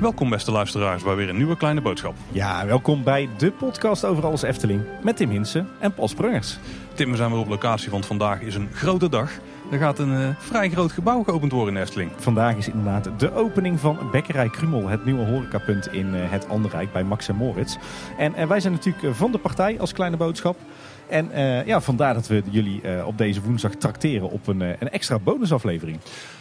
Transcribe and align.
Welkom 0.00 0.30
beste 0.30 0.50
luisteraars 0.50 1.02
bij 1.02 1.14
weer 1.14 1.28
een 1.28 1.36
nieuwe 1.36 1.56
kleine 1.56 1.80
boodschap. 1.80 2.14
Ja, 2.32 2.66
welkom 2.66 3.02
bij 3.04 3.28
de 3.36 3.50
podcast 3.50 4.04
over 4.04 4.24
alles 4.24 4.42
Efteling 4.42 4.82
met 5.02 5.16
Tim 5.16 5.30
Hinsen 5.30 5.68
en 5.78 5.94
Paul 5.94 6.08
Sprungers. 6.08 6.58
Tim, 6.94 7.10
we 7.10 7.16
zijn 7.16 7.30
weer 7.30 7.38
op 7.38 7.48
locatie, 7.48 7.90
want 7.90 8.06
vandaag 8.06 8.40
is 8.40 8.54
een 8.54 8.68
grote 8.72 9.08
dag. 9.08 9.30
Er 9.70 9.78
gaat 9.78 9.98
een 9.98 10.12
uh, 10.12 10.28
vrij 10.38 10.70
groot 10.70 10.92
gebouw 10.92 11.22
geopend 11.22 11.52
worden 11.52 11.74
in 11.74 11.82
Efteling. 11.82 12.10
Vandaag 12.16 12.56
is 12.56 12.68
inderdaad 12.68 13.08
de 13.16 13.32
opening 13.34 13.80
van 13.80 13.98
Bekkerij 14.12 14.48
Krumel, 14.48 14.88
het 14.88 15.04
nieuwe 15.04 15.24
horecapunt 15.24 15.92
in 15.92 16.14
uh, 16.14 16.20
het 16.30 16.48
Anderrijk 16.48 16.92
bij 16.92 17.04
Max 17.04 17.28
en 17.28 17.36
Moritz. 17.36 17.76
En 18.18 18.32
uh, 18.38 18.46
wij 18.46 18.60
zijn 18.60 18.72
natuurlijk 18.72 19.14
van 19.16 19.32
de 19.32 19.38
partij 19.38 19.80
als 19.80 19.92
kleine 19.92 20.16
boodschap. 20.16 20.56
En 21.10 21.30
ja, 21.66 21.80
vandaar 21.80 22.14
dat 22.14 22.26
we 22.26 22.42
jullie 22.50 22.82
op 23.04 23.18
deze 23.18 23.42
woensdag 23.42 23.74
trakteren 23.74 24.30
op 24.30 24.46
een, 24.46 24.60
een 24.60 24.90
extra 24.90 25.18
bonusaflevering. 25.18 25.98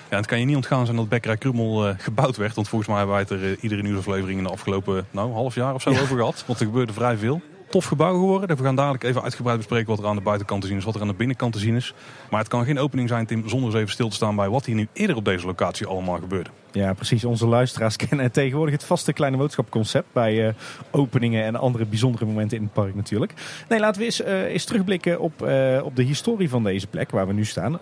Ja, 0.09 0.17
het 0.17 0.25
kan 0.25 0.39
je 0.39 0.45
niet 0.45 0.55
ontgaan 0.55 0.85
zijn 0.85 0.97
dat 0.97 1.09
Bekkerij 1.09 1.37
Krummel 1.37 1.93
gebouwd 1.97 2.37
werd. 2.37 2.55
Want 2.55 2.67
volgens 2.67 2.89
mij 2.89 2.97
hebben 2.97 3.15
wij 3.15 3.25
het 3.29 3.43
er 3.43 3.57
iedere 3.63 3.81
nieuwsaflevering 3.81 4.37
in 4.37 4.43
de 4.43 4.51
afgelopen 4.51 5.05
nou, 5.11 5.31
half 5.33 5.55
jaar 5.55 5.73
of 5.73 5.81
zo 5.81 5.91
ja. 5.91 6.01
over 6.01 6.17
gehad. 6.17 6.43
Want 6.47 6.59
er 6.59 6.65
gebeurde 6.65 6.93
vrij 6.93 7.17
veel. 7.17 7.41
Tof 7.69 7.85
gebouw 7.85 8.13
geworden. 8.13 8.57
We 8.57 8.63
gaan 8.63 8.75
dadelijk 8.75 9.03
even 9.03 9.23
uitgebreid 9.23 9.57
bespreken 9.57 9.87
wat 9.87 9.99
er 9.99 10.05
aan 10.05 10.15
de 10.15 10.21
buitenkant 10.21 10.61
te 10.61 10.67
zien 10.67 10.77
is, 10.77 10.83
wat 10.83 10.95
er 10.95 11.01
aan 11.01 11.07
de 11.07 11.13
binnenkant 11.13 11.53
te 11.53 11.59
zien 11.59 11.75
is. 11.75 11.93
Maar 12.29 12.39
het 12.39 12.49
kan 12.49 12.65
geen 12.65 12.79
opening 12.79 13.09
zijn, 13.09 13.25
Tim, 13.25 13.49
zonder 13.49 13.69
eens 13.69 13.77
even 13.79 13.91
stil 13.91 14.09
te 14.09 14.15
staan 14.15 14.35
bij 14.35 14.49
wat 14.49 14.65
hier 14.65 14.75
nu 14.75 14.87
eerder 14.93 15.15
op 15.15 15.25
deze 15.25 15.45
locatie 15.45 15.87
allemaal 15.87 16.17
gebeurde. 16.17 16.49
Ja, 16.71 16.93
precies. 16.93 17.25
Onze 17.25 17.47
luisteraars 17.47 17.95
kennen 18.07 18.31
tegenwoordig 18.31 18.73
het 18.73 18.83
vaste 18.83 19.13
kleine 19.13 19.37
boodschapconcept 19.37 20.13
bij 20.13 20.47
uh, 20.47 20.53
openingen 20.91 21.43
en 21.43 21.55
andere 21.55 21.85
bijzondere 21.85 22.25
momenten 22.25 22.57
in 22.57 22.63
het 22.63 22.73
park 22.73 22.95
natuurlijk. 22.95 23.33
Nee, 23.69 23.79
laten 23.79 23.99
we 23.99 24.05
eens, 24.05 24.21
uh, 24.21 24.43
eens 24.43 24.65
terugblikken 24.65 25.19
op, 25.19 25.43
uh, 25.43 25.81
op 25.83 25.95
de 25.95 26.03
historie 26.03 26.49
van 26.49 26.63
deze 26.63 26.87
plek 26.87 27.11
waar 27.11 27.27
we 27.27 27.33
nu 27.33 27.45
staan. 27.45 27.79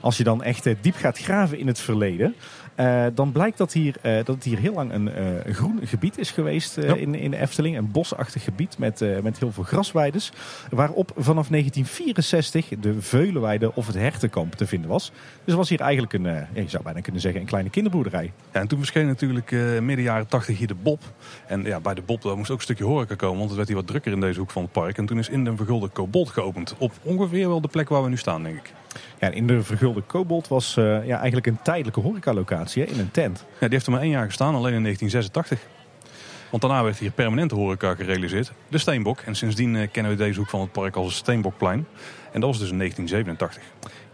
Als 0.00 0.16
je 0.16 0.24
dan 0.24 0.42
echt 0.42 0.68
diep 0.80 0.96
gaat 0.96 1.18
graven 1.18 1.58
in 1.58 1.66
het 1.66 1.80
verleden, 1.80 2.34
uh, 2.76 3.06
dan 3.14 3.32
blijkt 3.32 3.58
dat, 3.58 3.72
hier, 3.72 3.96
uh, 4.02 4.14
dat 4.16 4.26
het 4.26 4.44
hier 4.44 4.58
heel 4.58 4.72
lang 4.72 4.92
een 4.92 5.06
uh, 5.06 5.54
groen 5.54 5.80
gebied 5.84 6.18
is 6.18 6.30
geweest 6.30 6.76
ja. 6.76 6.94
in, 6.94 7.14
in 7.14 7.30
de 7.30 7.36
Efteling. 7.36 7.76
Een 7.76 7.90
bosachtig 7.90 8.44
gebied 8.44 8.78
met, 8.78 9.22
met 9.22 9.38
heel 9.38 9.52
veel 9.52 9.62
grasweides. 9.62 10.32
Waarop 10.70 11.10
vanaf 11.16 11.48
1964 11.48 12.68
de 12.80 13.00
Veulenweide 13.00 13.74
of 13.74 13.86
het 13.86 13.96
Hertenkamp 13.96 14.54
te 14.54 14.66
vinden 14.66 14.90
was. 14.90 15.12
Dus 15.44 15.54
was 15.54 15.68
hier 15.68 15.80
eigenlijk 15.80 16.12
een, 16.12 16.46
je 16.52 16.68
zou 16.68 16.82
bijna 16.82 17.00
kunnen 17.00 17.20
zeggen, 17.20 17.40
een 17.40 17.46
kleine 17.46 17.70
kinderboerderij. 17.70 18.32
Ja, 18.52 18.60
en 18.60 18.68
toen 18.68 18.78
verscheen 18.78 19.06
natuurlijk 19.06 19.50
midden 19.80 20.04
jaren 20.04 20.26
80 20.26 20.58
hier 20.58 20.66
de 20.66 20.74
Bob. 20.74 21.02
En 21.46 21.64
ja, 21.64 21.80
bij 21.80 21.94
de 21.94 22.02
Bob 22.02 22.22
daar 22.22 22.36
moest 22.36 22.50
ook 22.50 22.56
een 22.56 22.62
stukje 22.62 22.84
horeca 22.84 23.14
komen, 23.14 23.36
want 23.36 23.48
het 23.48 23.56
werd 23.56 23.68
hier 23.68 23.76
wat 23.76 23.86
drukker 23.86 24.12
in 24.12 24.20
deze 24.20 24.38
hoek 24.38 24.50
van 24.50 24.62
het 24.62 24.72
park. 24.72 24.98
En 24.98 25.06
toen 25.06 25.18
is 25.18 25.28
in 25.28 25.44
de 25.44 25.56
Vergulde 25.56 25.88
Kobold 25.88 26.28
geopend. 26.28 26.74
Op 26.78 26.92
ongeveer 27.02 27.48
wel 27.48 27.60
de 27.60 27.68
plek 27.68 27.88
waar 27.88 28.02
we 28.02 28.08
nu 28.08 28.16
staan, 28.16 28.42
denk 28.42 28.56
ik. 28.56 28.72
Ja, 29.20 29.28
in 29.28 29.46
de 29.46 29.62
Vergulde 29.62 30.00
Kobold 30.00 30.48
was 30.48 30.76
uh, 30.76 31.06
ja, 31.06 31.16
eigenlijk 31.16 31.46
een 31.46 31.58
tijdelijke 31.62 32.00
horecalocatie 32.00 32.86
in 32.86 32.98
een 32.98 33.10
tent. 33.10 33.38
Ja, 33.38 33.58
die 33.58 33.68
heeft 33.68 33.86
er 33.86 33.92
maar 33.92 34.00
één 34.00 34.10
jaar 34.10 34.26
gestaan, 34.26 34.54
alleen 34.54 34.74
in 34.74 34.82
1986. 34.82 35.74
Want 36.50 36.62
daarna 36.62 36.82
werd 36.82 36.98
hier 36.98 37.10
permanente 37.10 37.54
horeca 37.54 37.94
gerealiseerd, 37.94 38.52
de 38.68 38.78
Steenbok. 38.78 39.20
En 39.20 39.34
sindsdien 39.34 39.74
uh, 39.74 39.88
kennen 39.92 40.12
we 40.12 40.18
deze 40.18 40.38
hoek 40.38 40.48
van 40.48 40.60
het 40.60 40.72
park 40.72 40.96
als 40.96 41.06
het 41.06 41.14
Steenbokplein. 41.14 41.86
En 42.32 42.40
dat 42.40 42.50
was 42.50 42.58
dus 42.58 42.70
in 42.70 42.78
1987. 42.78 43.62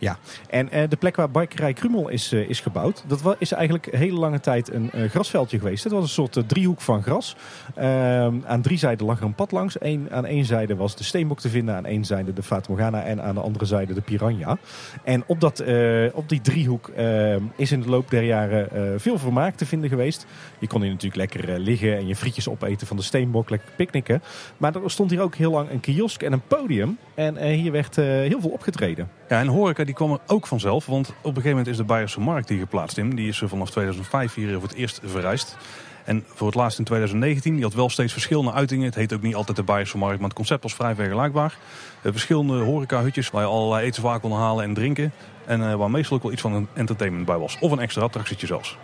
Ja, 0.02 0.18
en 0.48 0.68
uh, 0.72 0.82
de 0.88 0.96
plek 0.96 1.16
waar 1.16 1.30
Bikerij 1.30 1.72
Krumel 1.72 2.08
is, 2.08 2.32
uh, 2.32 2.48
is 2.48 2.60
gebouwd, 2.60 3.04
dat 3.06 3.36
is 3.38 3.52
eigenlijk 3.52 3.88
hele 3.96 4.18
lange 4.18 4.40
tijd 4.40 4.72
een 4.72 4.90
uh, 4.94 5.10
grasveldje 5.10 5.58
geweest. 5.58 5.84
Het 5.84 5.92
was 5.92 6.02
een 6.02 6.08
soort 6.08 6.48
driehoek 6.48 6.80
van 6.80 7.02
gras. 7.02 7.36
Ehm, 7.74 8.36
aan 8.46 8.62
drie 8.62 8.78
zijden 8.78 9.06
lag 9.06 9.18
er 9.18 9.24
een 9.24 9.34
pad 9.34 9.52
langs. 9.52 9.76
Eén, 9.80 10.08
aan 10.10 10.26
één 10.26 10.44
zijde 10.44 10.76
was 10.76 10.96
de 10.96 11.04
Steenbok 11.04 11.40
te 11.40 11.48
vinden, 11.48 11.74
aan 11.74 11.84
één 11.84 12.04
zijde 12.04 12.32
de 12.32 12.42
Fata 12.42 12.66
Morgana 12.68 13.02
en 13.02 13.22
aan 13.22 13.34
de 13.34 13.40
andere 13.40 13.64
zijde 13.64 13.94
de 13.94 14.00
Piranha. 14.00 14.58
En 15.04 15.24
op, 15.26 15.40
dat, 15.40 15.64
op 16.12 16.28
die 16.28 16.40
driehoek 16.40 16.88
ehm, 16.88 17.42
is 17.56 17.72
in 17.72 17.80
de 17.80 17.88
loop 17.88 18.10
der 18.10 18.22
jaren 18.22 19.00
veel 19.00 19.18
vermaak 19.18 19.54
te 19.54 19.66
vinden 19.66 19.88
geweest. 19.88 20.26
Je 20.58 20.66
kon 20.66 20.82
hier 20.82 20.90
natuurlijk 20.90 21.32
lekker 21.32 21.58
liggen 21.58 21.96
en 21.96 22.06
je 22.06 22.16
frietjes 22.16 22.48
opeten 22.48 22.86
van 22.86 22.96
de 22.96 23.02
Steenbok, 23.02 23.50
lekker 23.50 23.68
picknicken. 23.76 24.22
Maar 24.56 24.74
er 24.74 24.90
stond 24.90 25.10
hier 25.10 25.20
ook 25.20 25.34
heel 25.34 25.50
lang 25.50 25.70
een 25.70 25.80
kiosk 25.80 26.22
en 26.22 26.32
een 26.32 26.46
podium. 26.46 26.98
En 27.14 27.46
hier 27.46 27.72
werd 27.72 27.96
heel 27.96 28.40
veel 28.40 28.50
opgetreden. 28.50 29.08
Ja, 29.28 29.40
en 29.40 29.46
horeca 29.46 29.84
die 29.84 29.91
kwam 29.94 30.12
er 30.12 30.18
ook 30.26 30.46
vanzelf. 30.46 30.86
Want 30.86 31.08
op 31.08 31.14
een 31.16 31.26
gegeven 31.28 31.50
moment 31.50 31.66
is 31.66 31.76
de 31.76 31.84
Beierse 31.84 32.20
Markt 32.20 32.48
hier 32.48 32.58
geplaatst 32.58 32.98
in. 32.98 33.16
Die 33.16 33.28
is 33.28 33.42
vanaf 33.46 33.70
2005 33.70 34.34
hier 34.34 34.52
voor 34.52 34.62
het 34.62 34.74
eerst 34.74 35.00
verrijst. 35.04 35.56
En 36.04 36.24
voor 36.34 36.46
het 36.46 36.56
laatst 36.56 36.78
in 36.78 36.84
2019, 36.84 37.54
die 37.54 37.62
had 37.62 37.74
wel 37.74 37.88
steeds 37.88 38.12
verschillende 38.12 38.52
uitingen. 38.52 38.84
Het 38.84 38.94
heet 38.94 39.12
ook 39.12 39.22
niet 39.22 39.34
altijd 39.34 39.56
de 39.56 39.62
Beierse 39.62 39.98
Markt, 39.98 40.18
maar 40.18 40.28
het 40.28 40.36
concept 40.36 40.62
was 40.62 40.74
vrij 40.74 40.94
vergelijkbaar. 40.94 41.56
Uh, 42.02 42.12
verschillende 42.12 42.58
horecahutjes 42.58 43.30
waar 43.30 43.42
je 43.42 43.48
allerlei 43.48 43.86
etenswaar 43.86 44.20
kon 44.20 44.32
halen 44.32 44.64
en 44.64 44.74
drinken. 44.74 45.12
En 45.46 45.60
uh, 45.60 45.74
waar 45.74 45.90
meestal 45.90 46.16
ook 46.16 46.22
wel 46.22 46.32
iets 46.32 46.40
van 46.40 46.52
een 46.52 46.68
entertainment 46.74 47.26
bij 47.26 47.38
was. 47.38 47.56
Of 47.60 47.70
een 47.70 47.80
extra 47.80 48.02
attractietje 48.02 48.46
zelfs. 48.46 48.76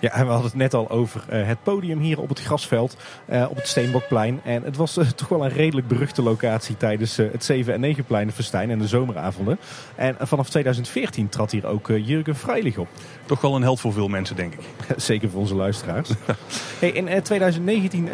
Ja, 0.00 0.10
we 0.10 0.30
hadden 0.30 0.42
het 0.42 0.54
net 0.54 0.74
al 0.74 0.90
over 0.90 1.24
uh, 1.32 1.46
het 1.46 1.62
podium 1.62 1.98
hier 1.98 2.20
op 2.20 2.28
het 2.28 2.40
grasveld, 2.40 2.96
uh, 3.30 3.46
op 3.50 3.56
het 3.56 3.68
Steenbokplein. 3.68 4.40
En 4.44 4.62
het 4.62 4.76
was 4.76 4.98
uh, 4.98 5.06
toch 5.16 5.28
wel 5.28 5.44
een 5.44 5.52
redelijk 5.52 5.88
beruchte 5.88 6.22
locatie 6.22 6.76
tijdens 6.76 7.16
het 7.16 7.44
7 7.44 7.74
en 7.74 7.80
9 7.80 8.04
pleinenfestijn 8.04 8.70
en 8.70 8.78
de 8.78 8.88
zomeravonden. 8.88 9.58
En 9.94 10.16
vanaf 10.20 10.50
2014 10.50 11.28
trad 11.28 11.50
hier 11.50 11.66
ook 11.66 11.88
Jurgen 11.88 12.36
Freilich 12.36 12.78
op. 12.78 12.88
Toch 13.26 13.40
wel 13.40 13.56
een 13.56 13.62
held 13.62 13.80
voor 13.80 13.92
veel 13.92 14.08
mensen, 14.08 14.36
denk 14.36 14.54
ik. 14.54 14.60
Zeker 14.96 15.30
voor 15.30 15.40
onze 15.40 15.54
luisteraars. 15.54 16.10
hey, 16.80 16.90
in 16.90 17.22
2019 17.22 18.08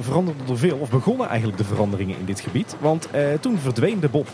veranderde 0.00 0.42
er 0.48 0.58
veel, 0.58 0.76
of 0.76 0.90
begonnen 0.90 1.28
eigenlijk 1.28 1.58
de 1.58 1.64
veranderingen 1.64 2.18
in 2.18 2.24
dit 2.24 2.40
gebied. 2.40 2.76
Want 2.80 3.08
toen 3.40 3.58
verdween 3.58 4.00
de 4.00 4.08
Bob. 4.08 4.28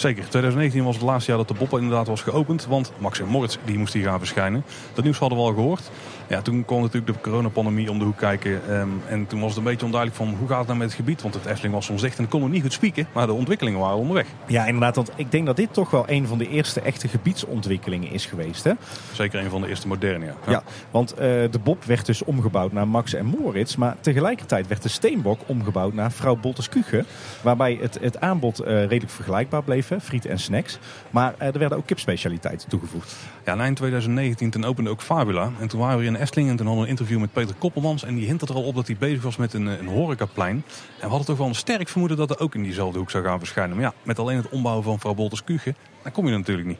Zeker, 0.00 0.22
2019 0.28 0.84
was 0.84 0.94
het 0.94 1.04
laatste 1.04 1.30
jaar 1.30 1.38
dat 1.38 1.48
de 1.48 1.54
Bob 1.54 1.72
inderdaad 1.72 2.06
was 2.06 2.22
geopend. 2.22 2.66
Want 2.66 2.92
Max 2.98 3.20
en 3.20 3.26
Moritz 3.26 3.56
die 3.64 3.78
moest 3.78 3.92
hier 3.92 4.04
gaan 4.04 4.18
verschijnen. 4.18 4.64
Dat 4.94 5.04
nieuws 5.04 5.18
hadden 5.18 5.38
we 5.38 5.44
al 5.44 5.52
gehoord. 5.52 5.90
Ja, 6.28 6.42
toen 6.42 6.64
kwam 6.64 6.80
natuurlijk 6.80 7.12
de 7.12 7.20
coronapandemie 7.20 7.90
om 7.90 7.98
de 7.98 8.04
hoek 8.04 8.16
kijken. 8.16 8.74
Um, 8.74 9.02
en 9.08 9.26
toen 9.26 9.40
was 9.40 9.48
het 9.48 9.58
een 9.58 9.64
beetje 9.64 9.84
onduidelijk 9.84 10.22
van 10.22 10.34
hoe 10.38 10.48
gaat 10.48 10.58
het 10.58 10.66
nou 10.66 10.78
met 10.78 10.88
het 10.88 10.96
gebied. 10.96 11.22
Want 11.22 11.34
het 11.34 11.44
Efteling 11.44 11.74
was 11.74 11.84
soms 11.84 12.00
dicht 12.02 12.18
en 12.18 12.28
kon 12.28 12.40
nog 12.40 12.50
niet 12.50 12.62
goed 12.62 12.72
spieken. 12.72 13.06
Maar 13.12 13.26
de 13.26 13.32
ontwikkelingen 13.32 13.80
waren 13.80 13.96
onderweg. 13.96 14.26
Ja, 14.46 14.66
inderdaad. 14.66 14.96
Want 14.96 15.10
ik 15.16 15.30
denk 15.30 15.46
dat 15.46 15.56
dit 15.56 15.72
toch 15.72 15.90
wel 15.90 16.04
een 16.06 16.26
van 16.26 16.38
de 16.38 16.48
eerste 16.48 16.80
echte 16.80 17.08
gebiedsontwikkelingen 17.08 18.10
is 18.10 18.26
geweest. 18.26 18.64
Hè? 18.64 18.72
Zeker 19.12 19.40
een 19.40 19.50
van 19.50 19.60
de 19.60 19.68
eerste 19.68 19.88
moderne, 19.88 20.24
ja. 20.24 20.34
ja. 20.46 20.62
want 20.90 21.12
uh, 21.12 21.18
de 21.18 21.58
Bob 21.62 21.84
werd 21.84 22.06
dus 22.06 22.24
omgebouwd 22.24 22.72
naar 22.72 22.88
Max 22.88 23.14
en 23.14 23.26
Moritz. 23.26 23.76
Maar 23.76 23.96
tegelijkertijd 24.00 24.66
werd 24.66 24.82
de 24.82 24.88
Steenbok 24.88 25.40
omgebouwd 25.46 25.92
naar 25.92 26.12
Vrouw 26.12 26.36
Bolters 26.36 26.68
Kuchen. 26.68 27.06
Waarbij 27.42 27.78
het, 27.80 27.98
het 28.00 28.20
aanbod 28.20 28.60
uh, 28.60 28.66
redelijk 28.66 29.10
vergelijkbaar 29.10 29.62
bleef. 29.62 29.89
Hè? 29.90 30.00
Frieten 30.00 30.30
en 30.30 30.38
snacks. 30.38 30.78
Maar 31.10 31.34
uh, 31.40 31.46
er 31.46 31.58
werden 31.58 31.78
ook 31.78 31.86
kipspecialiteiten 31.86 32.68
toegevoegd. 32.68 33.16
Ja, 33.44 33.52
en 33.52 33.60
eind 33.60 33.76
2019 33.76 34.50
toen 34.50 34.64
opende 34.64 34.90
ook 34.90 35.02
Fabula. 35.02 35.50
En 35.60 35.68
toen 35.68 35.80
waren 35.80 35.98
we 35.98 36.04
in 36.04 36.14
Efteling 36.14 36.50
en 36.50 36.56
toen 36.56 36.66
hadden 36.66 36.84
we 36.84 36.90
een 36.90 36.96
interview 36.98 37.20
met 37.20 37.32
Peter 37.32 37.54
Koppelmans. 37.58 38.04
En 38.04 38.14
die 38.14 38.26
hint 38.26 38.42
er 38.42 38.54
al 38.54 38.62
op 38.62 38.74
dat 38.74 38.86
hij 38.86 38.96
bezig 38.98 39.22
was 39.22 39.36
met 39.36 39.54
een, 39.54 39.66
een 39.66 39.86
horecaplein. 39.86 40.54
En 40.56 40.64
we 41.00 41.08
hadden 41.08 41.26
toch 41.26 41.38
wel 41.38 41.46
een 41.46 41.54
sterk 41.54 41.88
vermoeden 41.88 42.16
dat 42.16 42.30
er 42.30 42.40
ook 42.40 42.54
in 42.54 42.62
diezelfde 42.62 42.98
hoek 42.98 43.10
zou 43.10 43.24
gaan 43.24 43.38
verschijnen. 43.38 43.76
Maar 43.76 43.84
ja, 43.84 43.92
met 44.02 44.18
alleen 44.18 44.36
het 44.36 44.48
ombouwen 44.48 44.84
van 44.84 45.00
Vrouw 45.00 45.14
Bolters 45.14 45.44
Kuchen, 45.44 45.76
dan 46.02 46.12
kom 46.12 46.26
je 46.26 46.36
natuurlijk 46.36 46.68
niet. 46.68 46.78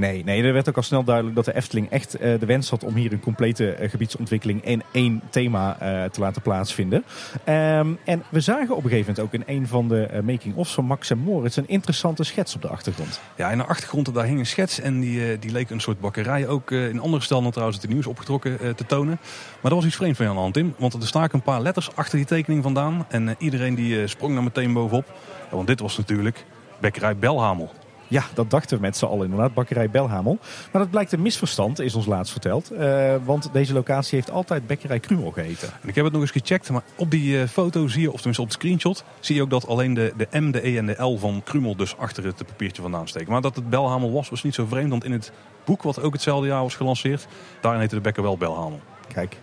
Nee, 0.00 0.24
nee, 0.24 0.42
er 0.42 0.52
werd 0.52 0.68
ook 0.68 0.76
al 0.76 0.82
snel 0.82 1.04
duidelijk 1.04 1.36
dat 1.36 1.44
de 1.44 1.54
Efteling 1.54 1.90
echt 1.90 2.20
uh, 2.20 2.40
de 2.40 2.46
wens 2.46 2.70
had 2.70 2.84
om 2.84 2.94
hier 2.94 3.12
een 3.12 3.20
complete 3.20 3.76
uh, 3.80 3.90
gebiedsontwikkeling 3.90 4.64
in 4.64 4.82
één 4.92 5.22
thema 5.30 5.76
uh, 5.82 6.04
te 6.04 6.20
laten 6.20 6.42
plaatsvinden. 6.42 7.04
Um, 7.48 7.98
en 8.04 8.22
we 8.28 8.40
zagen 8.40 8.76
op 8.76 8.84
een 8.84 8.90
gegeven 8.90 9.14
moment 9.14 9.20
ook 9.20 9.40
in 9.40 9.56
een 9.56 9.66
van 9.66 9.88
de 9.88 10.20
making-ofs 10.24 10.74
van 10.74 10.84
Max 10.84 11.10
en 11.10 11.18
Moritz 11.18 11.56
een 11.56 11.68
interessante 11.68 12.24
schets 12.24 12.54
op 12.54 12.62
de 12.62 12.68
achtergrond. 12.68 13.20
Ja, 13.36 13.50
in 13.50 13.58
de 13.58 13.64
achtergrond 13.64 14.14
daar 14.14 14.24
hing 14.24 14.38
een 14.38 14.46
schets 14.46 14.80
en 14.80 15.00
die, 15.00 15.38
die 15.38 15.52
leek 15.52 15.70
een 15.70 15.80
soort 15.80 16.00
bakkerij. 16.00 16.48
Ook 16.48 16.70
in 16.70 17.00
andere 17.00 17.22
stellen 17.22 17.50
trouwens 17.50 17.80
het 17.80 17.90
nieuws 17.90 18.06
opgetrokken 18.06 18.76
te 18.76 18.86
tonen. 18.86 19.18
Maar 19.60 19.70
er 19.70 19.76
was 19.76 19.86
iets 19.86 19.96
vreemds 19.96 20.18
van 20.18 20.26
aan 20.26 20.36
hand 20.36 20.56
in, 20.56 20.74
want 20.78 20.92
er 20.92 21.06
staken 21.06 21.34
een 21.34 21.44
paar 21.44 21.60
letters 21.60 21.96
achter 21.96 22.16
die 22.16 22.26
tekening 22.26 22.62
vandaan. 22.62 23.06
En 23.08 23.34
iedereen 23.38 23.74
die 23.74 24.06
sprong 24.06 24.34
daar 24.34 24.42
meteen 24.42 24.72
bovenop. 24.72 25.12
Want 25.50 25.66
dit 25.66 25.80
was 25.80 25.96
natuurlijk 25.96 26.44
Bekkerij 26.80 27.16
Belhamel. 27.16 27.72
Ja, 28.10 28.24
dat 28.34 28.50
dachten 28.50 28.76
we 28.76 28.82
met 28.82 28.96
z'n 28.96 29.04
allen 29.04 29.24
inderdaad, 29.24 29.54
bakkerij 29.54 29.90
Belhamel. 29.90 30.38
Maar 30.72 30.82
dat 30.82 30.90
blijkt 30.90 31.12
een 31.12 31.22
misverstand, 31.22 31.78
is 31.78 31.94
ons 31.94 32.06
laatst 32.06 32.32
verteld. 32.32 32.72
Uh, 32.72 33.14
want 33.24 33.48
deze 33.52 33.72
locatie 33.72 34.18
heeft 34.18 34.30
altijd 34.30 34.66
bakkerij 34.66 35.00
Krumel 35.00 35.30
geheten. 35.30 35.68
En 35.82 35.88
ik 35.88 35.94
heb 35.94 36.04
het 36.04 36.12
nog 36.12 36.22
eens 36.22 36.30
gecheckt, 36.30 36.70
maar 36.70 36.82
op 36.96 37.10
die 37.10 37.36
uh, 37.36 37.46
foto 37.46 37.88
zie 37.88 38.00
je, 38.00 38.12
of 38.12 38.16
tenminste 38.16 38.42
op 38.42 38.48
de 38.48 38.54
screenshot, 38.54 39.04
zie 39.20 39.34
je 39.34 39.42
ook 39.42 39.50
dat 39.50 39.66
alleen 39.66 39.94
de, 39.94 40.12
de 40.16 40.40
M, 40.40 40.50
de 40.50 40.68
E 40.68 40.76
en 40.76 40.86
de 40.86 41.02
L 41.02 41.16
van 41.18 41.42
Krumel 41.44 41.76
dus 41.76 41.96
achter 41.96 42.24
het 42.24 42.46
papiertje 42.46 42.82
vandaan 42.82 43.08
steken. 43.08 43.32
Maar 43.32 43.40
dat 43.40 43.56
het 43.56 43.70
Belhamel 43.70 44.12
was, 44.12 44.28
was 44.28 44.42
niet 44.42 44.54
zo 44.54 44.66
vreemd, 44.66 44.90
want 44.90 45.04
in 45.04 45.12
het 45.12 45.32
boek, 45.64 45.82
wat 45.82 46.02
ook 46.02 46.12
hetzelfde 46.12 46.46
jaar 46.46 46.62
was 46.62 46.74
gelanceerd, 46.74 47.26
daarin 47.60 47.80
heette 47.80 47.94
de 47.94 48.00
bekker 48.00 48.22
wel 48.22 48.36
Belhamel. 48.36 48.80
Kijk. 49.12 49.36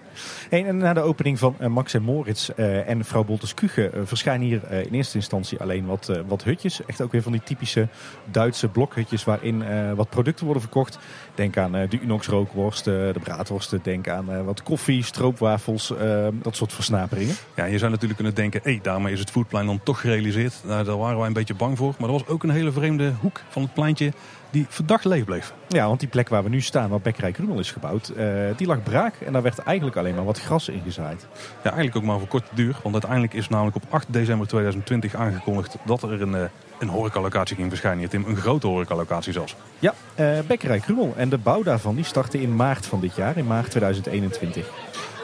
Hey, 0.50 0.66
en 0.66 0.78
na 0.78 0.94
de 0.94 1.02
opening 1.02 1.40
van 1.40 1.56
uh, 1.60 1.68
Max 1.68 1.94
en 1.94 2.02
Moritz 2.02 2.50
uh, 2.56 2.90
en 2.90 3.06
vrouw 3.06 3.24
Boltes 3.24 3.54
Kuge 3.54 3.92
uh, 3.94 4.02
verschijnen 4.04 4.48
hier 4.48 4.72
in 4.72 4.94
eerste 4.94 5.18
instantie 5.18 5.60
alleen 5.60 5.86
wat, 5.86 6.12
wat 6.28 6.44
hutjes. 6.44 6.86
Echt 6.86 7.02
ook 7.02 7.12
weer 7.12 7.22
van 7.22 7.32
die 7.32 7.42
typische 7.44 7.88
Duitse 8.32 8.68
blokhutjes 8.68 9.24
waarin 9.24 9.64
wat 9.96 10.10
producten 10.10 10.46
worden 10.46 10.64
verkocht. 10.64 11.00
Denk 11.36 11.58
aan 11.58 11.72
de 11.72 12.00
Unox 12.02 12.28
rookworsten, 12.28 13.14
de 13.14 13.20
braadworsten. 13.20 13.80
Denk 13.84 14.08
aan 14.08 14.46
wat 14.46 14.64
koffie, 14.64 15.04
stroopwafels, 15.04 15.94
dat 16.42 16.56
soort 16.56 16.74
versnaperingen. 16.74 17.36
Ja, 17.56 17.66
je 17.66 17.78
zou 17.78 17.92
natuurlijk 17.92 18.20
kunnen 18.20 18.36
denken, 18.36 18.60
hey, 18.64 18.80
daarmee 18.82 19.14
is 19.14 19.20
het 19.20 19.32
foodplein 19.32 19.66
dan 19.66 19.80
toch 19.84 20.02
gerealiseerd. 20.02 20.54
Nou, 20.66 20.84
daar 20.84 20.98
waren 20.98 21.18
wij 21.18 21.28
een 21.28 21.34
beetje 21.34 21.56
bang 21.56 21.78
voor. 21.78 21.96
Maar 21.98 22.08
er 22.08 22.14
was 22.14 22.28
ook 22.28 22.44
een 22.44 22.50
hele 22.50 22.72
vreemde 22.72 23.12
hoek 23.22 23.42
van 23.50 23.62
het 23.62 23.74
pleintje 23.74 24.12
die 24.50 24.66
verdacht 24.70 25.06
leeg 25.06 25.26
bleef. 25.26 25.54
Ja, 25.68 25.88
want 25.88 26.00
die 26.00 26.10
plek 26.10 26.30
waar 26.30 26.44
we 26.44 26.50
nu 26.50 26.62
staan, 26.62 26.90
waar 26.90 27.02
Bekkerij 27.02 27.32
Krumel 27.32 27.60
is 27.60 27.72
gebouwd, 27.72 28.14
die 28.58 28.68
lag 28.68 28.84
braak. 28.84 29.14
En 29.26 29.34
daar 29.34 29.42
werd 29.42 29.60
eigenlijk 29.60 29.98
alleen 29.98 30.07
maar 30.14 30.26
wat 30.26 30.40
gras 30.40 30.70
ingezaaid. 30.70 31.28
Ja, 31.64 31.70
eigenlijk 31.72 31.96
ook 31.96 32.04
maar 32.04 32.20
voor 32.20 32.28
korte 32.28 32.50
duur. 32.54 32.76
Want 32.84 32.94
uiteindelijk 32.94 33.34
is 33.34 33.50
namelijk 33.50 33.76
op 33.76 33.84
8 33.90 34.06
december 34.10 34.48
2020 34.48 35.16
aangekondigd 35.16 35.78
dat 35.86 36.04
er 36.04 36.22
een, 36.22 36.34
uh, 36.34 36.42
een 36.80 36.88
horecalocatie 36.88 37.56
ging 37.56 37.70
verschijnen. 37.70 38.10
Tim, 38.10 38.26
een 38.28 38.36
grote 38.36 38.68
horecalocatie 38.68 39.34
zelfs. 39.34 39.56
Ja, 39.80 39.94
uh, 40.20 40.40
Bekkerij 40.48 40.80
Krumel. 40.80 41.14
En 41.18 41.30
de 41.30 41.38
bouw 41.38 41.64
daarvan 41.64 41.96
die 41.96 42.04
startte 42.04 42.42
in 42.42 42.56
maart 42.56 42.86
van 42.86 43.00
dit 43.00 43.16
jaar, 43.16 43.38
in 43.38 43.48
maart 43.48 43.70
2021. 43.70 44.70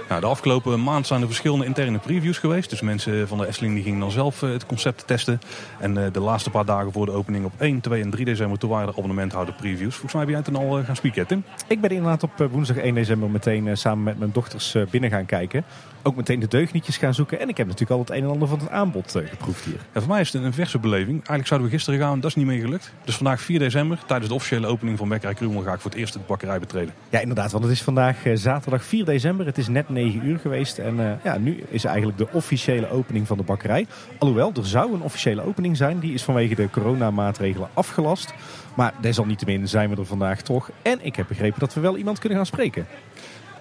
Nou, 0.09 0.21
de 0.21 0.27
afgelopen 0.27 0.83
maand 0.83 1.07
zijn 1.07 1.21
er 1.21 1.27
verschillende 1.27 1.65
interne 1.65 1.97
previews 1.97 2.37
geweest. 2.37 2.69
Dus 2.69 2.81
mensen 2.81 3.27
van 3.27 3.37
de 3.37 3.47
Efteling 3.47 3.73
die 3.73 3.83
gingen 3.83 3.99
dan 3.99 4.11
zelf 4.11 4.43
eh, 4.43 4.49
het 4.49 4.65
concept 4.65 5.07
testen. 5.07 5.41
En 5.79 5.97
eh, 5.97 6.11
de 6.11 6.19
laatste 6.19 6.49
paar 6.49 6.65
dagen 6.65 6.91
voor 6.91 7.05
de 7.05 7.11
opening 7.11 7.45
op 7.45 7.53
1, 7.59 7.81
2 7.81 8.01
en 8.01 8.09
3 8.09 8.25
december... 8.25 8.59
toen 8.59 8.69
waren 8.69 8.87
er 8.87 8.93
abonnementhouder 8.93 9.53
previews. 9.53 9.93
Volgens 9.93 10.13
mij 10.13 10.25
ben 10.25 10.33
jij 10.33 10.43
toen 10.43 10.55
al 10.55 10.77
eh, 10.77 10.85
gaan 10.85 10.95
spieken, 10.95 11.27
Tim? 11.27 11.43
Ik 11.67 11.81
ben 11.81 11.89
inderdaad 11.89 12.23
op 12.23 12.47
woensdag 12.51 12.77
1 12.77 12.95
december 12.95 13.29
meteen 13.29 13.77
samen 13.77 14.03
met 14.03 14.19
mijn 14.19 14.31
dochters 14.31 14.75
binnen 14.89 15.09
gaan 15.09 15.25
kijken 15.25 15.65
ook 16.03 16.15
meteen 16.15 16.39
de 16.39 16.47
deugnietjes 16.47 16.97
gaan 16.97 17.13
zoeken. 17.13 17.39
En 17.39 17.49
ik 17.49 17.57
heb 17.57 17.67
natuurlijk 17.67 17.91
al 17.91 17.99
het 17.99 18.09
een 18.09 18.23
en 18.23 18.29
ander 18.29 18.47
van 18.47 18.59
het 18.59 18.69
aanbod 18.69 19.15
uh, 19.15 19.27
geproefd 19.29 19.65
hier. 19.65 19.79
Ja, 19.93 19.99
voor 19.99 20.09
mij 20.09 20.21
is 20.21 20.33
het 20.33 20.43
een 20.43 20.53
verse 20.53 20.79
beleving. 20.79 21.15
Eigenlijk 21.15 21.47
zouden 21.47 21.69
we 21.69 21.75
gisteren 21.75 21.99
gaan, 21.99 22.19
dat 22.19 22.29
is 22.29 22.35
niet 22.35 22.45
meer 22.45 22.61
gelukt. 22.61 22.93
Dus 23.03 23.15
vandaag 23.15 23.41
4 23.41 23.59
december, 23.59 23.99
tijdens 24.05 24.29
de 24.29 24.35
officiële 24.35 24.67
opening 24.67 24.97
van 24.97 25.09
Bekkerij 25.09 25.35
Krumel, 25.35 25.61
ga 25.61 25.73
ik 25.73 25.79
voor 25.79 25.91
het 25.91 25.99
eerst 25.99 26.13
de 26.13 26.19
bakkerij 26.27 26.59
betreden. 26.59 26.93
Ja, 27.09 27.19
inderdaad, 27.19 27.51
want 27.51 27.63
het 27.63 27.73
is 27.73 27.81
vandaag 27.81 28.25
uh, 28.25 28.35
zaterdag 28.35 28.83
4 28.83 29.05
december. 29.05 29.45
Het 29.45 29.57
is 29.57 29.67
net 29.67 29.89
9 29.89 30.25
uur 30.25 30.39
geweest. 30.39 30.77
En 30.77 30.99
uh, 30.99 31.11
ja, 31.23 31.37
nu 31.37 31.63
is 31.69 31.83
eigenlijk 31.83 32.17
de 32.17 32.27
officiële 32.31 32.89
opening 32.89 33.27
van 33.27 33.37
de 33.37 33.43
bakkerij. 33.43 33.87
Alhoewel, 34.17 34.51
er 34.55 34.65
zou 34.65 34.93
een 34.93 35.01
officiële 35.01 35.45
opening 35.45 35.77
zijn. 35.77 35.99
Die 35.99 36.13
is 36.13 36.23
vanwege 36.23 36.55
de 36.55 36.69
coronamaatregelen 36.69 37.69
afgelast. 37.73 38.33
Maar 38.75 38.93
desalniettemin 39.01 39.67
zijn 39.67 39.89
we 39.89 39.95
er 39.95 40.05
vandaag 40.05 40.41
toch. 40.41 40.69
En 40.81 40.99
ik 41.01 41.15
heb 41.15 41.27
begrepen 41.27 41.59
dat 41.59 41.73
we 41.73 41.81
wel 41.81 41.97
iemand 41.97 42.19
kunnen 42.19 42.37
gaan 42.37 42.47
spreken. 42.47 42.87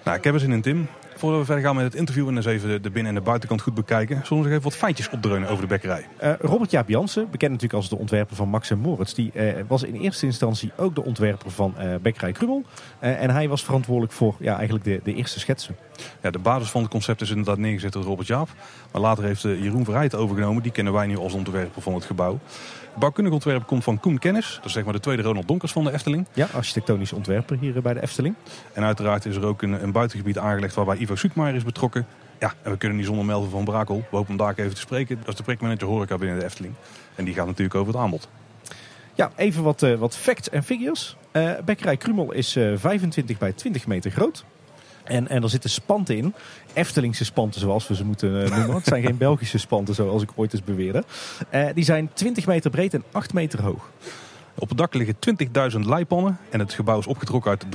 Nou, 0.03 0.17
ik 0.17 0.23
heb 0.23 0.33
er 0.33 0.39
zin 0.39 0.51
in, 0.51 0.61
Tim 0.61 0.87
voordat 1.23 1.39
we 1.39 1.45
verder 1.45 1.63
gaan 1.63 1.75
met 1.75 1.85
het 1.85 1.95
interview 1.95 2.27
en 2.27 2.35
eens 2.35 2.45
even 2.45 2.81
de 2.81 2.89
binnen- 2.89 3.11
en 3.11 3.17
de 3.17 3.25
buitenkant 3.25 3.61
goed 3.61 3.73
bekijken, 3.73 4.15
zullen 4.15 4.43
we 4.43 4.49
nog 4.49 4.57
even 4.57 4.69
wat 4.69 4.79
feitjes 4.79 5.09
opdreunen 5.09 5.49
over 5.49 5.61
de 5.61 5.67
bekkerij. 5.67 6.05
Uh, 6.23 6.33
Robert 6.39 6.71
Jaap 6.71 6.89
Jansen, 6.89 7.27
bekend 7.31 7.51
natuurlijk 7.51 7.79
als 7.79 7.89
de 7.89 7.97
ontwerper 7.97 8.35
van 8.35 8.49
Max 8.49 8.69
en 8.69 8.79
Moritz, 8.79 9.13
die 9.13 9.31
uh, 9.33 9.53
was 9.67 9.83
in 9.83 9.95
eerste 9.95 10.25
instantie 10.25 10.71
ook 10.77 10.95
de 10.95 11.03
ontwerper 11.03 11.51
van 11.51 11.75
uh, 11.79 11.95
Bekkerij 12.01 12.31
Krummel. 12.31 12.63
en 12.99 13.29
hij 13.29 13.47
was 13.49 13.63
verantwoordelijk 13.63 14.13
voor 14.13 14.35
ja, 14.39 14.55
eigenlijk 14.55 14.85
de, 14.85 14.99
de 15.03 15.13
eerste 15.13 15.39
schetsen. 15.39 15.75
Ja, 16.21 16.31
de 16.31 16.39
basis 16.39 16.69
van 16.69 16.81
het 16.81 16.91
concept 16.91 17.21
is 17.21 17.29
inderdaad 17.29 17.57
neergezet 17.57 17.93
door 17.93 18.03
Robert 18.03 18.27
Jaap. 18.27 18.49
Maar 18.91 19.01
later 19.01 19.23
heeft 19.23 19.41
Jeroen 19.41 19.85
Verheid 19.85 20.15
overgenomen. 20.15 20.63
Die 20.63 20.71
kennen 20.71 20.93
wij 20.93 21.07
nu 21.07 21.17
als 21.17 21.33
ontwerper 21.33 21.81
van 21.81 21.93
het 21.93 22.05
gebouw. 22.05 22.39
Bouwkundig 22.99 23.33
ontwerp 23.33 23.67
komt 23.67 23.83
van 23.83 23.99
Koen 23.99 24.19
Kennis. 24.19 24.55
Dat 24.55 24.65
is 24.65 24.71
zeg 24.71 24.83
maar 24.83 24.93
de 24.93 24.99
tweede 24.99 25.21
Ronald 25.21 25.47
Donkers 25.47 25.71
van 25.71 25.83
de 25.83 25.91
Efteling. 25.91 26.25
Ja, 26.33 26.47
architectonisch 26.53 27.13
ontwerper 27.13 27.57
hier 27.59 27.81
bij 27.81 27.93
de 27.93 28.01
Efteling. 28.01 28.35
En 28.73 28.83
uiteraard 28.83 29.25
is 29.25 29.35
er 29.35 29.45
ook 29.45 29.61
een, 29.61 29.83
een 29.83 29.91
buitengebied 29.91 30.37
aangelegd 30.37 30.75
waarbij 30.75 30.97
Ivo 30.97 31.15
Soetmaier 31.15 31.55
is 31.55 31.63
betrokken. 31.63 32.05
Ja, 32.39 32.53
en 32.61 32.71
we 32.71 32.77
kunnen 32.77 32.97
niet 32.97 33.05
zonder 33.05 33.25
Melvin 33.25 33.49
van 33.49 33.63
Brakel. 33.63 33.97
We 33.97 34.15
hopen 34.15 34.27
hem 34.27 34.37
daar 34.37 34.53
even 34.55 34.73
te 34.73 34.79
spreken. 34.79 35.17
Dat 35.17 35.27
is 35.27 35.35
de 35.35 35.43
projectmanager 35.43 35.87
horeca 35.87 36.17
binnen 36.17 36.39
de 36.39 36.45
Efteling. 36.45 36.73
En 37.15 37.25
die 37.25 37.33
gaat 37.33 37.45
natuurlijk 37.45 37.75
over 37.75 37.93
het 37.93 38.01
aanbod. 38.01 38.29
Ja, 39.13 39.31
even 39.35 39.63
wat, 39.63 39.81
uh, 39.81 39.95
wat 39.95 40.17
facts 40.17 40.49
en 40.49 40.63
figures. 40.63 41.17
Uh, 41.31 41.51
Bekkerij 41.65 41.97
Krumel 41.97 42.31
is 42.31 42.55
uh, 42.55 42.73
eh, 42.73 42.79
25 42.79 43.37
bij 43.37 43.51
20 43.51 43.87
meter 43.87 44.11
groot. 44.11 44.45
En, 45.03 45.27
en 45.27 45.43
er 45.43 45.49
zitten 45.49 45.69
spanten 45.69 46.17
in. 46.17 46.33
Eftelingse 46.73 47.25
spanten, 47.25 47.61
zoals 47.61 47.87
we 47.87 47.95
ze 47.95 48.05
moeten 48.05 48.31
noemen. 48.31 48.75
Het 48.75 48.85
zijn 48.85 49.03
geen 49.03 49.17
Belgische 49.17 49.57
spanten, 49.57 49.95
zoals 49.95 50.21
ik 50.21 50.29
ooit 50.35 50.53
eens 50.53 50.63
beweerde. 50.63 51.03
Uh, 51.51 51.65
die 51.73 51.83
zijn 51.83 52.09
20 52.13 52.45
meter 52.45 52.71
breed 52.71 52.93
en 52.93 53.03
8 53.11 53.33
meter 53.33 53.61
hoog. 53.61 53.89
Op 54.55 54.69
het 54.69 54.77
dak 54.77 54.93
liggen 54.93 55.15
20.000 55.73 55.79
leipannen 55.79 56.37
en 56.49 56.59
het 56.59 56.73
gebouw 56.73 56.99
is 56.99 57.07
opgetrokken 57.07 57.51
uit 57.51 57.65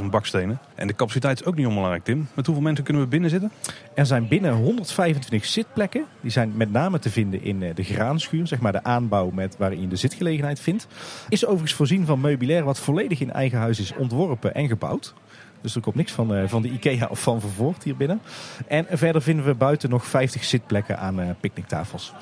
43.000 0.00 0.04
bakstenen. 0.10 0.58
En 0.74 0.86
de 0.86 0.94
capaciteit 0.94 1.40
is 1.40 1.46
ook 1.46 1.56
niet 1.56 1.66
onbelangrijk, 1.66 2.04
Tim. 2.04 2.28
Met 2.34 2.46
hoeveel 2.46 2.64
mensen 2.64 2.84
kunnen 2.84 3.02
we 3.02 3.08
binnen 3.08 3.30
zitten? 3.30 3.52
Er 3.94 4.06
zijn 4.06 4.28
binnen 4.28 4.54
125 4.54 5.44
zitplekken. 5.44 6.04
Die 6.20 6.30
zijn 6.30 6.52
met 6.56 6.72
name 6.72 6.98
te 6.98 7.10
vinden 7.10 7.42
in 7.42 7.58
de 7.74 7.82
graanschuur, 7.82 8.46
zeg 8.46 8.60
maar 8.60 8.72
de 8.72 8.84
aanbouw 8.84 9.30
met 9.30 9.56
waarin 9.56 9.80
je 9.80 9.88
de 9.88 9.96
zitgelegenheid 9.96 10.60
vindt. 10.60 10.86
Is 11.28 11.44
overigens 11.44 11.74
voorzien 11.74 12.06
van 12.06 12.20
meubilair 12.20 12.64
wat 12.64 12.78
volledig 12.78 13.20
in 13.20 13.32
eigen 13.32 13.58
huis 13.58 13.80
is 13.80 13.94
ontworpen 13.94 14.54
en 14.54 14.68
gebouwd. 14.68 15.14
Dus 15.60 15.74
er 15.74 15.80
komt 15.80 15.94
niks 15.94 16.12
van, 16.12 16.36
uh, 16.36 16.48
van 16.48 16.62
de 16.62 16.68
IKEA 16.70 17.06
of 17.10 17.20
van 17.20 17.40
Vervoort 17.40 17.84
hier 17.84 17.96
binnen. 17.96 18.20
En 18.66 18.86
verder 18.90 19.22
vinden 19.22 19.44
we 19.44 19.54
buiten 19.54 19.90
nog 19.90 20.06
50 20.06 20.44
zitplekken 20.44 20.98
aan 20.98 21.20
uh, 21.20 21.30
picknicktafels. 21.40 22.12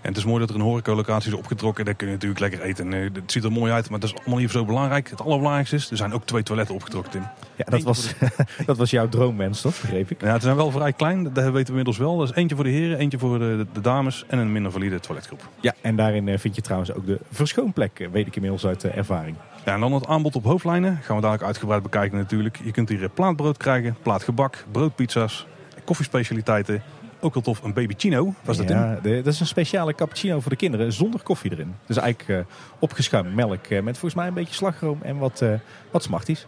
En 0.00 0.08
het 0.08 0.16
is 0.16 0.24
mooi 0.24 0.40
dat 0.40 0.48
er 0.48 0.54
een 0.54 0.60
horecalocatie 0.60 1.32
is 1.32 1.38
opgetrokken. 1.38 1.84
Daar 1.84 1.94
kun 1.94 2.06
je 2.06 2.12
natuurlijk 2.12 2.40
lekker 2.40 2.62
eten. 2.62 2.92
Het 2.92 3.32
ziet 3.32 3.44
er 3.44 3.52
mooi 3.52 3.72
uit, 3.72 3.90
maar 3.90 4.00
dat 4.00 4.10
is 4.10 4.18
allemaal 4.18 4.38
niet 4.38 4.50
zo 4.50 4.64
belangrijk. 4.64 5.10
Het 5.10 5.20
allerbelangrijkste 5.20 5.76
is, 5.76 5.90
er 5.90 5.96
zijn 5.96 6.12
ook 6.12 6.26
twee 6.26 6.42
toiletten 6.42 6.74
opgetrokken, 6.74 7.12
Tim. 7.12 7.22
Ja, 7.58 7.64
dat, 7.64 7.82
was, 7.82 8.14
dat 8.66 8.76
was 8.76 8.90
jouw 8.90 9.08
droommens, 9.08 9.60
toch? 9.60 9.80
Begreep 9.80 10.10
ik. 10.10 10.20
Ja, 10.20 10.32
het 10.32 10.42
zijn 10.42 10.56
wel 10.56 10.70
vrij 10.70 10.92
klein, 10.92 11.22
dat 11.22 11.34
weten 11.34 11.52
we 11.52 11.68
inmiddels 11.68 11.98
wel. 11.98 12.18
Dat 12.18 12.30
is 12.30 12.34
eentje 12.34 12.56
voor 12.56 12.64
de 12.64 12.70
heren, 12.70 12.98
eentje 12.98 13.18
voor 13.18 13.38
de, 13.38 13.66
de 13.72 13.80
dames 13.80 14.24
en 14.26 14.38
een 14.38 14.52
minder 14.52 14.72
valide 14.72 15.00
toiletgroep. 15.00 15.48
Ja, 15.60 15.74
en 15.80 15.96
daarin 15.96 16.38
vind 16.38 16.54
je 16.54 16.62
trouwens 16.62 16.92
ook 16.92 17.06
de 17.06 17.18
verschoonplek, 17.30 18.08
weet 18.12 18.26
ik 18.26 18.34
inmiddels 18.34 18.66
uit 18.66 18.84
ervaring. 18.84 19.36
Ja, 19.64 19.74
en 19.74 19.80
dan 19.80 19.92
het 19.92 20.06
aanbod 20.06 20.36
op 20.36 20.44
hoofdlijnen. 20.44 20.98
Gaan 21.02 21.16
we 21.16 21.22
dadelijk 21.22 21.46
uitgebreid 21.46 21.82
bekijken 21.82 22.18
natuurlijk. 22.18 22.60
Je 22.64 22.70
kunt 22.70 22.88
hier 22.88 23.08
plaatbrood 23.08 23.56
krijgen, 23.56 23.96
plaatgebak, 24.02 24.64
broodpizza's, 24.72 25.46
koffiespecialiteiten. 25.84 26.82
Ook 27.20 27.34
wel 27.34 27.42
tof, 27.42 27.62
een 27.62 27.72
babychino. 27.72 28.34
Was 28.44 28.56
dat 28.56 28.68
ja, 28.68 28.98
dat 29.02 29.26
is 29.26 29.40
een 29.40 29.46
speciale 29.46 29.94
cappuccino 29.94 30.40
voor 30.40 30.50
de 30.50 30.56
kinderen 30.56 30.92
zonder 30.92 31.22
koffie 31.22 31.52
erin. 31.52 31.74
Dus 31.86 31.96
eigenlijk 31.96 32.28
uh, 32.28 32.54
opgeschuimd 32.78 33.34
melk 33.34 33.68
uh, 33.68 33.82
met 33.82 33.98
volgens 33.98 34.14
mij 34.14 34.26
een 34.26 34.34
beetje 34.34 34.54
slagroom 34.54 34.98
en 35.02 35.18
wat, 35.18 35.40
uh, 35.42 35.52
wat 35.90 36.02
smarties. 36.02 36.46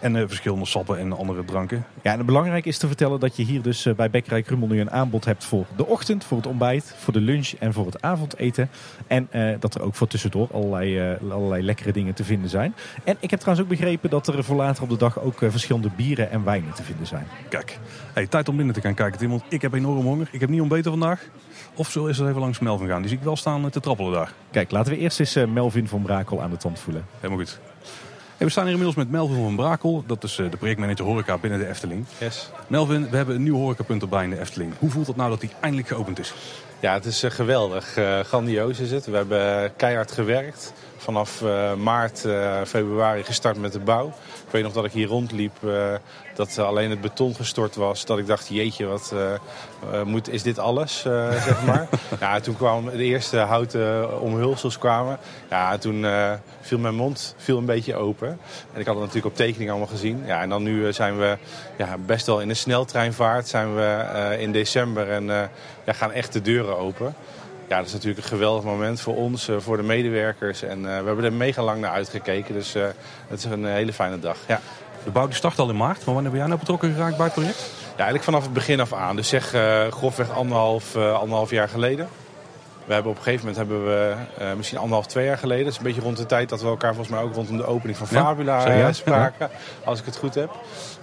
En 0.00 0.14
uh, 0.14 0.22
verschillende 0.26 0.66
sappen 0.66 0.98
en 0.98 1.12
andere 1.12 1.44
dranken. 1.44 1.86
Ja, 2.02 2.12
en 2.12 2.26
belangrijk 2.26 2.66
is 2.66 2.78
te 2.78 2.86
vertellen 2.86 3.20
dat 3.20 3.36
je 3.36 3.42
hier 3.42 3.62
dus 3.62 3.86
uh, 3.86 3.94
bij 3.94 4.10
Bekkerij 4.10 4.42
Krummel 4.42 4.68
nu 4.68 4.80
een 4.80 4.90
aanbod 4.90 5.24
hebt 5.24 5.44
voor 5.44 5.66
de 5.76 5.86
ochtend, 5.86 6.24
voor 6.24 6.36
het 6.36 6.46
ontbijt, 6.46 6.94
voor 6.96 7.12
de 7.12 7.20
lunch 7.20 7.52
en 7.58 7.72
voor 7.72 7.86
het 7.86 8.02
avondeten. 8.02 8.70
En 9.06 9.28
uh, 9.32 9.54
dat 9.60 9.74
er 9.74 9.82
ook 9.82 9.94
voor 9.94 10.06
tussendoor 10.06 10.48
allerlei, 10.52 11.16
allerlei 11.30 11.62
lekkere 11.62 11.92
dingen 11.92 12.14
te 12.14 12.24
vinden 12.24 12.50
zijn. 12.50 12.74
En 13.04 13.16
ik 13.20 13.30
heb 13.30 13.40
trouwens 13.40 13.68
ook 13.68 13.78
begrepen 13.78 14.10
dat 14.10 14.26
er 14.26 14.44
voor 14.44 14.56
later 14.56 14.82
op 14.82 14.88
de 14.88 14.96
dag 14.96 15.20
ook 15.20 15.38
verschillende 15.38 15.90
bieren 15.96 16.30
en 16.30 16.44
wijnen 16.44 16.72
te 16.72 16.82
vinden 16.82 17.06
zijn. 17.06 17.26
Kijk, 17.48 17.78
hey, 18.12 18.26
tijd 18.26 18.48
om 18.48 18.56
binnen 18.56 18.74
te 18.74 18.80
gaan 18.80 18.94
kijken 18.94 19.18
Tim, 19.18 19.30
want 19.30 19.42
ik 19.48 19.62
heb 19.62 19.74
enorm 19.74 20.04
honger. 20.04 20.28
Ik 20.30 20.40
heb 20.40 20.48
niet 20.48 20.60
ontbeten 20.60 20.90
vandaag. 20.90 21.28
Of 21.74 21.90
zo 21.90 22.06
is 22.06 22.18
er 22.18 22.28
even 22.28 22.40
langs 22.40 22.58
Melvin 22.58 22.88
gaan. 22.88 23.00
Die 23.00 23.08
zie 23.08 23.18
ik 23.18 23.24
wel 23.24 23.36
staan 23.36 23.70
te 23.70 23.80
trappelen 23.80 24.12
daar. 24.12 24.32
Kijk, 24.50 24.70
laten 24.70 24.92
we 24.92 24.98
eerst 24.98 25.20
eens 25.20 25.34
Melvin 25.52 25.88
van 25.88 26.02
Brakel 26.02 26.42
aan 26.42 26.50
de 26.50 26.56
tand 26.56 26.78
voelen. 26.78 27.04
Helemaal 27.20 27.44
goed 27.44 27.67
we 28.46 28.50
staan 28.50 28.64
hier 28.64 28.72
inmiddels 28.72 29.04
met 29.04 29.10
Melvin 29.10 29.42
van 29.42 29.56
Brakel. 29.56 30.04
Dat 30.06 30.24
is 30.24 30.38
eh, 30.38 30.50
de 30.50 30.56
projectmanager 30.56 31.04
horeca 31.04 31.38
binnen 31.38 31.58
de 31.58 31.68
Efteling. 31.68 32.04
Yes. 32.20 32.50
Melvin, 32.66 33.10
we 33.10 33.16
hebben 33.16 33.34
een 33.34 33.42
nieuw 33.42 33.56
horecapunt 33.56 34.02
erbij 34.02 34.24
in 34.24 34.30
de 34.30 34.40
Efteling. 34.40 34.72
Hoe 34.78 34.90
voelt 34.90 35.06
het 35.06 35.16
nou 35.16 35.30
dat 35.30 35.40
die 35.40 35.50
eindelijk 35.60 35.88
geopend 35.88 36.18
is? 36.18 36.34
Ja, 36.80 36.92
het 36.92 37.04
is 37.04 37.24
uh, 37.24 37.30
geweldig. 37.30 37.96
Uh, 37.96 38.20
grandioos 38.20 38.78
is 38.78 38.90
het. 38.90 39.06
We 39.06 39.16
hebben 39.16 39.76
keihard 39.76 40.12
gewerkt. 40.12 40.72
Vanaf 40.96 41.42
maart, 41.78 42.26
februari 42.66 43.22
gestart 43.22 43.60
met 43.60 43.72
de 43.72 43.78
bouw. 43.78 44.06
Ik 44.46 44.50
weet 44.50 44.62
nog 44.62 44.72
dat 44.72 44.84
ik 44.84 44.92
hier 44.92 45.06
rondliep 45.06 45.52
dat 46.34 46.58
alleen 46.58 46.90
het 46.90 47.00
beton 47.00 47.34
gestort 47.34 47.74
was. 47.74 48.04
Dat 48.04 48.18
ik 48.18 48.26
dacht, 48.26 48.48
jeetje, 48.48 48.86
wat 48.86 49.14
moet, 50.04 50.28
is 50.28 50.42
dit 50.42 50.58
alles, 50.58 51.00
zeg 51.00 51.64
maar. 51.66 51.88
ja, 52.20 52.40
toen 52.40 52.56
kwamen 52.56 52.96
de 52.96 53.04
eerste 53.04 53.36
houten 53.36 54.20
omhulsels 54.20 54.78
kwamen. 54.78 55.18
Ja, 55.50 55.78
toen 55.78 56.06
viel 56.60 56.78
mijn 56.78 56.94
mond 56.94 57.34
viel 57.36 57.58
een 57.58 57.64
beetje 57.64 57.94
open. 57.94 58.28
En 58.72 58.80
ik 58.80 58.86
had 58.86 58.94
het 58.94 59.04
natuurlijk 59.04 59.26
op 59.26 59.36
tekening 59.36 59.70
allemaal 59.70 59.88
gezien. 59.88 60.22
Ja, 60.26 60.42
en 60.42 60.48
dan 60.48 60.62
nu 60.62 60.92
zijn 60.92 61.18
we 61.18 61.36
ja, 61.76 61.96
best 62.06 62.26
wel 62.26 62.40
in 62.40 62.48
een 62.48 62.56
sneltreinvaart. 62.56 63.48
Zijn 63.48 63.74
we 63.74 64.36
in 64.38 64.52
december 64.52 65.10
en 65.10 65.50
ja, 65.88 65.92
gaan 65.92 66.12
echt 66.12 66.32
de 66.32 66.42
deuren 66.42 66.67
open. 66.76 67.14
Ja, 67.68 67.76
dat 67.76 67.86
is 67.86 67.92
natuurlijk 67.92 68.22
een 68.22 68.28
geweldig 68.28 68.64
moment 68.64 69.00
voor 69.00 69.16
ons, 69.16 69.50
voor 69.58 69.76
de 69.76 69.82
medewerkers. 69.82 70.62
En 70.62 70.82
we 70.82 70.88
hebben 70.88 71.24
er 71.24 71.32
mega 71.32 71.62
lang 71.62 71.80
naar 71.80 71.90
uitgekeken. 71.90 72.54
Dus 72.54 72.72
het 73.28 73.38
is 73.38 73.44
een 73.44 73.64
hele 73.64 73.92
fijne 73.92 74.18
dag. 74.18 74.36
Ja. 74.48 74.60
De 75.04 75.10
bouw 75.10 75.26
die 75.26 75.34
start 75.34 75.58
al 75.58 75.68
in 75.68 75.76
maart, 75.76 76.04
maar 76.04 76.14
wanneer 76.14 76.30
ben 76.30 76.40
jij 76.40 76.48
nou 76.48 76.60
betrokken 76.60 76.92
geraakt 76.92 77.16
bij 77.16 77.24
het 77.24 77.34
project? 77.34 77.58
Ja, 77.80 77.94
eigenlijk 77.94 78.24
vanaf 78.24 78.42
het 78.42 78.52
begin 78.52 78.80
af 78.80 78.92
aan. 78.92 79.16
Dus 79.16 79.28
zeg 79.28 79.54
grofweg 79.90 80.30
anderhalf, 80.30 80.96
anderhalf 80.96 81.50
jaar 81.50 81.68
geleden. 81.68 82.08
We 82.84 82.94
hebben 82.94 83.12
op 83.12 83.18
een 83.18 83.24
gegeven 83.24 83.46
moment 83.46 83.68
hebben 83.68 83.84
we 83.84 84.14
uh, 84.40 84.52
misschien 84.52 84.78
anderhalf, 84.78 85.06
twee 85.06 85.26
jaar 85.26 85.38
geleden, 85.38 85.64
dat 85.64 85.72
is 85.72 85.78
een 85.78 85.84
beetje 85.84 86.00
rond 86.00 86.16
de 86.16 86.26
tijd 86.26 86.48
dat 86.48 86.60
we 86.60 86.68
elkaar 86.68 86.94
volgens 86.94 87.16
mij 87.16 87.24
ook 87.24 87.34
rondom 87.34 87.56
de 87.56 87.66
opening 87.66 87.98
van 87.98 88.06
Fabula 88.06 88.74
ja, 88.74 88.92
spraken, 88.92 89.50
als 89.84 89.98
ik 89.98 90.04
het 90.04 90.16
goed 90.16 90.34
heb. 90.34 90.50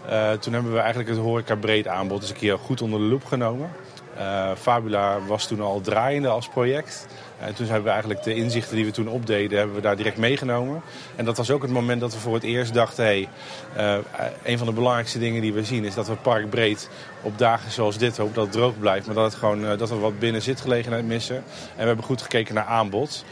Uh, 0.10 0.32
toen 0.32 0.54
hebben 0.54 0.72
we 0.72 0.80
eigenlijk 0.80 1.10
het 1.10 1.20
horeca 1.20 1.56
breed 1.56 1.88
aanbod 1.88 2.22
eens 2.22 2.30
een 2.30 2.36
keer 2.36 2.58
goed 2.58 2.82
onder 2.82 3.00
de 3.00 3.06
loep 3.06 3.26
genomen. 3.26 3.70
Uh, 4.18 4.52
Fabula 4.58 5.20
was 5.28 5.48
toen 5.48 5.62
al 5.62 5.82
draaiende 5.82 6.28
als 6.28 6.48
project. 6.48 7.08
En 7.40 7.56
toen 7.56 7.66
hebben 7.66 7.84
we 7.84 7.90
eigenlijk 7.90 8.24
de 8.24 8.34
inzichten 8.34 8.76
die 8.76 8.86
we 8.86 8.92
toen 8.92 9.08
opdeden, 9.08 9.58
hebben 9.58 9.76
we 9.76 9.82
daar 9.82 9.96
direct 9.96 10.18
meegenomen. 10.18 10.82
En 11.16 11.26
dat 11.26 11.38
was 11.38 11.52
ook 11.52 11.62
het 11.62 11.72
moment 11.72 12.02
dat 12.02 12.14
we 12.14 12.20
voor 12.20 12.34
het 12.34 12.44
eerst 12.44 12.74
dachten, 12.74 13.04
hey, 13.04 13.30
uh, 13.78 13.98
een 14.44 14.58
van 14.58 14.68
de 14.68 14.74
belangrijkste 14.74 15.20
dingen 15.20 15.42
die 15.42 15.54
we 15.54 15.64
zien 15.64 15.84
is 15.84 15.94
dat 15.94 16.08
we 16.08 16.16
parkbreed 16.16 16.90
op 17.22 17.38
dagen 17.38 17.72
zoals 17.72 17.98
dit 17.98 18.18
hopen 18.18 18.34
dat 18.34 18.44
het 18.44 18.54
droog 18.54 18.80
blijft. 18.80 19.06
Maar 19.06 19.16
dat, 19.16 19.26
het 19.26 19.36
gewoon, 19.36 19.64
uh, 19.64 19.78
dat 19.78 19.90
we 19.90 19.96
wat 19.96 20.20
binnen 20.20 20.42
zitgelegenheid 20.42 21.06
missen. 21.06 21.36
En 21.36 21.44
we 21.78 21.86
hebben 21.86 22.06
goed 22.06 22.22
gekeken 22.22 22.56
naar 22.56 22.66
aanbod. 22.66 23.26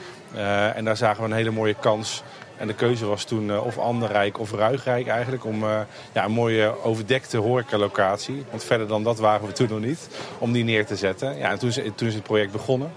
En 0.76 0.86
daar 0.86 0.98
zagen 0.98 1.24
we 1.24 1.30
een 1.30 1.36
hele 1.36 1.52
mooie 1.52 1.76
kans 1.80 2.24
en 2.58 2.68
de 2.68 2.74
keuze 2.74 3.06
was 3.06 3.24
toen 3.24 3.50
uh, 3.50 3.66
of 3.66 3.78
Anderrijk 3.78 4.40
of 4.40 4.52
Ruigrijk 4.52 5.08
eigenlijk. 5.08 5.46
Om 5.46 5.64
uh, 5.64 5.80
ja, 6.14 6.26
een 6.26 6.32
mooie 6.32 6.84
overdekte 6.84 7.38
horecalocatie. 7.38 8.46
Want 8.50 8.64
verder 8.64 8.88
dan 8.88 9.04
dat 9.04 9.20
waren 9.20 9.48
we 9.48 9.54
toen 9.54 9.70
nog 9.70 9.80
niet. 9.80 10.10
Om 10.38 10.52
die 10.52 10.64
neer 10.64 10.86
te 10.86 10.96
zetten. 10.96 11.38
Ja, 11.38 11.50
en 11.50 11.60
toen, 11.60 11.72
toen 11.96 12.08
is 12.08 12.14
het 12.14 12.24
project 12.24 12.52
begonnen. 12.52 12.92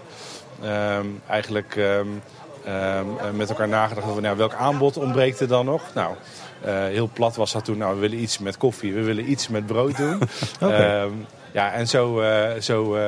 Um, 0.64 1.20
eigenlijk 1.28 1.76
um, 1.76 2.22
um, 2.68 3.36
met 3.36 3.48
elkaar 3.48 3.68
nagedacht 3.68 4.06
over 4.06 4.22
nou, 4.22 4.36
welk 4.36 4.54
aanbod 4.54 4.96
ontbreekt 4.96 5.40
er 5.40 5.48
dan 5.48 5.64
nog. 5.64 5.82
Nou, 5.94 6.14
uh, 6.66 6.72
heel 6.72 7.10
plat 7.12 7.36
was 7.36 7.52
dat 7.52 7.64
toen. 7.64 7.78
Nou, 7.78 7.94
we 7.94 8.00
willen 8.00 8.20
iets 8.20 8.38
met 8.38 8.56
koffie. 8.56 8.92
We 8.92 9.02
willen 9.02 9.30
iets 9.30 9.48
met 9.48 9.66
brood 9.66 9.96
doen. 9.96 10.20
okay. 10.60 11.08
ja, 11.52 11.72
en 11.72 11.88
zo... 11.88 12.20
Uh, 12.20 12.50
zo 12.60 12.98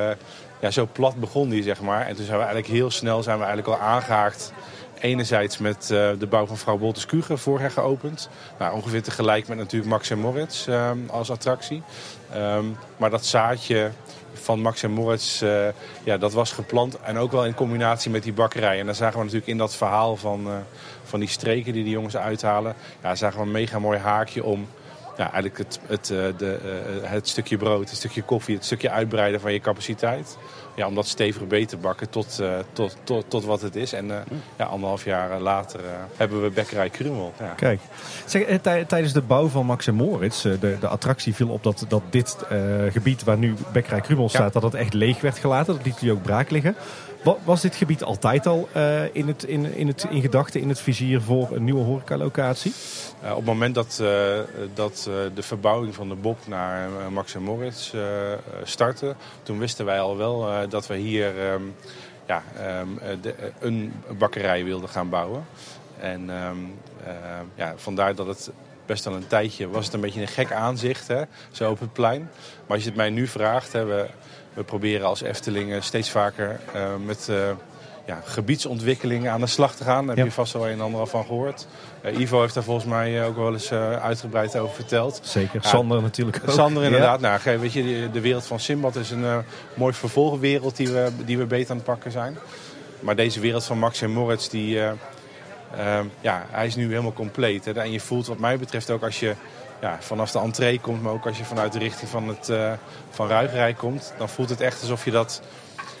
ja, 0.61 0.71
zo 0.71 0.87
plat 0.91 1.15
begon 1.15 1.49
die, 1.49 1.63
zeg 1.63 1.81
maar. 1.81 2.05
En 2.05 2.15
toen 2.15 2.25
zijn 2.25 2.37
we 2.37 2.43
eigenlijk 2.43 2.73
heel 2.73 2.91
snel 2.91 3.23
zijn 3.23 3.37
we 3.37 3.43
eigenlijk 3.43 3.79
al 3.79 3.87
aangehaakt 3.87 4.53
enerzijds 4.99 5.57
met 5.57 5.89
uh, 5.91 6.09
de 6.19 6.27
bouw 6.29 6.45
van 6.45 6.57
vrouw 6.57 6.77
Boltes 6.77 7.05
Kuge 7.05 7.37
vorig 7.37 7.73
geopend. 7.73 8.29
Nou, 8.59 8.73
ongeveer 8.73 9.03
tegelijk 9.03 9.47
met 9.47 9.57
natuurlijk 9.57 9.91
Max 9.91 10.09
en 10.09 10.19
Moritz 10.19 10.67
uh, 10.67 10.91
als 11.07 11.31
attractie. 11.31 11.83
Um, 12.35 12.77
maar 12.97 13.09
dat 13.09 13.25
zaadje 13.25 13.91
van 14.33 14.61
Max 14.61 14.83
en 14.83 14.91
Moritz, 14.91 15.41
uh, 15.41 15.67
ja, 16.03 16.17
dat 16.17 16.33
was 16.33 16.51
geplant. 16.51 16.99
En 16.99 17.17
ook 17.17 17.31
wel 17.31 17.45
in 17.45 17.53
combinatie 17.53 18.11
met 18.11 18.23
die 18.23 18.33
bakkerij. 18.33 18.79
En 18.79 18.85
daar 18.85 18.95
zagen 18.95 19.17
we 19.17 19.23
natuurlijk 19.23 19.51
in 19.51 19.57
dat 19.57 19.75
verhaal 19.75 20.15
van, 20.15 20.47
van 21.03 21.19
die 21.19 21.29
streken 21.29 21.73
die 21.73 21.83
die 21.83 21.93
jongens 21.93 22.17
uithalen. 22.17 22.75
Ja, 23.03 23.15
zagen 23.15 23.39
we 23.39 23.45
een 23.45 23.51
mega 23.51 23.79
mooi 23.79 23.99
haakje 23.99 24.43
om 24.43 24.67
eigenlijk 25.17 25.57
het, 25.57 25.79
het, 25.87 26.05
de, 26.37 26.99
het 27.01 27.27
stukje 27.27 27.57
brood, 27.57 27.89
het 27.89 27.97
stukje 27.97 28.21
koffie, 28.21 28.55
het 28.55 28.65
stukje 28.65 28.89
uitbreiden 28.89 29.41
van 29.41 29.53
je 29.53 29.59
capaciteit 29.59 30.37
ja, 30.79 30.87
om 30.87 30.95
dat 30.95 31.07
stevig 31.07 31.47
beter 31.47 31.67
te 31.67 31.77
bakken 31.77 32.09
tot, 32.09 32.37
uh, 32.41 32.57
tot, 32.73 32.97
tot, 33.03 33.25
tot 33.27 33.45
wat 33.45 33.61
het 33.61 33.75
is. 33.75 33.93
En 33.93 34.05
uh, 34.05 34.15
ja, 34.57 34.65
anderhalf 34.65 35.03
jaar 35.03 35.39
later 35.39 35.79
uh, 35.79 35.85
hebben 36.15 36.41
we 36.41 36.49
Bekkerij 36.49 36.89
Krumel. 36.89 37.33
Ja. 37.39 37.53
Kijk, 37.55 37.79
zeg, 38.25 38.43
tijdens 38.87 39.13
de 39.13 39.21
bouw 39.21 39.47
van 39.47 39.65
Max 39.65 39.87
en 39.87 39.95
Moritz, 39.95 40.41
de, 40.41 40.77
de 40.79 40.87
attractie 40.87 41.35
viel 41.35 41.49
op 41.49 41.63
dat, 41.63 41.85
dat 41.87 42.01
dit 42.09 42.37
gebied 42.89 43.23
waar 43.23 43.37
nu 43.37 43.53
Bekkerij 43.73 44.01
Krumel 44.01 44.29
staat, 44.29 44.53
dat 44.53 44.63
het 44.63 44.73
echt 44.73 44.93
leeg 44.93 45.21
werd 45.21 45.37
gelaten. 45.37 45.75
Dat 45.75 45.85
liet 45.85 45.99
jullie 45.99 46.15
ook 46.15 46.23
braak 46.23 46.49
liggen. 46.49 46.75
Was 47.43 47.61
dit 47.61 47.75
gebied 47.75 48.03
altijd 48.03 48.47
al 48.47 48.69
uh, 48.75 49.15
in, 49.15 49.27
het, 49.27 49.43
in, 49.43 49.75
in, 49.75 49.87
het, 49.87 50.05
in 50.09 50.21
gedachten, 50.21 50.61
in 50.61 50.69
het 50.69 50.79
vizier 50.79 51.21
voor 51.21 51.51
een 51.51 51.63
nieuwe 51.63 51.83
horecalocatie? 51.83 52.73
Uh, 53.23 53.29
op 53.29 53.35
het 53.35 53.45
moment 53.45 53.75
dat, 53.75 53.99
uh, 54.01 54.07
dat 54.73 55.09
de 55.33 55.41
verbouwing 55.41 55.95
van 55.95 56.09
de 56.09 56.15
Bob 56.15 56.37
naar 56.47 56.89
Max 57.11 57.35
en 57.35 57.41
Moritz 57.41 57.93
startte, 58.63 59.15
toen 59.43 59.59
wisten 59.59 59.85
wij 59.85 59.99
al 59.99 60.17
wel 60.17 60.69
dat 60.69 60.87
we 60.87 60.95
hier 60.95 61.51
um, 61.51 61.75
ja, 62.27 62.43
de, 63.21 63.35
een 63.59 63.93
bakkerij 64.17 64.63
wilden 64.63 64.89
gaan 64.89 65.09
bouwen. 65.09 65.45
En 65.99 66.29
um, 66.29 66.73
ja, 67.55 67.73
vandaar 67.75 68.15
dat 68.15 68.27
het 68.27 68.51
best 68.85 69.07
al 69.07 69.13
een 69.13 69.27
tijdje 69.27 69.69
was 69.69 69.85
het 69.85 69.93
een 69.93 70.01
beetje 70.01 70.21
een 70.21 70.27
gek 70.27 70.51
aanzicht, 70.51 71.07
hè, 71.07 71.21
zo 71.51 71.71
op 71.71 71.79
het 71.79 71.93
plein. 71.93 72.21
Maar 72.67 72.75
als 72.75 72.83
je 72.83 72.89
het 72.89 72.97
mij 72.97 73.09
nu 73.09 73.27
vraagt, 73.27 73.71
we, 73.71 74.05
we 74.53 74.63
proberen 74.63 75.07
als 75.07 75.21
Eftelingen 75.21 75.83
steeds 75.83 76.09
vaker 76.09 76.59
uh, 76.75 76.81
met 77.05 77.27
uh, 77.29 77.49
ja, 78.05 78.21
gebiedsontwikkelingen 78.23 79.31
aan 79.31 79.39
de 79.39 79.47
slag 79.47 79.75
te 79.75 79.83
gaan. 79.83 80.07
Daar 80.07 80.15
heb 80.15 80.25
je 80.25 80.31
vast 80.31 80.53
wel 80.53 80.67
een 80.67 80.73
en 80.73 80.81
ander 80.81 80.99
al 80.99 81.07
van 81.07 81.25
gehoord. 81.25 81.67
Uh, 82.05 82.19
Ivo 82.19 82.41
heeft 82.41 82.53
daar 82.53 82.63
volgens 82.63 82.85
mij 82.85 83.25
ook 83.25 83.35
wel 83.35 83.53
eens 83.53 83.71
uitgebreid 83.71 84.57
over 84.57 84.75
verteld. 84.75 85.19
Zeker, 85.23 85.59
ja, 85.61 85.69
Sander 85.69 86.01
natuurlijk 86.01 86.39
ook. 86.47 86.53
Sander 86.53 86.83
inderdaad. 86.83 87.21
Ja. 87.21 87.39
Nou, 87.45 87.59
weet 87.59 87.73
je, 87.73 88.09
de 88.11 88.21
wereld 88.21 88.45
van 88.45 88.59
Simbad 88.59 88.95
is 88.95 89.11
een 89.11 89.43
mooi 89.73 89.93
vervolgwereld 89.93 90.75
die 90.75 90.87
we, 90.87 91.09
die 91.25 91.37
we 91.37 91.45
beter 91.45 91.69
aan 91.69 91.75
het 91.75 91.85
pakken 91.85 92.11
zijn. 92.11 92.37
Maar 92.99 93.15
deze 93.15 93.39
wereld 93.39 93.63
van 93.63 93.79
Max 93.79 94.01
en 94.01 94.11
Moritz, 94.11 94.47
die, 94.47 94.79
ja, 96.21 96.45
hij 96.49 96.65
is 96.65 96.75
nu 96.75 96.89
helemaal 96.89 97.13
compleet. 97.13 97.65
Hè. 97.65 97.71
En 97.71 97.91
je 97.91 97.99
voelt 97.99 98.27
wat 98.27 98.39
mij 98.39 98.57
betreft 98.57 98.89
ook 98.89 99.03
als 99.03 99.19
je 99.19 99.35
ja, 99.81 99.97
vanaf 99.99 100.31
de 100.31 100.39
entree 100.39 100.79
komt, 100.79 101.01
maar 101.01 101.11
ook 101.11 101.25
als 101.25 101.37
je 101.37 101.43
vanuit 101.43 101.73
de 101.73 101.79
richting 101.79 102.09
van, 102.09 102.27
het, 102.27 102.49
uh, 102.49 102.71
van 103.09 103.29
komt, 103.77 104.13
dan 104.17 104.29
voelt 104.29 104.49
het 104.49 104.61
echt 104.61 104.81
alsof 104.81 105.05
je 105.05 105.11
dat, 105.11 105.41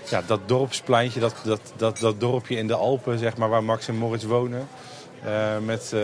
ja, 0.09 0.21
dat 0.25 0.39
dorpspleintje, 0.45 1.19
dat, 1.19 1.35
dat, 1.43 1.61
dat, 1.75 1.97
dat 1.97 2.19
dorpje 2.19 2.55
in 2.55 2.67
de 2.67 2.75
Alpen, 2.75 3.19
zeg 3.19 3.37
maar, 3.37 3.49
waar 3.49 3.63
Max 3.63 3.87
en 3.87 3.95
Moritz 3.95 4.23
wonen, 4.23 4.67
uh, 5.25 5.31
met, 5.65 5.91
uh, 5.93 6.01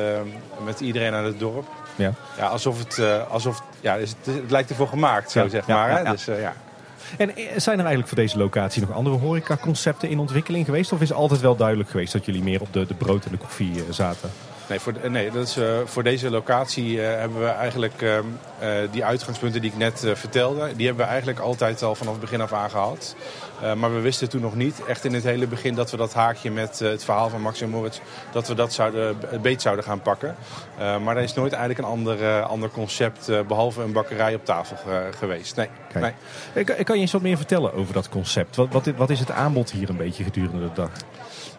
met 0.63 0.79
iedereen 0.79 1.13
aan 1.13 1.25
het 1.25 1.39
dorp. 1.39 1.67
Ja. 1.95 2.13
Ja, 2.37 2.47
alsof 2.47 2.79
het, 2.79 3.01
alsof, 3.29 3.61
ja, 3.79 3.97
het, 3.97 4.15
het, 4.23 4.51
lijkt 4.51 4.69
ervoor 4.69 4.87
gemaakt, 4.87 5.31
zo 5.31 5.43
ja, 5.43 5.49
zeg 5.49 5.67
maar. 5.67 5.89
Ja, 5.89 5.99
ja, 5.99 6.11
dus, 6.11 6.25
ja. 6.25 6.53
En 7.17 7.31
zijn 7.55 7.79
er 7.79 7.85
eigenlijk 7.85 8.07
voor 8.07 8.17
deze 8.17 8.37
locatie 8.37 8.81
nog 8.81 8.91
andere 8.91 9.15
horecaconcepten 9.15 10.09
in 10.09 10.19
ontwikkeling 10.19 10.65
geweest? 10.65 10.91
Of 10.91 11.01
is 11.01 11.09
het 11.09 11.17
altijd 11.17 11.41
wel 11.41 11.55
duidelijk 11.55 11.89
geweest 11.89 12.13
dat 12.13 12.25
jullie 12.25 12.43
meer 12.43 12.61
op 12.61 12.73
de, 12.73 12.85
de 12.85 12.93
brood 12.93 13.25
en 13.25 13.31
de 13.31 13.37
koffie 13.37 13.83
zaten? 13.89 14.31
Nee, 14.69 14.79
voor, 14.79 14.93
nee 15.09 15.31
dat 15.31 15.47
is, 15.47 15.57
uh, 15.57 15.79
voor 15.85 16.03
deze 16.03 16.29
locatie 16.29 16.95
uh, 16.95 17.01
hebben 17.01 17.39
we 17.39 17.47
eigenlijk 17.47 18.01
uh, 18.01 18.19
die 18.91 19.05
uitgangspunten 19.05 19.61
die 19.61 19.71
ik 19.71 19.77
net 19.77 20.03
vertelde, 20.13 20.75
die 20.75 20.85
hebben 20.85 21.05
we 21.05 21.11
eigenlijk 21.11 21.39
altijd 21.39 21.83
al 21.83 21.95
vanaf 21.95 22.11
het 22.11 22.21
begin 22.21 22.41
af 22.41 22.53
aan 22.53 22.69
gehad. 22.69 23.15
maar 23.77 23.93
we 23.93 23.99
wisten 23.99 24.29
toen 24.29 24.41
nog 24.41 24.55
niet, 24.55 24.85
echt 24.85 25.05
in 25.05 25.13
het 25.13 25.23
hele 25.23 25.47
begin, 25.47 25.75
dat 25.75 25.91
we 25.91 25.97
dat 25.97 26.13
haakje 26.13 26.51
met 26.51 26.79
het 26.79 27.03
verhaal 27.03 27.29
van 27.29 27.41
Max 27.41 27.61
en 27.61 27.69
Moritz, 27.69 27.99
dat 28.31 28.47
we 28.47 28.53
dat 28.53 28.73
zouden, 28.73 29.17
beet 29.41 29.61
zouden 29.61 29.85
gaan 29.85 30.01
pakken. 30.01 30.35
maar 30.77 31.17
er 31.17 31.23
is 31.23 31.33
nooit 31.33 31.53
eigenlijk 31.53 31.87
een 31.87 31.93
ander, 31.93 32.41
ander 32.41 32.69
concept, 32.69 33.47
behalve 33.47 33.81
een 33.81 33.91
bakkerij 33.91 34.35
op 34.35 34.45
tafel 34.45 34.77
geweest. 35.17 35.55
Nee. 35.55 35.69
nee. 35.93 36.13
Ik, 36.53 36.65
kan 36.65 36.95
je 36.95 37.01
eens 37.01 37.11
wat 37.11 37.21
meer 37.21 37.37
vertellen 37.37 37.73
over 37.73 37.93
dat 37.93 38.09
concept? 38.09 38.55
Wat, 38.55 38.67
wat, 38.71 38.85
wat 38.95 39.09
is 39.09 39.19
het 39.19 39.31
aanbod 39.31 39.71
hier 39.71 39.89
een 39.89 39.97
beetje 39.97 40.23
gedurende 40.23 40.67
de 40.67 40.73
dag? 40.73 40.91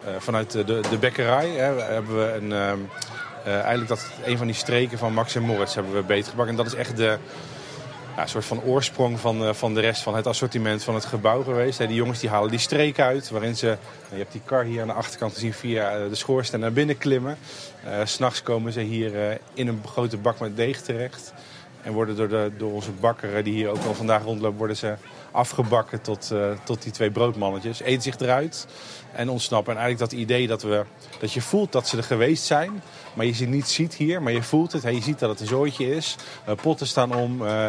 Uh, 0.06 0.12
vanuit 0.18 0.50
de, 0.50 0.64
de 0.64 0.98
bekkerij 1.00 1.48
hè, 1.48 1.80
hebben 1.82 2.16
we 2.16 2.32
een, 2.32 2.50
uh, 2.50 2.72
uh, 3.46 3.54
eigenlijk 3.54 3.88
dat, 3.88 4.06
een 4.24 4.38
van 4.38 4.46
die 4.46 4.56
streken 4.56 4.98
van 4.98 5.12
Max 5.12 5.34
en 5.34 5.42
Moritz 5.42 5.74
hebben 5.74 5.94
we 5.94 6.02
beetgebakken. 6.02 6.48
En 6.48 6.56
dat 6.56 6.72
is 6.72 6.78
echt 6.78 6.96
de 6.96 7.18
ja, 8.16 8.26
soort 8.26 8.44
van 8.44 8.62
oorsprong 8.62 9.20
van, 9.20 9.54
van 9.54 9.74
de 9.74 9.80
rest 9.80 10.02
van 10.02 10.14
het 10.14 10.26
assortiment 10.26 10.84
van 10.84 10.94
het 10.94 11.04
gebouw 11.04 11.42
geweest. 11.42 11.78
Hè, 11.78 11.86
die 11.86 11.96
jongens 11.96 12.20
die 12.20 12.30
halen 12.30 12.50
die 12.50 12.58
streek 12.58 13.00
uit 13.00 13.30
waarin 13.30 13.56
ze, 13.56 13.66
je 14.10 14.16
hebt 14.16 14.32
die 14.32 14.40
kar 14.44 14.64
hier 14.64 14.80
aan 14.80 14.86
de 14.86 14.92
achterkant 14.92 15.34
te 15.34 15.40
zien 15.40 15.52
via 15.52 16.08
de 16.08 16.14
schoorsteen 16.14 16.60
naar 16.60 16.72
binnen 16.72 16.98
klimmen. 16.98 17.38
S'nachts 18.04 18.42
komen 18.42 18.72
ze 18.72 18.80
hier 18.80 19.40
in 19.54 19.68
een 19.68 19.80
grote 19.86 20.16
bak 20.16 20.40
met 20.40 20.56
deeg 20.56 20.80
terecht. 20.80 21.32
En 21.82 21.92
worden 21.92 22.16
door, 22.16 22.28
de, 22.28 22.50
door 22.58 22.72
onze 22.72 22.90
bakker, 22.90 23.44
die 23.44 23.54
hier 23.54 23.68
ook 23.68 23.84
al 23.86 23.94
vandaag 23.94 24.22
rondloopt, 24.22 24.58
worden 24.58 24.76
ze 24.76 24.94
afgebakken 25.30 26.00
tot, 26.00 26.32
tot 26.64 26.82
die 26.82 26.92
twee 26.92 27.10
broodmannetjes. 27.10 27.80
Eten 27.80 28.02
zich 28.02 28.18
eruit 28.18 28.66
en 29.16 29.28
ontsnappen. 29.28 29.72
En 29.72 29.80
eigenlijk 29.80 30.10
dat 30.10 30.20
idee 30.20 30.46
dat, 30.46 30.62
we, 30.62 30.84
dat 31.20 31.32
je 31.32 31.40
voelt 31.40 31.72
dat 31.72 31.88
ze 31.88 31.96
er 31.96 32.02
geweest 32.02 32.44
zijn, 32.44 32.82
maar 33.14 33.26
je 33.26 33.32
ze 33.32 33.44
niet 33.44 33.68
ziet 33.68 33.94
hier, 33.94 34.22
maar 34.22 34.32
je 34.32 34.42
voelt 34.42 34.72
het. 34.72 34.82
Je 34.82 35.02
ziet 35.02 35.18
dat 35.18 35.30
het 35.30 35.40
een 35.40 35.46
zooitje 35.46 35.94
is. 35.94 36.16
Uh, 36.48 36.54
potten 36.54 36.86
staan 36.86 37.14
om. 37.14 37.42
Uh, 37.42 37.66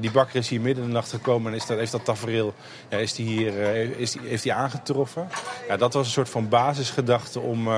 die 0.00 0.10
bakker 0.10 0.36
is 0.36 0.48
hier 0.48 0.60
midden 0.60 0.84
in 0.84 0.90
de 0.90 0.96
nacht 0.96 1.10
gekomen 1.10 1.52
en 1.52 1.58
is 1.58 1.66
dat, 1.66 1.78
heeft 1.78 1.92
dat 1.92 2.04
tafereel 2.04 2.54
ja, 2.88 2.98
is 2.98 3.14
die 3.14 3.26
hier, 3.26 3.54
is 3.98 4.12
die, 4.12 4.20
heeft 4.24 4.44
hij 4.44 4.52
aangetroffen. 4.52 5.28
Ja, 5.68 5.76
dat 5.76 5.92
was 5.92 6.06
een 6.06 6.12
soort 6.12 6.28
van 6.28 6.48
basisgedachte 6.48 7.40
om, 7.40 7.68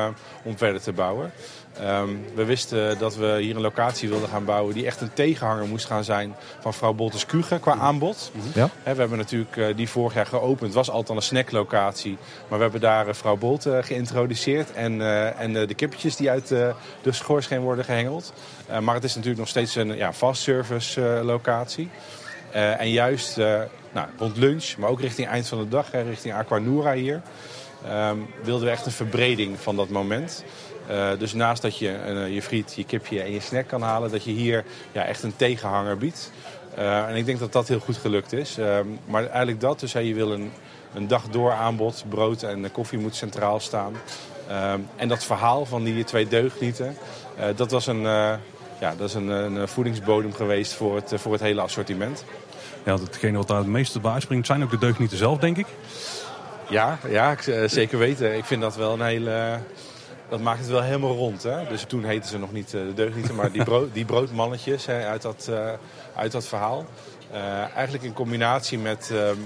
om 0.42 0.56
verder 0.56 0.80
te 0.80 0.92
bouwen. 0.92 1.32
Um, 1.80 2.24
we 2.34 2.44
wisten 2.44 2.98
dat 2.98 3.16
we 3.16 3.38
hier 3.40 3.56
een 3.56 3.62
locatie 3.62 4.08
wilden 4.08 4.28
gaan 4.28 4.44
bouwen 4.44 4.74
die 4.74 4.86
echt 4.86 5.00
een 5.00 5.12
tegenhanger 5.12 5.66
moest 5.66 5.86
gaan 5.86 6.04
zijn 6.04 6.34
van 6.60 6.74
vrouw 6.74 6.92
Boltes 6.92 7.26
Kuge 7.26 7.58
qua 7.58 7.74
aanbod. 7.76 8.32
Ja. 8.54 8.70
we 8.82 8.90
hebben 8.90 9.18
natuurlijk 9.18 9.56
uh, 9.56 9.66
die 9.76 9.88
vorig 9.88 10.14
jaar 10.14 10.26
geopend. 10.26 10.60
Het 10.60 10.74
was 10.74 10.90
altijd 10.90 11.18
een 11.18 11.24
snacklocatie. 11.24 12.16
Maar 12.48 12.58
we 12.58 12.62
hebben 12.62 12.80
daar 12.80 13.08
uh, 13.08 13.14
vrouw 13.14 13.36
Bolt 13.36 13.66
uh, 13.66 13.78
geïntroduceerd. 13.80 14.72
En, 14.72 15.00
en 15.38 15.52
de 15.52 15.74
kippetjes 15.74 16.16
die 16.16 16.30
uit 16.30 16.48
de 16.48 16.74
schoorsteen 17.12 17.60
worden 17.60 17.84
gehengeld. 17.84 18.32
maar 18.80 18.94
het 18.94 19.04
is 19.04 19.14
natuurlijk 19.14 19.40
nog 19.40 19.48
steeds 19.48 19.74
een 19.74 19.96
ja, 19.96 20.12
fast 20.12 20.42
service 20.42 21.00
locatie. 21.24 21.88
en 22.52 22.90
juist 22.90 23.36
nou, 23.92 24.06
rond 24.18 24.36
lunch, 24.36 24.76
maar 24.76 24.90
ook 24.90 25.00
richting 25.00 25.28
eind 25.28 25.48
van 25.48 25.58
de 25.58 25.68
dag, 25.68 25.92
richting 25.92 26.34
Aquanura 26.34 26.92
hier. 26.92 27.22
Um, 27.90 28.26
wilden 28.42 28.66
we 28.66 28.70
echt 28.70 28.86
een 28.86 28.92
verbreding 28.92 29.60
van 29.60 29.76
dat 29.76 29.88
moment. 29.88 30.44
Uh, 30.90 31.08
dus 31.18 31.32
naast 31.32 31.62
dat 31.62 31.78
je 31.78 31.98
uh, 32.08 32.34
je 32.34 32.42
friet, 32.42 32.72
je 32.76 32.84
kipje 32.84 33.22
en 33.22 33.32
je 33.32 33.40
snack 33.40 33.66
kan 33.66 33.82
halen, 33.82 34.10
dat 34.10 34.24
je 34.24 34.30
hier 34.30 34.64
ja, 34.92 35.04
echt 35.04 35.22
een 35.22 35.36
tegenhanger 35.36 35.96
biedt. 35.96 36.32
Eh, 36.74 37.08
en 37.08 37.16
ik 37.16 37.26
denk 37.26 37.38
dat 37.38 37.52
dat 37.52 37.68
heel 37.68 37.78
goed 37.78 37.96
gelukt 37.96 38.32
is. 38.32 38.58
Maar 39.06 39.26
eigenlijk 39.26 39.60
dat, 39.60 39.80
dus 39.80 39.92
je 39.92 40.14
wil 40.14 40.32
een, 40.32 40.52
een 40.94 41.08
dag 41.08 41.28
door 41.28 41.52
aanbod, 41.52 42.04
brood 42.08 42.42
en 42.42 42.72
koffie 42.72 42.98
moet 42.98 43.14
centraal 43.14 43.60
staan. 43.60 43.92
En 44.96 45.08
dat 45.08 45.24
verhaal 45.24 45.64
van 45.64 45.84
die 45.84 46.04
twee 46.04 46.28
deugnieten, 46.28 46.96
dat 47.56 47.70
was 47.70 47.86
een, 47.86 48.00
ja, 48.80 48.94
dat 48.96 49.08
is 49.08 49.14
een, 49.14 49.28
een, 49.28 49.68
voedingsbodem 49.68 50.32
geweest 50.32 50.72
voor 50.72 50.96
het, 50.96 51.12
voor 51.16 51.32
het 51.32 51.40
hele 51.40 51.60
assortiment. 51.60 52.24
Ja, 52.84 52.92
hetgene 52.98 53.36
wat 53.36 53.48
daar 53.48 53.58
het 53.58 53.66
meeste 53.66 54.00
bij 54.00 54.12
uitspringt 54.12 54.46
zijn 54.46 54.62
ook 54.62 54.70
de 54.70 54.78
deugnieten 54.78 55.18
zelf, 55.18 55.38
denk 55.38 55.56
ik. 55.56 55.66
Ja, 56.68 56.98
ja 57.08 57.36
zeker 57.66 57.98
weten. 57.98 58.36
Ik 58.36 58.44
vind 58.44 58.60
dat 58.60 58.76
wel 58.76 58.92
een 58.92 59.02
hele 59.02 59.58
dat 60.32 60.40
maakt 60.40 60.58
het 60.58 60.68
wel 60.68 60.82
helemaal 60.82 61.14
rond. 61.14 61.42
Hè? 61.42 61.66
Dus 61.68 61.84
toen 61.84 62.04
heten 62.04 62.28
ze 62.28 62.38
nog 62.38 62.52
niet 62.52 62.72
uh, 62.72 62.86
de 62.86 62.94
deugnieten, 62.94 63.34
maar 63.34 63.52
die, 63.52 63.64
brood, 63.64 63.94
die 63.98 64.04
broodmannetjes 64.04 64.86
hè, 64.86 65.06
uit, 65.06 65.22
dat, 65.22 65.46
uh, 65.50 65.72
uit 66.14 66.32
dat 66.32 66.46
verhaal. 66.46 66.86
Uh, 67.32 67.74
eigenlijk 67.74 68.04
in 68.04 68.12
combinatie 68.12 68.78
met 68.78 69.10
ehm, 69.12 69.36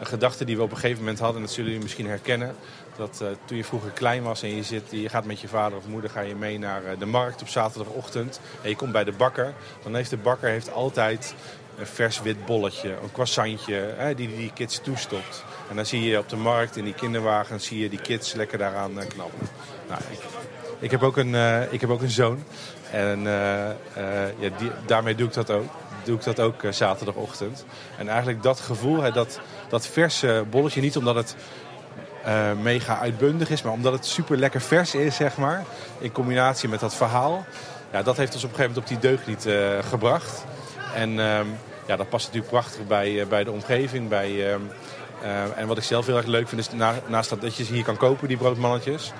een 0.00 0.06
gedachte 0.06 0.44
die 0.44 0.56
we 0.56 0.62
op 0.62 0.70
een 0.70 0.76
gegeven 0.76 0.98
moment 0.98 1.18
hadden, 1.18 1.36
en 1.36 1.42
dat 1.42 1.52
zullen 1.52 1.70
jullie 1.70 1.84
misschien 1.84 2.06
herkennen. 2.06 2.54
Dat 2.96 3.24
toen 3.44 3.56
je 3.56 3.64
vroeger 3.64 3.90
klein 3.90 4.22
was 4.22 4.42
en 4.42 4.56
je, 4.56 4.62
zit, 4.62 4.82
je 4.90 5.08
gaat 5.08 5.24
met 5.24 5.40
je 5.40 5.48
vader 5.48 5.78
of 5.78 5.86
moeder 5.86 6.10
ga 6.10 6.20
je 6.20 6.34
mee 6.34 6.58
naar 6.58 6.82
de 6.98 7.06
markt 7.06 7.42
op 7.42 7.48
zaterdagochtend. 7.48 8.40
En 8.62 8.68
je 8.68 8.76
komt 8.76 8.92
bij 8.92 9.04
de 9.04 9.12
bakker. 9.12 9.54
Dan 9.82 9.94
heeft 9.94 10.10
de 10.10 10.16
bakker 10.16 10.48
heeft 10.48 10.72
altijd 10.72 11.34
een 11.78 11.86
vers 11.86 12.22
wit 12.22 12.46
bolletje, 12.46 12.88
een 12.88 13.12
croissantje, 13.12 13.74
hè, 13.96 14.14
die 14.14 14.36
die 14.36 14.52
kids 14.52 14.80
toestopt. 14.82 15.44
En 15.70 15.76
dan 15.76 15.86
zie 15.86 16.02
je 16.02 16.18
op 16.18 16.28
de 16.28 16.36
markt 16.36 16.76
in 16.76 16.84
die 16.84 16.94
kinderwagen 16.94 17.60
zie 17.60 17.78
je 17.78 17.88
die 17.88 18.00
kids 18.00 18.32
lekker 18.32 18.58
daaraan 18.58 18.92
knappen. 19.08 19.48
Nou, 19.88 20.00
ik, 20.78 20.90
heb 20.90 21.02
ook 21.02 21.16
een, 21.16 21.34
uh, 21.34 21.72
ik 21.72 21.80
heb 21.80 21.90
ook 21.90 22.02
een 22.02 22.10
zoon. 22.10 22.42
En 22.90 23.18
uh, 23.18 23.68
ja, 24.38 24.50
die, 24.58 24.70
daarmee 24.86 25.14
doe 25.14 25.26
ik 25.26 25.34
dat 25.34 25.50
ook. 25.50 25.66
Doe 26.04 26.16
ik 26.16 26.24
dat 26.24 26.40
ook 26.40 26.62
zaterdagochtend. 26.70 27.64
En 27.98 28.08
eigenlijk 28.08 28.42
dat 28.42 28.60
gevoel, 28.60 29.02
hè, 29.02 29.10
dat, 29.10 29.40
dat 29.68 29.86
verse 29.86 30.44
bolletje, 30.50 30.80
niet 30.80 30.96
omdat 30.96 31.14
het 31.14 31.36
mega 32.62 32.98
uitbundig 32.98 33.50
is, 33.50 33.62
maar 33.62 33.72
omdat 33.72 33.92
het 33.92 34.06
super 34.06 34.36
lekker 34.36 34.60
vers 34.60 34.94
is, 34.94 35.16
zeg 35.16 35.36
maar. 35.36 35.64
In 35.98 36.12
combinatie 36.12 36.68
met 36.68 36.80
dat 36.80 36.94
verhaal. 36.94 37.44
Ja, 37.92 38.02
dat 38.02 38.16
heeft 38.16 38.34
ons 38.34 38.44
op 38.44 38.50
een 38.50 38.56
gegeven 38.56 38.74
moment 38.74 38.92
op 38.92 39.00
die 39.00 39.10
deugniet 39.10 39.48
gebracht. 39.88 40.44
En 40.94 41.20
ehm, 41.20 41.46
ja, 41.86 41.96
dat 41.96 42.08
past 42.08 42.26
natuurlijk 42.26 42.52
prachtig 42.52 42.86
bij, 42.86 43.26
bij 43.28 43.44
de 43.44 43.50
omgeving, 43.50 44.08
bij... 44.08 44.52
Ehm, 44.52 44.60
en 45.56 45.66
wat 45.66 45.76
ik 45.76 45.82
zelf 45.82 46.06
heel 46.06 46.16
erg 46.16 46.26
leuk 46.26 46.48
vind 46.48 46.60
is 46.60 46.68
naast 47.06 47.30
dat, 47.30 47.40
dat 47.40 47.56
je 47.56 47.64
ze 47.64 47.72
hier 47.72 47.84
kan 47.84 47.96
kopen, 47.96 48.28
die 48.28 48.36
broodmannetjes. 48.36 49.12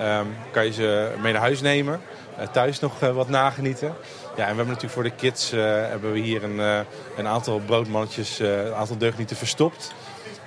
Um, 0.00 0.36
kan 0.50 0.64
je 0.64 0.72
ze 0.72 1.12
mee 1.22 1.32
naar 1.32 1.42
huis 1.42 1.60
nemen. 1.60 2.00
Uh, 2.38 2.46
thuis 2.46 2.80
nog 2.80 3.02
uh, 3.02 3.10
wat 3.10 3.28
nagenieten. 3.28 3.88
Ja, 4.36 4.46
en 4.46 4.50
we 4.50 4.56
hebben 4.56 4.66
natuurlijk 4.66 4.92
voor 4.92 5.02
de 5.02 5.10
kids 5.10 5.52
uh, 5.52 5.60
hebben 5.64 6.12
we 6.12 6.18
hier 6.18 6.44
een, 6.44 6.84
een 7.16 7.26
aantal 7.26 7.58
broodmannetjes, 7.58 8.38
een 8.38 8.74
aantal 8.74 8.96
deugnieten 8.96 9.36
verstopt. 9.36 9.92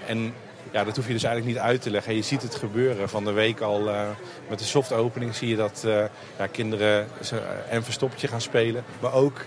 En 0.08 0.34
ja, 0.74 0.84
dat 0.84 0.96
hoef 0.96 1.08
je 1.08 1.14
dus 1.14 1.24
eigenlijk 1.24 1.56
niet 1.56 1.66
uit 1.66 1.82
te 1.82 1.90
leggen. 1.90 2.16
Je 2.16 2.22
ziet 2.22 2.42
het 2.42 2.56
gebeuren. 2.56 3.10
Van 3.10 3.24
de 3.24 3.32
week 3.32 3.60
al 3.60 3.88
uh, 3.88 4.02
met 4.50 4.60
de 4.60 4.66
soft 4.66 4.94
opening 4.94 5.36
zie 5.36 5.48
je 5.48 5.56
dat 5.56 5.84
uh, 5.86 5.96
ja, 6.38 6.48
kinderen 6.52 7.08
en 7.70 7.84
verstoppertje 7.84 8.28
gaan 8.28 8.42
spelen. 8.42 8.84
Maar 9.00 9.14
ook 9.14 9.42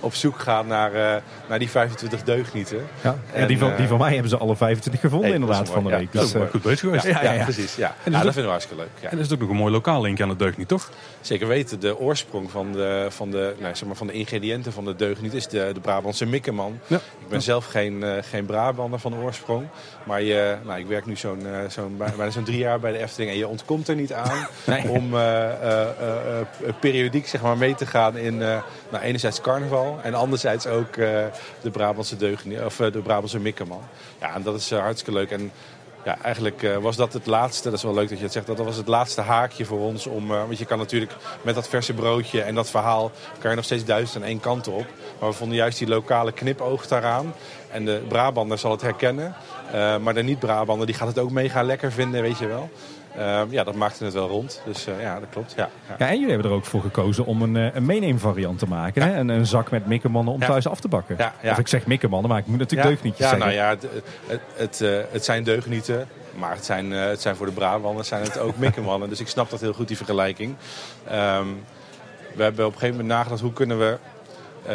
op 0.00 0.14
zoek 0.14 0.38
gaan 0.38 0.66
naar, 0.66 0.94
uh, 0.94 1.14
naar 1.48 1.58
die 1.58 1.70
25 1.70 2.22
deugnieten. 2.22 2.86
Ja, 3.02 3.18
en, 3.32 3.46
die, 3.46 3.58
van, 3.58 3.76
die 3.76 3.86
van 3.86 3.98
mij 3.98 4.12
hebben 4.12 4.30
ze 4.30 4.36
alle 4.36 4.56
25 4.56 5.00
gevonden 5.00 5.28
hey, 5.28 5.38
inderdaad 5.38 5.70
van 5.70 5.84
de 5.84 5.90
week. 5.90 6.08
Ja, 6.12 6.20
dus, 6.20 6.32
goed 6.50 6.62
bezig 6.62 6.80
geweest. 6.80 7.04
Ja, 7.04 7.42
precies. 7.44 7.76
Ja. 7.76 7.94
En 8.04 8.12
dat 8.12 8.22
vinden 8.22 8.42
we 8.42 8.48
hartstikke 8.48 8.82
leuk. 8.82 8.92
Ja. 9.00 9.10
En 9.10 9.18
er 9.18 9.24
is 9.24 9.32
ook 9.32 9.40
nog 9.40 9.48
een 9.48 9.56
mooi 9.56 9.72
lokaal 9.72 10.02
linkje 10.02 10.22
aan 10.22 10.28
de 10.28 10.36
deugniet, 10.36 10.68
toch? 10.68 10.90
Zeker 11.20 11.46
weten. 11.46 11.80
De 11.80 11.98
oorsprong 11.98 12.50
van 12.50 12.72
de, 12.72 13.06
van 13.08 13.30
de, 13.30 13.54
nee, 13.58 13.74
zeg 13.74 13.86
maar 13.86 13.96
van 13.96 14.06
de 14.06 14.12
ingrediënten 14.12 14.72
van 14.72 14.84
de 14.84 14.96
deugniet 14.96 15.34
is 15.34 15.48
de, 15.48 15.70
de 15.74 15.80
Brabantse 15.80 16.26
mikkeman. 16.26 16.78
Ik 16.88 17.28
ben 17.28 17.42
zelf 17.42 17.66
geen, 17.66 18.04
geen 18.22 18.46
Brabander 18.46 18.98
van 18.98 19.14
oorsprong. 19.14 19.66
Maar 20.04 20.22
je, 20.22 20.45
nou, 20.64 20.78
ik 20.78 20.86
werk 20.86 21.06
nu 21.06 21.16
zo'n 21.16 21.40
uh, 21.46 21.58
zo'n 21.68 21.96
bijna 21.96 22.30
zo'n 22.30 22.44
drie 22.44 22.58
jaar 22.58 22.80
bij 22.80 22.92
de 22.92 22.98
Efteling. 22.98 23.30
En 23.30 23.38
je 23.38 23.48
ontkomt 23.48 23.88
er 23.88 23.94
niet 23.94 24.12
aan 24.12 24.46
nee. 24.66 24.88
om 24.88 25.14
uh, 25.14 25.20
periodiek 26.80 27.26
zeg 27.26 27.42
maar, 27.42 27.56
mee 27.56 27.74
te 27.74 27.86
gaan 27.86 28.16
in 28.16 28.38
nou, 28.38 29.02
enerzijds 29.02 29.40
carnaval. 29.40 29.98
En 30.02 30.14
anderzijds 30.14 30.66
ook 30.66 30.94
de 30.94 31.70
Brabantse 31.72 32.16
deugd, 32.16 32.44
of 32.64 32.76
de 32.76 33.00
Brabantse 33.02 33.38
mikkerman. 33.38 33.82
Ja, 34.20 34.34
en 34.34 34.42
dat 34.42 34.54
is 34.54 34.70
hartstikke 34.70 35.18
leuk. 35.18 35.30
En 35.30 35.50
ja, 36.06 36.16
eigenlijk 36.22 36.62
uh, 36.62 36.76
was 36.76 36.96
dat 36.96 37.12
het 37.12 37.26
laatste. 37.26 37.68
Dat 37.68 37.78
is 37.78 37.84
wel 37.84 37.94
leuk 37.94 38.08
dat 38.08 38.18
je 38.18 38.24
het 38.24 38.32
zegt. 38.32 38.46
Dat 38.46 38.58
was 38.58 38.76
het 38.76 38.86
laatste 38.86 39.20
haakje 39.20 39.64
voor 39.64 39.80
ons. 39.80 40.06
Om, 40.06 40.30
uh, 40.30 40.38
want 40.38 40.58
je 40.58 40.64
kan 40.64 40.78
natuurlijk 40.78 41.12
met 41.42 41.54
dat 41.54 41.68
verse 41.68 41.92
broodje 41.92 42.42
en 42.42 42.54
dat 42.54 42.70
verhaal... 42.70 43.10
kan 43.38 43.50
je 43.50 43.56
nog 43.56 43.64
steeds 43.64 43.84
duizend 43.84 44.22
aan 44.22 44.28
één 44.28 44.40
kant 44.40 44.68
op. 44.68 44.86
Maar 45.20 45.28
we 45.28 45.34
vonden 45.34 45.56
juist 45.56 45.78
die 45.78 45.88
lokale 45.88 46.32
knipoog 46.32 46.86
daaraan. 46.86 47.34
En 47.76 47.84
de 47.84 48.02
Brabander 48.08 48.58
zal 48.58 48.70
het 48.70 48.80
herkennen. 48.80 49.34
Uh, 49.74 49.96
maar 49.96 50.14
de 50.14 50.22
niet-Brabander 50.22 50.86
die 50.86 50.94
gaat 50.94 51.08
het 51.08 51.18
ook 51.18 51.30
mega 51.30 51.62
lekker 51.62 51.92
vinden, 51.92 52.22
weet 52.22 52.38
je 52.38 52.46
wel. 52.46 52.70
Uh, 53.18 53.40
ja, 53.48 53.64
dat 53.64 53.74
maakte 53.74 54.04
het 54.04 54.12
wel 54.12 54.28
rond. 54.28 54.62
Dus 54.64 54.88
uh, 54.88 55.00
ja, 55.00 55.20
dat 55.20 55.28
klopt. 55.30 55.52
Ja, 55.56 55.68
ja. 55.88 55.94
ja, 55.98 56.08
en 56.08 56.14
jullie 56.14 56.32
hebben 56.32 56.50
er 56.50 56.56
ook 56.56 56.64
voor 56.64 56.80
gekozen 56.80 57.26
om 57.26 57.42
een, 57.42 57.54
een 57.54 57.86
meeneemvariant 57.86 58.58
te 58.58 58.66
maken. 58.66 59.02
Hè? 59.02 59.18
Een, 59.18 59.28
een 59.28 59.46
zak 59.46 59.70
met 59.70 59.86
mikkemannen 59.86 60.34
om 60.34 60.40
thuis 60.40 60.68
af 60.68 60.80
te 60.80 60.88
bakken. 60.88 61.16
Of 61.50 61.58
ik 61.58 61.68
zeg 61.68 61.86
mikkemannen, 61.86 62.30
maar 62.30 62.38
ik 62.38 62.46
moet 62.46 62.58
natuurlijk 62.58 62.88
deugnietjes 62.88 63.30
ja, 63.30 63.36
zeggen. 63.36 63.48
Nou 63.48 63.60
ja, 63.60 63.68
het, 63.68 63.86
het, 64.26 64.40
het, 64.78 65.08
het 65.12 65.24
zijn 65.24 65.44
deugnieten. 65.44 66.08
Maar 66.34 66.54
het 66.54 66.64
zijn, 66.64 66.90
het 66.90 67.22
zijn 67.22 67.36
voor 67.36 67.46
de 67.46 67.52
Brabanders 67.52 68.08
zijn 68.08 68.22
het 68.22 68.38
ook 68.38 68.56
mikkemannen. 68.66 69.08
dus 69.08 69.20
ik 69.20 69.28
snap 69.28 69.50
dat 69.50 69.60
heel 69.60 69.72
goed, 69.72 69.88
die 69.88 69.96
vergelijking. 69.96 70.54
Um, 71.12 71.64
we 72.34 72.42
hebben 72.42 72.66
op 72.66 72.72
een 72.72 72.78
gegeven 72.78 73.00
moment 73.00 73.14
nagedacht, 73.14 73.40
hoe 73.40 73.52
kunnen 73.52 73.78
we 73.78 73.98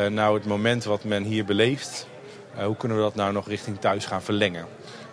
nou 0.10 0.36
het 0.36 0.46
moment 0.46 0.84
wat 0.84 1.04
men 1.04 1.24
hier 1.24 1.46
beleeft... 1.46 2.10
hoe 2.66 2.76
kunnen 2.76 2.98
we 2.98 3.04
dat 3.04 3.16
nou 3.16 3.34
nog 3.34 3.48
richting 3.48 3.80
thuis 3.80 4.06
gaan 4.06 4.22
verlengen? 4.22 4.68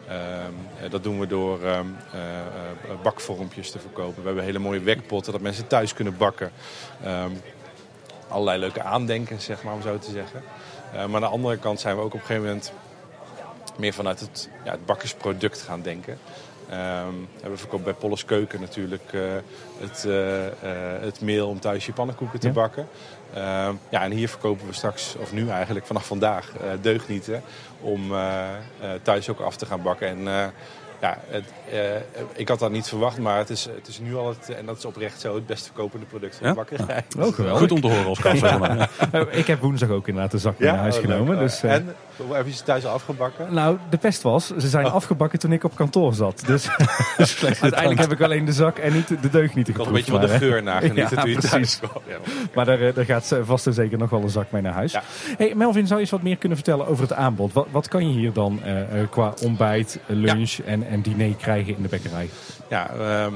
Uh, 0.09 0.91
dat 0.91 1.03
doen 1.03 1.21
we 1.21 1.27
door 1.27 1.63
uh, 1.63 1.79
uh, 2.15 3.03
bakvormpjes 3.03 3.71
te 3.71 3.79
verkopen. 3.79 4.21
We 4.21 4.27
hebben 4.27 4.45
hele 4.45 4.59
mooie 4.59 4.81
wekpotten 4.81 5.33
dat 5.33 5.41
mensen 5.41 5.67
thuis 5.67 5.95
kunnen 5.95 6.17
bakken. 6.17 6.51
Um, 7.07 7.41
allerlei 8.29 8.59
leuke 8.59 8.83
aandenken, 8.83 9.41
zeg 9.41 9.63
maar, 9.63 9.75
om 9.75 9.83
zo 9.83 9.99
te 9.99 10.11
zeggen. 10.11 10.43
maar 10.93 11.15
aan 11.15 11.21
de 11.21 11.27
andere 11.27 11.57
kant 11.57 11.81
zijn 11.81 11.97
we 11.97 12.03
ook 12.03 12.15
op 12.15 12.21
een 12.21 12.27
gegeven 12.27 12.47
moment 12.47 12.73
meer 13.77 13.93
vanuit 13.93 14.21
het, 14.21 14.49
ja, 14.65 14.71
het 14.71 14.87
bakkersproduct 14.87 15.63
gaan 15.63 15.83
denken. 15.83 16.19
We 17.43 17.57
verkopen 17.57 17.85
bij 17.85 17.95
Polles 17.95 18.25
Keuken 18.25 18.61
natuurlijk 18.61 19.13
het, 19.79 20.07
het 21.01 21.21
meel 21.21 21.49
om 21.49 21.61
thuis 21.61 21.87
je 21.87 21.93
pannenkoeken 21.93 22.41
te 22.41 22.47
ja. 22.47 22.53
bakken. 22.53 22.89
Uh, 23.37 23.69
ja, 23.89 24.03
en 24.03 24.11
hier 24.11 24.29
verkopen 24.29 24.67
we 24.67 24.73
straks, 24.73 25.15
of 25.19 25.33
nu 25.33 25.49
eigenlijk 25.49 25.87
vanaf 25.87 26.07
vandaag, 26.07 26.53
deugnieten 26.81 27.43
om 27.81 28.13
thuis 29.03 29.29
ook 29.29 29.41
af 29.41 29.57
te 29.57 29.67
gaan 29.67 29.83
bakken. 29.83 30.09
En 30.09 30.53
ja, 31.01 31.19
het, 31.29 31.45
uh, 31.73 31.79
ik 32.33 32.49
had 32.49 32.59
dat 32.59 32.71
niet 32.71 32.89
verwacht, 32.89 33.19
maar 33.19 33.39
het 33.39 33.51
is, 33.51 33.65
het 33.65 33.89
is 33.89 33.99
nu 33.99 34.17
al, 34.17 34.29
het, 34.29 34.51
en 34.51 34.67
dat 34.67 34.77
is 34.77 34.85
oprecht 34.85 35.21
zo, 35.21 35.35
het 35.35 35.47
best 35.47 35.65
verkopende 35.65 36.07
product 36.07 36.37
van 36.37 36.43
de 36.43 36.49
ja? 36.49 36.55
bakkerij. 36.55 37.05
Ja. 37.09 37.23
Ook 37.23 37.37
wel. 37.47 37.57
Goed 37.57 37.73
om 37.73 37.81
te 37.81 37.89
horen 37.89 38.07
als 38.07 38.21
kans. 38.21 38.41
Ja. 38.49 38.89
ik 39.31 39.47
heb 39.47 39.61
woensdag 39.61 39.89
ook 39.89 40.09
inderdaad 40.09 40.33
een 40.33 40.39
zak 40.39 40.59
naar 40.59 40.77
huis 40.77 40.97
oh, 40.97 41.01
genomen. 41.01 41.37
Leuk. 41.37 41.45
Dus, 41.45 41.65
uh, 41.65 41.73
en 41.73 41.95
hoe 42.27 42.35
heb 42.35 42.47
je 42.47 42.53
ze 42.53 42.63
thuis 42.63 42.87
afgebakken? 42.87 43.55
Nou, 43.55 43.79
de 43.91 43.97
pest 43.97 44.23
was, 44.23 44.47
ze 44.47 44.69
zijn 44.69 44.87
oh. 44.87 44.93
afgebakken 44.93 45.39
toen 45.39 45.53
ik 45.53 45.65
op 45.65 45.75
kantoor 45.75 46.15
zat. 46.15 46.43
Dus 46.47 46.69
uiteindelijk 47.61 48.01
heb 48.01 48.13
ik 48.13 48.21
alleen 48.21 48.45
de 48.45 48.53
zak 48.53 48.79
en 48.79 48.93
niet 48.93 49.09
de 49.09 49.31
deugd 49.31 49.55
niet 49.55 49.69
Ik 49.69 49.79
een 49.79 49.93
beetje 49.93 50.13
van 50.13 50.21
de 50.21 50.29
geur 50.29 50.63
nagenieten 50.63 51.17
ja, 51.17 51.23
toen 51.23 51.31
je 51.31 51.39
thuis 51.39 51.79
kwam. 51.79 52.03
Maar 52.55 52.65
daar, 52.65 52.95
daar 52.95 53.05
gaat 53.05 53.37
vast 53.43 53.67
en 53.67 53.73
zeker 53.73 53.99
nog 53.99 54.11
wel 54.11 54.23
een 54.23 54.29
zak 54.29 54.51
mee 54.51 54.63
naar 54.63 54.73
huis. 54.73 54.97
Hey, 55.37 55.53
Melvin, 55.55 55.87
zou 55.87 55.95
je 55.95 56.01
eens 56.01 56.11
wat 56.11 56.23
meer 56.23 56.37
kunnen 56.37 56.59
vertellen 56.59 56.87
over 56.87 57.03
het 57.03 57.13
aanbod? 57.13 57.53
Wat, 57.53 57.67
wat 57.71 57.89
kan 57.89 58.09
je 58.09 58.19
hier 58.19 58.33
dan 58.33 58.61
uh, 58.65 59.09
qua 59.11 59.35
ontbijt, 59.43 59.99
lunch 60.07 60.59
en, 60.59 60.87
en 60.89 61.03
diner 61.03 61.35
krijgen? 61.35 61.77
in 61.77 61.83
de 61.83 61.89
bekkerij? 61.89 62.29
Ja, 62.69 62.91
uh, 62.93 63.27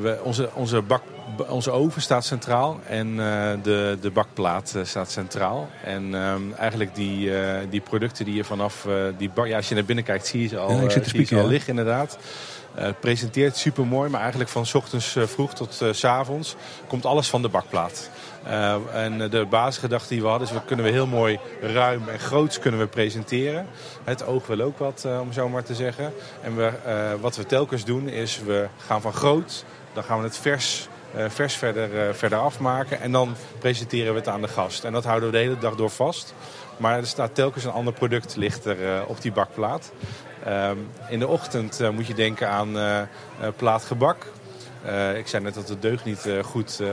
we, 0.00 0.20
onze, 0.22 0.48
onze, 0.54 0.82
bak, 0.82 1.02
onze 1.48 1.70
oven 1.70 2.02
staat 2.02 2.24
centraal 2.24 2.80
en 2.88 3.08
uh, 3.08 3.50
de, 3.62 3.98
de 4.00 4.10
bakplaat 4.10 4.74
staat 4.82 5.10
centraal. 5.10 5.68
En 5.84 6.14
um, 6.14 6.52
eigenlijk 6.52 6.94
die, 6.94 7.30
die 7.70 7.80
producten 7.80 8.24
die 8.24 8.34
je 8.34 8.44
vanaf 8.44 8.86
die 9.18 9.30
bak... 9.30 9.46
Ja, 9.46 9.56
als 9.56 9.68
je 9.68 9.74
naar 9.74 9.84
binnen 9.84 10.04
kijkt 10.04 10.26
zie 10.26 10.42
je 10.42 10.48
ze 10.48 10.58
al, 10.58 10.70
ja, 10.70 10.82
ik 10.82 10.90
zit 10.90 11.06
zie 11.06 11.26
ze 11.26 11.38
al 11.38 11.46
liggen 11.46 11.70
inderdaad. 11.70 12.18
Het 12.74 13.00
presenteert 13.00 13.56
super 13.56 13.86
mooi, 13.86 14.10
maar 14.10 14.20
eigenlijk 14.20 14.50
van 14.50 14.66
ochtends 14.72 15.16
vroeg 15.18 15.54
tot 15.54 15.82
s 15.90 16.04
avonds 16.04 16.56
komt 16.86 17.06
alles 17.06 17.28
van 17.28 17.42
de 17.42 17.48
bakplaat. 17.48 18.10
Uh, 18.46 18.74
en 18.92 19.30
de 19.30 19.46
basisgedachte 19.50 20.08
die 20.08 20.22
we 20.22 20.28
hadden 20.28 20.48
is, 20.48 20.54
we 20.54 20.60
kunnen 20.64 20.84
we 20.84 20.90
heel 20.90 21.06
mooi 21.06 21.38
ruim 21.60 22.08
en 22.08 22.18
groots 22.18 22.58
kunnen 22.58 22.80
we 22.80 22.86
presenteren. 22.86 23.66
Het 24.04 24.26
oog 24.26 24.46
wil 24.46 24.60
ook 24.60 24.78
wat, 24.78 25.04
uh, 25.06 25.20
om 25.20 25.32
zo 25.32 25.48
maar 25.48 25.64
te 25.64 25.74
zeggen. 25.74 26.12
En 26.42 26.56
we, 26.56 26.72
uh, 26.86 27.20
wat 27.20 27.36
we 27.36 27.46
telkens 27.46 27.84
doen 27.84 28.08
is, 28.08 28.40
we 28.46 28.66
gaan 28.86 29.00
van 29.00 29.12
groot, 29.12 29.64
dan 29.92 30.04
gaan 30.04 30.18
we 30.18 30.24
het 30.24 30.38
vers, 30.38 30.88
vers 31.28 31.54
verder, 31.54 32.14
verder 32.14 32.38
afmaken. 32.38 33.00
En 33.00 33.12
dan 33.12 33.34
presenteren 33.58 34.12
we 34.12 34.18
het 34.18 34.28
aan 34.28 34.40
de 34.40 34.48
gast. 34.48 34.84
En 34.84 34.92
dat 34.92 35.04
houden 35.04 35.30
we 35.30 35.36
de 35.36 35.42
hele 35.42 35.58
dag 35.58 35.74
door 35.74 35.90
vast. 35.90 36.34
Maar 36.76 36.98
er 36.98 37.06
staat 37.06 37.34
telkens 37.34 37.64
een 37.64 37.70
ander 37.70 37.92
product 37.92 38.36
ligt 38.36 38.64
er 38.64 39.06
op 39.06 39.22
die 39.22 39.32
bakplaat. 39.32 39.92
in 41.08 41.18
de 41.18 41.26
ochtend 41.26 41.90
moet 41.92 42.06
je 42.06 42.14
denken 42.14 42.48
aan 42.48 42.76
plaat 43.56 43.84
gebak. 43.84 44.26
Eh, 44.86 45.16
ik 45.16 45.26
zei 45.26 45.42
net 45.42 45.54
dat 45.54 45.66
de 45.66 45.78
deugd 45.78 46.04
niet 46.04 46.26
eh, 46.26 46.42
goed, 46.42 46.80
eh, 46.80 46.88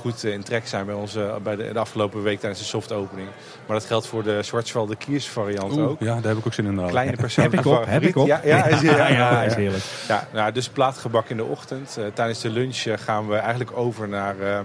goed 0.00 0.24
in 0.24 0.42
trek 0.42 0.66
zijn 0.66 0.86
bij, 0.86 0.94
onze, 0.94 1.38
bij 1.42 1.56
de, 1.56 1.72
de 1.72 1.78
afgelopen 1.78 2.22
week 2.22 2.40
tijdens 2.40 2.60
de 2.60 2.66
soft 2.66 2.92
opening. 2.92 3.28
Maar 3.66 3.76
dat 3.76 3.86
geldt 3.86 4.06
voor 4.06 4.22
de 4.22 4.42
Schwarzwälder 4.42 4.96
Kiers 4.96 5.28
variant 5.28 5.72
Oeh, 5.72 5.88
ook. 5.88 6.00
ja, 6.00 6.14
daar 6.14 6.28
heb 6.28 6.36
ik 6.38 6.46
ook 6.46 6.54
zin 6.54 6.66
in. 6.66 6.74
nou. 6.74 6.88
Kleine 6.88 7.16
persoonlijke 7.16 7.56
Heb 7.56 7.66
ik 7.66 7.80
op, 7.80 7.86
heb 7.86 8.02
ik 8.02 8.16
op. 8.16 8.26
Ja, 8.26 8.40
ja, 8.44 8.64
is, 8.64 8.80
ja, 8.80 9.42
is 9.42 9.54
heerlijk. 9.54 9.84
Ja, 10.08 10.28
nou, 10.32 10.52
dus 10.52 10.68
plaatgebak 10.68 11.28
in 11.28 11.36
de 11.36 11.44
ochtend. 11.44 11.96
Eh, 11.98 12.04
tijdens 12.14 12.40
de 12.40 12.50
lunch 12.50 12.76
eh, 12.76 12.98
gaan 12.98 13.28
we 13.28 13.34
eigenlijk 13.36 13.76
over 13.76 14.08
naar 14.08 14.40
eh 14.40 14.58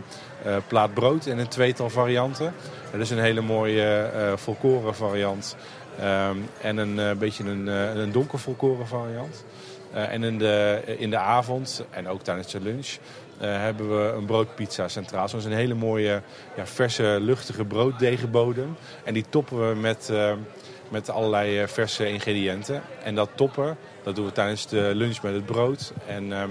eh, 0.45 0.55
plaatbrood 0.67 1.25
in 1.25 1.37
een 1.37 1.47
tweetal 1.47 1.89
varianten. 1.89 2.53
Dat 2.91 3.01
is 3.01 3.09
een 3.09 3.19
hele 3.19 3.41
mooie 3.41 3.83
eh 3.83 4.31
volkoren 4.35 4.95
variant. 4.95 5.55
Ehm, 5.99 6.37
en 6.61 6.77
een 6.77 6.99
eh, 6.99 7.11
beetje 7.11 7.43
een, 7.43 7.67
eh, 7.67 7.95
een 7.95 8.11
donker 8.11 8.39
volkoren 8.39 8.87
variant. 8.87 9.45
Eh, 9.93 10.11
en 10.13 10.23
in 10.23 10.37
de, 10.37 10.81
in 10.97 11.09
de 11.09 11.17
avond, 11.17 11.83
en 11.89 12.07
ook 12.07 12.21
tijdens 12.21 12.51
de 12.51 12.61
lunch, 12.61 12.87
eh, 12.87 12.97
hebben 13.39 13.97
we 13.97 14.13
een 14.13 14.25
broodpizza 14.25 14.87
centraal. 14.87 15.29
Zo'n 15.29 15.45
een 15.45 15.51
hele 15.51 15.73
mooie, 15.73 16.21
ja, 16.55 16.65
verse, 16.65 17.17
luchtige 17.21 17.65
brooddegenbodem. 17.65 18.75
En 19.03 19.13
die 19.13 19.25
toppen 19.29 19.69
we 19.69 19.75
met, 19.75 20.09
eh, 20.09 20.33
met 20.89 21.09
allerlei 21.09 21.59
eh, 21.59 21.67
verse 21.67 22.09
ingrediënten. 22.09 22.81
En 23.03 23.15
dat 23.15 23.29
toppen, 23.35 23.77
dat 24.03 24.15
doen 24.15 24.25
we 24.25 24.31
tijdens 24.31 24.67
de 24.67 24.91
lunch 24.93 25.21
met 25.21 25.33
het 25.33 25.45
brood. 25.45 25.93
En 26.07 26.33
ehm, 26.33 26.49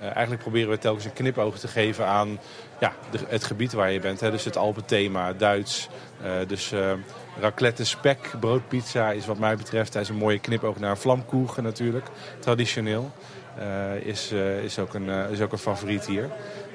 eh, 0.00 0.04
eigenlijk 0.12 0.42
proberen 0.42 0.70
we 0.70 0.78
telkens 0.78 1.04
een 1.04 1.12
knipoog 1.12 1.58
te 1.58 1.68
geven 1.68 2.06
aan 2.06 2.38
ja, 2.80 2.92
de- 3.10 3.18
het 3.28 3.44
gebied 3.44 3.72
waar 3.72 3.90
je 3.90 4.00
bent. 4.00 4.20
Hè. 4.20 4.30
Dus 4.30 4.44
het 4.44 4.56
Alpenthema, 4.56 5.32
Duits. 5.32 5.88
Eh, 6.22 6.30
dus 6.46 6.72
eh, 6.72 6.92
raclette 7.40 7.84
spek, 7.84 8.30
broodpizza 8.40 9.10
is 9.10 9.26
wat 9.26 9.38
mij 9.38 9.56
betreft... 9.56 9.94
Hij 9.94 10.04
een 10.08 10.14
mooie 10.14 10.38
knipoog 10.38 10.78
naar 10.78 10.98
vlamkoegen 10.98 11.62
natuurlijk, 11.62 12.06
traditioneel. 12.38 13.10
Eh, 13.58 13.94
is, 14.06 14.30
eh, 14.32 14.58
is, 14.64 14.78
ook 14.78 14.94
een, 14.94 15.10
eh, 15.10 15.30
is 15.30 15.40
ook 15.40 15.52
een 15.52 15.58
favoriet 15.58 16.06
hier. 16.06 16.28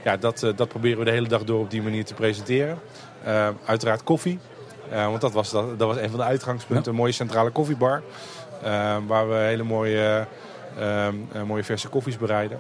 Ja, 0.04 0.18
dat, 0.18 0.40
dat 0.56 0.68
proberen 0.68 0.98
we 1.00 1.06
de 1.06 1.12
hele 1.12 1.28
dag 1.28 1.44
door 1.44 1.60
op 1.60 1.72
die 1.72 1.82
manier 1.82 2.06
te 2.06 2.14
presenteren. 2.14 2.80
Uiteraard 3.66 4.04
koffie. 4.04 4.40
Want 4.90 5.22
dat 5.22 5.32
was, 5.34 5.52
dat, 5.52 5.80
dat 5.80 5.88
was 5.88 5.98
een 5.98 6.10
van 6.10 6.20
de 6.20 6.26
uitgangspunten. 6.26 6.92
Een 6.92 6.98
mooie 6.98 7.12
centrale 7.12 7.50
koffiebar. 7.50 8.02
waar 9.08 9.30
we 9.30 9.36
hele 9.36 9.64
mooie, 9.64 10.28
mooie 11.46 11.64
verse 11.64 11.88
koffies 11.88 12.18
bereiden. 12.18 12.60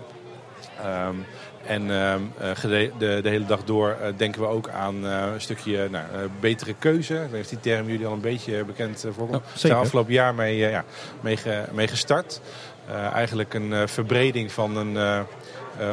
En 1.66 1.88
de, 1.88 3.20
de 3.24 3.30
hele 3.30 3.46
dag 3.46 3.64
door 3.64 3.98
denken 4.18 4.42
we 4.42 4.48
ook 4.48 4.70
aan 4.70 5.04
een 5.04 5.42
stukje 5.42 5.90
nou, 5.90 6.06
betere 6.40 6.74
keuze. 6.80 7.14
Ik 7.14 7.20
weet 7.22 7.32
niet 7.32 7.42
of 7.44 7.50
die 7.50 7.60
term 7.60 7.88
jullie 7.88 8.06
al 8.06 8.14
een 8.14 8.22
beetje 8.22 8.64
bekend 8.66 9.06
voorkomt. 9.12 9.44
Zijn 9.46 9.58
zeker. 9.60 9.78
afgelopen 9.78 10.14
jaar 10.14 10.36
mee, 10.36 10.58
ja, 10.58 10.84
mee, 11.22 11.38
ge- 11.38 11.66
mee 11.72 11.88
gestart. 11.88 12.42
Eh, 12.88 13.14
eigenlijk 13.14 13.54
een 13.54 13.74
eh, 13.74 13.88
verbreding 13.88 14.52
van 14.52 14.78
een, 14.78 14.98
eh, 14.98 15.22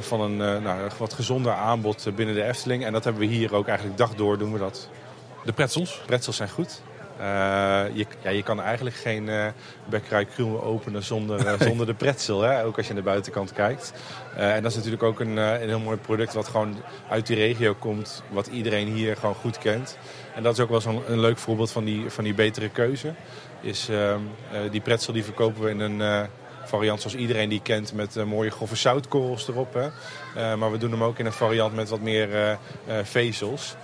van 0.00 0.20
een 0.20 0.36
nou, 0.62 0.90
wat 0.98 1.12
gezonder 1.12 1.52
aanbod 1.52 2.06
binnen 2.14 2.34
de 2.34 2.44
Efteling. 2.44 2.84
En 2.84 2.92
dat 2.92 3.04
hebben 3.04 3.22
we 3.22 3.28
hier 3.28 3.54
ook 3.54 3.66
eigenlijk 3.66 3.98
dag 3.98 4.14
door 4.14 4.38
doen 4.38 4.52
we 4.52 4.58
dat. 4.58 4.88
De 5.44 5.52
pretzels. 5.52 6.02
Pretzels 6.06 6.36
zijn 6.36 6.48
goed. 6.48 6.82
Je, 7.94 8.06
ja, 8.22 8.30
je 8.30 8.42
kan 8.42 8.60
eigenlijk 8.60 8.96
geen 8.96 9.28
eh 9.28 9.46
bekkerij 9.88 10.26
openen 10.62 11.02
zonder, 11.02 11.56
zonder 11.68 11.86
de 11.86 11.94
pretzel. 11.94 12.40
Hè? 12.40 12.64
Ook 12.64 12.76
als 12.76 12.86
je 12.86 12.92
aan 12.92 12.98
de 12.98 13.04
buitenkant 13.04 13.52
kijkt. 13.52 13.92
En 14.36 14.62
dat 14.62 14.70
is 14.70 14.76
natuurlijk 14.76 15.02
ook 15.02 15.20
een, 15.20 15.36
een 15.36 15.68
heel 15.68 15.80
mooi 15.80 15.96
product 15.96 16.34
wat 16.34 16.48
gewoon 16.48 16.76
uit 17.08 17.26
die 17.26 17.36
regio 17.36 17.74
komt. 17.74 18.22
Wat 18.30 18.46
iedereen 18.46 18.88
hier 18.88 19.16
gewoon 19.16 19.34
goed 19.34 19.58
kent. 19.58 19.98
En 20.34 20.42
dat 20.42 20.52
is 20.52 20.60
ook 20.60 20.70
wel 20.70 20.80
zo'n 20.80 21.02
een 21.06 21.20
leuk 21.20 21.38
voorbeeld 21.38 21.70
van 21.70 21.84
die, 21.84 22.10
van 22.10 22.24
die 22.24 22.34
betere 22.34 22.68
keuze. 22.68 23.14
Is, 23.60 23.88
ehm, 23.88 24.20
eh, 24.52 24.70
die 24.70 24.80
pretzel 24.80 25.12
die 25.12 25.24
verkopen 25.24 25.62
we 25.62 25.70
in 25.70 25.80
een 25.80 26.28
variant 26.64 27.00
zoals 27.00 27.16
iedereen 27.16 27.48
die 27.48 27.62
kent. 27.62 27.92
Met 27.92 28.16
eh, 28.16 28.24
mooie 28.24 28.50
grove 28.50 28.76
zoutkorrels 28.76 29.48
erop. 29.48 29.74
Hè? 29.74 29.88
Eh, 30.34 30.54
maar 30.58 30.70
we 30.70 30.78
doen 30.78 30.90
hem 30.90 31.02
ook 31.02 31.18
in 31.18 31.26
een 31.26 31.32
variant 31.32 31.74
met 31.74 31.88
wat 31.88 32.00
meer 32.00 32.34
eh, 32.34 32.56
vezels. 33.02 33.74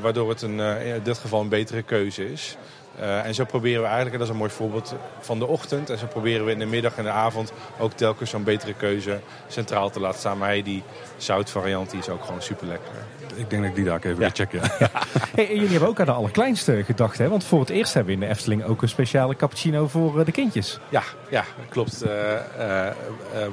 Waardoor 0.00 0.28
het 0.28 0.42
een, 0.42 0.60
in 0.60 1.02
dit 1.02 1.18
geval 1.18 1.40
een 1.40 1.48
betere 1.48 1.82
keuze 1.82 2.32
is. 2.32 2.56
En 2.98 3.34
zo 3.34 3.44
proberen 3.44 3.80
we 3.80 3.86
eigenlijk, 3.86 4.12
en 4.12 4.18
dat 4.18 4.28
is 4.28 4.34
een 4.34 4.40
mooi 4.40 4.50
voorbeeld 4.50 4.94
van 5.20 5.38
de 5.38 5.46
ochtend. 5.46 5.90
En 5.90 5.98
zo 5.98 6.06
proberen 6.06 6.44
we 6.44 6.52
in 6.52 6.58
de 6.58 6.66
middag 6.66 6.96
en 6.96 7.04
de 7.04 7.10
avond 7.10 7.52
ook 7.78 7.92
telkens 7.92 8.30
zo'n 8.30 8.44
betere 8.44 8.74
keuze 8.74 9.20
centraal 9.48 9.90
te 9.90 10.00
laten 10.00 10.18
staan. 10.18 10.38
Maar 10.38 10.62
die 10.62 10.82
zoutvariant 11.16 11.90
die 11.90 12.00
is 12.00 12.08
ook 12.08 12.24
gewoon 12.24 12.42
super 12.42 12.66
lekker. 12.66 12.92
Ik 13.36 13.50
denk 13.50 13.62
dat 13.62 13.70
ik 13.70 13.76
die 13.76 13.84
daar 13.84 13.94
ook 13.96 14.04
even 14.04 14.20
Ja. 14.20 14.28
ga 14.28 14.34
checken. 14.34 14.60
ja. 14.78 14.90
Hey, 15.34 15.48
en 15.48 15.54
jullie 15.54 15.70
hebben 15.70 15.88
ook 15.88 16.00
aan 16.00 16.06
de 16.06 16.12
allerkleinste 16.12 16.82
gedacht, 16.84 17.18
hè? 17.18 17.28
Want 17.28 17.44
voor 17.44 17.60
het 17.60 17.68
eerst 17.70 17.94
hebben 17.94 18.14
we 18.14 18.20
in 18.20 18.26
de 18.26 18.34
Efteling 18.34 18.64
ook 18.64 18.82
een 18.82 18.88
speciale 18.88 19.36
cappuccino 19.36 19.88
voor 19.88 20.18
eh, 20.18 20.24
de 20.24 20.32
kindjes. 20.32 20.78
Ja, 20.88 21.02
ja 21.30 21.44
klopt. 21.68 22.02
Eh, 22.02 22.34
eh, 22.34 22.86
eh, 22.88 22.94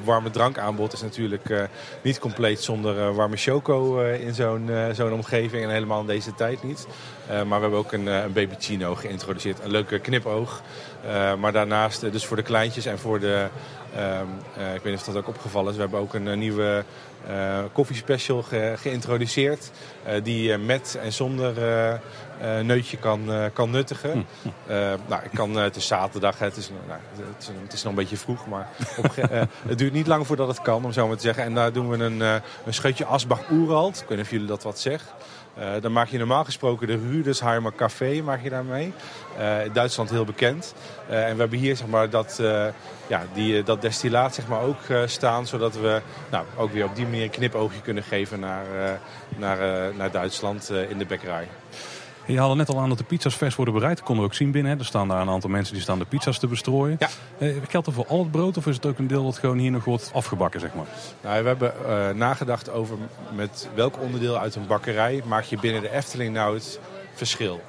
warme 0.03 0.31
drankaanbod 0.31 0.93
is 0.93 1.01
natuurlijk 1.01 1.49
eh, 1.49 1.63
niet 2.01 2.19
compleet 2.19 2.61
zonder 2.61 2.99
eh, 2.99 3.15
warme 3.15 3.37
choco 3.37 4.01
eh, 4.01 4.21
in 4.27 4.33
zo'n 4.33 4.69
eh, 4.69 4.85
zo'n 4.93 5.13
omgeving. 5.13 5.63
En 5.63 5.69
helemaal 5.69 5.99
in 6.01 6.07
deze 6.07 6.33
tijd 6.35 6.63
niet. 6.63 6.87
Eh, 7.27 7.35
maar 7.35 7.57
we 7.57 7.61
hebben 7.61 7.79
ook 7.79 7.91
een, 7.91 8.05
een 8.07 8.33
babychino 8.33 8.95
geïntroduceerd. 8.95 9.59
Een 9.63 9.71
leuke 9.71 9.99
knipoog. 9.99 10.61
Eh, 11.07 11.33
maar 11.35 11.51
daarnaast, 11.51 12.11
dus 12.11 12.25
voor 12.25 12.37
de 12.37 12.43
kleintjes 12.43 12.85
en 12.85 12.99
voor 12.99 13.19
de... 13.19 13.47
ehm, 13.95 14.25
eh, 14.57 14.73
ik 14.75 14.81
weet 14.81 14.91
niet 14.93 14.99
of 14.99 15.03
dat 15.13 15.15
ook 15.15 15.27
opgevallen 15.27 15.69
is. 15.69 15.75
We 15.75 15.81
hebben 15.81 15.99
ook 15.99 16.13
een 16.13 16.39
nieuwe 16.39 16.83
koffiespecial 17.73 18.41
ge- 18.43 18.73
geïntroduceerd. 18.77 19.71
eh, 20.03 20.23
die 20.23 20.43
je 20.43 20.57
met 20.57 20.97
en 21.01 21.13
zonder 21.13 21.57
eh, 21.57 21.91
eh, 21.93 22.65
neutje 22.65 22.97
kan, 22.97 23.31
eh, 23.33 23.45
kan 23.53 23.69
nuttigen. 23.69 24.25
Eh, 24.67 24.75
nou, 25.07 25.23
ik 25.23 25.29
kan, 25.33 25.57
eh, 25.57 25.63
het 25.63 25.75
is 25.75 25.87
zaterdag, 25.87 26.39
hè, 26.39 26.45
het, 26.45 26.57
is, 26.57 26.69
nou, 26.87 26.99
het, 27.15 27.41
is, 27.41 27.47
het 27.63 27.73
is 27.73 27.83
nog 27.83 27.91
een 27.91 27.97
beetje 27.99 28.17
vroeg, 28.17 28.47
maar 28.47 28.67
op, 28.97 29.05
eh, 29.17 29.41
het 29.67 29.77
duurt 29.77 29.93
niet 29.93 30.07
lang 30.07 30.27
voordat 30.27 30.47
het 30.47 30.61
kan, 30.61 30.85
om 30.85 30.91
zo 30.91 31.07
maar 31.07 31.15
te 31.15 31.21
zeggen. 31.21 31.43
En 31.43 31.53
daar 31.53 31.73
doen 31.73 31.89
we 31.89 31.97
een, 32.03 32.21
eh, 32.21 32.35
een 32.65 32.73
scheutje 32.73 33.05
Asbach 33.05 33.49
Oerald. 33.51 33.95
Ik 34.01 34.07
weet 34.07 34.17
niet 34.17 34.25
of 34.25 34.31
jullie 34.31 34.47
dat 34.47 34.63
wat 34.63 34.79
zeggen. 34.79 35.09
Eh, 35.55 35.71
dan 35.81 35.91
maak 35.91 36.07
je 36.07 36.17
normaal 36.17 36.43
gesproken 36.43 36.87
de 36.87 36.97
Rüdersheimer 36.97 37.75
Café 37.75 38.21
maak 38.21 38.43
je 38.43 38.49
daarmee. 38.49 38.93
Eh, 39.37 39.65
in 39.65 39.73
Duitsland 39.73 40.09
heel 40.09 40.25
bekend. 40.25 40.73
Eh, 41.07 41.27
en 41.27 41.33
we 41.33 41.39
hebben 41.39 41.59
hier 41.59 41.75
zeg 41.75 41.87
maar, 41.87 42.09
dat, 42.09 42.41
ja, 43.07 43.23
die, 43.33 43.63
dat 43.63 43.81
destillaat 43.81 44.35
zeg 44.35 44.47
maar, 44.47 44.61
ook 44.61 44.81
staan. 45.05 45.47
Zodat 45.47 45.75
we 45.75 46.01
nou, 46.31 46.45
ook 46.57 46.71
weer 46.71 46.85
op 46.85 46.95
die 46.95 47.05
manier 47.05 47.23
een 47.23 47.29
knipoogje 47.29 47.81
kunnen 47.81 48.03
geven 48.03 48.39
naar, 48.39 48.65
naar, 49.37 49.93
naar 49.95 50.11
Duitsland 50.11 50.71
in 50.89 50.97
de 50.97 51.05
bekkerij. 51.05 51.47
Je 52.25 52.37
haalde 52.37 52.55
net 52.55 52.69
al 52.69 52.79
aan 52.79 52.89
dat 52.89 52.97
de 52.97 53.03
pizza's 53.03 53.35
vers 53.35 53.55
worden 53.55 53.73
bereid. 53.73 53.97
Dat 53.97 54.05
konden 54.05 54.23
we 54.23 54.29
ook 54.29 54.37
zien 54.37 54.51
binnen. 54.51 54.71
Hè. 54.71 54.77
Er 54.77 54.85
staan 54.85 55.07
daar 55.07 55.21
een 55.21 55.29
aantal 55.29 55.49
mensen 55.49 55.73
die 55.73 55.83
staan 55.83 55.99
de 55.99 56.05
pizza's 56.05 56.39
te 56.39 56.47
bestrooien. 56.47 56.95
Ja. 56.99 57.09
Eh, 57.37 57.55
geldt 57.67 57.85
dat 57.85 57.95
voor 57.95 58.07
al 58.07 58.19
het 58.19 58.31
brood 58.31 58.57
of 58.57 58.67
is 58.67 58.75
het 58.75 58.85
ook 58.85 58.97
een 58.97 59.07
deel 59.07 59.23
dat 59.23 59.37
gewoon 59.37 59.57
hier 59.57 59.71
nog 59.71 59.83
wordt 59.83 60.11
afgebakken, 60.13 60.59
zeg 60.59 60.73
maar? 60.73 60.85
Nou, 61.21 61.41
we 61.41 61.47
hebben 61.47 61.73
eh, 61.85 62.15
nagedacht 62.15 62.69
over 62.69 62.97
met 63.35 63.69
welk 63.75 64.01
onderdeel 64.01 64.39
uit 64.39 64.55
een 64.55 64.67
bakkerij 64.67 65.21
maak 65.25 65.43
je 65.43 65.57
binnen 65.59 65.81
de 65.81 65.91
Efteling 65.91 66.33
nou 66.33 66.55
het 66.55 66.79
verschil. 67.13 67.61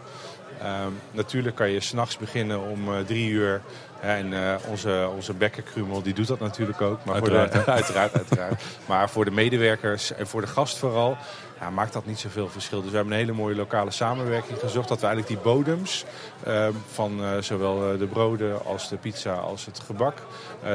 Ehm, 0.62 0.92
natuurlijk 1.10 1.56
kan 1.56 1.70
je 1.70 1.80
s'nachts 1.80 2.18
beginnen 2.18 2.60
om 2.60 2.94
eh, 2.94 3.00
drie 3.00 3.30
uur. 3.30 3.60
en 4.00 4.32
eh, 4.32 4.54
onze, 4.68 5.08
onze 5.16 5.32
bekkerkrumel 5.32 6.02
die 6.02 6.14
doet 6.14 6.26
dat 6.26 6.38
natuurlijk 6.38 6.80
ook. 6.80 7.04
Maar 7.04 7.14
Uiteraard, 7.14 7.54
Voor 7.54 7.64
de, 7.64 7.70
uiteraard, 7.80 8.16
uiteraard. 8.16 8.62
Maar 8.86 9.10
voor 9.10 9.24
de 9.24 9.30
medewerkers 9.30 10.12
en 10.12 10.26
voor 10.26 10.40
de 10.40 10.46
gast 10.46 10.76
vooral 10.76 11.16
ja, 11.60 11.70
maakt 11.70 11.92
dat 11.92 12.06
niet 12.06 12.18
zoveel 12.18 12.48
verschil. 12.48 12.80
Dus 12.80 12.90
we 12.90 12.96
hebben 12.96 13.14
een 13.14 13.20
hele 13.20 13.32
mooie 13.32 13.54
lokale 13.54 13.90
samenwerking 13.90 14.58
gezocht. 14.58 14.88
Dat 14.88 15.00
we 15.00 15.06
eigenlijk 15.06 15.34
die 15.34 15.52
bodems 15.52 16.04
ehm, 16.44 16.72
van 16.92 17.24
eh, 17.24 17.30
zowel 17.40 17.98
de 17.98 18.06
broden 18.06 18.64
als 18.64 18.88
de 18.88 18.96
pizza 18.96 19.34
als 19.34 19.66
het 19.66 19.80
gebak. 19.80 20.18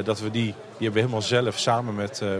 dat 0.04 0.20
we 0.20 0.32
die, 0.32 0.44
die 0.44 0.54
hebben 0.78 0.94
we 0.94 1.00
helemaal 1.00 1.22
zelf 1.22 1.60
samen 1.60 1.96
met 1.96 2.18
de, 2.18 2.40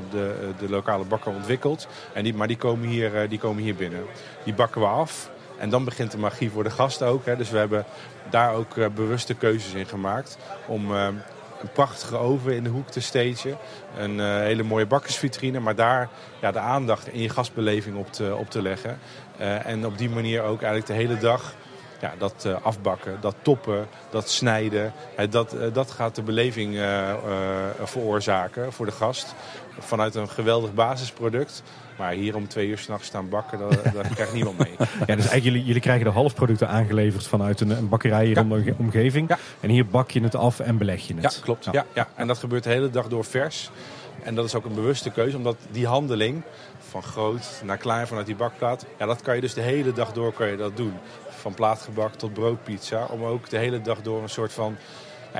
de 0.60 0.70
lokale 0.70 1.06
bakker 1.06 1.34
ontwikkeld. 1.34 1.88
En 2.14 2.24
die, 2.24 2.34
maar 2.34 2.48
die 2.48 2.58
komen, 2.58 2.88
hier, 2.88 3.30
die 3.30 3.40
komen 3.40 3.64
hier 3.64 3.76
binnen. 3.76 4.04
Die 4.44 4.54
bakken 4.54 4.82
we 4.82 4.88
af. 4.88 5.30
En 5.60 5.70
dan 5.70 5.84
begint 5.84 6.12
de 6.12 6.18
magie 6.18 6.52
voor 6.52 6.64
de 6.64 6.70
gast 6.70 7.04
ook. 7.04 7.26
Hè. 7.26 7.36
Dus 7.36 7.50
we 7.50 7.58
hebben 7.58 7.86
daar 8.30 8.54
ook 8.54 8.78
eh, 8.78 8.86
bewuste 8.96 9.34
keuzes 9.34 9.74
in 9.74 9.86
gemaakt. 9.86 10.38
Om 10.68 10.96
eh, 10.96 11.08
een 11.62 11.72
prachtige 11.74 12.18
oven 12.18 12.56
in 12.56 12.64
de 12.64 12.70
hoek 12.70 12.90
te 12.90 13.02
stagen. 13.02 13.58
Een 13.98 14.20
eh, 14.20 14.26
hele 14.26 14.64
mooie 14.64 14.86
bakkersvitrine. 14.86 15.60
Maar 15.60 15.76
daar 15.76 16.10
ja, 16.42 16.52
de 16.52 16.60
aandacht 16.60 17.08
in 17.08 17.22
je 17.22 17.30
gastbeleving 17.30 17.98
op 17.98 18.14
te, 18.14 18.36
op 18.36 18.50
te 18.50 18.62
leggen. 18.62 19.00
En 19.64 19.86
op 19.86 19.98
die 19.98 20.10
manier 20.10 20.42
ook 20.42 20.62
eigenlijk 20.62 20.86
de 20.86 20.94
hele 20.94 21.18
dag 21.18 21.54
ja, 22.00 22.14
dat 22.18 22.44
eh, 22.46 22.56
afbakken, 22.62 23.18
dat 23.22 23.36
toppen, 23.42 23.88
dat 24.10 24.30
snijden. 24.30 24.94
dat, 25.30 25.54
eh, 25.54 25.74
dat 25.74 25.92
gaat 25.92 26.16
de 26.16 26.22
beleving 26.22 26.78
eh, 26.78 27.14
veroorzaken 27.84 28.74
voor 28.74 28.86
de 28.86 28.92
gast. 28.92 29.36
Vanuit 29.80 30.16
een 30.16 30.30
geweldig 30.30 30.74
basisproduct. 30.74 31.64
Maar 31.98 32.12
hier 32.12 32.36
om 32.36 32.48
twee 32.48 32.68
uur 32.68 32.78
s'nachts 32.78 33.08
staan 33.08 33.30
bakken, 33.30 33.60
daar, 33.60 33.94
daar 33.94 34.08
krijgt 34.14 34.34
niemand 34.34 34.58
mee. 34.58 34.72
Ja, 34.80 34.86
dus 35.06 35.08
eigenlijk 35.08 35.44
jullie, 35.44 35.64
jullie 35.66 35.82
krijgen 35.82 36.06
de 36.06 36.12
halfproducten 36.12 36.68
aangeleverd 36.70 37.28
vanuit 37.28 37.62
een, 37.62 37.70
een 37.70 37.90
bakkerij 37.90 38.26
hier 38.26 38.36
Ja. 38.36 38.42
in 38.42 38.64
de 38.64 38.74
omgeving. 38.78 39.30
Ja. 39.30 39.38
En 39.60 39.70
hier 39.70 39.86
bak 39.88 40.12
je 40.12 40.22
het 40.24 40.36
af 40.36 40.60
en 40.60 40.78
beleg 40.78 41.08
je 41.08 41.16
Ja, 41.16 41.22
het. 41.22 41.40
klopt. 41.44 41.68
Ja. 41.72 41.86
Ja, 41.94 42.08
En 42.16 42.28
dat 42.28 42.38
gebeurt 42.38 42.64
de 42.64 42.70
hele 42.70 42.90
dag 42.90 43.08
door 43.08 43.26
vers. 43.26 43.70
En 44.24 44.36
dat 44.36 44.46
is 44.46 44.56
ook 44.56 44.66
een 44.66 44.74
bewuste 44.76 45.10
keuze, 45.10 45.38
omdat 45.38 45.56
die 45.72 45.88
handeling 45.88 46.42
van 46.90 47.04
groot 47.04 47.62
naar 47.64 47.78
klein 47.78 48.08
vanuit 48.08 48.26
die 48.26 48.36
bakplaat, 48.36 48.86
ja, 49.00 49.06
dat 49.06 49.22
kan 49.22 49.36
je 49.36 49.42
dus 49.42 49.54
de 49.54 49.62
hele 49.62 49.94
dag 49.94 50.12
door 50.14 50.34
kan 50.34 50.48
je 50.48 50.58
dat 50.58 50.78
doen. 50.78 50.94
Van 51.40 51.54
plaatgebak 51.54 52.14
tot 52.14 52.34
broodpizza, 52.34 53.06
om 53.06 53.24
ook 53.24 53.50
de 53.50 53.58
hele 53.58 53.82
dag 53.82 54.02
door 54.02 54.22
een 54.22 54.30
soort 54.30 54.54
van 54.54 54.78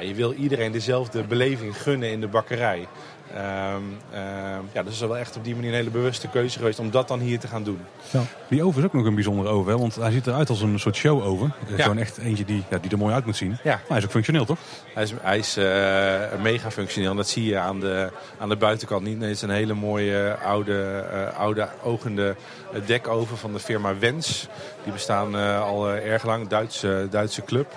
je 0.02 0.14
wil 0.14 0.34
iedereen 0.34 0.72
dezelfde 0.72 1.24
beleving 1.24 1.82
gunnen 1.82 2.12
in 2.12 2.20
de 2.20 2.28
bakkerij. 2.28 2.88
Ehm, 3.36 3.84
ehm, 4.14 4.62
ja, 4.72 4.84
dus 4.84 4.94
is 4.94 5.00
wel 5.00 5.18
echt 5.18 5.38
op 5.38 5.44
die 5.44 5.56
manier 5.56 5.70
een 5.70 5.76
hele 5.76 5.90
bewuste 5.90 6.28
keuze 6.28 6.58
geweest 6.58 6.80
om 6.80 6.92
dat 6.92 7.08
dan 7.08 7.20
hier 7.20 7.40
te 7.40 7.48
gaan 7.48 7.64
doen. 7.64 7.80
Ja. 8.12 8.22
Die 8.48 8.64
oven 8.64 8.80
is 8.80 8.88
ook 8.88 8.94
nog 8.94 9.06
een 9.06 9.16
bijzondere 9.16 9.50
oven, 9.50 9.72
hè? 9.72 9.78
want 9.78 9.96
hij 9.96 10.12
ziet 10.12 10.28
eruit 10.28 10.50
als 10.50 10.62
een 10.62 10.80
soort 10.80 10.96
show-oven. 10.96 11.54
Ja. 11.68 11.84
Gewoon 11.84 11.98
echt 11.98 12.18
eentje 12.18 12.46
die, 12.46 12.64
ja, 12.70 12.78
die 12.78 12.92
er 12.92 12.98
mooi 12.98 13.14
uit 13.14 13.26
moet 13.26 13.36
zien. 13.36 13.58
Ja. 13.64 13.72
Maar 13.72 13.82
hij 13.88 13.98
is 13.98 14.04
ook 14.04 14.12
functioneel, 14.12 14.46
toch? 14.46 14.58
Hij 14.94 15.04
is, 15.04 15.14
hij 15.22 15.38
is 15.38 15.58
eh, 15.58 16.42
mega 16.42 16.72
functioneel 16.72 17.12
en 17.12 17.18
dat 17.18 17.28
zie 17.28 17.46
je 17.46 17.58
aan 17.58 17.80
de, 17.80 18.10
aan 18.40 18.50
de 18.50 18.56
buitenkant 18.56 19.04
niet. 19.04 19.18
Nee, 19.18 19.28
het 19.28 19.38
is 19.38 19.42
een 19.42 19.50
hele 19.50 19.74
mooie 19.74 20.36
oude, 20.44 21.06
eh, 21.12 21.40
oude 21.40 21.68
ogende 21.84 22.36
eh, 22.74 22.82
dekoven 22.86 23.38
van 23.38 23.54
de 23.54 23.60
firma 23.60 23.98
Wens. 23.98 24.48
Die 24.84 24.94
bestaan 24.94 25.38
eh, 25.38 25.62
al 25.62 25.90
eh, 25.90 26.12
erg 26.12 26.24
lang, 26.24 26.48
Duitse, 26.48 27.08
Duitse 27.10 27.44
club. 27.44 27.68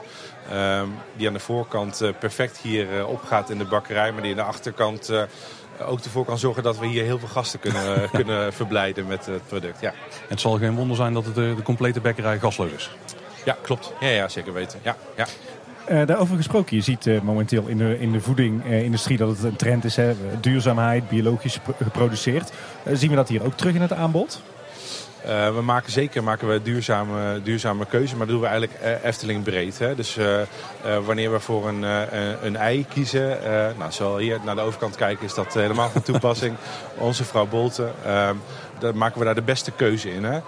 Ehm, 0.51 0.87
die 1.17 1.27
aan 1.27 1.33
de 1.33 1.39
voorkant 1.41 2.01
eh, 2.01 2.09
perfect 2.19 2.59
hier 2.59 2.99
eh, 2.99 3.09
opgaat 3.09 3.51
in 3.51 3.59
de 3.59 3.65
bakkerij, 3.65 4.13
maar 4.13 4.23
die 4.23 4.31
aan 4.31 4.37
de 4.37 4.43
achterkant 4.43 5.09
eh, 5.09 5.23
ook 5.87 6.01
ervoor 6.01 6.25
kan 6.25 6.39
zorgen 6.39 6.63
dat 6.63 6.79
we 6.79 6.87
hier 6.87 7.05
heel 7.05 7.19
veel 7.19 7.29
gasten 7.29 7.61
kunnen, 7.61 8.11
kunnen 8.19 8.53
verblijden 8.53 9.07
met 9.07 9.27
het 9.27 9.47
product. 9.49 9.81
Ja, 9.81 9.91
En 9.91 9.97
het 10.29 10.41
zal 10.41 10.59
geen 10.59 10.75
wonder 10.75 10.97
zijn 10.97 11.13
dat 11.13 11.25
het 11.25 11.35
de, 11.35 11.53
de 11.57 11.63
complete 11.63 12.01
bekkerij 12.01 12.39
gasloos 12.39 12.71
is. 12.73 12.91
ja 13.45 13.57
klopt. 13.63 13.93
Ja, 14.01 14.09
ja, 14.09 14.29
zeker 14.29 14.53
weten. 14.53 14.79
Ja, 14.83 14.97
ja. 15.17 15.27
Eh, 15.87 16.07
daarover 16.07 16.37
gesproken, 16.37 16.77
je 16.77 16.83
ziet 16.83 17.07
eh, 17.07 17.21
momenteel 17.21 17.67
in 17.67 17.79
de, 17.79 17.99
in 17.99 18.13
de 18.13 18.21
voedingindustrie 18.21 19.17
dat 19.17 19.29
het 19.29 19.43
een 19.43 19.57
trend 19.57 19.85
is. 19.85 19.97
Hè? 19.97 20.15
Duurzaamheid, 20.41 21.09
biologisch 21.09 21.59
gep- 21.65 21.77
geproduceerd. 21.83 22.53
Zien 22.93 23.11
we 23.11 23.17
dat 23.17 23.29
hier 23.29 23.45
ook 23.45 23.55
terug 23.57 23.75
in 23.75 23.81
het 23.81 23.93
aanbod? 23.93 24.43
Eh, 25.25 25.55
we 25.55 25.63
maken 25.63 25.93
zeker 25.93 26.23
maken 26.25 26.49
we 26.49 26.63
duurzame, 26.63 27.43
duurzame 27.43 27.87
keuze, 27.87 28.17
maar 28.17 28.27
dat 28.27 28.35
doen 28.35 28.41
we 28.45 28.51
eigenlijk 28.51 28.81
eh, 28.81 29.05
Efteling 29.05 29.43
breed. 29.43 29.79
Hè? 29.79 29.95
Dus 29.95 30.17
eh, 30.17 30.41
wanneer 31.05 31.33
we 31.33 31.41
voor 31.41 31.69
een, 31.69 31.83
een- 32.47 32.57
ei 32.57 32.87
kiezen, 32.89 33.39
nou, 33.79 33.93
zal 33.93 34.17
hier 34.19 34.39
naar 34.45 34.55
de 34.55 34.61
overkant 34.61 34.97
kijken, 34.97 35.25
is 35.25 35.35
dat 35.35 35.55
helemaal 35.55 35.91
van 35.91 36.03
toepassing. 36.03 36.57
Onze 36.99 37.25
vrouw 37.25 37.47
Bolten, 37.47 37.93
ehm, 38.05 38.35
dan 38.79 38.97
maken 38.97 39.19
we 39.19 39.25
daar 39.25 39.35
de 39.35 39.43
beste 39.43 39.71
keuze 39.71 40.15
in. 40.15 40.25
Hè? 40.25 40.41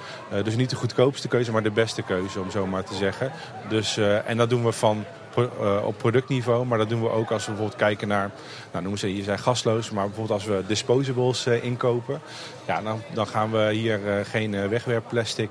Dus 0.42 0.56
niet 0.56 0.70
de 0.70 0.76
goedkoopste 0.76 1.28
keuze, 1.28 1.52
maar 1.52 1.62
de 1.62 1.70
beste 1.70 2.02
keuze, 2.02 2.40
om 2.40 2.50
zo 2.50 2.66
maar 2.66 2.84
te 2.84 2.94
zeggen. 2.94 3.32
Dus, 3.68 3.96
en 4.26 4.36
dat 4.36 4.50
doen 4.50 4.64
we 4.64 4.72
van 4.72 5.04
eh, 5.36 5.86
op 5.86 5.98
productniveau, 5.98 6.66
maar 6.66 6.78
dat 6.78 6.88
doen 6.88 7.02
we 7.02 7.10
ook 7.10 7.30
als 7.30 7.44
we 7.44 7.50
bijvoorbeeld 7.50 7.80
kijken 7.80 8.08
naar, 8.08 8.30
nou 8.70 8.82
noemen 8.82 9.00
ze 9.00 9.06
hier 9.06 9.24
zijn 9.24 9.38
gasloos, 9.38 9.90
maar 9.90 10.06
bijvoorbeeld 10.06 10.40
als 10.40 10.48
we 10.48 10.62
disposables 10.66 11.46
eh, 11.46 11.64
inkopen, 11.64 12.20
ja, 12.66 12.82
dan, 12.82 13.02
dan 13.14 13.26
gaan 13.26 13.50
we 13.50 13.72
hier 13.72 14.08
eh, 14.08 14.24
geen 14.24 14.68
wegwerpplastic 14.68 15.50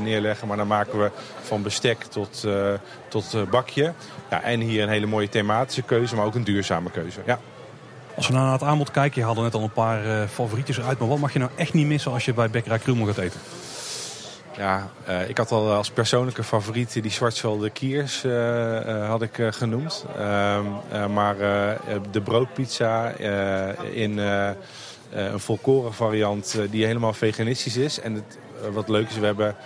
neerleggen, 0.00 0.48
maar 0.48 0.56
dan 0.56 0.66
maken 0.66 0.98
we 0.98 1.10
van 1.42 1.62
bestek 1.62 2.02
tot, 2.02 2.46
tot 3.08 3.50
bakje. 3.50 3.92
Ja, 4.30 4.42
en 4.42 4.60
hier 4.60 4.82
een 4.82 4.88
hele 4.88 5.06
mooie 5.06 5.28
thematische 5.28 5.82
keuze, 5.82 6.14
maar 6.14 6.24
ook 6.24 6.34
een 6.34 6.44
duurzame 6.44 6.90
keuze. 6.90 7.20
Ja. 7.26 7.38
Als 8.16 8.26
we 8.26 8.32
nou 8.32 8.44
naar 8.44 8.54
het 8.54 8.62
aanbod 8.62 8.90
kijken, 8.90 9.20
je 9.20 9.26
haalde 9.26 9.42
net 9.42 9.54
al 9.54 9.62
een 9.62 9.72
paar 9.72 10.28
favorietjes 10.28 10.80
uit. 10.80 10.98
Maar 10.98 11.08
wat 11.08 11.18
mag 11.18 11.32
je 11.32 11.38
nou 11.38 11.50
echt 11.56 11.72
niet 11.72 11.86
missen 11.86 12.12
als 12.12 12.24
je 12.24 12.34
bij 12.34 12.50
Bekkerij 12.50 12.78
Krumel 12.78 13.06
gaat 13.06 13.18
eten? 13.18 13.40
Ja, 14.56 14.90
eh, 15.04 15.28
ik 15.28 15.36
had 15.36 15.50
al 15.50 15.72
als 15.72 15.90
persoonlijke 15.90 16.44
favoriet 16.44 16.92
die 17.02 17.10
Schwarzwälder 17.10 17.70
Kiers 17.70 18.24
eh, 18.24 18.76
eh, 19.02 19.08
had 19.08 19.22
ik 19.22 19.38
eh, 19.38 19.52
genoemd. 19.52 20.04
Ehm, 20.16 20.66
eh, 20.90 21.06
maar 21.06 21.40
eh, 21.40 22.00
de 22.10 22.20
broodpizza 22.20 23.12
eh, 23.12 24.02
in 24.02 24.18
eh, 24.18 24.48
eh, 24.50 24.56
een 25.32 25.40
volkoren 25.40 25.94
variant 25.94 26.54
eh, 26.58 26.70
die 26.70 26.86
helemaal 26.86 27.12
veganistisch 27.12 27.76
is. 27.76 28.00
En 28.00 28.14
het, 28.14 28.38
eh, 28.62 28.68
wat 28.68 28.88
leuk 28.88 29.08
is, 29.08 29.18
we 29.18 29.26
hebben... 29.26 29.56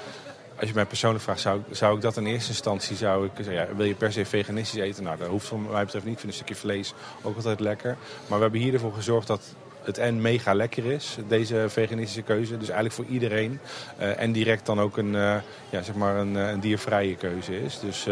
Als 0.60 0.68
je 0.68 0.74
mij 0.74 0.84
persoonlijk 0.86 1.24
vraagt, 1.24 1.40
zou, 1.40 1.60
zou 1.70 1.96
ik 1.96 2.02
dat 2.02 2.16
in 2.16 2.26
eerste 2.26 2.50
instantie 2.50 2.96
zou 2.96 3.26
ik 3.26 3.30
zeggen, 3.36 3.54
ja, 3.54 3.66
wil 3.76 3.86
je 3.86 3.94
per 3.94 4.12
se 4.12 4.24
veganistisch 4.24 4.80
eten? 4.80 5.04
Nou, 5.04 5.18
dat 5.18 5.28
hoeft 5.28 5.46
van 5.46 5.66
mij 5.70 5.84
betreft 5.84 6.04
niet. 6.04 6.14
Ik 6.14 6.20
vind 6.20 6.32
een 6.32 6.38
stukje 6.38 6.54
vlees 6.54 6.94
ook 7.22 7.36
altijd 7.36 7.60
lekker. 7.60 7.96
Maar 8.26 8.36
we 8.36 8.42
hebben 8.42 8.60
hier 8.60 8.74
ervoor 8.74 8.92
gezorgd 8.92 9.26
dat 9.26 9.42
het 9.88 9.98
en 9.98 10.20
mega 10.20 10.54
lekker 10.54 10.84
is, 10.84 11.16
deze 11.28 11.64
veganistische 11.68 12.22
keuze. 12.22 12.58
Dus 12.58 12.68
eigenlijk 12.68 12.94
voor 12.94 13.14
iedereen. 13.14 13.58
Eh, 13.98 14.20
en 14.20 14.32
direct 14.32 14.66
dan 14.66 14.80
ook 14.80 14.96
een, 14.96 15.14
eh, 15.14 15.34
ja, 15.70 15.82
zeg 15.82 15.94
maar 15.94 16.16
een, 16.16 16.36
eh, 16.36 16.50
een 16.50 16.60
diervrije 16.60 17.14
keuze 17.14 17.62
is. 17.64 17.80
Dus 17.80 18.06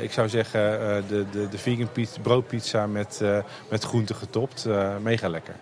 ik 0.00 0.12
zou 0.12 0.28
zeggen, 0.28 0.60
de, 1.08 1.24
de, 1.30 1.48
de 1.48 1.58
vegan 1.58 1.92
pizza, 1.92 2.20
broodpizza 2.20 2.86
met, 2.86 3.22
met 3.70 3.84
groenten 3.84 4.16
getopt, 4.16 4.66
mega 5.02 5.28
lekker. 5.28 5.54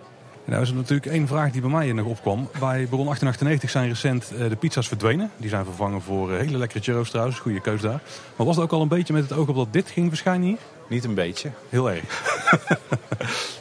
Nou 0.45 0.63
is 0.63 0.69
er 0.69 0.75
natuurlijk 0.75 1.13
één 1.13 1.27
vraag 1.27 1.53
die 1.53 1.61
bij 1.61 1.71
mij 1.71 1.93
nog 1.93 2.07
opkwam. 2.07 2.49
Bij 2.53 2.87
Baron 2.91 3.05
1898 3.05 3.71
zijn 3.71 3.89
recent 3.89 4.29
de 4.29 4.57
pizza's 4.57 4.89
verdwenen. 4.89 5.31
Die 5.37 5.49
zijn 5.49 5.65
vervangen 5.65 6.01
voor 6.01 6.33
hele 6.33 6.59
lekkere 6.59 6.83
churros 6.83 7.11
trouwens. 7.11 7.39
Goede 7.39 7.61
keus 7.61 7.81
daar. 7.81 8.01
Maar 8.37 8.47
was 8.47 8.57
het 8.57 8.65
ook 8.65 8.73
al 8.73 8.83
een 8.83 8.89
beetje 8.89 9.13
met 9.13 9.23
het 9.23 9.39
oog 9.39 9.49
op 9.49 9.57
dat 9.57 9.73
dit 9.73 9.91
ging 9.91 10.09
verschijnen 10.09 10.49
hier? 10.49 10.59
Niet 10.89 11.05
een 11.05 11.15
beetje. 11.15 11.51
Heel 11.69 11.91
erg. 11.91 12.05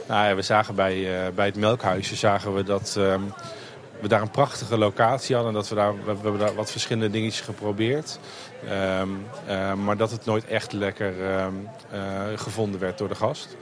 Nou 0.07 0.27
ja, 0.27 0.35
we 0.35 0.41
zagen 0.41 0.75
bij, 0.75 1.25
eh, 1.25 1.33
bij 1.33 1.45
het 1.45 1.55
melkhuisje 1.55 2.15
zagen 2.15 2.53
we 2.53 2.63
dat 2.63 2.95
ehm, 2.97 3.21
we 3.99 4.07
daar 4.07 4.21
een 4.21 4.31
prachtige 4.31 4.77
locatie 4.77 5.35
hadden. 5.35 5.53
Dat 5.53 5.69
we, 5.69 5.75
daar, 5.75 5.95
we, 5.95 6.03
we 6.03 6.21
hebben 6.21 6.39
daar 6.39 6.55
wat 6.55 6.71
verschillende 6.71 7.09
dingetjes 7.09 7.41
geprobeerd. 7.41 8.19
Eh, 8.67 9.73
maar 9.73 9.97
dat 9.97 10.11
het 10.11 10.25
nooit 10.25 10.45
echt 10.45 10.71
lekker 10.71 11.13
ehm, 11.29 11.53
eh, 11.91 12.01
gevonden 12.35 12.79
werd 12.79 12.97
door 12.97 13.07
de 13.07 13.15
gast. 13.15 13.55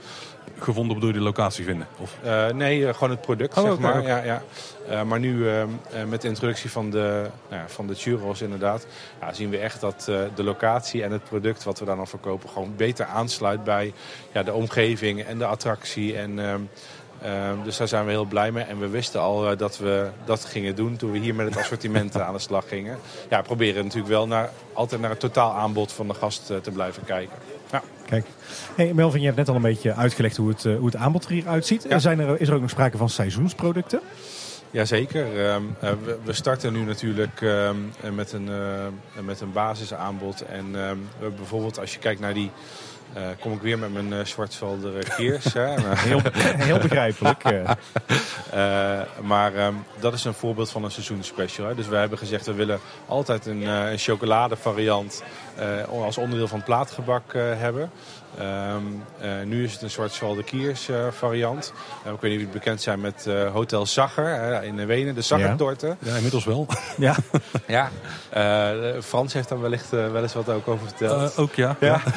Gevonden 0.58 0.94
bedoel 0.94 1.10
je 1.10 1.18
de 1.18 1.24
locatie 1.24 1.64
vinden? 1.64 1.86
Of... 1.98 2.16
Nee, 2.54 2.94
gewoon 2.94 3.10
het 3.10 3.20
product, 3.20 3.58
Oh, 3.58 3.64
zeg 3.64 3.78
maar. 3.78 4.02
Ja, 4.02 4.22
ja. 4.22 4.42
Eh, 4.88 5.02
maar 5.02 5.18
nu 5.18 5.48
ehm, 5.48 5.68
eh, 5.92 6.04
met 6.04 6.22
de 6.22 6.28
introductie 6.28 6.70
van 6.70 6.90
de, 6.90 7.26
ja, 7.50 7.64
van 7.68 7.86
de 7.86 7.94
churros 7.94 8.42
inderdaad... 8.42 8.86
Ja, 9.20 9.32
zien 9.32 9.50
we 9.50 9.58
echt 9.58 9.80
dat 9.80 10.06
eh, 10.08 10.18
de 10.34 10.42
locatie 10.42 11.02
en 11.02 11.12
het 11.12 11.24
product 11.24 11.64
wat 11.64 11.78
we 11.78 11.84
daar 11.84 11.96
dan 11.96 12.06
verkopen... 12.06 12.48
gewoon 12.48 12.76
beter 12.76 13.04
aansluit 13.04 13.64
bij 13.64 13.92
ja, 14.32 14.42
de 14.42 14.52
omgeving 14.52 15.22
en 15.22 15.38
de 15.38 15.46
attractie. 15.46 16.16
En, 16.16 16.38
ehm, 16.38 16.60
ehm, 17.22 17.62
dus 17.64 17.76
daar 17.76 17.88
zijn 17.88 18.04
we 18.04 18.10
heel 18.10 18.24
blij 18.24 18.52
mee. 18.52 18.64
En 18.64 18.78
we 18.78 18.88
wisten 18.88 19.20
al 19.20 19.50
eh, 19.50 19.58
dat 19.58 19.78
we 19.78 20.08
dat 20.24 20.44
gingen 20.44 20.74
doen 20.74 20.96
toen 20.96 21.12
we 21.12 21.18
hier 21.18 21.34
met 21.34 21.46
het 21.48 21.56
assortiment 21.56 22.14
eh, 22.14 22.22
aan 22.26 22.32
de 22.32 22.38
slag 22.38 22.68
gingen. 22.68 22.98
Ja, 23.30 23.38
we 23.38 23.44
proberen 23.44 23.84
natuurlijk 23.84 24.12
wel 24.12 24.26
naar, 24.26 24.50
altijd 24.72 25.00
naar 25.00 25.10
het 25.10 25.20
totaal 25.20 25.52
aanbod 25.52 25.92
van 25.92 26.08
de 26.08 26.14
gast 26.14 26.50
eh, 26.50 26.56
te 26.56 26.70
blijven 26.70 27.04
kijken. 27.04 27.36
Ja. 27.72 27.82
Kijk. 28.06 28.26
Hey 28.74 28.94
Melvin, 28.94 29.20
je 29.20 29.26
hebt 29.26 29.38
net 29.38 29.48
al 29.48 29.54
een 29.54 29.62
beetje 29.62 29.94
uitgelegd 29.94 30.36
hoe 30.36 30.48
het, 30.48 30.64
eh, 30.64 30.76
hoe 30.76 30.86
het 30.86 30.96
aanbod 30.96 31.24
er 31.24 31.30
hier 31.30 31.48
uitziet. 31.48 31.86
Ja. 31.88 31.98
Zijn 31.98 32.20
er, 32.20 32.40
is 32.40 32.48
er 32.48 32.54
ook 32.54 32.60
nog 32.60 32.70
sprake 32.70 32.96
van 32.96 33.08
seizoensproducten? 33.08 34.00
Jazeker. 34.76 35.48
Ehm, 35.48 35.62
eh, 35.80 35.90
we, 36.04 36.18
we 36.24 36.32
starten 36.32 36.72
nu 36.72 36.84
natuurlijk 36.84 37.40
ehm, 37.40 37.76
eh, 38.00 38.10
met, 38.10 38.32
een, 38.32 38.48
eh, 38.48 39.22
met 39.24 39.40
een 39.40 39.52
basisaanbod. 39.52 40.40
En 40.40 40.66
ehm, 40.74 40.96
bijvoorbeeld, 41.36 41.78
als 41.78 41.92
je 41.92 41.98
kijkt 41.98 42.20
naar 42.20 42.34
die... 42.34 42.50
eh, 43.12 43.22
kom 43.40 43.52
ik 43.52 43.60
weer 43.60 43.78
met 43.78 43.92
mijn 43.92 44.12
uh, 44.12 44.18
Schwarzwälder 44.22 45.14
Kiers. 45.16 45.52
hè. 45.52 45.74
Heel, 46.08 46.20
heel 46.38 46.78
begrijpelijk. 46.78 47.42
maar 49.32 49.52
dat 50.00 50.14
is 50.14 50.24
een 50.24 50.34
voorbeeld 50.34 50.70
van 50.70 50.84
een 50.84 50.90
seizoensspecial. 50.90 51.66
Hè. 51.66 51.74
Dus 51.74 51.88
we 51.88 51.96
hebben 51.96 52.18
gezegd, 52.18 52.46
we 52.46 52.52
willen 52.52 52.78
altijd 53.06 53.46
een, 53.46 53.62
eh, 53.62 53.90
een 53.90 53.98
chocoladevariant 53.98 55.22
als 55.90 56.18
onderdeel 56.18 56.48
van 56.48 56.56
het 56.56 56.66
plaatgebak 56.66 57.32
hebben. 57.34 57.90
Ehm, 58.38 58.82
eh, 59.20 59.30
nu 59.44 59.64
is 59.64 59.72
het 59.72 59.82
een 59.82 59.90
Schwarzwälder 59.90 60.44
Kiers 60.44 60.88
eh, 60.88 61.06
variant. 61.10 61.72
Eh, 62.04 62.12
ik 62.12 62.20
weet 62.20 62.30
niet 62.30 62.40
of 62.40 62.46
jullie 62.46 62.46
bekend 62.46 62.82
zijn 62.82 63.00
met 63.00 63.26
eh, 63.26 63.52
Hotel 63.52 63.86
Zagger 63.86 64.26
hè, 64.26 64.62
in 64.62 64.86
Wenen, 64.86 65.14
de 65.14 65.20
Zaggertorten. 65.20 65.96
Ja, 65.98 66.14
inmiddels 66.16 66.44
wel. 66.44 66.66
ja. 66.98 67.16
Ja, 67.66 67.90
eh, 68.30 69.00
Frans 69.02 69.32
heeft 69.32 69.48
daar 69.48 69.60
wellicht 69.60 69.92
eh, 69.92 70.10
wel 70.12 70.22
eens 70.22 70.34
wat 70.34 70.48
ook 70.48 70.68
over 70.68 70.86
verteld. 70.86 71.34
Eh, 71.34 71.42
ook 71.42 71.54
ja. 71.54 71.76
Ja. 71.80 72.00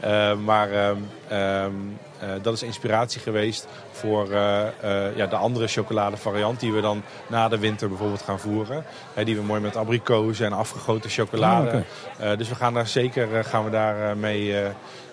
Eh, 0.00 0.34
maar 0.36 0.70
ehm, 0.70 0.96
ehm, 1.28 1.72
eh, 2.18 2.28
dat 2.42 2.54
is 2.54 2.62
inspiratie 2.62 3.20
geweest 3.20 3.66
voor 3.92 4.30
eh, 4.30 4.66
eh, 4.66 5.16
ja, 5.16 5.26
de 5.26 5.36
andere 5.36 5.66
chocoladevariant 5.66 6.60
die 6.60 6.72
we 6.72 6.80
dan 6.80 7.02
na 7.26 7.48
de 7.48 7.58
winter 7.58 7.88
bijvoorbeeld 7.88 8.22
gaan 8.22 8.38
voeren. 8.38 8.84
Hè, 9.14 9.24
die 9.24 9.36
we 9.36 9.42
mooi 9.42 9.60
met 9.60 9.76
abrikozen 9.76 10.46
en 10.46 10.52
afgegoten 10.52 11.10
chocolade. 11.10 11.70
Ah. 12.18 12.30
Eh, 12.30 12.38
dus 12.38 12.48
we 12.48 12.54
gaan 12.54 12.74
daar 12.74 12.86
zeker 12.86 13.44
gaan 13.44 13.64
we 13.64 13.70
daar, 13.70 14.10
eh, 14.10 14.16
mee, 14.16 14.54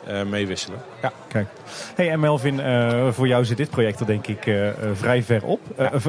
eh, 0.08 0.14
eh, 0.20 0.28
mee 0.28 0.48
wisselen. 0.48 0.80
Ja. 1.02 1.12
Kijk. 1.28 1.48
Hey, 1.96 2.10
en 2.10 2.20
Melvin, 2.20 2.60
eh, 2.60 3.08
voor 3.12 3.28
jou 3.28 3.46
zit 3.46 3.58
dit 3.58 3.70
project 3.70 4.00
er 4.00 4.06
denk 4.06 4.28
ik 4.28 4.46
eh, 4.46 4.70
vrij 4.94 5.24
ver 5.24 5.44
op. 5.44 5.60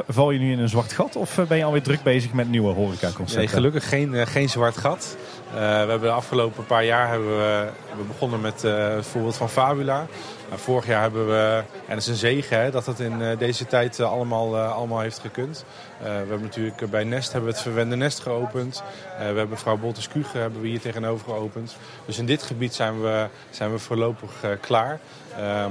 Val 0.08 0.30
je 0.30 0.38
nu 0.38 0.52
in 0.52 0.58
een 0.58 0.68
zwart 0.68 0.92
gat 0.92 1.16
of 1.16 1.40
ben 1.48 1.58
je 1.58 1.64
alweer 1.64 1.82
druk 1.82 2.02
bezig 2.02 2.32
met 2.32 2.48
nieuwe 2.48 2.72
horecaconcepten? 2.72 3.36
Nee, 3.36 3.48
gelukkig 3.48 3.88
geen, 3.88 4.26
geen 4.26 4.48
zwart 4.48 4.76
gat. 4.76 5.16
We 5.52 5.58
hebben 5.60 6.00
de 6.00 6.10
afgelopen 6.10 6.66
paar 6.66 6.84
jaar 6.84 7.08
hebben 7.08 7.36
we, 7.36 7.68
we 7.96 8.02
begonnen 8.02 8.40
met 8.40 8.62
het 8.62 9.06
voorbeeld 9.06 9.36
van 9.36 9.50
Fabula. 9.50 10.06
Nou, 10.54 10.66
vorig 10.66 10.86
jaar 10.86 11.00
hebben 11.00 11.26
we, 11.26 11.62
en 11.86 11.94
het 11.94 12.02
is 12.02 12.06
een 12.06 12.14
zegen 12.14 12.60
hè, 12.60 12.70
dat 12.70 12.86
het 12.86 13.00
in 13.00 13.22
eh, 13.22 13.38
deze 13.38 13.66
tijd 13.66 13.98
eh, 13.98 14.12
allemaal, 14.12 14.56
eh, 14.56 14.72
allemaal 14.72 15.00
heeft 15.00 15.18
gekund. 15.18 15.64
We 15.98 16.08
hebben 16.08 16.40
natuurlijk 16.42 16.90
bij 16.90 17.04
Nest 17.04 17.32
hebben 17.32 17.50
we 17.50 17.56
het 17.56 17.64
Verwende 17.64 17.96
Nest 17.96 18.20
geopend. 18.20 18.82
We 19.18 19.24
hebben 19.24 19.58
vrouw 19.58 19.76
Boltes 19.76 20.08
Kuge 20.08 20.38
hebben 20.38 20.60
we 20.60 20.68
hier 20.68 20.80
tegenover 20.80 21.26
geopend. 21.26 21.76
Dus 22.06 22.18
in 22.18 22.26
dit 22.26 22.42
gebied 22.42 22.74
zijn 22.74 23.02
we, 23.02 23.26
zijn 23.50 23.72
we 23.72 23.78
voorlopig 23.78 24.30
klaar. 24.60 25.00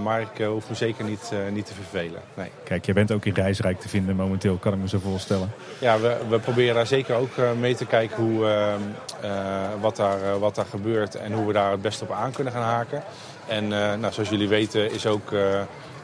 Maar 0.04 0.22
ik 0.22 0.46
hoef 0.46 0.70
me 0.70 0.76
zeker 0.76 1.04
niet, 1.04 1.32
niet 1.52 1.66
te 1.66 1.74
vervelen. 1.74 2.22
Nee. 2.34 2.52
Kijk, 2.64 2.86
je 2.86 2.94
bent 2.94 3.12
ook 3.12 3.26
in 3.26 3.34
Reisrijk 3.34 3.80
te 3.80 3.90
vinden 3.90 4.16
momenteel, 4.16 4.58
kan 4.58 4.74
ik 4.74 4.80
me 4.80 4.88
zo 4.88 5.00
voorstellen. 5.00 5.52
Ja, 5.80 6.00
we, 6.00 6.18
we 6.30 6.40
proberen 6.40 6.76
daar 6.76 6.88
zeker 6.88 7.16
ook 7.16 7.32
mee 7.60 7.76
te 7.76 7.86
kijken 7.86 8.24
hoe, 8.24 8.48
ehm, 8.48 8.82
eh, 9.24 9.82
wat, 9.82 9.96
daar, 9.96 10.40
wat 10.40 10.56
daar 10.56 10.66
gebeurt 10.66 11.16
en 11.16 11.32
hoe 11.32 11.48
we 11.48 11.54
daar 11.54 11.72
het 11.72 11.82
beste 11.82 12.04
op 12.04 12.12
aan 12.12 12.32
kunnen 12.32 12.54
gaan 12.54 12.64
haken. 12.64 13.04
En 13.48 13.64
eh, 13.64 14.00
nou, 14.00 14.14
zoals 14.14 14.30
jullie 14.30 14.48
weten 14.48 14.92
is 14.92 15.06
ook 15.06 15.32
eh, 15.32 15.62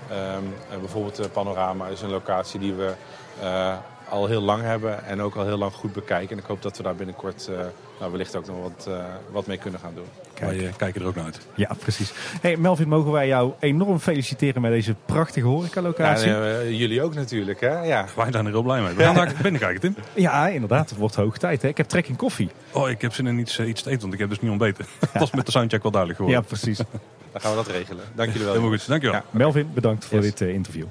Ehm, 0.10 0.43
en 0.71 0.80
bijvoorbeeld 0.80 1.19
eh, 1.19 1.25
Panorama 1.34 1.88
is 1.88 2.02
een 2.02 2.10
locatie 2.10 2.60
die 2.60 2.73
we 2.73 2.93
eh, 3.41 3.73
al 4.10 4.28
heel 4.28 4.41
lang 4.41 4.63
hebben 4.63 5.06
en 5.06 5.21
ook 5.21 5.36
al 5.36 5.45
heel 5.45 5.58
lang 5.58 5.73
goed 5.73 5.93
bekijken. 5.93 6.30
En 6.30 6.38
ik 6.38 6.49
hoop 6.49 6.62
dat 6.62 6.78
we 6.78 6.84
daar 6.84 6.95
binnenkort 6.95 7.47
uh, 7.49 7.58
nou, 7.99 8.12
wellicht 8.12 8.36
ook 8.36 8.47
nog 8.47 8.62
wat, 8.62 8.86
uh, 8.89 9.04
wat 9.32 9.45
mee 9.45 9.58
kunnen 9.58 9.80
gaan 9.80 9.93
doen. 9.95 10.06
Kijk. 10.34 10.60
Wij 10.60 10.73
kijken 10.78 11.02
er 11.02 11.08
ook 11.08 11.15
naar 11.15 11.25
uit. 11.25 11.47
Ja, 11.56 11.75
precies. 11.80 12.13
Hey, 12.41 12.58
Melvin, 12.58 12.88
mogen 12.88 13.12
wij 13.12 13.28
jou 13.28 13.54
enorm 13.60 13.99
feliciteren 13.99 14.62
met 14.62 14.71
deze 14.71 14.95
prachtige 15.06 15.47
horecalocatie. 15.47 16.30
Ja, 16.30 16.63
jullie 16.63 17.02
ook 17.02 17.15
natuurlijk. 17.15 17.60
Hè? 17.60 17.84
Ja. 17.84 18.06
Wij 18.15 18.32
zijn 18.32 18.45
er 18.45 18.52
heel 18.52 18.62
blij 18.62 18.82
mee. 18.82 18.93
We 18.93 19.04
gaan 19.04 19.15
daar 19.15 19.34
binnenkijken, 19.41 19.82
Tim. 19.82 19.95
Ja, 20.13 20.47
inderdaad. 20.47 20.89
Het 20.89 20.99
wordt 20.99 21.15
hoog 21.15 21.38
tijd. 21.38 21.62
Hè? 21.62 21.67
Ik 21.67 21.78
heb 21.78 21.88
trek 21.88 22.08
in 22.08 22.15
koffie. 22.15 22.49
Oh, 22.71 22.89
ik 22.89 23.02
heb 23.02 23.13
zin 23.13 23.28
in 23.28 23.39
iets, 23.39 23.60
iets 23.60 23.82
te 23.82 23.89
eten, 23.89 24.02
want 24.02 24.13
ik 24.13 24.19
heb 24.19 24.30
dus 24.30 24.41
niet 24.41 24.52
ontbeten. 24.52 24.86
Dat 24.99 25.10
was 25.21 25.32
met 25.32 25.45
de 25.45 25.52
soundcheck 25.52 25.82
wel 25.82 25.91
duidelijk 25.91 26.21
geworden. 26.21 26.45
Ja, 26.49 26.56
precies. 26.56 26.80
Dan 27.32 27.42
gaan 27.42 27.52
we 27.52 27.58
dat 27.58 27.68
regelen. 27.68 28.04
Dank 28.15 28.30
jullie 28.30 28.44
wel. 28.44 28.56
Helemaal 28.56 28.78
goed. 28.78 28.88
Dank 28.88 29.02
je 29.02 29.08
wel. 29.08 29.15
Ja, 29.15 29.26
Melvin, 29.30 29.70
bedankt 29.74 30.06
voor 30.06 30.18
yes. 30.18 30.26
dit 30.26 30.42
uh, 30.42 30.54
interview. 30.54 30.86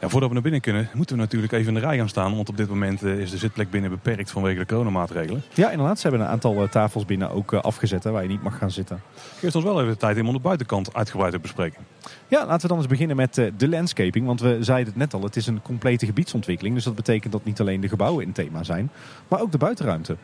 Ja, 0.00 0.08
voordat 0.08 0.28
we 0.28 0.34
naar 0.34 0.42
binnen 0.42 0.60
kunnen, 0.60 0.88
moeten 0.92 1.16
we 1.16 1.22
natuurlijk 1.22 1.52
even 1.52 1.68
in 1.68 1.74
de 1.74 1.86
rij 1.86 1.96
gaan 1.96 2.08
staan. 2.08 2.36
Want 2.36 2.48
op 2.48 2.56
dit 2.56 2.68
moment 2.68 3.02
uh, 3.02 3.18
is 3.18 3.30
de 3.30 3.36
zitplek 3.36 3.70
binnen 3.70 3.90
beperkt 3.90 4.30
vanwege 4.30 4.58
de 4.58 4.66
coronamaatregelen. 4.66 5.42
Ja, 5.54 5.70
inderdaad. 5.70 5.98
Ze 5.98 6.08
hebben 6.08 6.26
een 6.26 6.32
aantal 6.32 6.62
uh, 6.62 6.68
tafels 6.68 7.04
binnen 7.04 7.30
ook 7.30 7.52
uh, 7.52 7.60
afgezet 7.60 8.04
hè, 8.04 8.10
waar 8.10 8.22
je 8.22 8.28
niet 8.28 8.42
mag 8.42 8.58
gaan 8.58 8.70
zitten. 8.70 9.02
Geeft 9.38 9.54
ons 9.54 9.64
wel 9.64 9.80
even 9.80 9.92
de 9.92 9.98
tijd 9.98 10.16
in 10.16 10.26
om 10.26 10.32
de 10.32 10.40
buitenkant 10.40 10.94
uitgebreid 10.94 11.32
te 11.32 11.38
bespreken. 11.38 11.86
Ja, 12.28 12.46
laten 12.46 12.62
we 12.62 12.68
dan 12.68 12.76
eens 12.76 12.86
beginnen 12.86 13.16
met 13.16 13.34
de 13.34 13.68
landscaping. 13.68 14.26
Want 14.26 14.40
we 14.40 14.58
zeiden 14.60 14.86
het 14.86 14.96
net 14.96 15.14
al, 15.14 15.22
het 15.22 15.36
is 15.36 15.46
een 15.46 15.62
complete 15.62 16.06
gebiedsontwikkeling. 16.06 16.74
Dus 16.74 16.84
dat 16.84 16.94
betekent 16.94 17.32
dat 17.32 17.44
niet 17.44 17.60
alleen 17.60 17.80
de 17.80 17.88
gebouwen 17.88 18.24
in 18.24 18.32
thema 18.32 18.62
zijn, 18.62 18.90
maar 19.28 19.40
ook 19.40 19.52
de 19.52 19.58
buitenruimte. 19.58 20.16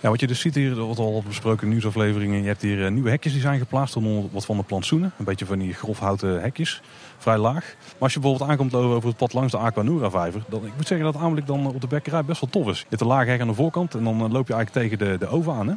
Ja, 0.00 0.08
wat 0.10 0.20
je 0.20 0.26
dus 0.26 0.40
ziet 0.40 0.54
hier, 0.54 0.74
wordt 0.74 1.00
al 1.00 1.22
besproken 1.26 1.62
in 1.62 1.68
nieuwsafleveringen. 1.68 2.40
Je 2.40 2.46
hebt 2.46 2.62
hier 2.62 2.92
nieuwe 2.92 3.10
hekjes 3.10 3.32
die 3.32 3.40
zijn 3.40 3.58
geplaatst 3.58 3.94
rondom 3.94 4.28
wat 4.32 4.44
van 4.44 4.56
de 4.56 4.62
plantsoenen. 4.62 5.12
Een 5.18 5.24
beetje 5.24 5.46
van 5.46 5.58
die 5.58 5.74
grofhouten 5.74 6.40
hekjes. 6.40 6.82
Vrij 7.18 7.38
laag. 7.38 7.74
Maar 7.78 7.94
als 7.98 8.12
je 8.12 8.20
bijvoorbeeld 8.20 8.50
aankomt 8.50 8.74
over 8.74 9.08
het 9.08 9.16
pad 9.16 9.32
langs 9.32 9.52
de 9.52 9.58
Aquanura 9.58 10.10
vijver. 10.10 10.42
Dan, 10.48 10.66
ik 10.66 10.72
moet 10.76 10.86
zeggen 10.86 11.06
dat 11.06 11.14
het 11.14 11.22
aanblik 11.22 11.46
dan 11.46 11.66
op 11.66 11.80
de 11.80 11.86
bekkerij 11.86 12.24
best 12.24 12.40
wel 12.40 12.50
tof 12.50 12.68
is. 12.68 12.78
Je 12.78 12.86
hebt 12.88 13.00
een 13.00 13.06
laag 13.06 13.26
hek 13.26 13.40
aan 13.40 13.48
de 13.48 13.54
voorkant 13.54 13.94
en 13.94 14.04
dan 14.04 14.32
loop 14.32 14.48
je 14.48 14.54
eigenlijk 14.54 14.88
tegen 14.88 14.98
de, 14.98 15.18
de 15.18 15.26
oven 15.26 15.52
aan. 15.52 15.68
Hè? 15.68 15.74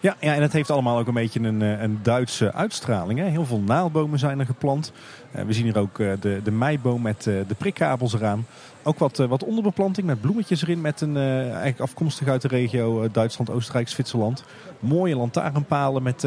Ja, 0.00 0.16
ja, 0.20 0.34
en 0.34 0.42
het 0.42 0.52
heeft 0.52 0.70
allemaal 0.70 0.98
ook 0.98 1.06
een 1.06 1.14
beetje 1.14 1.40
een, 1.40 1.60
een 1.60 1.98
Duitse 2.02 2.52
uitstraling. 2.52 3.18
Hè? 3.18 3.24
Heel 3.24 3.46
veel 3.46 3.60
naaldbomen 3.60 4.18
zijn 4.18 4.40
er 4.40 4.46
geplant. 4.46 4.92
we 5.30 5.52
zien 5.52 5.64
hier 5.64 5.78
ook 5.78 5.96
de, 5.96 6.40
de 6.44 6.50
meiboom 6.50 7.02
met 7.02 7.22
de 7.22 7.54
prikkabels 7.58 8.14
eraan. 8.14 8.46
Ook 8.86 8.98
wat, 8.98 9.16
wat 9.16 9.44
onderbeplanting 9.44 10.06
met 10.06 10.20
bloemetjes 10.20 10.62
erin. 10.62 10.80
Met 10.80 11.00
een, 11.00 11.16
eigenlijk 11.16 11.80
afkomstig 11.80 12.28
uit 12.28 12.42
de 12.42 12.48
regio 12.48 13.08
Duitsland, 13.10 13.50
Oostenrijk, 13.50 13.88
Zwitserland. 13.88 14.44
Mooie 14.80 15.16
lantaarnpalen 15.16 16.02
met 16.02 16.26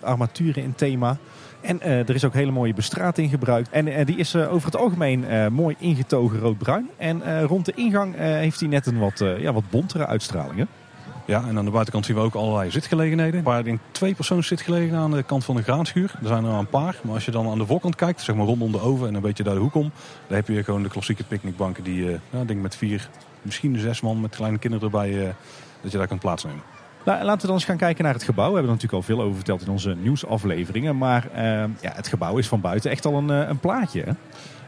armaturen 0.00 0.62
in 0.62 0.74
thema. 0.74 1.16
En 1.60 1.82
er 1.82 2.14
is 2.14 2.24
ook 2.24 2.34
hele 2.34 2.50
mooie 2.50 2.74
bestrating 2.74 3.30
gebruikt. 3.30 3.70
En 3.70 4.04
die 4.04 4.16
is 4.16 4.36
over 4.36 4.66
het 4.66 4.76
algemeen 4.76 5.52
mooi 5.52 5.76
ingetogen 5.78 6.38
roodbruin. 6.38 6.88
En 6.96 7.42
rond 7.42 7.64
de 7.64 7.72
ingang 7.74 8.16
heeft 8.16 8.60
hij 8.60 8.68
net 8.68 8.86
een 8.86 8.98
wat, 8.98 9.18
ja, 9.38 9.52
wat 9.52 9.70
bontere 9.70 10.06
uitstralingen. 10.06 10.68
Ja, 11.28 11.44
en 11.48 11.58
aan 11.58 11.64
de 11.64 11.70
buitenkant 11.70 12.06
zien 12.06 12.16
we 12.16 12.22
ook 12.22 12.34
allerlei 12.34 12.70
zitgelegenheden. 12.70 13.42
Waar 13.42 13.64
denk 13.64 13.80
twee 13.90 14.14
persoons 14.14 14.46
zitgelegenheden 14.46 15.04
aan 15.04 15.10
de 15.10 15.22
kant 15.22 15.44
van 15.44 15.56
de 15.56 15.62
graanschuur. 15.62 16.14
Er 16.20 16.26
zijn 16.26 16.44
er 16.44 16.52
een 16.52 16.66
paar. 16.66 16.96
Maar 17.02 17.14
als 17.14 17.24
je 17.24 17.30
dan 17.30 17.48
aan 17.48 17.58
de 17.58 17.66
voorkant 17.66 17.94
kijkt, 17.94 18.20
zeg 18.20 18.36
maar 18.36 18.46
rondom 18.46 18.72
de 18.72 18.80
oven 18.80 19.08
en 19.08 19.14
een 19.14 19.20
beetje 19.20 19.42
daar 19.42 19.54
de 19.54 19.60
hoek 19.60 19.74
om. 19.74 19.92
Dan 20.26 20.36
heb 20.36 20.48
je 20.48 20.64
gewoon 20.64 20.82
de 20.82 20.88
klassieke 20.88 21.24
picknickbanken 21.24 21.84
die, 21.84 22.04
ja, 22.30 22.44
denk 22.46 22.60
met 22.60 22.76
vier, 22.76 23.08
misschien 23.42 23.78
zes 23.78 24.00
man 24.00 24.20
met 24.20 24.36
kleine 24.36 24.58
kinderen 24.58 24.84
erbij, 24.84 25.34
dat 25.80 25.92
je 25.92 25.98
daar 25.98 26.06
kunt 26.06 26.20
plaatsnemen. 26.20 26.62
Nou, 27.04 27.24
laten 27.24 27.40
we 27.40 27.46
dan 27.46 27.56
eens 27.56 27.64
gaan 27.64 27.76
kijken 27.76 28.04
naar 28.04 28.14
het 28.14 28.22
gebouw. 28.22 28.48
We 28.48 28.54
hebben 28.54 28.70
er 28.70 28.76
natuurlijk 28.76 29.08
al 29.08 29.14
veel 29.14 29.24
over 29.24 29.36
verteld 29.36 29.62
in 29.62 29.68
onze 29.68 29.96
nieuwsafleveringen. 30.00 30.98
Maar 30.98 31.28
uh, 31.34 31.40
ja, 31.80 31.92
het 31.94 32.08
gebouw 32.08 32.36
is 32.36 32.48
van 32.48 32.60
buiten 32.60 32.90
echt 32.90 33.04
al 33.04 33.14
een, 33.14 33.28
een 33.28 33.58
plaatje. 33.58 34.02
Hè? 34.02 34.12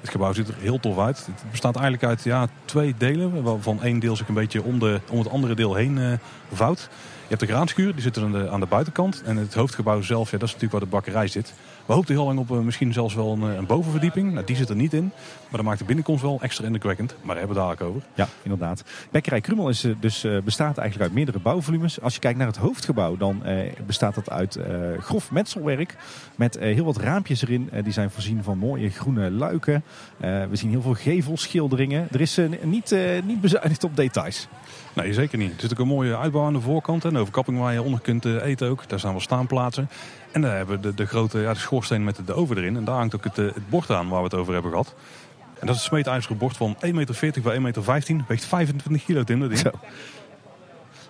Het 0.00 0.10
gebouw 0.10 0.32
ziet 0.32 0.48
er 0.48 0.54
heel 0.58 0.80
tof 0.80 0.98
uit. 0.98 1.26
Het 1.26 1.50
bestaat 1.50 1.74
eigenlijk 1.74 2.04
uit 2.04 2.22
ja, 2.24 2.48
twee 2.64 2.94
delen. 2.98 3.42
Waarvan 3.42 3.82
één 3.82 3.98
deel 3.98 4.16
zich 4.16 4.28
een 4.28 4.34
beetje 4.34 4.62
om, 4.62 4.82
om 5.10 5.18
het 5.18 5.28
andere 5.28 5.54
deel 5.54 5.74
heen 5.74 6.18
vouwt. 6.52 6.88
Je 7.30 7.36
hebt 7.36 7.40
de 7.40 7.46
graanschuur, 7.46 7.92
die 7.92 8.02
zit 8.02 8.16
er 8.16 8.22
aan 8.22 8.32
de, 8.32 8.50
aan 8.50 8.60
de 8.60 8.66
buitenkant. 8.66 9.22
En 9.22 9.36
het 9.36 9.54
hoofdgebouw 9.54 10.00
zelf, 10.00 10.30
ja, 10.30 10.38
dat 10.38 10.48
is 10.48 10.54
natuurlijk 10.54 10.72
waar 10.72 10.90
de 10.90 10.96
bakkerij 10.96 11.26
zit. 11.26 11.52
We 11.90 11.96
hoopten 11.96 12.14
heel 12.14 12.24
lang 12.24 12.38
op 12.38 12.50
uh, 12.50 12.58
misschien 12.58 12.92
zelfs 12.92 13.14
wel 13.14 13.32
een, 13.32 13.42
een 13.42 13.66
bovenverdieping. 13.66 14.32
Nou, 14.32 14.46
die 14.46 14.56
zit 14.56 14.68
er 14.68 14.76
niet 14.76 14.92
in. 14.92 15.12
Maar 15.48 15.50
dat 15.50 15.62
maakt 15.62 15.78
de 15.78 15.84
binnenkomst 15.84 16.22
wel 16.22 16.38
extra 16.40 16.64
indrukwekkend. 16.64 17.10
Maar 17.10 17.34
daar 17.34 17.36
hebben 17.36 17.56
we 17.56 17.62
dadelijk 17.62 17.82
over. 17.82 18.02
Ja, 18.14 18.28
inderdaad. 18.42 18.84
Bekkerij 19.10 19.40
Krummel 19.40 19.68
is, 19.68 19.86
dus, 20.00 20.24
uh, 20.24 20.40
bestaat 20.40 20.78
eigenlijk 20.78 21.08
uit 21.08 21.12
meerdere 21.12 21.38
bouwvolumes. 21.38 22.00
Als 22.00 22.14
je 22.14 22.20
kijkt 22.20 22.38
naar 22.38 22.46
het 22.46 22.56
hoofdgebouw, 22.56 23.16
dan 23.16 23.42
bestaat 23.86 24.14
dat 24.14 24.30
uit 24.30 24.58
grof 24.98 25.30
metselwerk. 25.30 25.96
Met 26.34 26.58
heel 26.58 26.84
wat 26.84 26.96
raampjes 26.96 27.42
erin. 27.42 27.70
die 27.82 27.92
zijn 27.92 28.10
voorzien 28.10 28.42
van 28.42 28.58
mooie 28.58 28.90
groene 28.90 29.30
luiken. 29.30 29.82
we 30.18 30.48
zien 30.52 30.70
heel 30.70 30.82
veel 30.82 30.94
gevelschilderingen. 30.94 32.08
Er 32.10 32.20
is 32.20 32.40
niet, 32.62 32.96
niet 33.24 33.40
bezuinigd 33.40 33.84
op 33.84 33.96
details. 33.96 34.48
Nee, 34.94 35.14
zeker 35.14 35.38
niet. 35.38 35.52
Er 35.54 35.60
zit 35.60 35.72
ook 35.72 35.78
een 35.78 35.86
mooie 35.86 36.16
uitbouw 36.16 36.44
aan 36.44 36.52
de 36.52 36.60
voorkant. 36.60 37.04
En 37.04 37.16
overkapping 37.16 37.58
waar 37.58 37.72
je 37.72 37.82
onder 37.82 38.00
kunt 38.00 38.24
eten 38.24 38.68
ook. 38.68 38.88
Daar 38.88 38.98
staan 38.98 39.12
wel 39.12 39.20
staanplaatsen. 39.20 39.88
En 40.32 40.40
daar 40.40 40.56
hebben 40.56 40.76
we 40.76 40.82
de, 40.82 40.94
de 40.94 41.06
grote 41.06 41.38
ja, 41.38 41.52
de 41.52 41.58
schoorsteen 41.58 42.04
met 42.04 42.20
de 42.26 42.34
oven 42.34 42.56
erin. 42.56 42.76
En 42.76 42.84
daar 42.84 42.96
hangt 42.96 43.14
ook 43.14 43.24
het, 43.24 43.36
het 43.36 43.68
bord 43.68 43.90
aan 43.90 44.08
waar 44.08 44.18
we 44.18 44.24
het 44.24 44.34
over 44.34 44.52
hebben 44.52 44.70
gehad. 44.70 44.94
En 45.60 45.66
dat 45.66 45.74
is 45.74 45.80
een 45.80 45.88
smeedijzeren 45.88 46.38
bord 46.38 46.56
van 46.56 46.76
1,40 46.86 46.92
meter 46.92 47.42
bij 47.42 47.56
1,15 47.56 47.62
meter. 47.62 48.24
Weegt 48.28 48.44
25 48.44 49.04
kilo, 49.04 49.24
Tim, 49.24 49.40
dat 49.40 49.50
ding. 49.50 49.70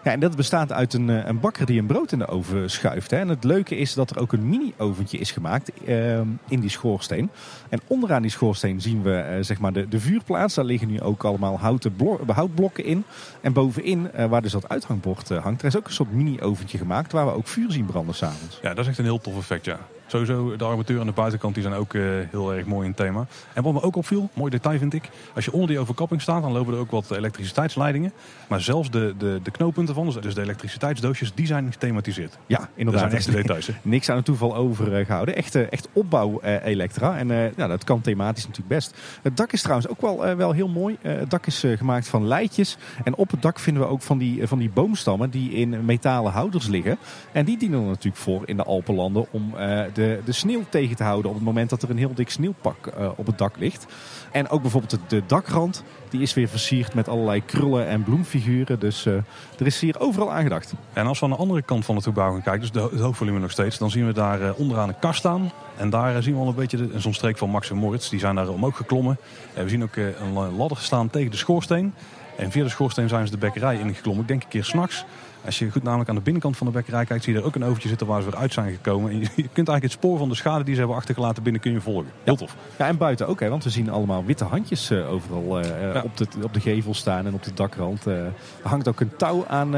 Ja, 0.04 0.12
en 0.12 0.20
dat 0.20 0.36
bestaat 0.36 0.72
uit 0.72 0.94
een, 0.94 1.08
een 1.08 1.40
bakker 1.40 1.66
die 1.66 1.78
een 1.78 1.86
brood 1.86 2.12
in 2.12 2.18
de 2.18 2.26
oven 2.26 2.70
schuift. 2.70 3.10
Hè. 3.10 3.16
En 3.16 3.28
het 3.28 3.44
leuke 3.44 3.76
is 3.76 3.94
dat 3.94 4.10
er 4.10 4.18
ook 4.18 4.32
een 4.32 4.48
mini-oventje 4.48 5.18
is 5.18 5.30
gemaakt 5.30 5.70
uh, 5.84 6.20
in 6.48 6.60
die 6.60 6.70
schoorsteen. 6.70 7.30
En 7.68 7.80
onderaan 7.86 8.22
die 8.22 8.30
schoorsteen 8.30 8.80
zien 8.80 9.02
we 9.02 9.26
uh, 9.30 9.44
zeg 9.44 9.58
maar 9.58 9.72
de, 9.72 9.88
de 9.88 10.00
vuurplaats. 10.00 10.54
Daar 10.54 10.64
liggen 10.64 10.88
nu 10.88 11.00
ook 11.00 11.24
allemaal 11.24 11.58
houten 11.58 11.94
houtblokken 12.26 12.84
in. 12.84 13.04
En 13.40 13.52
bovenin, 13.52 14.10
uh, 14.16 14.24
waar 14.24 14.42
dus 14.42 14.52
dat 14.52 14.68
uithangbord 14.68 15.28
hangt, 15.28 15.60
er 15.60 15.66
is 15.66 15.76
ook 15.76 15.86
een 15.86 15.92
soort 15.92 16.12
mini-oventje 16.12 16.78
gemaakt 16.78 17.12
waar 17.12 17.26
we 17.26 17.32
ook 17.32 17.48
vuur 17.48 17.72
zien 17.72 17.86
branden 17.86 18.14
s'avonds. 18.14 18.58
Ja, 18.62 18.68
dat 18.68 18.78
is 18.78 18.86
echt 18.86 18.98
een 18.98 19.04
heel 19.04 19.20
tof 19.20 19.36
effect, 19.36 19.64
ja. 19.64 19.78
Sowieso, 20.10 20.56
de 20.56 20.64
armatuur 20.64 21.00
aan 21.00 21.06
de 21.06 21.12
buitenkant 21.12 21.54
die 21.54 21.62
zijn 21.62 21.74
ook 21.74 21.92
uh, 21.92 22.02
heel 22.30 22.54
erg 22.54 22.66
mooi 22.66 22.82
in 22.82 22.88
het 22.88 22.96
thema. 22.96 23.26
En 23.52 23.62
wat 23.62 23.72
me 23.72 23.82
ook 23.82 23.96
opviel, 23.96 24.30
mooi 24.32 24.50
detail 24.50 24.78
vind 24.78 24.94
ik. 24.94 25.08
Als 25.34 25.44
je 25.44 25.52
onder 25.52 25.68
die 25.68 25.78
overkapping 25.78 26.22
staat, 26.22 26.42
dan 26.42 26.52
lopen 26.52 26.74
er 26.74 26.78
ook 26.78 26.90
wat 26.90 27.10
elektriciteitsleidingen. 27.10 28.12
Maar 28.48 28.60
zelfs 28.60 28.90
de, 28.90 29.14
de, 29.18 29.40
de 29.42 29.50
knooppunten 29.50 29.94
van, 29.94 30.16
dus 30.20 30.34
de 30.34 30.42
elektriciteitsdoosjes, 30.42 31.34
die 31.34 31.46
zijn 31.46 31.72
gethematiseerd. 31.72 32.38
Ja, 32.46 32.68
inderdaad. 32.74 33.10
Dat 33.10 33.22
zijn 33.22 33.34
echte 33.34 33.42
details. 33.42 33.66
Hè? 33.66 33.72
Niks 33.82 34.08
aan 34.08 34.16
het 34.16 34.24
toeval 34.24 34.56
overgehouden. 34.56 35.36
Echt, 35.36 35.54
echt 35.54 35.88
opbouw 35.92 36.40
uh, 36.44 36.64
elektra. 36.64 37.16
En 37.16 37.52
ja, 37.56 37.66
dat 37.66 37.84
kan 37.84 38.00
thematisch 38.00 38.46
natuurlijk 38.46 38.74
best. 38.74 38.94
Het 39.22 39.36
dak 39.36 39.52
is 39.52 39.62
trouwens 39.62 39.88
ook 39.88 40.00
wel, 40.00 40.36
wel 40.36 40.52
heel 40.52 40.68
mooi. 40.68 40.96
het 41.00 41.30
dak 41.30 41.46
is 41.46 41.64
gemaakt 41.76 42.08
van 42.08 42.26
leidjes. 42.26 42.76
En 43.04 43.14
op 43.14 43.30
het 43.30 43.42
dak 43.42 43.58
vinden 43.58 43.82
we 43.82 43.88
ook 43.88 44.02
van 44.02 44.18
die, 44.18 44.46
van 44.46 44.58
die 44.58 44.70
boomstammen 44.70 45.30
die 45.30 45.50
in 45.50 45.84
metalen 45.84 46.32
houders 46.32 46.66
liggen. 46.66 46.98
En 47.32 47.44
die 47.44 47.58
dienen 47.58 47.80
er 47.80 47.86
natuurlijk 47.86 48.22
voor 48.22 48.42
in 48.44 48.56
de 48.56 48.64
Alpenlanden 48.64 49.26
om 49.30 49.54
de 49.92 49.99
de, 50.00 50.20
de 50.24 50.32
sneeuw 50.32 50.64
tegen 50.68 50.96
te 50.96 51.02
houden 51.02 51.30
op 51.30 51.36
het 51.36 51.44
moment 51.44 51.70
dat 51.70 51.82
er 51.82 51.90
een 51.90 51.98
heel 51.98 52.14
dik 52.14 52.30
sneeuwpak 52.30 52.86
uh, 52.86 53.10
op 53.16 53.26
het 53.26 53.38
dak 53.38 53.56
ligt. 53.58 53.86
En 54.32 54.48
ook 54.48 54.62
bijvoorbeeld 54.62 54.90
de, 54.90 54.98
de, 55.08 55.22
dakrand, 55.26 55.82
die 56.08 56.20
is 56.20 56.34
weer 56.34 56.48
versierd 56.48 56.94
met 56.94 57.08
allerlei 57.08 57.44
krullen 57.44 57.86
en 57.86 58.02
bloemfiguren. 58.02 58.78
Dus 58.78 59.06
uh, 59.06 59.14
er 59.58 59.66
is 59.66 59.80
hier 59.80 60.00
overal 60.00 60.32
aangedacht. 60.32 60.74
En 60.92 61.06
als 61.06 61.18
we 61.18 61.24
aan 61.24 61.30
de 61.30 61.36
andere 61.36 61.62
kant 61.62 61.84
van 61.84 61.94
het 61.94 62.04
gebouw 62.04 62.30
gaan 62.30 62.42
kijken, 62.42 62.60
dus 62.60 62.70
de, 62.70 62.88
het 62.90 63.00
hoofdvolume 63.00 63.38
nog 63.38 63.50
steeds, 63.50 63.78
dan 63.78 63.90
zien 63.90 64.06
we 64.06 64.12
daar 64.12 64.40
uh, 64.40 64.50
onderaan 64.56 64.88
een 64.88 64.98
kast 64.98 65.18
staan. 65.18 65.50
En 65.76 65.90
daar 65.90 66.22
zien 66.22 66.34
we 66.34 66.40
al 66.40 66.48
een 66.48 66.54
beetje 66.54 66.88
zo'n 66.96 67.14
streek 67.14 67.38
van 67.38 67.50
Max 67.50 67.70
en 67.70 67.76
Moritz. 67.76 68.08
Die 68.08 68.20
zijn 68.20 68.34
daar 68.34 68.48
omhoog 68.48 68.76
geklommen. 68.76 69.16
En 69.54 69.64
we 69.64 69.70
zien 69.70 69.82
ook 69.82 69.96
een 69.96 70.56
ladder 70.56 70.78
staan 70.78 71.10
tegen 71.10 71.30
de 71.30 71.36
schoorsteen. 71.36 71.94
En 72.36 72.50
via 72.50 72.62
de 72.62 72.68
schoorsteen 72.68 73.08
zijn 73.08 73.26
ze 73.26 73.32
de 73.32 73.38
bekkerij 73.38 73.78
ingeklommen. 73.78 74.22
Ik 74.22 74.28
denk 74.28 74.42
een 74.42 74.48
keer 74.48 74.64
s'nachts. 74.64 75.04
Als 75.44 75.58
je 75.58 75.70
goed 75.70 75.82
namelijk 75.82 76.08
aan 76.08 76.14
de 76.14 76.20
binnenkant 76.20 76.56
van 76.56 76.66
de 76.66 76.72
bekkerij 76.72 77.04
kijkt, 77.04 77.24
zie 77.24 77.32
je 77.32 77.38
er 77.38 77.44
ook 77.44 77.54
een 77.54 77.64
oventje 77.64 77.88
zitten 77.88 78.06
waar 78.06 78.22
ze 78.22 78.30
weer 78.30 78.40
uit 78.40 78.52
zijn 78.52 78.72
gekomen. 78.72 79.10
En 79.10 79.18
je, 79.18 79.26
kunt 79.26 79.68
eigenlijk 79.68 79.82
het 79.82 79.92
spoor 79.92 80.18
van 80.18 80.28
de 80.28 80.34
schade 80.34 80.64
die 80.64 80.74
ze 80.74 80.80
hebben 80.80 80.98
achtergelaten 80.98 81.42
binnen 81.42 81.62
kun 81.62 81.72
je 81.72 81.80
volgen. 81.80 82.10
Heel 82.24 82.36
tof. 82.36 82.56
Ja, 82.78 82.86
en 82.86 82.96
buiten 82.96 83.28
ook, 83.28 83.40
hè, 83.40 83.48
want 83.48 83.64
we 83.64 83.70
zien 83.70 83.90
allemaal 83.90 84.24
witte 84.24 84.44
handjes 84.44 84.90
uh, 84.90 85.12
overal 85.12 85.60
uh, 85.60 85.92
ja. 85.92 86.02
op, 86.02 86.16
de, 86.16 86.26
op 86.42 86.54
de 86.54 86.60
gevel 86.60 86.94
staan 86.94 87.26
en 87.26 87.34
op 87.34 87.42
de 87.42 87.54
dakrand. 87.54 88.06
Uh, 88.06 88.14
er 88.24 88.32
hangt 88.62 88.88
ook 88.88 89.00
een 89.00 89.16
touw 89.16 89.46
aan, 89.46 89.76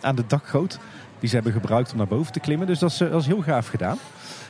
aan 0.00 0.16
de 0.16 0.26
dakgoot 0.26 0.78
die 1.18 1.28
ze 1.28 1.34
hebben 1.34 1.52
gebruikt 1.52 1.92
om 1.92 1.98
naar 1.98 2.06
boven 2.06 2.32
te 2.32 2.40
klimmen. 2.40 2.66
Dus 2.66 2.78
dat 2.78 2.90
is, 2.90 2.96
dat 2.96 3.20
is 3.20 3.26
heel 3.26 3.42
gaaf 3.42 3.68
gedaan. 3.68 3.98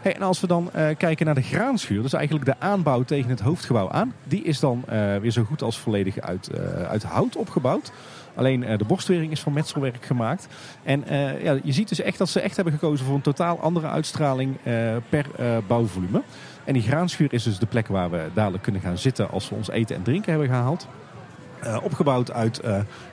Hey, 0.02 0.14
en 0.14 0.22
als 0.22 0.40
we 0.40 0.46
dan 0.46 0.70
uh, 0.76 0.88
kijken 0.96 1.26
naar 1.26 1.34
de 1.34 1.42
graanschuur, 1.42 2.02
dus 2.02 2.12
eigenlijk 2.12 2.44
de 2.44 2.54
aanbouw 2.58 3.02
tegen 3.02 3.30
het 3.30 3.40
hoofdgebouw 3.40 3.90
aan, 3.90 4.14
die 4.24 4.42
is 4.42 4.60
dan 4.60 4.84
uh, 4.92 5.16
weer 5.16 5.30
zo 5.30 5.44
goed 5.44 5.62
als 5.62 5.78
volledig 5.78 6.18
uit, 6.18 6.50
uh, 6.54 6.82
uit 6.82 7.02
hout 7.02 7.36
opgebouwd. 7.36 7.92
Alleen 8.34 8.60
de 8.60 8.84
borstwering 8.86 9.32
is 9.32 9.40
van 9.40 9.52
metselwerk 9.52 10.04
gemaakt. 10.04 10.48
En 10.82 11.04
ja, 11.42 11.58
je 11.62 11.72
ziet 11.72 11.88
dus 11.88 12.00
echt 12.00 12.18
dat 12.18 12.28
ze 12.28 12.40
echt 12.40 12.56
hebben 12.56 12.74
gekozen 12.74 13.06
voor 13.06 13.14
een 13.14 13.20
totaal 13.20 13.60
andere 13.60 13.88
uitstraling 13.88 14.56
per 15.08 15.26
bouwvolume. 15.66 16.22
En 16.64 16.72
die 16.72 16.82
graanschuur 16.82 17.32
is 17.32 17.42
dus 17.42 17.58
de 17.58 17.66
plek 17.66 17.86
waar 17.86 18.10
we 18.10 18.28
dadelijk 18.34 18.62
kunnen 18.62 18.80
gaan 18.80 18.98
zitten 18.98 19.30
als 19.30 19.48
we 19.48 19.54
ons 19.54 19.70
eten 19.70 19.96
en 19.96 20.02
drinken 20.02 20.30
hebben 20.30 20.48
gehaald. 20.48 20.88
Opgebouwd 21.82 22.32
uit 22.32 22.60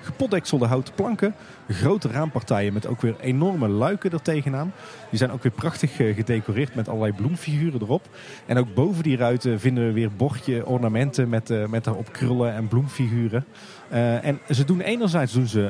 gepotdekselde 0.10 0.66
houten 0.66 0.94
planken. 0.94 1.36
Grote 1.68 2.08
raampartijen 2.08 2.74
met 2.74 2.88
ook 2.88 3.02
weer 3.02 3.16
enorme 3.20 3.68
luiken 3.68 4.12
er 4.12 4.22
tegenaan. 4.22 4.74
Die 5.10 5.18
zijn 5.18 5.32
ook 5.32 5.44
weer 5.44 5.52
prachtig 5.52 6.00
uh, 6.00 6.16
gedecoreerd 6.16 6.76
met 6.76 6.88
allerlei 6.88 7.14
bloemfiguren 7.14 7.82
erop. 7.82 8.08
En 8.46 8.58
ook 8.58 8.74
boven 8.74 9.04
die 9.04 9.18
ruiten 9.18 9.60
vinden 9.60 9.86
we 9.86 9.92
weer 9.92 10.12
bordje 10.12 10.66
ornamenten 10.66 11.30
met, 11.30 11.70
met 11.70 11.84
daarop 11.84 12.12
krullen 12.12 12.54
en 12.54 12.68
bloemfiguren. 12.68 13.46
en 13.90 14.40
ze 14.50 14.66
doen 14.66 14.82
enerzijds 14.82 15.34
doen 15.34 15.48
ze 15.48 15.66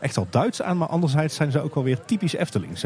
echt 0.00 0.16
al 0.16 0.26
Duits 0.30 0.62
aan, 0.62 0.76
maar 0.76 0.88
anderzijds 0.88 1.34
zijn 1.34 1.50
ze 1.50 1.60
ook 1.60 1.74
wel 1.74 1.84
weer 1.84 2.04
typisch 2.04 2.34
Eftelings. 2.34 2.84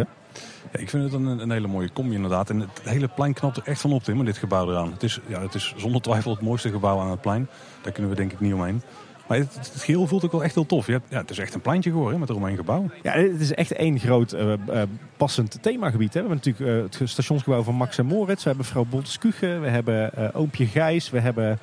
Ik 0.73 0.91
vind 0.91 1.03
het 1.03 1.13
een, 1.13 1.27
een, 1.27 1.51
hele 1.51 1.67
mooie 1.67 1.93
combi 1.93 2.15
inderdaad. 2.15 2.51
En 2.51 2.61
het 2.61 2.81
hele 2.83 3.09
plein 3.09 3.33
knapt 3.33 3.57
er 3.57 3.63
echt 3.67 3.81
van 3.81 3.93
op, 3.93 4.05
dit 4.05 4.37
gebouw 4.37 4.71
eraan. 4.71 4.93
Het 4.93 5.03
is, 5.03 5.21
ja, 5.27 5.41
het 5.41 5.55
is 5.55 5.75
zonder 5.77 6.01
twijfel 6.01 6.31
het 6.31 6.41
mooiste 6.41 6.71
gebouw 6.71 7.01
aan 7.01 7.11
het 7.11 7.21
plein. 7.21 7.49
Daar 7.83 7.93
kunnen 7.93 8.11
we 8.11 8.17
denk 8.17 8.33
ik 8.33 8.41
niet 8.41 8.53
omheen. 8.53 8.83
Maar 9.27 9.39
het, 9.39 9.55
het, 9.55 9.73
geheel 9.77 10.07
voelt 10.07 10.25
ook 10.25 10.33
wel 10.33 10.45
echt 10.45 10.55
heel 10.55 10.67
tof. 10.67 10.87
Ja, 10.87 11.01
het 11.09 11.31
is 11.31 11.39
echt 11.39 11.55
een 11.55 11.61
pleintje 11.61 11.91
geworden 11.91 12.21
met 12.21 12.29
eromheen 12.29 12.57
gebouw. 12.57 12.91
Ja, 13.03 13.13
het 13.13 13.41
is 13.41 13.55
echt 13.55 13.73
één 13.73 13.99
groot 13.99 14.35
uh, 14.35 14.53
uh, 14.69 14.83
passend 15.17 15.59
themagebied. 15.63 16.15
Hè. 16.15 16.23
We 16.23 16.29
hebben 16.29 16.37
natuurlijk 16.45 16.93
uh, 16.95 17.01
het 17.01 17.11
stationsgebouw 17.11 17.63
van 17.63 17.75
Max 17.75 17.99
en 17.99 18.07
Moritz. 18.07 18.43
We 18.43 18.49
hebben 18.49 18.67
vrouw 18.67 18.85
Bolteskuge. 18.85 19.59
We 19.59 19.69
hebben 19.69 20.35
Oompje 20.35 20.67
Gijs. 20.67 21.11
We 21.11 21.21
hebben 21.21 21.59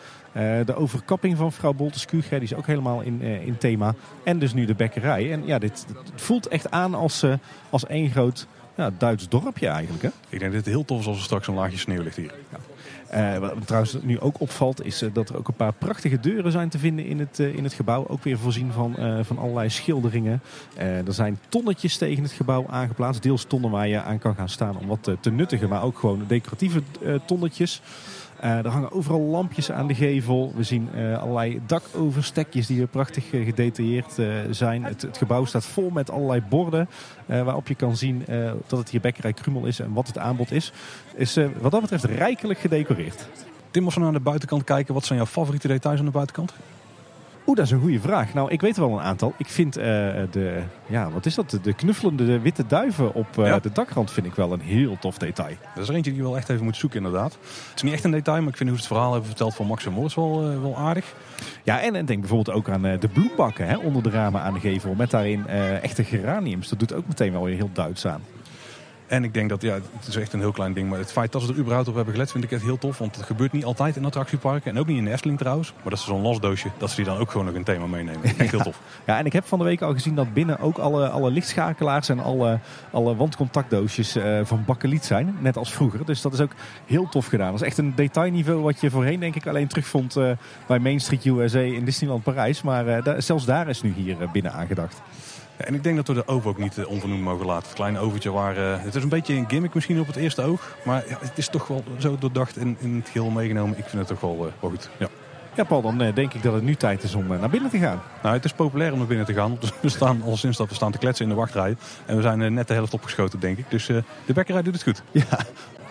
de 0.66 0.76
overkapping 0.76 1.38
van 1.38 1.52
vrouw 1.52 1.74
Bolteskuge. 1.74 2.30
Die 2.30 2.42
is 2.42 2.54
ook 2.54 2.68
helemaal 2.68 3.02
in, 3.02 3.22
in 3.22 3.58
thema. 3.58 3.96
En 4.24 4.40
dus 4.40 4.54
nu 4.54 4.66
de 4.66 4.76
bekkerij. 4.76 5.32
En 5.32 5.46
ja, 5.46 5.60
dit, 5.60 5.86
het 6.12 6.22
voelt 6.22 6.48
echt 6.48 6.72
aan 6.72 6.94
als, 6.94 7.26
als 7.70 7.86
één 7.86 8.10
groot 8.10 8.48
ja, 8.76 8.92
Duits 8.98 9.30
dorpje 9.30 9.68
eigenlijk. 9.68 10.04
Hè? 10.04 10.10
Ik 10.30 10.40
denk 10.40 10.52
dat 10.52 10.66
het 10.66 10.74
heel 10.74 10.86
tof 10.86 11.00
is 11.00 11.08
als 11.08 11.18
er 11.18 11.24
straks 11.24 11.48
een 11.48 11.54
laagje 11.54 11.78
sneeuw 11.78 12.02
ligt 12.02 12.16
hier. 12.16 12.34
Ja. 12.52 12.58
Uh, 13.16 13.38
wat 13.38 13.54
trouwens 13.66 13.98
nu 14.02 14.20
ook 14.20 14.40
opvalt 14.40 14.86
is 14.86 15.04
uh, 15.04 15.10
dat 15.14 15.30
er 15.30 15.38
ook 15.38 15.48
een 15.48 15.54
paar 15.54 15.74
prachtige 15.74 16.20
deuren 16.20 16.52
zijn 16.52 16.70
te 16.70 16.80
vinden 16.80 17.06
in 17.06 17.20
het, 17.20 17.40
uh, 17.40 17.56
in 17.56 17.64
het 17.64 17.74
gebouw. 17.74 18.08
Ook 18.08 18.24
weer 18.24 18.38
voorzien 18.38 18.72
van, 18.72 18.96
van 19.22 19.38
allerlei 19.38 19.70
schilderingen. 19.70 20.42
er 20.76 21.14
zijn 21.14 21.40
tonnetjes 21.50 21.98
tegen 21.98 22.24
het 22.24 22.32
gebouw 22.32 22.66
aangeplaatst. 22.70 23.24
Deels 23.24 23.44
tonnen 23.44 23.72
waar 23.72 23.88
je 23.88 24.02
aan 24.02 24.20
kan 24.20 24.36
gaan 24.36 24.50
staan 24.50 24.78
om 24.78 24.88
wat 24.88 25.10
te 25.20 25.32
nuttigen. 25.32 25.70
Maar 25.70 25.84
ook 25.84 25.98
gewoon 25.98 26.24
decoratieve 26.28 26.82
tonnetjes. 27.26 27.82
Uh, 28.44 28.58
er 28.58 28.68
hangen 28.68 28.92
overal 28.92 29.22
lampjes 29.22 29.72
aan 29.72 29.88
de 29.88 29.96
gevel. 29.96 30.54
We 30.56 30.64
zien 30.64 30.90
uh, 30.96 31.22
allerlei 31.22 31.62
dakoverstekjes 31.66 32.68
die 32.68 32.82
er 32.82 32.88
prachtig 32.88 33.34
uh, 33.34 33.46
gedetailleerd 33.46 34.14
zijn. 34.50 34.84
Het, 34.84 35.02
het, 35.02 35.18
gebouw 35.18 35.46
staat 35.46 35.66
vol 35.66 35.90
met 35.90 36.10
allerlei 36.10 36.42
borden 36.50 36.90
waarop 37.26 37.68
je 37.68 37.76
kan 37.76 37.98
zien 37.98 38.26
dat 38.68 38.80
het 38.80 38.90
hier 38.90 39.02
Bekkerij 39.02 39.34
Krumel 39.34 39.66
is 39.66 39.80
en 39.80 39.94
wat 39.94 40.08
het 40.08 40.18
aanbod 40.18 40.52
is. 40.52 40.72
Is 41.16 41.38
wat 41.60 41.72
dat 41.72 41.82
betreft 41.82 42.04
rijkelijk 42.04 42.60
gedecoreerd. 42.60 43.28
Tim, 43.72 43.86
als 43.86 43.96
we 43.96 44.02
naar 44.02 44.12
de 44.12 44.20
buitenkant 44.20 44.64
kijken, 44.64 44.94
wat 44.94 45.06
zijn 45.06 45.20
jouw 45.20 45.28
favoriete 45.28 45.68
details 45.68 46.00
aan 46.00 46.06
de 46.06 46.12
buitenkant? 46.12 46.54
Oeh, 47.48 47.58
dat 47.58 47.66
is 47.66 47.72
een 47.72 47.80
goede 47.80 48.00
vraag. 48.00 48.34
Nou, 48.34 48.52
ik 48.52 48.62
weet 48.62 48.76
er 48.76 48.88
wel 48.88 48.98
een 48.98 49.06
aantal. 49.06 49.34
Ik 49.38 49.48
vind 49.48 49.78
uh, 49.78 49.84
de, 49.84 50.64
ja, 50.88 51.12
wat 51.12 51.26
is 51.26 51.36
dat? 51.36 51.60
De 51.62 51.74
knuffelende 51.74 52.40
witte 52.40 52.66
duiven 52.68 53.14
op 53.14 53.28
uh, 53.40 53.46
ja. 53.46 53.60
de 53.60 53.72
dakrand 53.72 54.12
vind 54.12 54.26
ik 54.26 54.34
wel 54.34 54.54
een 54.54 54.62
heel 54.62 54.98
tof 55.00 55.18
detail. 55.18 55.56
Dat 55.74 55.84
is 55.84 55.90
er 55.90 55.96
eentje 55.96 56.12
die 56.12 56.20
je 56.20 56.28
wel 56.28 56.38
echt 56.38 56.50
even 56.50 56.64
moet 56.64 56.76
zoeken, 56.76 56.98
inderdaad. 56.98 57.34
Het 57.34 57.76
is 57.76 57.82
niet 57.82 57.94
echt 57.94 58.04
een 58.04 58.12
detail, 58.12 58.40
maar 58.40 58.50
ik 58.50 58.58
vind 58.58 58.70
hoe 58.70 58.78
ze 58.78 58.84
het 58.84 58.94
verhaal 58.94 59.12
hebben 59.12 59.30
verteld 59.30 59.56
van 59.56 59.66
Max 59.66 59.86
en 59.86 59.92
Moritz 59.92 60.16
wel, 60.16 60.52
uh, 60.52 60.62
wel 60.62 60.78
aardig. 60.78 61.14
Ja, 61.64 61.82
en, 61.82 61.96
en 61.96 62.06
denk 62.06 62.20
bijvoorbeeld 62.20 62.58
ook 62.58 62.70
aan 62.70 62.82
de 62.82 63.10
bloembakken 63.14 63.68
hè, 63.68 63.78
onder 63.78 64.04
de 64.04 64.10
ramen 64.10 64.42
aan 64.42 64.54
de 64.54 64.60
gevel. 64.60 64.94
Met 64.96 65.12
daarin 65.12 65.48
echte 65.48 66.04
geraniums. 66.04 66.70
Dat 66.70 66.80
doet 66.80 66.94
ook 66.94 67.08
meteen 67.08 67.32
wel 67.32 67.44
weer 67.44 67.56
heel 67.56 67.70
Duits 67.74 68.08
aan. 68.08 68.22
En 69.08 69.24
ik 69.24 69.34
denk 69.34 69.50
dat, 69.50 69.62
ja, 69.62 69.74
het 69.74 70.08
is 70.08 70.16
echt 70.16 70.34
een 70.34 70.40
heel 70.40 70.52
klein 70.52 70.74
ding. 70.74 70.90
Maar 70.90 71.00
het 71.00 71.12
feit 71.12 71.32
dat 71.32 71.42
ze 71.42 71.48
er 71.48 71.58
überhaupt 71.58 71.88
op 71.88 71.96
hebben 71.96 72.14
gelet, 72.14 72.32
vind 72.32 72.44
ik 72.44 72.52
echt 72.52 72.62
heel 72.62 72.78
tof. 72.78 72.98
Want 72.98 73.16
het 73.16 73.26
gebeurt 73.26 73.52
niet 73.52 73.66
altijd 73.66 73.96
in 73.96 74.06
attractieparken. 74.06 74.72
En 74.72 74.80
ook 74.80 74.88
niet 74.88 74.98
in 74.98 75.08
Efteling 75.08 75.40
trouwens. 75.40 75.74
Maar 75.74 75.90
dat 75.90 76.00
is 76.00 76.06
zo'n 76.06 76.22
losdoosje, 76.22 76.70
dat 76.78 76.90
ze 76.90 76.96
die 76.96 77.06
dan 77.06 77.18
ook 77.18 77.32
gewoon 77.32 77.46
nog 77.46 77.56
een 77.56 77.64
thema 77.64 77.86
meenemen. 77.86 78.24
Echt 78.24 78.38
ja. 78.38 78.46
heel 78.50 78.60
tof. 78.60 78.80
Ja, 79.06 79.18
en 79.18 79.26
ik 79.26 79.34
heb 79.34 79.46
van 79.46 79.60
de 79.60 79.66
week 79.66 79.82
al 79.82 79.94
gezien 79.94 80.16
dat 80.16 80.34
binnen 80.34 80.60
ook 80.60 80.78
alle, 80.78 81.10
alle 81.10 81.32
lichtschakelaars 81.32 82.10
en 82.10 82.20
alle, 82.20 82.60
alle 82.92 83.16
wandcontactdoosjes 83.16 84.18
uh, 84.18 84.40
van 84.44 84.64
bakkeliet 84.66 85.06
zijn. 85.06 85.38
Net 85.40 85.58
als 85.58 85.74
vroeger. 85.74 86.06
Dus 86.06 86.22
dat 86.22 86.34
is 86.34 86.40
ook 86.40 86.54
heel 86.86 87.10
tof 87.10 87.26
gedaan. 87.26 87.52
Dat 87.52 87.62
is 87.62 87.68
echt 87.68 87.78
een 87.78 87.96
detailniveau 87.96 88.62
wat 88.62 88.82
je 88.82 88.90
voorheen 88.90 89.20
denk 89.20 89.36
ik 89.36 89.48
alleen 89.48 89.68
terugvond 89.68 90.18
uh, 90.18 90.32
bij 90.68 90.80
Main 90.80 91.00
Street 91.00 91.26
USA 91.26 91.60
in 91.60 91.86
Disneyland 91.86 92.24
Parijs. 92.24 92.62
Maar 92.62 92.88
uh, 92.88 93.04
da 93.04 93.22
zelfs 93.22 93.46
daar 93.46 93.70
is 93.70 93.82
nu 93.82 93.94
hier 93.94 94.18
binnen 94.32 94.54
aangedacht. 94.54 95.02
En 95.58 95.74
ik 95.74 95.84
denk 95.84 95.96
dat 95.96 96.08
we 96.08 96.14
de 96.14 96.28
oven 96.28 96.50
ook 96.50 96.58
niet 96.58 96.86
onvernoemd 96.86 97.22
mogen 97.22 97.46
laten. 97.46 97.66
Het 97.66 97.76
kleine 97.76 98.00
overtje 98.00 98.32
waar... 98.32 98.58
Uh, 98.58 98.84
het 98.84 98.96
is 98.96 99.04
een 99.04 99.10
beetje 99.10 99.34
een 99.34 99.50
gimmick 99.50 99.74
misschien 99.74 100.00
op 100.00 100.08
het 100.08 100.16
eerste 100.16 100.42
oog. 100.42 100.76
Maar 100.84 101.04
ja, 101.08 101.18
het 101.20 101.38
is 101.38 101.48
toch 101.48 101.68
wel 101.68 101.84
zo 101.98 102.18
doordacht 102.20 102.58
en 102.58 102.78
in 102.80 102.96
het 102.96 103.10
geheel 103.10 103.30
meegenomen. 103.30 103.78
Ik 103.78 103.86
vind 103.86 104.08
het 104.08 104.08
toch 104.08 104.20
wel, 104.20 104.46
uh, 104.46 104.52
wel 104.60 104.70
goed. 104.70 104.90
Ja. 104.98 105.08
Ja, 105.56 105.64
Paul, 105.64 105.82
dan 105.82 105.98
denk 105.98 106.34
ik 106.34 106.44
dat 106.44 106.54
het 106.54 106.64
nu 106.64 106.76
tijd 106.76 107.04
is 107.04 107.16
om 107.16 107.28
naar 107.28 107.50
binnen 107.50 107.70
te 107.70 107.78
gaan. 107.78 108.02
Nou, 108.24 108.36
het 108.36 108.46
is 108.46 108.54
populair 108.54 108.92
om 108.92 108.98
naar 108.98 109.08
binnen 109.08 109.26
te 109.26 109.34
gaan. 109.34 109.58
We 109.82 109.90
staan 109.90 110.22
al 110.24 110.38
sinds 110.38 110.58
dat 110.58 110.70
we 110.70 110.76
staan 110.76 110.92
te 110.92 110.98
kletsen 110.98 111.26
in 111.26 111.32
de 111.32 111.38
wachtrij. 111.38 111.76
En 112.06 112.16
we 112.16 112.22
zijn 112.22 112.54
net 112.54 112.68
de 112.68 112.74
helft 112.74 112.94
opgeschoten, 112.94 113.40
denk 113.40 113.58
ik. 113.58 113.66
Dus 113.70 113.86
de 113.86 114.34
bekkerij 114.34 114.62
doet 114.62 114.74
het 114.74 114.84
goed. 114.84 115.04
Ja, 115.12 115.40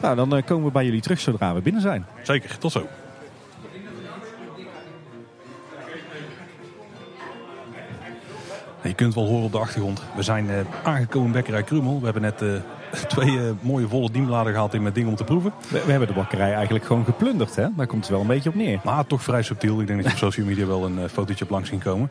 nou, 0.00 0.28
dan 0.28 0.44
komen 0.44 0.64
we 0.64 0.72
bij 0.72 0.84
jullie 0.84 1.00
terug 1.00 1.20
zodra 1.20 1.54
we 1.54 1.60
binnen 1.60 1.82
zijn. 1.82 2.06
Zeker, 2.22 2.58
tot 2.58 2.72
zo. 2.72 2.86
Je 8.82 8.94
kunt 8.94 9.14
wel 9.14 9.26
horen 9.26 9.44
op 9.44 9.52
de 9.52 9.58
achtergrond. 9.58 10.02
We 10.16 10.22
zijn 10.22 10.46
uh, 10.46 10.54
aangekomen 10.82 11.32
Bekkerij 11.32 11.62
Krumel. 11.62 11.98
We 11.98 12.04
hebben 12.04 12.22
net 12.22 12.42
uh, 12.42 12.52
twee 13.08 13.30
uh, 13.30 13.50
mooie 13.60 13.88
volle 13.88 14.10
dienbladen 14.10 14.52
gehaald 14.52 14.74
in 14.74 14.82
met 14.82 14.94
dingen 14.94 15.10
om 15.10 15.16
te 15.16 15.24
proeven. 15.24 15.52
We, 15.68 15.82
we, 15.84 15.90
hebben 15.90 16.08
de 16.08 16.14
bakkerij 16.14 16.52
eigenlijk 16.54 16.84
gewoon 16.84 17.04
geplunderd. 17.04 17.56
Hè? 17.56 17.66
Daar 17.76 17.86
komt 17.86 18.00
het 18.00 18.10
wel 18.10 18.20
een 18.20 18.26
beetje 18.26 18.48
op 18.48 18.54
neer. 18.54 18.80
Maar 18.84 19.06
toch 19.06 19.22
vrij 19.22 19.42
subtiel. 19.42 19.80
Ik 19.80 19.86
denk 19.86 20.02
dat 20.02 20.08
je 20.08 20.26
op 20.26 20.32
social 20.32 20.46
media 20.46 20.66
wel 20.66 20.84
een 20.84 21.08
fotootje 21.08 21.44
op 21.44 21.50
langs 21.50 21.68
zien 21.68 21.78
komen. 21.78 22.10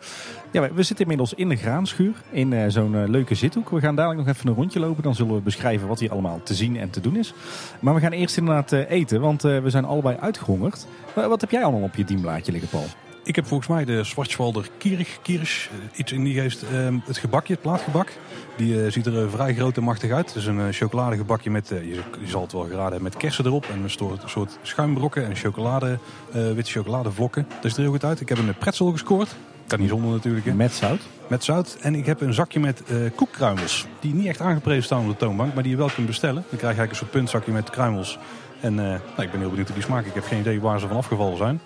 Ja, 0.51 0.61
we 0.61 0.84
zitten 0.84 1.05
inmiddels 1.05 1.34
in 1.34 1.49
de 1.49 1.55
graanschuur. 1.55 2.13
In 2.30 2.72
zo'n 2.72 3.11
leuke 3.11 3.36
zithoek. 3.36 3.69
We 3.69 3.80
gaan 3.80 3.95
dadelijk 3.95 4.26
nog 4.26 4.36
even 4.36 4.49
een 4.49 4.55
rondje 4.55 4.80
lopen. 4.80 5.03
Dan 5.03 5.15
zullen 5.15 5.36
we 5.36 5.41
beschrijven 5.41 5.88
wat 5.88 5.99
hier 5.99 6.11
allemaal 6.11 6.41
te 6.43 6.53
zien 6.53 6.78
en 6.78 6.89
te 6.89 7.01
doen 7.01 7.15
is. 7.15 7.34
Maar 7.80 7.93
we 7.93 7.99
gaan 7.99 8.11
eerst 8.11 8.38
inderdaad 8.38 8.72
eten. 8.72 9.22
Want 9.22 9.41
we 9.41 9.69
zijn 9.69 9.86
allebei 9.86 10.17
uitgehongerd. 10.17 10.88
wat 11.13 11.41
heb 11.41 11.51
jij 11.51 11.63
allemaal 11.63 11.82
op 11.82 11.95
je 11.95 12.05
dienblaadje 12.05 12.51
liggen, 12.51 12.69
Paul? 12.69 12.88
Ik 13.32 13.38
heb 13.38 13.47
volgens 13.47 13.69
mij 13.69 13.86
de 13.86 14.03
Schwarzwalder 14.03 14.69
Kierig, 14.77 15.21
Kierig 15.21 15.69
iets 15.95 16.11
in 16.11 16.23
die 16.23 16.41
geest. 16.41 16.63
Uh, 16.63 16.88
het 17.05 17.17
gebakje, 17.17 17.53
het 17.53 17.61
plaatgebak. 17.61 18.11
Die 18.57 18.73
uh, 18.73 18.91
ziet 18.91 19.05
er 19.05 19.13
uh, 19.13 19.29
vrij 19.29 19.53
groot 19.53 19.77
en 19.77 19.84
machtig 19.84 20.11
uit. 20.11 20.27
Het 20.27 20.36
is 20.36 20.45
een 20.45 20.57
uh, 20.57 20.65
chocoladegebakje 20.71 21.49
met, 21.49 21.67
je, 21.67 21.88
je, 22.21 22.27
zal 22.27 22.41
het 22.41 22.51
wel 22.51 22.61
geraden 22.61 22.84
hebben, 22.84 23.03
met 23.03 23.17
kersen 23.17 23.45
erop. 23.45 23.65
En 23.65 23.84
een 23.84 23.89
soort, 23.89 24.23
soort 24.25 24.57
schuimbrokken 24.61 25.25
en 25.25 25.36
chocolade, 25.36 25.99
witte 26.32 26.71
chocoladevlokken. 26.71 27.45
Dat 27.49 27.61
ziet 27.61 27.75
er 27.75 27.82
heel 27.82 27.91
goed 27.91 28.03
uit. 28.03 28.21
Ik 28.21 28.29
heb 28.29 28.38
een 28.38 28.57
pretzel 28.57 28.91
gescoord. 28.91 29.36
Kan 29.67 29.79
niet 29.79 29.89
zonder 29.89 30.11
natuurlijk. 30.11 30.45
Hè. 30.45 30.53
Met 30.53 30.73
zout? 30.73 31.01
Met 31.27 31.43
zout. 31.43 31.77
En 31.82 31.95
ik 31.95 32.05
heb 32.05 32.21
een 32.21 32.34
zakje 32.34 32.59
met 32.59 32.84
koekkruimels. 33.15 33.88
Die 33.99 34.13
niet 34.13 34.27
echt 34.27 34.41
aangeprezen 34.41 34.84
staan 34.84 35.01
op 35.01 35.07
de 35.07 35.15
toonbank, 35.15 35.53
maar 35.53 35.63
die 35.63 35.71
je 35.71 35.77
wel 35.77 35.89
kunt 35.89 36.07
bestellen. 36.07 36.43
Dan 36.49 36.59
krijg 36.59 36.61
je 36.61 36.67
eigenlijk 36.67 36.91
een 36.91 36.97
soort 36.97 37.11
puntzakje 37.11 37.51
met 37.51 37.69
kruimels. 37.69 38.19
En 38.59 38.75
nou, 38.75 38.99
ik 39.17 39.32
ben 39.32 39.39
heel 39.39 39.49
benieuwd 39.49 39.67
naar 39.67 39.77
die 39.77 39.86
smaak. 39.86 40.05
Ik 40.05 40.13
heb 40.13 40.23
geen 40.23 40.39
idee 40.39 40.61
waar 40.61 40.79
ze 40.79 40.88
van 40.88 40.97
afgevallen 40.97 41.38
zijn. 41.38 41.61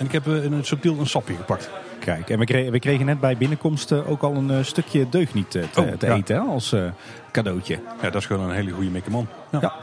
En 0.00 0.06
ik 0.06 0.12
heb 0.12 0.26
in 0.26 0.52
het 0.52 0.66
subtiel 0.66 0.98
een 0.98 1.06
sapje 1.06 1.34
gepakt. 1.34 1.70
Kijk, 1.98 2.30
en 2.30 2.38
we 2.38 2.44
kregen, 2.44 2.72
we 2.72 2.78
kregen 2.78 3.06
net 3.06 3.20
bij 3.20 3.36
binnenkomst 3.36 3.92
ook 3.92 4.22
al 4.22 4.34
een 4.34 4.64
stukje 4.64 5.08
deugniet 5.08 5.50
te, 5.50 5.64
te, 5.70 5.80
oh, 5.80 5.88
te 5.88 6.06
ja. 6.06 6.14
eten 6.14 6.36
hè, 6.36 6.42
als 6.42 6.74
cadeautje. 7.32 7.78
Ja, 8.02 8.10
dat 8.10 8.20
is 8.20 8.26
gewoon 8.26 8.48
een 8.48 8.54
hele 8.54 8.70
goede 8.70 8.90
mikkerman. 8.90 9.26
Ja. 9.50 9.58
ja. 9.60 9.74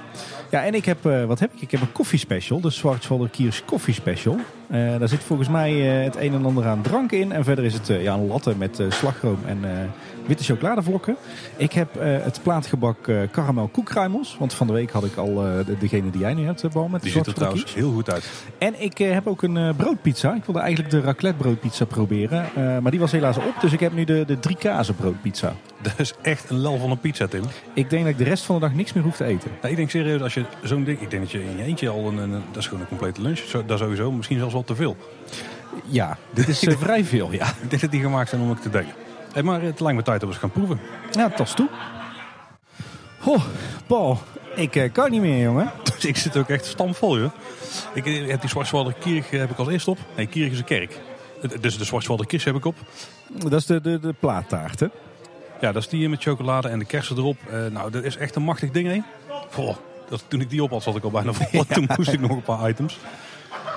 Ja, 0.49 0.63
en 0.63 0.73
ik 0.73 0.85
heb, 0.85 1.05
uh, 1.05 1.25
wat 1.25 1.39
heb 1.39 1.53
ik? 1.53 1.61
Ik 1.61 1.71
heb 1.71 1.81
een 1.81 1.91
koffiespecial, 1.91 2.61
de 2.61 2.69
Schwarzwalder 2.69 3.29
Kiers 3.29 3.65
Coffee 3.65 3.93
Special. 3.93 4.35
Uh, 4.71 4.99
daar 4.99 5.07
zit 5.07 5.23
volgens 5.23 5.49
mij 5.49 5.99
uh, 5.99 6.03
het 6.03 6.15
een 6.15 6.33
en 6.33 6.45
ander 6.45 6.65
aan 6.65 6.81
drank 6.81 7.11
in. 7.11 7.31
En 7.31 7.43
verder 7.43 7.65
is 7.65 7.73
het 7.73 7.87
ja, 7.87 8.13
een 8.13 8.27
latte 8.27 8.55
met 8.57 8.81
slagroom 8.89 9.39
en 9.45 9.59
witte 10.27 10.43
chocoladevlokken. 10.43 11.15
Ik 11.55 11.73
heb 11.73 11.89
het 11.99 12.39
plaatgebak 12.43 13.11
karamel 13.31 13.67
koekruimels. 13.67 14.35
Want 14.39 14.53
van 14.53 14.67
de 14.67 14.73
week 14.73 14.91
had 14.91 15.03
ik 15.03 15.15
al 15.15 15.33
de, 15.35 15.75
degene 15.79 16.09
die 16.09 16.21
jij 16.21 16.33
nu 16.33 16.45
hebt, 16.45 16.71
Bal, 16.73 16.87
met 16.87 17.01
Die 17.01 17.11
ziet 17.11 17.25
er 17.27 17.33
trouwens 17.33 17.63
kies. 17.63 17.73
heel 17.73 17.91
goed 17.91 18.11
uit. 18.11 18.29
En 18.57 18.81
ik 18.81 18.97
heb 18.97 19.27
ook 19.27 19.41
een 19.41 19.75
broodpizza. 19.75 20.33
Ik 20.33 20.45
wilde 20.45 20.59
eigenlijk 20.59 20.91
de 20.91 21.01
raclette 21.01 21.37
broodpizza 21.37 21.85
proberen. 21.85 22.45
maar 22.55 22.91
die 22.91 22.99
was 22.99 23.11
helaas 23.11 23.37
op, 23.37 23.53
dus 23.61 23.71
ik 23.73 23.79
heb 23.79 23.93
nu 23.93 24.03
de, 24.03 24.23
de 24.27 24.39
drie 24.39 24.57
kazen 24.57 24.95
broodpizza. 24.95 25.55
Dat 25.81 25.93
is 25.97 26.13
echt 26.21 26.49
een 26.49 26.59
lel 26.59 26.77
van 26.77 26.91
een 26.91 26.99
pizza, 26.99 27.27
Tim. 27.27 27.43
Ik 27.73 27.89
denk 27.89 28.03
dat 28.03 28.11
ik 28.11 28.17
de 28.17 28.23
rest 28.23 28.43
van 28.43 28.55
de 28.55 28.61
dag 28.61 28.73
niks 28.73 28.93
meer 28.93 29.03
hoef 29.03 29.15
te 29.15 29.23
eten. 29.23 29.49
Nou, 29.61 29.71
ik 29.71 29.75
denk 29.75 29.89
serieus, 29.89 30.21
als 30.21 30.33
je 30.33 30.45
zo'n 30.63 30.83
ding... 30.83 31.01
Ik 31.01 31.09
denk 31.09 31.21
dat 31.21 31.31
je 31.31 31.43
in 31.43 31.57
je 31.57 31.63
eentje 31.63 31.89
al 31.89 32.07
een, 32.07 32.17
een... 32.17 32.31
Dat 32.31 32.57
is 32.57 32.67
gewoon 32.67 32.81
een 32.81 32.87
complete 32.87 33.21
lunch. 33.21 33.37
Zo, 33.37 33.65
dat 33.65 33.79
sowieso. 33.79 34.11
Misschien 34.11 34.37
zelfs 34.37 34.53
wel 34.53 34.63
te 34.63 34.75
veel. 34.75 34.95
Ja, 35.85 36.17
dit 36.33 36.47
is 36.47 36.59
vrij 36.79 37.03
veel, 37.03 37.31
ja. 37.31 37.47
Ik 37.47 37.69
denk 37.69 37.81
dat 37.81 37.91
die 37.91 38.01
gemaakt 38.01 38.29
zijn 38.29 38.41
om 38.41 38.49
het 38.49 38.61
te 38.61 38.69
delen. 38.69 38.93
Hey, 39.33 39.43
maar 39.43 39.61
het 39.61 39.79
lijkt 39.79 39.97
me 39.97 40.03
tijd 40.03 40.19
dat 40.19 40.29
we 40.29 40.35
eens 40.35 40.37
gaan 40.37 40.51
proeven. 40.51 40.79
Ja, 41.11 41.29
tas 41.29 41.53
toe. 41.53 41.69
Oh, 43.23 43.43
Paul, 43.87 44.19
ik 44.55 44.75
uh, 44.75 44.91
kan 44.91 45.11
niet 45.11 45.21
meer, 45.21 45.43
jongen. 45.43 45.71
Dus 45.95 46.05
ik 46.05 46.17
zit 46.17 46.37
ook 46.37 46.49
echt 46.49 46.65
stamvol, 46.65 47.19
joh. 47.19 47.31
Ik 47.93 48.05
heb 48.05 48.41
die 48.41 48.49
Zwartswalder 48.49 48.93
Kierig 48.99 49.29
heb 49.29 49.49
ik 49.49 49.57
als 49.57 49.67
eerst 49.67 49.87
op. 49.87 49.97
Nee, 50.15 50.27
Kierig 50.27 50.51
is 50.51 50.59
een 50.59 50.65
kerk. 50.65 50.99
Dus 51.59 51.77
de 51.77 51.83
Zwartswalder 51.83 52.25
Kis 52.25 52.43
heb 52.43 52.55
ik 52.55 52.65
op. 52.65 52.75
Dat 53.27 53.53
is 53.53 53.65
de, 53.65 53.81
de, 53.81 53.99
de 53.99 54.13
plaattaart, 54.19 54.79
hè? 54.79 54.87
Ja, 55.61 55.71
dat 55.71 55.81
is 55.81 55.89
die 55.89 56.09
met 56.09 56.21
chocolade 56.21 56.67
en 56.67 56.79
de 56.79 56.85
kersen 56.85 57.17
erop. 57.17 57.37
Uh, 57.51 57.65
nou, 57.65 57.91
dat 57.91 58.03
is 58.03 58.17
echt 58.17 58.35
een 58.35 58.43
machtig 58.43 58.71
ding, 58.71 58.87
hè? 58.87 59.01
Goh, 59.51 59.75
dat, 60.09 60.23
toen 60.27 60.41
ik 60.41 60.49
die 60.49 60.63
op 60.63 60.69
had, 60.69 60.83
zat 60.83 60.95
ik 60.95 61.03
al 61.03 61.11
bijna 61.11 61.33
vol. 61.33 61.47
Ja. 61.67 61.75
Toen 61.75 61.89
moest 61.97 62.11
ik 62.11 62.19
nog 62.19 62.31
een 62.31 62.41
paar 62.41 62.69
items. 62.69 62.97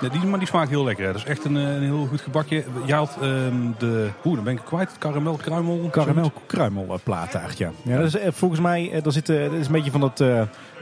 Ja, 0.01 0.09
die, 0.09 0.25
maar 0.25 0.39
die 0.39 0.49
smaakt 0.49 0.71
heel 0.71 0.85
lekker. 0.85 1.07
Dat 1.07 1.15
is 1.15 1.25
echt 1.25 1.45
een, 1.45 1.57
eh, 1.57 1.75
een 1.75 1.83
heel 1.83 2.07
goed 2.07 2.21
gebakje. 2.21 2.65
Jij 2.85 2.97
had 2.97 3.17
ehm, 3.21 3.55
de... 3.79 4.11
Oeh, 4.25 4.35
dan 4.35 4.45
ben 4.45 4.53
ik 4.53 4.61
kwijt. 4.65 4.99
Karamel 4.99 5.37
kruimel. 5.37 5.89
Karamel 5.91 6.33
kruimel 6.47 7.01
ja. 7.57 7.71
ja 7.83 7.97
dat 7.97 8.07
is, 8.07 8.17
eh, 8.17 8.33
volgens 8.33 8.61
mij, 8.61 9.01
daar 9.03 9.13
zit, 9.13 9.27
dat 9.27 9.53
is 9.53 9.67
een 9.67 9.73
beetje 9.73 9.91
van 9.91 10.01
dat 10.01 10.25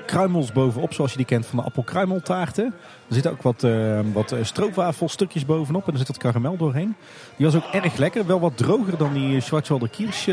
kruimels 0.06 0.52
bovenop, 0.52 0.92
zoals 0.92 1.10
je 1.10 1.16
die 1.16 1.26
kent 1.26 1.46
van 1.46 1.58
de 1.58 1.64
appelkruimeltaarten. 1.64 2.74
Er 3.08 3.14
zitten 3.14 3.32
ook 3.32 3.42
wat, 3.42 3.62
eh 3.64 4.00
wat 4.12 4.32
eh, 4.32 4.38
stroopwafelstukjes 4.42 5.44
bovenop 5.46 5.86
en 5.86 5.92
er 5.92 5.98
zit 5.98 6.08
wat 6.08 6.16
karamel 6.16 6.56
doorheen. 6.56 6.94
Die 7.36 7.46
was 7.46 7.54
ook 7.54 7.64
erg 7.72 7.96
lekker. 7.96 8.26
Wel 8.26 8.40
wat 8.40 8.56
droger 8.56 8.96
dan 8.96 9.12
die 9.12 9.40
Schwarzwälder 9.40 9.88
Kirsch 9.88 10.28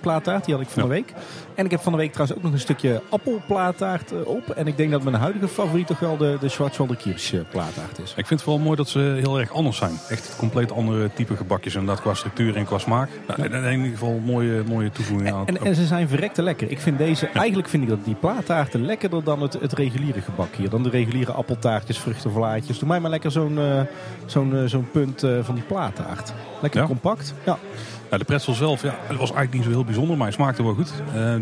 plaattaart. 0.00 0.44
Die 0.44 0.54
had 0.54 0.62
ik 0.62 0.68
van 0.70 0.82
Ja. 0.82 0.88
de 0.88 0.94
week. 0.94 1.12
En 1.54 1.64
ik 1.64 1.70
heb 1.70 1.80
van 1.80 1.92
de 1.92 1.98
week 1.98 2.12
trouwens 2.12 2.38
ook 2.38 2.44
nog 2.44 2.52
een 2.52 2.58
stukje 2.60 3.02
appelplaattaart 3.08 4.24
op. 4.24 4.50
En 4.50 4.66
ik 4.66 4.76
denk 4.76 4.90
dat 4.90 5.02
mijn 5.02 5.16
huidige 5.16 5.48
favoriet 5.48 5.86
toch 5.86 5.98
wel 5.98 6.16
de, 6.16 6.36
de 6.40 6.48
Schwarzwälder 6.48 6.96
Kirsch 6.96 7.34
plaattaart 7.50 7.98
is. 7.98 8.08
Ik 8.10 8.26
vind 8.26 8.30
het 8.30 8.42
vooral 8.42 8.62
mooi 8.62 8.76
dat 8.76 8.88
ze 8.88 8.98
heel 8.98 9.38
erg 9.40 9.52
anders 9.52 9.76
zijn. 9.76 9.92
Echt 10.08 10.36
compleet 10.38 10.72
andere 10.72 11.10
type 11.14 11.36
gebakjes. 11.36 11.74
Inderdaad 11.74 12.02
qua 12.02 12.14
structuur 12.14 12.56
en 12.56 12.64
qua 12.64 12.78
smaak. 12.78 13.08
Nou, 13.26 13.42
in 13.42 13.52
in 13.64 13.72
ieder 13.72 13.90
geval 13.90 14.20
mooie, 14.24 14.62
mooie 14.68 14.90
toevoeging 14.90 15.32
aan. 15.32 15.46
En, 15.46 15.64
en 15.64 15.74
ze 15.74 15.86
zijn 15.86 16.08
verrekte 16.08 16.42
lekker. 16.42 16.70
Ik 16.70 16.80
vind 16.80 16.98
deze, 16.98 17.26
eigenlijk 17.26 17.68
vind 17.68 17.82
ik 17.82 17.88
dat 17.88 18.04
die 18.04 18.14
plaattaarten 18.14 18.84
lekkerder 18.84 19.24
dan 19.24 19.42
het, 19.42 19.52
het 19.60 19.72
reguliere 19.72 20.20
gebak 20.20 20.54
hier. 20.54 20.70
Dan 20.70 20.82
de 20.82 20.90
reguliere 20.90 21.32
appeltaartjes, 21.32 21.98
vruchtenvlaatjes. 22.20 22.78
Doe 22.78 22.88
mij 22.88 23.00
maar 23.00 23.10
lekker 23.10 23.30
zo'n 23.30 23.58
eh, 23.58 23.80
zo'n 24.26 24.56
eh, 24.56 24.64
zo'n 24.64 24.88
punt 24.92 25.22
eh, 25.22 25.30
van 25.42 25.54
die 25.54 25.64
plaattaart. 25.64 26.32
Lekker 26.60 26.80
Ja? 26.80 26.86
compact. 26.86 27.34
Ja. 27.44 27.58
Nou, 28.08 28.22
de 28.22 28.28
pretzel 28.28 28.52
zelf, 28.54 28.82
ja, 28.82 28.88
het 28.88 29.16
was 29.18 29.18
eigenlijk 29.32 29.52
niet 29.52 29.62
zo 29.62 29.68
heel 29.70 29.84
bijzonder, 29.84 30.16
maar 30.16 30.26
hij 30.26 30.34
smaakte 30.36 30.62
wel 30.62 30.74
goed. 30.74 30.92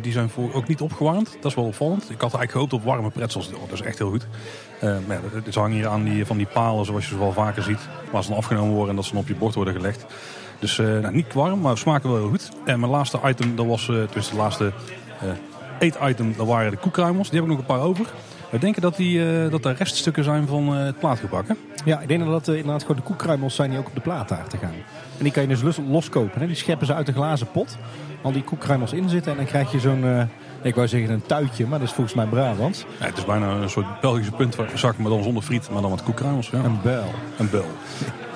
Die 0.03 0.13
zijn 0.13 0.29
voor, 0.29 0.53
ook 0.55 0.69
niet 0.69 0.81
opgewarmd. 0.81 1.37
Dat 1.41 1.45
is 1.51 1.55
wel 1.55 1.65
opvallend. 1.65 2.03
Ik 2.03 2.09
had 2.21 2.21
eigenlijk 2.21 2.51
gehoopt 2.51 2.73
op 2.73 2.85
warme 2.85 3.11
pretzels. 3.11 3.47
Oh, 3.53 3.61
dat 3.69 3.73
is 3.81 3.87
echt 3.87 3.99
heel 3.99 4.11
goed. 4.11 4.27
Maar 4.81 5.17
ja, 5.17 5.21
dat- 5.45 5.53
ze 5.53 5.59
hangen 5.61 5.77
hier 5.77 5.89
aan 5.89 6.05
die, 6.05 6.27
van 6.27 6.37
die 6.37 6.47
palen, 6.47 6.85
zoals 6.85 7.05
je 7.05 7.11
ze 7.11 7.19
wel 7.19 7.33
vaker 7.33 7.63
ziet. 7.63 7.81
Waar 8.13 8.23
ze 8.23 8.29
dan 8.29 8.39
afgenomen 8.39 8.71
worden 8.73 8.91
en 8.91 8.97
dat 8.97 9.05
ze 9.05 9.13
dan 9.13 9.21
op 9.21 9.29
je 9.29 9.35
bord 9.35 9.55
worden 9.55 9.75
gelegd. 9.75 10.05
Dus 10.59 10.77
nou, 10.77 11.13
niet 11.15 11.33
warm, 11.35 11.61
maar 11.61 11.79
smaken 11.79 12.11
wel 12.11 12.19
heel 12.19 12.29
goed. 12.29 12.49
En 12.65 12.81
mijn 12.81 12.93
laatste 12.93 13.19
item, 13.25 13.57
dat 13.57 13.67
was 13.67 13.87
dus 14.13 14.31
de 14.31 14.37
laatste 14.37 14.73
eet-item, 15.79 16.35
dat 16.37 16.47
waren 16.47 16.71
de 16.71 16.77
koekruimels. 16.77 17.31
Die 17.31 17.41
heb 17.41 17.49
ik 17.51 17.57
nog 17.57 17.61
een 17.69 17.75
paar 17.77 17.85
over. 17.87 18.07
We 18.51 18.59
denken 18.59 18.83
dat, 18.83 18.97
die, 18.97 19.43
eh, 19.45 19.51
dat 19.51 19.65
er 19.65 19.75
reststukken 19.75 20.25
zijn 20.25 20.47
van 20.47 20.77
eh, 20.77 20.85
het 20.85 20.99
plaatgebak. 20.99 21.49
Hè? 21.49 21.55
ja, 21.85 22.01
ik 22.01 22.09
denk 22.09 22.21
dat 22.21 22.31
dat 22.31 22.49
eh, 22.49 22.55
inderdaad 22.55 22.81
gewoon 22.81 22.97
de 22.97 23.03
koekkruimels 23.03 23.55
zijn 23.55 23.71
die 23.71 23.79
ook 23.79 23.87
op 23.87 23.95
de 23.95 24.01
plaattaarten 24.01 24.59
gaan. 24.59 24.73
En 25.19 25.25
die 25.25 25.33
kan 25.33 25.43
je 25.43 25.49
dus 25.49 25.63
los, 25.63 25.79
loskopen. 25.89 26.41
Hè? 26.41 26.47
Die 26.47 26.57
scheppen 26.57 26.87
ze 26.87 26.95
uit 26.95 27.09
een 27.09 27.15
glazen 27.15 27.51
pot. 27.51 27.77
Al 28.23 28.33
die 28.33 28.43
koekkruimels 28.43 28.93
in 28.93 29.09
zitten. 29.09 29.31
En 29.33 29.37
dan 29.37 29.47
krijg 29.47 29.73
je 29.73 29.81
zo'n, 29.81 30.05
eh, 30.05 30.23
ik 30.63 30.75
wou 30.75 30.89
zeggen 30.89 31.11
een 31.11 31.27
tuitje, 31.27 31.67
maar 31.67 31.79
dat 31.79 31.89
is 31.89 31.95
volgens 31.95 32.17
mij 32.17 32.27
Brabants. 32.27 32.85
Ja, 32.99 33.07
het 33.07 33.19
is 33.19 33.25
bijna 33.25 33.51
een 33.51 33.71
soort 33.71 34.01
Belgische 34.01 34.33
puntzak, 34.33 34.97
maar 34.97 35.11
dan 35.11 35.23
zonder 35.23 35.43
friet, 35.43 35.71
maar 35.71 35.83
dan 35.83 35.91
met 35.91 36.03
koekruimels. 36.03 36.51
Ja. 36.51 36.59
Een 36.65 36.79
bel. 36.83 37.13
Een 37.39 37.51
bel. 37.51 37.67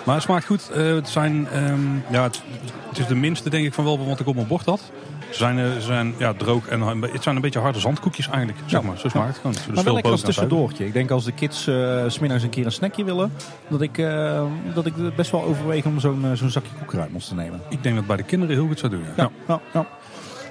Maar 0.05 0.15
het 0.15 0.25
smaakt 0.25 0.45
goed. 0.45 0.71
Eh, 0.71 0.95
het, 0.95 1.09
zijn, 1.09 1.49
ehm, 1.49 1.81
ja, 2.11 2.23
het, 2.23 2.43
het 2.89 2.99
is 2.99 3.07
de 3.07 3.15
minste 3.15 3.51
denk 3.51 3.67
ik 3.67 3.75
van 3.75 3.85
wel 3.85 4.07
wat 4.07 4.21
ik 4.21 4.27
op 4.27 4.35
mijn 4.35 4.47
bord 4.47 4.67
had. 4.67 4.91
Ze 5.33 5.39
zijn, 5.39 5.59
eh, 5.59 5.65
ze 5.75 5.81
zijn 5.81 6.15
ja, 6.19 6.33
droog 6.33 6.69
en 6.69 7.01
be- 7.01 7.09
het 7.13 7.23
zijn 7.23 7.37
een 7.37 7.41
beetje 7.43 7.59
harde 7.61 7.81
zandkoekjes 7.81 8.29
eigenlijk. 8.29 8.59
Zeg 8.67 8.81
Ja. 8.81 8.87
maar. 8.87 8.99
Zo 8.99 9.09
smaakt 9.09 9.29
het 9.29 9.37
gewoon. 9.37 9.75
Maar 9.75 9.85
wel 9.85 9.95
lekker 9.95 10.13
als 10.13 10.21
tussendoortje. 10.21 10.87
Ik 10.87 10.93
denk 10.93 11.11
als 11.11 11.25
de 11.25 11.33
kids 11.33 11.67
eh 11.67 12.05
smiddags 12.07 12.43
een 12.43 12.51
keer 12.51 12.65
een 12.65 12.73
snackje 12.73 13.05
willen, 13.05 13.33
dat 13.69 13.81
ik, 13.81 13.99
eh, 13.99 14.43
dat 14.75 14.87
ik 14.87 14.95
best 15.17 15.31
wel 15.31 15.43
overweeg 15.45 15.85
om 15.85 16.01
zo'n 16.01 16.25
eh, 16.25 16.33
zo'n 16.33 16.51
zakje 16.51 16.71
koekruimels 16.79 17.29
te 17.29 17.35
nemen. 17.35 17.61
Ik 17.69 17.83
denk 17.83 17.95
dat 17.97 18.07
bij 18.07 18.17
de 18.17 18.23
kinderen 18.23 18.57
heel 18.57 18.67
goed 18.67 18.79
zou 18.79 18.93
doen. 18.93 19.05
Ja. 19.17 19.23
Ja, 19.27 19.31
ja, 19.47 19.61
ja. 19.73 19.87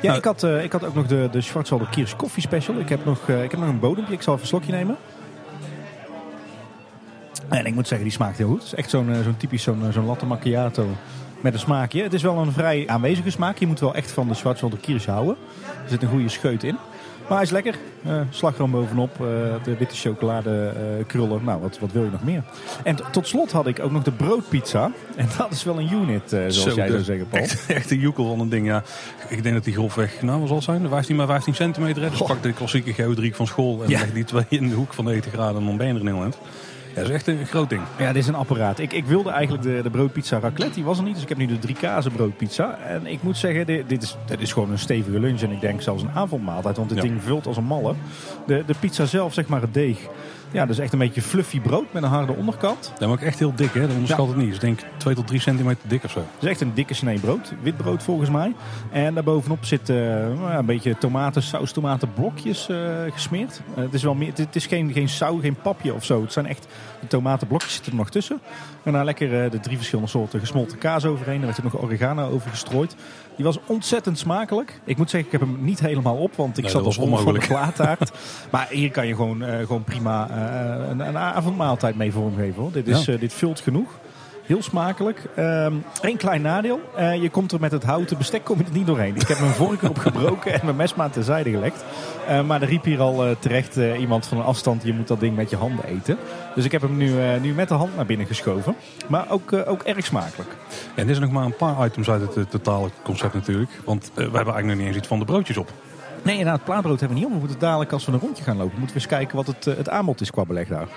Nou, 0.08 0.18
ik, 0.18 0.24
had, 0.26 0.44
eh, 0.44 0.64
ik 0.64 0.72
had 0.72 0.86
ook 0.86 0.96
nog 0.96 1.06
de, 1.08 1.28
de 1.32 1.42
Schwarzwälder 1.42 1.88
Kirsch 1.90 2.16
Coffee 2.16 2.42
Special. 2.42 2.80
Ik 2.80 2.90
heb 2.90 3.06
nog, 3.06 3.30
eh, 3.30 3.44
ik 3.44 3.52
heb 3.52 3.60
nog 3.60 3.70
een 3.70 3.80
bodempje. 3.80 4.14
Ik 4.14 4.22
zal 4.22 4.34
even 4.34 4.44
een 4.46 4.50
slokje 4.50 4.72
nemen. 4.72 4.96
En 7.50 7.66
ik 7.66 7.74
moet 7.74 7.88
zeggen, 7.88 8.08
die 8.08 8.16
smaakt 8.16 8.38
heel 8.38 8.48
goed. 8.48 8.58
Het 8.58 8.66
is 8.66 8.76
echt 8.76 8.90
zo'n 8.90 9.14
eh, 9.14 9.22
zo'n 9.24 9.38
typisch 9.38 9.64
zo'n 9.64 9.86
eh, 9.88 9.94
zo'n 9.94 10.06
latte 10.06 10.26
macchiato 10.26 10.88
met 11.42 11.54
een 11.54 11.60
smaakje. 11.60 12.04
Het 12.04 12.14
is 12.14 12.22
wel 12.22 12.38
een 12.38 12.52
vrij 12.52 12.84
aanwezige 12.88 13.30
smaak. 13.30 13.58
Je 13.58 13.68
moet 13.68 13.80
wel 13.80 13.96
echt 13.96 14.12
van 14.12 14.28
de 14.28 14.34
Schwarzwälder 14.34 14.80
Kirsch 14.80 15.06
houden. 15.08 15.36
Er 15.84 15.90
zit 15.90 16.02
een 16.04 16.10
goede 16.10 16.30
scheut 16.30 16.64
in. 16.64 16.78
Maar 17.28 17.40
hij 17.40 17.42
is 17.50 17.54
lekker. 17.54 17.76
Eh 18.06 18.22
slagroom 18.30 18.72
bovenop, 18.72 19.12
eh, 19.14 19.26
de 19.64 19.76
witte 19.78 19.96
chocolade 19.96 20.74
eh, 20.76 21.06
krullen. 21.08 21.44
Nou, 21.44 21.62
wat, 21.62 21.80
wat 21.80 21.92
wil 21.92 22.04
je 22.04 22.10
nog 22.10 22.24
meer? 22.24 22.44
En 22.84 22.96
tot 23.12 23.28
slot 23.28 23.52
had 23.52 23.68
ik 23.68 23.80
ook 23.80 23.92
nog 23.92 24.04
de 24.04 24.12
broodpizza. 24.12 24.92
En 25.16 25.28
dat 25.38 25.52
is 25.52 25.64
wel 25.64 25.80
een 25.80 25.94
unit, 25.94 26.22
zoals 26.30 26.62
Zo, 26.62 26.72
jij 26.74 26.86
de- 26.86 26.92
zou 26.92 27.04
zeggen, 27.04 27.28
Paul. 27.28 27.42
Echt, 27.44 27.66
echt 27.68 27.92
een 27.92 28.00
joekel 28.00 28.28
van 28.28 28.40
een 28.40 28.50
ding. 28.50 28.66
Ja. 28.68 28.84
Ik 29.30 29.44
denk 29.44 29.56
dat 29.56 29.64
die 29.64 29.74
grofweg, 29.74 30.22
nou 30.22 30.40
wat 30.40 30.48
zal 30.48 30.62
zijn? 30.62 30.88
15 30.90 31.18
bij 31.18 31.26
15 31.26 31.56
centimeter. 31.56 32.02
Hè? 32.02 32.10
Dus 32.10 32.18
Goh. 32.18 32.28
pak 32.28 32.44
de 32.44 32.54
klassieke 32.54 32.94
geodriek 32.94 33.36
van 33.36 33.48
school 33.48 33.84
en 33.84 33.90
Ja. 33.90 34.00
leg 34.00 34.14
die 34.14 34.24
twee 34.26 34.46
in 34.50 34.70
de 34.70 34.76
hoek 34.76 34.94
van 34.94 35.06
90 35.06 35.32
graden 35.34 35.58
en 35.62 35.66
dan 35.66 35.78
ben 35.78 35.88
je 35.88 35.94
er 35.94 36.00
in. 36.00 36.16
Ja, 36.16 36.30
dat 36.96 37.04
is 37.04 37.10
echt 37.10 37.28
een 37.28 37.46
groot 37.46 37.70
ding. 37.70 37.82
Ja, 37.98 38.08
dit 38.14 38.22
is 38.22 38.28
een 38.28 38.36
apparaat. 38.36 38.80
Ik, 38.80 38.94
ik 38.94 39.06
wilde 39.06 39.30
eigenlijk 39.30 39.64
de, 39.64 39.80
de 39.84 39.90
broodpizza 39.90 40.40
raclette, 40.40 40.74
die 40.74 40.84
was 40.84 40.98
er 40.98 41.04
niet. 41.04 41.14
Dus 41.14 41.24
ik 41.24 41.30
heb 41.30 41.38
nu 41.38 41.46
de 41.46 41.60
drie 41.60 41.76
kazen 41.76 42.12
broodpizza. 42.12 42.78
En 42.88 43.06
ik 43.06 43.24
moet 43.24 43.38
zeggen, 43.38 43.66
dit, 43.66 43.90
dit, 43.90 44.04
is, 44.04 44.16
dit 44.26 44.42
is 44.42 44.54
gewoon 44.54 44.72
een 44.72 44.80
stevige 44.80 45.20
lunch. 45.20 45.42
En 45.42 45.52
ik 45.52 45.62
denk 45.62 45.82
zelfs 45.82 46.04
een 46.04 46.12
avondmaaltijd, 46.14 46.78
want 46.78 46.90
dit 46.90 46.98
Ja. 46.98 47.04
ding 47.04 47.24
vult 47.24 47.48
als 47.48 47.58
een 47.58 47.64
malle. 47.64 47.94
De, 48.48 48.64
de 48.66 48.76
pizza 48.80 49.06
zelf, 49.06 49.34
zeg 49.34 49.48
maar 49.48 49.62
het 49.62 49.74
deeg. 49.74 50.00
Ja, 50.52 50.66
dus 50.66 50.80
echt 50.80 50.94
een 50.94 51.00
beetje 51.00 51.22
fluffy 51.22 51.60
brood 51.60 51.94
met 51.94 52.04
een 52.04 52.10
harde 52.10 52.34
onderkant. 52.34 52.92
Dat 52.98 53.10
is 53.10 53.16
ook 53.16 53.22
echt 53.22 53.40
heel 53.40 53.56
dik, 53.56 53.74
hè? 53.74 53.82
dat 53.82 53.90
onderschat 53.90 54.28
het 54.28 54.38
niet. 54.38 54.46
Dus 54.46 54.56
ik 54.56 54.62
denk 54.62 54.80
2 54.98 55.16
tot 55.16 55.28
3 55.28 55.40
centimeter 55.40 55.90
dik 55.90 56.04
of 56.04 56.12
zo. 56.12 56.20
Het 56.20 56.44
is 56.44 56.50
echt 56.50 56.62
een 56.62 56.74
dikke 56.74 56.94
snee 56.94 57.20
brood. 57.20 57.54
Wit 57.62 57.78
brood 57.78 58.04
volgens 58.04 58.30
mij. 58.30 58.56
En 58.92 59.14
daarbovenop 59.14 59.66
zit 59.66 59.88
ja, 59.88 60.58
een 60.58 60.66
beetje 60.66 60.98
tomaten, 60.98 61.44
saus, 61.44 61.72
tomatenblokjes 61.72 62.70
eh, 62.70 62.78
gesmeerd. 63.14 63.62
Eh, 63.76 63.84
het 63.84 63.94
is, 63.94 64.04
wel 64.04 64.14
meer, 64.14 64.28
het, 64.28 64.38
het 64.38 64.56
is 64.56 64.66
geen, 64.66 64.92
geen 64.92 65.10
sau, 65.10 65.42
geen 65.42 65.56
papje 65.56 65.94
of 65.94 66.06
zo. 66.06 66.22
Het 66.22 66.34
zijn 66.34 66.46
echt 66.46 66.68
de 67.02 67.08
tomatenblokjes 67.08 67.74
zitten 67.74 67.92
er 67.92 67.98
nog 67.98 68.10
tussen. 68.10 68.40
En 68.84 68.94
daar 68.94 69.06
lekker 69.06 69.44
eh, 69.44 69.52
de 69.52 69.60
drie 69.60 69.78
verschillende 69.78 70.10
soorten 70.10 70.40
gesmolten 70.40 70.78
kaas 70.78 71.06
overheen. 71.06 71.38
Daar 71.38 71.46
werd 71.46 71.58
er 71.58 71.64
nog 71.64 71.82
oregano 71.82 72.30
over 72.30 72.50
gestrooid. 72.50 72.96
Die 73.36 73.46
was 73.46 73.60
ontzettend 73.66 74.18
smakelijk. 74.20 74.82
Ik 74.86 74.98
moet 74.98 75.10
zeggen, 75.10 75.32
ik 75.34 75.40
heb 75.40 75.50
hem 75.50 75.64
niet 75.64 75.80
helemaal 75.80 76.16
op, 76.18 76.36
want 76.36 76.58
ik 76.58 76.64
Nee, 76.64 76.72
zat 76.72 76.84
dat 76.84 76.98
al 76.98 77.06
was 77.06 77.10
vol 77.10 77.18
van 77.18 77.34
de 77.34 77.40
onmogelijk. 77.40 77.48
plaattaart. 77.76 78.12
maar 78.50 78.68
hier 78.70 78.92
kan 78.92 79.08
je 79.08 79.16
gewoon, 79.16 79.44
eh, 79.44 79.66
gewoon 79.66 79.84
prima 79.84 80.30
eh, 80.30 80.90
een, 80.90 81.00
een 81.00 81.18
avondmaaltijd 81.18 81.96
mee 81.96 82.12
vormgeven. 82.12 82.62
Hoor. 82.62 82.72
Dit, 82.72 82.88
is, 82.88 83.06
Ja. 83.06 83.18
dit 83.18 83.34
vult 83.34 83.60
genoeg. 83.60 84.00
Heel 84.46 84.62
smakelijk. 84.62 85.20
Eén 86.02 86.18
klein 86.18 86.42
nadeel. 86.42 86.80
Eh, 86.96 87.22
je 87.22 87.30
komt 87.30 87.52
er 87.52 87.60
met 87.60 87.72
het 87.72 87.84
houten 87.84 88.18
bestek 88.18 88.44
kom 88.44 88.58
je 88.58 88.64
er 88.64 88.72
niet 88.72 88.86
doorheen. 88.86 89.16
Ik 89.16 89.28
heb 89.28 89.40
mijn 89.40 89.52
vork 89.52 89.82
erop 89.82 89.98
gebroken 89.98 90.54
en 90.54 90.60
mijn 90.64 90.76
mesmaat 90.76 91.14
terzijde 91.14 91.50
gelegd. 91.50 91.84
Eh, 92.28 92.44
maar 92.44 92.62
er 92.62 92.68
riep 92.68 92.84
hier 92.84 93.00
al 93.00 93.26
eh, 93.26 93.36
terecht 93.40 93.76
iemand 93.76 94.26
van 94.26 94.38
een 94.38 94.44
afstand. 94.44 94.84
Je 94.84 94.94
moet 94.94 95.08
dat 95.08 95.20
ding 95.20 95.36
met 95.36 95.50
je 95.50 95.56
handen 95.56 95.86
eten. 95.86 96.18
Dus 96.56 96.66
ik 96.66 96.72
heb 96.72 96.82
hem 96.82 96.98
nu, 96.98 97.40
nu 97.42 97.54
met 97.54 97.68
de 97.68 97.74
hand 97.74 97.96
naar 97.96 98.06
binnen 98.06 98.28
geschoven. 98.28 98.76
Maar 99.08 99.30
ook, 99.30 99.54
ook 99.66 99.84
erg 99.84 100.06
smakelijk. 100.06 100.50
En 100.96 101.08
er 101.08 101.16
zijn 101.16 101.26
nog 101.26 101.32
maar 101.32 101.46
een 101.46 101.56
paar 101.56 101.86
items 101.86 102.10
uit 102.10 102.36
het 102.36 102.52
totale 102.52 102.90
concept 103.04 103.34
natuurlijk. 103.34 103.72
Want 103.86 104.12
we 104.14 104.22
hebben 104.22 104.34
eigenlijk 104.34 104.66
nog 104.66 104.78
niet 104.78 104.88
eens 104.88 104.98
iets 104.98 105.08
van 105.08 105.20
de 105.20 105.26
broodjes 105.26 105.58
op. 105.58 105.72
Nee, 106.24 106.38
inderdaad, 106.38 106.56
het 106.56 106.66
plaatbrood 106.70 107.00
hebben 107.00 107.18
we 107.18 107.24
niet 107.24 107.32
om. 107.32 107.40
We 107.40 107.46
moeten 107.46 107.60
dadelijk 107.60 107.92
als 107.92 108.06
we 108.06 108.12
een 108.12 108.20
rondje 108.20 108.44
gaan 108.44 108.58
lopen, 108.58 108.80
moeten 108.80 108.96
we 108.96 109.02
eens 109.02 109.12
kijken 109.12 109.36
wat 109.36 109.48
het, 109.48 109.66
het 109.66 109.90
aanbod 109.90 110.22
is 110.22 110.32
qua 110.32 110.46
beleg 110.46 110.68
daar. 110.68 110.88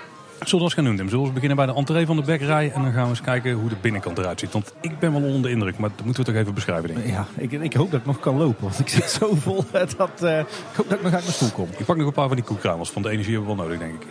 Zullen 0.45 0.65
we 0.65 0.71
eens 0.71 0.73
gaan 0.73 0.83
doen, 0.83 0.95
Tim? 0.95 1.09
Zullen 1.09 1.25
we 1.25 1.31
beginnen 1.31 1.57
bij 1.57 1.65
de 1.65 1.73
entree 1.73 2.05
van 2.05 2.15
de 2.15 2.21
bekkerij 2.21 2.71
en 2.71 2.81
dan 2.81 2.91
gaan 2.91 3.03
we 3.03 3.09
eens 3.09 3.21
kijken 3.21 3.51
hoe 3.53 3.69
de 3.69 3.75
binnenkant 3.81 4.17
eruit 4.17 4.39
ziet. 4.39 4.51
Want 4.51 4.73
ik 4.81 4.99
ben 4.99 5.11
wel 5.11 5.21
onder 5.21 5.41
de 5.41 5.49
indruk, 5.49 5.77
maar 5.77 5.89
dat 5.95 6.05
moeten 6.05 6.23
we 6.23 6.31
toch 6.31 6.41
even 6.41 6.53
beschrijven, 6.53 6.87
denk 6.87 6.99
ik. 6.99 7.07
Ja, 7.07 7.25
ik, 7.35 7.51
ik 7.51 7.73
hoop 7.73 7.91
dat 7.91 7.99
ik 7.99 8.05
nog 8.05 8.19
kan 8.19 8.37
lopen, 8.37 8.63
want 8.63 8.79
ik 8.79 8.89
zit 8.89 9.09
zo 9.09 9.35
vol 9.45 9.63
eh, 9.71 9.81
dat 9.97 10.23
eh, 10.23 10.39
ik 10.39 10.75
hoop 10.75 10.89
dat 10.89 10.97
ik 10.97 11.03
nog 11.03 11.13
uit 11.13 11.23
mijn 11.23 11.33
stoel 11.33 11.49
kom. 11.49 11.67
Ik 11.77 11.85
pak 11.85 11.97
nog 11.97 12.07
een 12.07 12.13
paar 12.13 12.27
van 12.27 12.35
die 12.35 12.45
koekkruimels, 12.45 12.91
van 12.91 13.01
de 13.01 13.09
energie 13.09 13.33
hebben 13.33 13.51
we 13.51 13.57
wel 13.57 13.65
nodig, 13.65 13.79
denk 13.79 14.01
ik. 14.01 14.07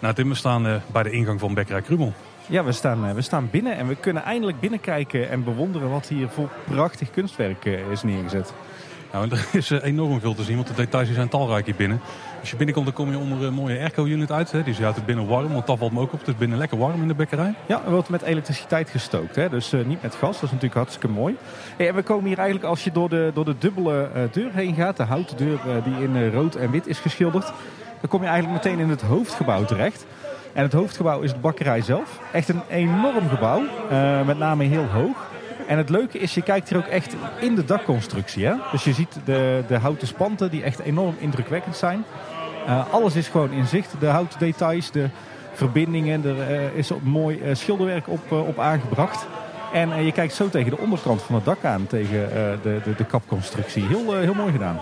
Nou 0.00 0.14
Tim, 0.14 0.28
we 0.28 0.34
staan 0.34 0.66
eh, 0.66 0.74
bij 0.92 1.02
de 1.02 1.10
ingang 1.10 1.40
van 1.40 1.54
bekkerij 1.54 1.82
Krummel. 1.82 2.12
Ja, 2.46 2.64
we 2.64 2.72
staan, 2.72 3.14
we 3.14 3.22
staan 3.22 3.48
binnen 3.50 3.76
en 3.76 3.88
we 3.88 3.94
kunnen 3.94 4.22
eindelijk 4.22 4.60
binnenkijken 4.60 5.30
en 5.30 5.44
bewonderen 5.44 5.90
wat 5.90 6.08
hier 6.08 6.28
voor 6.28 6.48
prachtig 6.64 7.10
kunstwerk 7.10 7.64
is 7.64 8.02
neergezet. 8.02 8.52
Nou, 9.12 9.30
er 9.30 9.46
is 9.52 9.70
enorm 9.70 10.20
veel 10.20 10.34
te 10.34 10.42
zien, 10.42 10.56
want 10.56 10.68
de 10.68 10.74
details 10.74 11.12
zijn 11.12 11.28
talrijk 11.28 11.66
hier 11.66 11.74
binnen. 11.74 12.00
Als 12.44 12.52
je 12.52 12.58
binnenkomt, 12.58 12.96
dan 12.96 13.04
kom 13.04 13.14
je 13.14 13.18
onder 13.18 13.46
een 13.46 13.54
mooie 13.54 13.78
airco-unit 13.78 14.32
uit. 14.32 14.52
Hè. 14.52 14.62
Die 14.62 14.72
is 14.72 14.80
uit 14.80 15.06
binnen 15.06 15.26
warm, 15.26 15.52
want 15.52 15.66
dat 15.66 15.78
valt 15.78 15.92
me 15.92 16.00
ook 16.00 16.12
op. 16.12 16.18
Het 16.18 16.28
is 16.28 16.36
binnen 16.36 16.58
lekker 16.58 16.78
warm 16.78 17.02
in 17.02 17.08
de 17.08 17.14
bekkerij. 17.14 17.54
Ja, 17.66 17.82
er 17.84 17.90
wordt 17.90 18.08
met 18.08 18.22
elektriciteit 18.22 18.90
gestookt, 18.90 19.36
hè? 19.36 19.48
dus 19.48 19.72
eh, 19.72 19.84
niet 19.84 20.02
met 20.02 20.14
gas. 20.14 20.32
Dat 20.32 20.42
is 20.42 20.50
natuurlijk 20.50 20.74
hartstikke 20.74 21.08
mooi. 21.08 21.36
En 21.76 21.94
we 21.94 22.02
komen 22.02 22.24
hier 22.26 22.38
eigenlijk, 22.38 22.66
als 22.66 22.84
je 22.84 22.92
door 22.92 23.08
de, 23.08 23.30
door 23.34 23.44
de 23.44 23.58
dubbele 23.58 24.10
eh, 24.14 24.22
deur 24.30 24.50
heen 24.52 24.74
gaat, 24.74 24.96
de 24.96 25.02
houten 25.02 25.36
deur 25.36 25.58
eh, 25.58 25.84
die 25.84 26.02
in 26.02 26.16
eh, 26.16 26.32
rood 26.32 26.54
en 26.54 26.70
wit 26.70 26.86
is 26.86 26.98
geschilderd, 26.98 27.52
dan 28.00 28.08
kom 28.08 28.22
je 28.22 28.28
eigenlijk 28.28 28.64
meteen 28.64 28.78
in 28.78 28.90
het 28.90 29.02
hoofdgebouw 29.02 29.64
terecht. 29.64 30.06
En 30.54 30.62
het 30.62 30.72
hoofdgebouw 30.72 31.20
is 31.20 31.32
de 31.32 31.38
bakkerij 31.38 31.80
zelf. 31.80 32.20
Echt 32.32 32.48
een 32.48 32.62
enorm 32.68 33.28
gebouw, 33.28 33.62
eh, 33.90 34.26
met 34.26 34.38
name 34.38 34.64
heel 34.64 34.84
hoog. 34.84 35.32
En 35.66 35.78
het 35.78 35.88
leuke 35.90 36.18
is, 36.18 36.34
je 36.34 36.42
kijkt 36.42 36.68
hier 36.68 36.78
ook 36.78 36.86
echt 36.86 37.16
in 37.40 37.54
de 37.54 37.64
dakconstructie. 37.64 38.46
Hè? 38.46 38.54
Dus 38.72 38.84
je 38.84 38.92
ziet 38.92 39.16
de, 39.24 39.62
de 39.68 39.78
houten 39.78 40.06
spanten 40.06 40.50
die 40.50 40.62
echt 40.62 40.78
enorm 40.78 41.14
indrukwekkend 41.18 41.76
zijn. 41.76 42.04
Eh, 42.66 42.92
alles 42.92 43.14
is 43.14 43.28
gewoon 43.28 43.50
in 43.50 43.66
zicht. 43.66 43.94
De 43.98 44.06
houten 44.06 44.38
details, 44.38 44.90
de 44.90 45.08
verbindingen. 45.52 46.24
Er 46.24 46.40
eh, 46.40 46.76
is 46.76 46.90
mooi 47.02 47.40
eh, 47.40 47.54
schilderwerk 47.54 48.08
op, 48.08 48.32
op 48.32 48.58
aangebracht. 48.58 49.26
En 49.72 50.04
je 50.04 50.12
kijkt 50.12 50.34
zo 50.34 50.48
tegen 50.48 50.70
de 50.70 50.78
onderkant 50.78 51.22
van 51.22 51.34
het 51.34 51.44
dak 51.44 51.64
aan, 51.64 51.86
tegen 51.86 52.28
de, 52.62 52.80
de, 52.84 52.94
de 52.96 53.04
kapconstructie. 53.04 53.86
Heel, 53.86 54.14
heel 54.14 54.34
mooi 54.34 54.52
gedaan. 54.52 54.78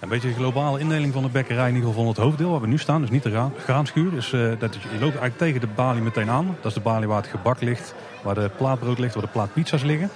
Een 0.00 0.08
beetje 0.08 0.28
de 0.28 0.34
globale 0.34 0.78
indeling 0.80 1.12
van 1.12 1.22
de 1.22 1.28
bekkerij, 1.28 1.68
in 1.68 1.74
ieder 1.74 1.88
geval 1.88 2.04
van 2.04 2.12
het 2.12 2.22
hoofddeel 2.22 2.50
waar 2.50 2.60
we 2.60 2.66
nu 2.66 2.78
staan. 2.78 3.00
Dus 3.00 3.10
niet 3.10 3.22
de 3.22 3.30
ra- 3.30 3.50
graanschuur. 3.64 4.10
Dus, 4.10 4.30
dat 4.58 4.74
je 4.74 4.88
loopt 4.90 5.02
eigenlijk 5.02 5.38
tegen 5.38 5.60
de 5.60 5.66
balie 5.74 6.02
meteen 6.02 6.30
aan. 6.30 6.56
Dat 6.60 6.66
is 6.70 6.74
de 6.74 6.80
balie 6.80 7.08
waar 7.08 7.16
het 7.16 7.26
gebak 7.30 7.60
ligt, 7.60 7.94
waar 8.22 8.34
de 8.34 8.50
plaatbrood 8.56 8.98
ligt, 8.98 9.14
waar 9.14 9.22
de 9.22 9.28
plaatpizza's 9.28 9.82
liggen. 9.82 10.10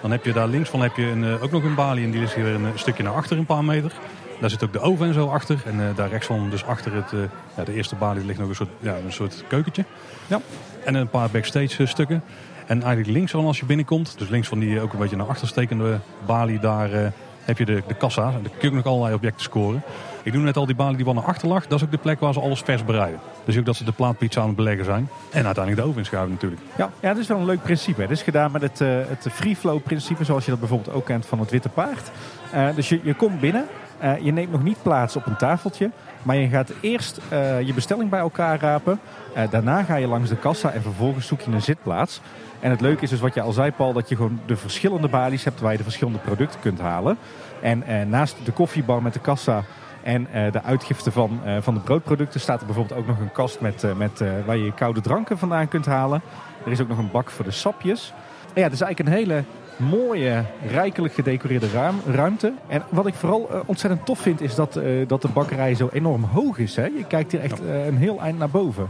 Dan 0.00 0.10
heb 0.10 0.24
je 0.24 0.32
daar 0.32 0.48
links 0.48 0.68
van 0.68 0.80
heb 0.80 0.96
je 0.96 1.06
een, 1.06 1.24
eh, 1.24 1.42
ook 1.42 1.50
nog 1.50 1.62
een 1.62 1.74
balie 1.74 2.04
en 2.04 2.10
die 2.10 2.20
ligt 2.20 2.34
weer 2.34 2.54
een, 2.54 2.66
eh, 2.66 2.70
stukje 2.74 3.02
naar 3.02 3.12
achter, 3.12 3.38
een 3.38 3.46
paar 3.46 3.64
meter. 3.64 3.92
Daar 4.40 4.50
zit 4.50 4.64
ook 4.64 4.72
de 4.72 4.80
oven 4.80 5.06
en 5.06 5.14
zo 5.14 5.28
achter. 5.28 5.62
En 5.64 5.80
eh, 5.80 5.96
daar 5.96 6.08
rechts 6.08 6.26
van, 6.26 6.50
dus 6.50 6.64
achter 6.64 6.94
het, 6.94 7.12
ja, 7.56 7.64
de 7.64 7.74
eerste 7.74 7.94
balie 7.94 8.24
ligt 8.24 8.38
nog 8.38 8.48
een 8.48 8.54
soort, 8.54 8.70
ja, 8.80 8.96
een 9.04 9.12
soort 9.12 9.44
keukentje. 9.48 9.84
Ja. 10.26 10.40
En 10.84 10.94
een 10.94 11.08
paar 11.08 11.30
backstage 11.30 11.86
stukken. 11.86 12.22
En 12.66 12.82
eigenlijk 12.82 13.12
links 13.12 13.30
van 13.30 13.44
als 13.44 13.58
je 13.58 13.66
binnenkomt, 13.66 14.18
dus 14.18 14.28
links 14.28 14.48
van 14.48 14.58
die 14.58 14.80
ook 14.80 14.92
een 14.92 14.98
beetje 14.98 15.16
naar 15.16 15.26
achter 15.26 15.48
stekende 15.48 15.98
balie, 16.26 16.58
daar 16.58 17.12
heb 17.44 17.58
je 17.58 17.64
de, 17.64 17.82
de 17.86 17.94
kassa. 17.94 18.22
Daar 18.22 18.52
kun 18.58 18.70
je 18.70 18.76
nog 18.76 18.84
allerlei 18.84 19.14
objecten 19.14 19.42
scoren. 19.42 19.82
Ik 20.22 20.32
noem 20.32 20.42
net 20.42 20.56
al 20.56 20.66
die 20.66 20.74
balie 20.74 20.96
die 20.96 21.04
wat 21.04 21.14
naar 21.14 21.24
achter 21.24 21.48
lag. 21.48 21.66
Dat 21.66 21.78
is 21.78 21.84
ook 21.84 21.90
de 21.90 21.98
plek 21.98 22.20
waar 22.20 22.32
ze 22.32 22.40
alles 22.40 22.60
vers 22.60 22.84
bereiden. 22.84 23.20
Dus 23.44 23.58
ook 23.58 23.64
dat 23.64 23.76
ze 23.76 23.84
de 23.84 23.92
plaatpizza 23.92 24.40
aan 24.40 24.46
het 24.46 24.56
beleggen 24.56 24.84
zijn. 24.84 25.08
En 25.30 25.44
uiteindelijk 25.44 25.76
de 25.76 25.88
oven 25.88 25.98
inschuiven 25.98 26.32
natuurlijk. 26.32 26.62
Ja, 26.76 26.90
ja, 27.00 27.08
dat 27.08 27.18
is 27.18 27.26
wel 27.26 27.38
een 27.38 27.44
leuk 27.44 27.62
principe. 27.62 28.00
Het 28.00 28.10
is 28.10 28.22
gedaan 28.22 28.52
met 28.52 28.62
het, 28.62 28.80
eh, 28.80 28.88
het 28.88 29.26
free 29.32 29.56
flow 29.56 29.82
principe, 29.82 30.24
zoals 30.24 30.44
je 30.44 30.50
dat 30.50 30.60
bijvoorbeeld 30.60 30.96
ook 30.96 31.04
kent 31.04 31.26
van 31.26 31.38
het 31.40 31.50
Witte 31.50 31.68
Paard. 31.68 32.10
Eh, 32.52 32.68
dus 32.74 32.88
je, 32.88 33.00
je 33.02 33.14
komt 33.14 33.40
binnen, 33.40 33.66
eh, 33.98 34.18
je 34.18 34.32
neemt 34.32 34.52
nog 34.52 34.62
niet 34.62 34.82
plaats 34.82 35.16
op 35.16 35.26
een 35.26 35.36
tafeltje, 35.36 35.90
maar 36.22 36.36
je 36.36 36.48
gaat 36.48 36.72
eerst 36.80 37.20
eh, 37.28 37.60
je 37.60 37.74
bestelling 37.74 38.10
bij 38.10 38.20
elkaar 38.20 38.60
rapen. 38.60 39.00
Eh, 39.34 39.50
daarna 39.50 39.82
ga 39.82 39.96
je 39.96 40.06
langs 40.06 40.28
de 40.28 40.36
kassa 40.36 40.72
en 40.72 40.82
vervolgens 40.82 41.26
zoek 41.26 41.40
je 41.40 41.50
een 41.50 41.62
zitplaats. 41.62 42.20
En 42.60 42.70
het 42.70 42.80
leuke 42.80 43.02
is 43.02 43.10
dus 43.10 43.20
wat 43.20 43.34
je 43.34 43.40
al 43.40 43.52
zei, 43.52 43.70
Paul, 43.70 43.92
dat 43.92 44.08
je 44.08 44.16
gewoon 44.16 44.40
de 44.46 44.56
verschillende 44.56 45.08
balies 45.08 45.44
hebt 45.44 45.60
waar 45.60 45.72
je 45.72 45.76
de 45.76 45.82
verschillende 45.82 46.18
producten 46.18 46.60
kunt 46.60 46.80
halen. 46.80 47.18
En 47.62 47.82
eh, 47.82 48.06
naast 48.06 48.36
de 48.44 48.52
koffiebar 48.52 49.02
met 49.02 49.12
de 49.12 49.20
kassa 49.20 49.64
en 50.02 50.28
de 50.32 50.62
uitgifte 50.62 51.10
van, 51.10 51.40
van 51.60 51.74
de 51.74 51.80
broodproducten 51.80 52.40
staat 52.40 52.60
er 52.60 52.66
bijvoorbeeld 52.66 53.00
ook 53.00 53.06
nog 53.06 53.18
een 53.18 53.32
kast 53.32 53.60
met, 53.60 53.84
met, 53.96 54.24
waar 54.46 54.56
je 54.56 54.74
koude 54.74 55.00
dranken 55.00 55.38
vandaan 55.38 55.68
kunt 55.68 55.86
halen. 55.86 56.22
Er 56.64 56.72
is 56.72 56.80
ook 56.80 56.88
nog 56.88 56.98
een 56.98 57.10
bak 57.10 57.30
voor 57.30 57.44
de 57.44 57.50
sapjes. 57.50 58.12
En 58.54 58.60
ja, 58.60 58.62
het 58.62 58.72
is 58.72 58.80
eigenlijk 58.80 58.98
een 58.98 59.16
hele 59.16 59.44
mooie, 59.80 60.44
rijkelijk 60.66 61.14
gedecoreerde 61.14 61.70
ruim- 61.70 62.00
ruimte. 62.06 62.52
En 62.66 62.82
wat 62.88 63.06
ik 63.06 63.14
vooral 63.14 63.50
eh, 63.50 63.60
ontzettend 63.66 64.06
tof 64.06 64.18
vind, 64.18 64.40
is 64.40 64.54
dat, 64.54 64.76
eh, 64.76 65.08
dat 65.08 65.22
de 65.22 65.28
bakkerij 65.28 65.74
zo 65.74 65.88
enorm 65.92 66.24
hoog 66.24 66.58
is. 66.58 66.76
Hè? 66.76 66.84
Je 66.84 67.04
kijkt 67.08 67.32
hier 67.32 67.40
echt 67.40 67.60
eh, 67.64 67.86
een 67.86 67.96
heel 67.96 68.20
eind 68.20 68.38
naar 68.38 68.50
boven. 68.50 68.88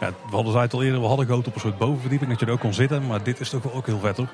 Ja, 0.00 0.08
we 0.30 0.36
hadden 0.36 0.60
het 0.60 0.72
al 0.72 0.82
eerder, 0.82 1.00
we 1.00 1.06
hadden 1.06 1.26
gehoopt 1.26 1.46
op 1.46 1.54
een 1.54 1.60
soort 1.60 1.78
bovenverdieping 1.78 2.30
dat 2.30 2.40
je 2.40 2.46
er 2.46 2.52
ook 2.52 2.60
kon 2.60 2.74
zitten. 2.74 3.06
Maar 3.06 3.22
dit 3.22 3.40
is 3.40 3.50
toch 3.50 3.62
wel 3.62 3.74
ook 3.74 3.86
heel 3.86 3.98
vet 3.98 4.16
hoor. 4.16 4.28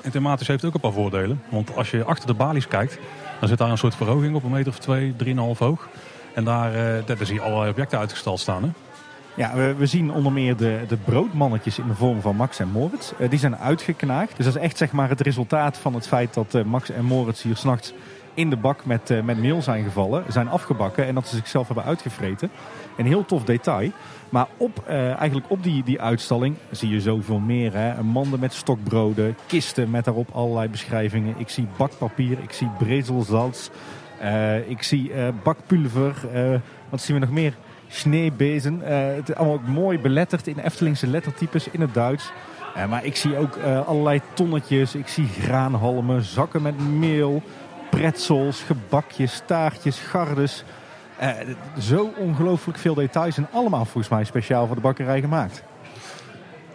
En 0.00 0.10
thematisch 0.10 0.46
heeft 0.46 0.62
het 0.62 0.68
ook 0.68 0.74
een 0.74 0.90
paar 0.90 1.00
voordelen. 1.00 1.42
Want 1.48 1.76
als 1.76 1.90
je 1.90 2.04
achter 2.04 2.26
de 2.26 2.34
balies 2.34 2.68
kijkt, 2.68 2.98
dan 3.40 3.48
zit 3.48 3.58
daar 3.58 3.70
een 3.70 3.78
soort 3.78 3.94
verhoging 3.94 4.34
op 4.34 4.44
een 4.44 4.50
meter 4.50 4.72
of 4.72 4.78
twee, 4.78 5.16
drieënhalf 5.16 5.58
hoog. 5.58 5.88
En 6.34 6.44
daar, 6.44 6.72
daar 7.06 7.16
zie 7.20 7.34
je 7.34 7.40
allerlei 7.40 7.70
objecten 7.70 7.98
uitgestald 7.98 8.40
staan. 8.40 8.62
Hè? 8.62 8.68
Ja, 9.36 9.54
we, 9.76 9.86
zien 9.86 10.12
onder 10.12 10.32
meer 10.32 10.56
de, 10.56 10.80
de 10.88 10.96
broodmannetjes 10.96 11.78
in 11.78 11.86
de 11.86 11.94
vorm 11.94 12.20
van 12.20 12.36
Max 12.36 12.58
en 12.58 12.68
Moritz. 12.68 13.12
Eh, 13.18 13.30
die 13.30 13.38
zijn 13.38 13.56
uitgeknaagd. 13.56 14.36
Dus 14.36 14.46
dat 14.46 14.56
is 14.56 14.62
echt 14.62 14.76
zeg 14.76 14.92
maar, 14.92 15.08
het 15.08 15.20
resultaat 15.20 15.78
van 15.78 15.94
het 15.94 16.08
feit 16.08 16.34
dat 16.34 16.54
eh, 16.54 16.64
Max 16.64 16.90
en 16.90 17.04
Moritz 17.04 17.42
hier 17.42 17.56
s'nachts 17.56 17.92
in 18.34 18.50
de 18.50 18.56
bak 18.56 18.84
met, 18.84 19.10
eh, 19.10 19.22
met 19.22 19.38
meel 19.38 19.62
zijn 19.62 19.84
gevallen, 19.84 20.24
zijn 20.28 20.48
afgebakken 20.48 21.06
en 21.06 21.14
dat 21.14 21.28
ze 21.28 21.36
zichzelf 21.36 21.66
hebben 21.66 21.84
uitgevreten. 21.84 22.50
Een 22.96 23.06
heel 23.06 23.24
tof 23.24 23.44
detail. 23.44 23.90
Maar 24.28 24.46
op, 24.56 24.86
eigenlijk 24.86 25.50
op 25.50 25.62
die, 25.62 25.82
die 25.82 26.00
uitstalling 26.00 26.56
zie 26.70 26.88
je 26.88 27.00
zoveel 27.00 27.38
meer. 27.38 27.72
Hè? 27.72 28.02
Manden 28.02 28.40
met 28.40 28.52
stokbroden, 28.52 29.36
kisten 29.46 29.90
met 29.90 30.04
daarop 30.04 30.28
allerlei 30.32 30.68
beschrijvingen. 30.68 31.34
Ik 31.38 31.48
zie 31.48 31.66
bakpapier, 31.76 32.38
ik 32.42 32.52
zie 32.52 32.68
brezelzalz, 32.78 33.68
eh, 34.18 34.68
ik 34.70 34.82
zie 34.82 35.12
bakpulver. 35.42 36.14
wat 36.88 37.00
zien 37.00 37.14
we 37.16 37.22
nog 37.22 37.34
meer? 37.34 37.54
Sneebezen. 37.94 38.82
Eh, 38.82 39.14
het 39.14 39.28
is 39.28 39.34
allemaal 39.34 39.54
ook 39.54 39.66
mooi 39.66 39.98
beletterd 39.98 40.46
in 40.46 40.58
Eftelingse 40.58 41.06
lettertypes 41.06 41.68
in 41.68 41.80
het 41.80 41.94
Duits. 41.94 42.32
Eh, 42.74 42.88
maar 42.88 43.04
ik 43.04 43.16
zie 43.16 43.36
ook 43.36 43.56
eh, 43.56 43.88
allerlei 43.88 44.20
tonnetjes. 44.32 44.94
Ik 44.94 45.08
zie 45.08 45.26
graanhalmen, 45.26 46.22
zakken 46.22 46.62
met 46.62 46.88
meel, 46.88 47.42
pretzels, 47.90 48.60
gebakjes, 48.60 49.42
taartjes, 49.46 49.98
gardes. 49.98 50.64
Zo 51.78 52.12
ongelooflijk 52.16 52.78
veel 52.78 52.94
details 52.94 53.36
en 53.36 53.48
allemaal 53.52 53.84
volgens 53.84 54.08
mij 54.08 54.24
speciaal 54.24 54.66
voor 54.66 54.74
de 54.74 54.82
bakkerij 54.82 55.20
gemaakt. 55.20 55.62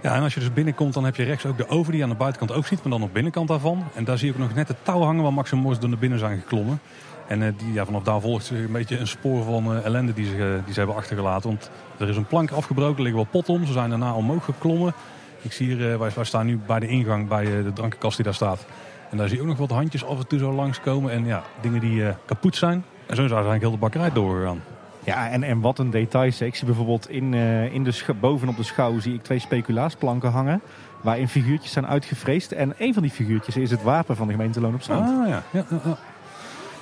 Ja, 0.01 0.15
en 0.15 0.21
als 0.21 0.33
je 0.33 0.39
dus 0.39 0.53
binnenkomt, 0.53 0.93
dan 0.93 1.03
heb 1.03 1.15
je 1.15 1.23
rechts 1.23 1.45
ook 1.45 1.57
de 1.57 1.69
oven 1.69 1.91
die 1.91 1.97
je 1.97 2.03
aan 2.03 2.09
de 2.09 2.15
buitenkant 2.15 2.51
ook 2.51 2.65
ziet, 2.65 2.83
maar 2.83 2.91
dan 2.91 3.03
op 3.03 3.13
binnenkant 3.13 3.47
daarvan. 3.47 3.83
En 3.93 4.03
daar 4.03 4.17
zie 4.17 4.27
je 4.27 4.33
ook 4.33 4.39
nog 4.39 4.53
net 4.53 4.67
het 4.67 4.77
touw 4.83 5.01
hangen 5.01 5.23
waar 5.23 5.33
Max 5.33 5.51
en 5.51 5.57
Moritz 5.57 5.79
door 5.79 5.89
naar 5.89 5.99
binnen 5.99 6.19
zijn 6.19 6.39
geklommen. 6.39 6.79
En 7.27 7.43
eh, 7.43 7.49
die, 7.57 7.73
ja, 7.73 7.85
vanaf 7.85 8.03
daar 8.03 8.21
volgt 8.21 8.49
een 8.49 8.71
beetje 8.71 8.99
een 8.99 9.07
spoor 9.07 9.43
van 9.43 9.75
eh, 9.75 9.85
ellende 9.85 10.13
die 10.13 10.25
ze, 10.25 10.59
die 10.63 10.73
ze 10.73 10.79
hebben 10.79 10.97
achtergelaten. 10.97 11.49
Want 11.49 11.71
er 11.97 12.09
is 12.09 12.17
een 12.17 12.25
plank 12.25 12.51
afgebroken, 12.51 12.95
er 12.95 13.01
liggen 13.01 13.21
wel 13.21 13.31
potten 13.31 13.53
om. 13.53 13.65
Ze 13.65 13.73
zijn 13.73 13.89
daarna 13.89 14.13
omhoog 14.13 14.45
geklommen. 14.45 14.93
Ik 15.41 15.51
zie 15.51 15.67
hier, 15.67 15.91
eh, 15.91 15.97
wij, 15.97 16.11
wij 16.15 16.23
staan 16.23 16.45
nu 16.45 16.59
bij 16.67 16.79
de 16.79 16.87
ingang 16.87 17.27
bij 17.27 17.45
de 17.45 17.73
drankenkast 17.73 18.15
die 18.15 18.25
daar 18.25 18.33
staat. 18.33 18.65
En 19.11 19.17
daar 19.17 19.27
zie 19.27 19.35
je 19.35 19.41
ook 19.41 19.49
nog 19.49 19.57
wat 19.57 19.69
handjes 19.69 20.05
af 20.05 20.19
en 20.19 20.27
toe 20.27 20.39
zo 20.39 20.53
langskomen. 20.53 21.11
En 21.11 21.25
ja, 21.25 21.43
dingen 21.61 21.79
die 21.79 22.03
kapot 22.25 22.55
zijn. 22.55 22.83
En 23.05 23.15
zo 23.15 23.23
is 23.23 23.31
eigenlijk 23.31 23.61
heel 23.61 23.71
de 23.71 23.77
bakkerij 23.77 24.11
doorgegaan. 24.11 24.61
Ja, 25.03 25.29
en, 25.29 25.43
en 25.43 25.61
wat 25.61 25.79
een 25.79 25.89
detail. 25.89 26.31
zeg. 26.31 26.47
Ik 26.47 26.55
zie 26.55 26.65
bijvoorbeeld 26.65 27.09
in, 27.09 27.33
in 27.73 27.83
de 27.83 28.03
bovenop 28.19 28.55
de 28.55 28.63
schouw 28.63 28.99
zie 28.99 29.13
ik 29.13 29.23
twee 29.23 29.39
speculaasplanken 29.39 30.31
hangen. 30.31 30.61
Waarin 31.01 31.27
figuurtjes 31.27 31.71
zijn 31.71 31.87
uitgevreesd. 31.87 32.51
En 32.51 32.73
een 32.77 32.93
van 32.93 33.03
die 33.03 33.11
figuurtjes 33.11 33.57
is 33.57 33.71
het 33.71 33.83
wapen 33.83 34.15
van 34.15 34.27
de 34.27 34.33
gemeente 34.33 34.61
Loon 34.61 34.73
op 34.73 34.81
Zand. 34.81 35.09
Ah 35.09 35.27
ja, 35.27 35.43
ja, 35.51 35.65
ja, 35.69 35.79
ja. 35.85 35.97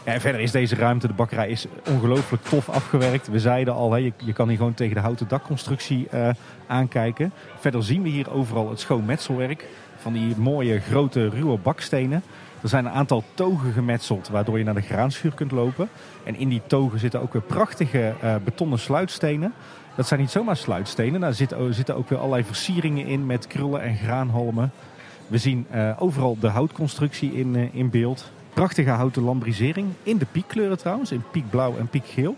En 0.06 0.22
verder 0.22 0.42
is 0.42 0.52
deze 0.52 0.76
ruimte, 0.76 1.08
de 1.08 1.14
bakkerij, 1.14 1.50
is 1.50 1.66
ongelooflijk 1.90 2.44
tof 2.44 2.70
afgewerkt. 2.70 3.28
We 3.28 3.40
zeiden 3.40 3.74
al, 3.74 3.92
hè, 3.92 3.98
je, 3.98 4.34
kan 4.34 4.48
hier 4.48 4.58
gewoon 4.58 4.74
tegen 4.74 4.96
de 4.96 5.02
houten 5.02 5.28
dakconstructie 5.28 6.08
eh, 6.10 6.30
aankijken. 6.68 7.32
Verder 7.60 7.84
zien 7.84 8.02
we 8.02 8.10
hier 8.10 8.32
overal 8.32 8.70
het 8.70 8.80
schoon 8.80 9.06
metselwerk 9.06 9.66
van 9.98 10.14
die 10.14 10.36
mooie 10.38 10.80
grote 10.80 11.30
ruwe 11.30 11.58
bakstenen. 11.58 12.24
Er 12.62 12.70
zijn 12.70 12.86
een 12.86 12.92
aantal 12.92 13.24
togen 13.34 13.74
gemetseld, 13.74 14.30
waardoor 14.30 14.58
je 14.58 14.64
naar 14.64 14.74
de 14.74 14.82
graanschuur 14.82 15.34
kunt 15.34 15.52
lopen. 15.52 15.90
En 16.24 16.36
in 16.36 16.50
die 16.50 16.62
togen 16.68 17.00
zitten 17.00 17.22
ook 17.22 17.34
weer 17.34 17.42
prachtige 17.42 18.14
eh, 18.22 18.36
betonnen 18.44 18.80
sluitstenen. 18.80 19.54
Dat 19.96 20.08
zijn 20.08 20.20
niet 20.20 20.32
zomaar 20.32 20.58
sluitstenen, 20.58 21.22
daar 21.22 21.34
zitten, 21.34 21.96
ook 21.96 22.10
weer 22.10 22.20
allerlei 22.20 22.44
versieringen 22.44 23.06
in 23.06 23.26
met 23.26 23.48
krullen 23.48 23.82
en 23.82 23.96
graanhalmen. 23.96 24.72
We 25.28 25.38
zien 25.38 25.66
eh, 25.70 25.92
overal 26.00 26.38
de 26.40 26.48
houtconstructie 26.48 27.34
in, 27.34 27.74
in 27.74 27.90
beeld. 27.90 28.32
Prachtige 28.56 28.90
houten 28.90 29.24
lambrisering. 29.24 29.88
In 30.04 30.18
de 30.18 30.26
piekkleuren 30.32 30.78
trouwens. 30.78 31.12
In 31.12 31.24
piekblauw 31.32 31.78
en 31.78 31.88
piekgeel. 31.88 32.36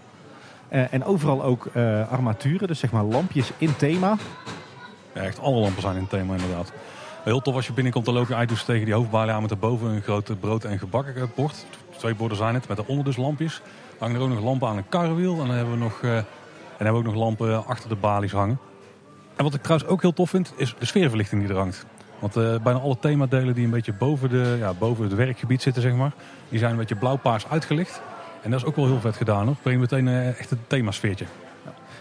Eh, 0.68 0.94
en 0.94 1.04
overal 1.04 1.44
ook 1.44 1.66
eh, 1.66 2.12
armaturen. 2.12 2.68
Dus 2.68 2.80
zeg 2.80 2.92
maar 2.92 3.04
lampjes 3.04 3.52
in 3.58 3.76
thema. 3.76 4.18
Ja, 5.14 5.22
echt 5.22 5.40
alle 5.40 5.60
lampen 5.60 5.82
zijn 5.82 5.96
in 5.96 6.08
thema 6.08 6.34
inderdaad. 6.34 6.72
Heel 7.24 7.42
tof 7.42 7.56
als 7.56 7.68
je 7.68 7.74
binnenkomt, 7.74 8.06
dan 8.06 8.14
loop 8.14 8.28
je 8.28 8.36
uit 8.36 8.66
tegen 8.66 8.86
die 8.86 8.94
hoofdbalie 8.94 9.32
aan 9.32 9.40
met 9.40 9.50
daarboven 9.50 9.90
een 9.90 10.02
grote 10.02 10.36
brood- 10.36 10.64
en 10.64 10.80
gebakkenbord. 10.80 11.66
Twee 11.98 12.16
borden 12.16 12.38
zijn 12.38 12.54
het, 12.54 12.68
met 12.68 12.78
daaronder 12.78 13.06
dus 13.06 13.18
lampjes. 13.18 13.62
Hangen 13.98 14.16
er 14.16 14.22
ook 14.22 14.30
nog 14.30 14.44
lampen 14.44 14.68
aan 14.68 14.78
een 14.78 14.90
karrewiel. 14.90 15.42
En 15.42 15.48
dan 15.48 15.56
hebben 15.56 15.74
we 15.74 15.80
nog, 15.80 16.02
eh, 16.02 16.18
en 16.18 16.26
hebben 16.78 16.94
we 16.94 17.08
ook 17.08 17.14
nog 17.14 17.24
lampen 17.24 17.66
achter 17.66 17.90
de 17.90 17.96
balies 17.96 18.32
hangen. 18.32 18.60
En 19.36 19.44
wat 19.44 19.54
ik 19.54 19.62
trouwens 19.62 19.90
ook 19.90 20.02
heel 20.02 20.14
tof 20.14 20.30
vind, 20.30 20.54
is 20.56 20.76
de 20.80 20.86
sfeerverlichting 20.86 21.42
die 21.42 21.52
er 21.52 21.58
hangt. 21.58 21.86
Want 22.20 22.36
eh, 22.36 22.56
bijna 22.64 22.80
alle 22.80 23.00
themadelen 23.00 23.54
die 23.54 23.66
een 23.66 23.72
beetje 23.72 23.94
boven, 23.94 24.30
de, 24.30 24.56
ja, 24.60 24.74
boven 24.74 25.04
het 25.04 25.14
werkgebied 25.14 25.62
zitten, 25.62 25.82
zeg 25.82 25.94
maar, 25.94 26.12
die 26.50 26.60
zijn 26.60 26.72
een 26.72 26.78
beetje 26.78 26.96
blauw-paars 26.96 27.48
uitgelicht. 27.48 28.02
En 28.42 28.52
dat 28.52 28.60
is 28.60 28.66
ook 28.66 28.76
wel 28.76 28.86
heel 28.86 29.00
vet 29.00 29.16
gedaan 29.16 29.46
hoor. 29.46 29.56
Breng 29.62 29.80
meteen 29.80 30.08
eh, 30.08 30.40
echt 30.40 30.52
een 30.52 30.60
themasfeertje. 30.68 31.26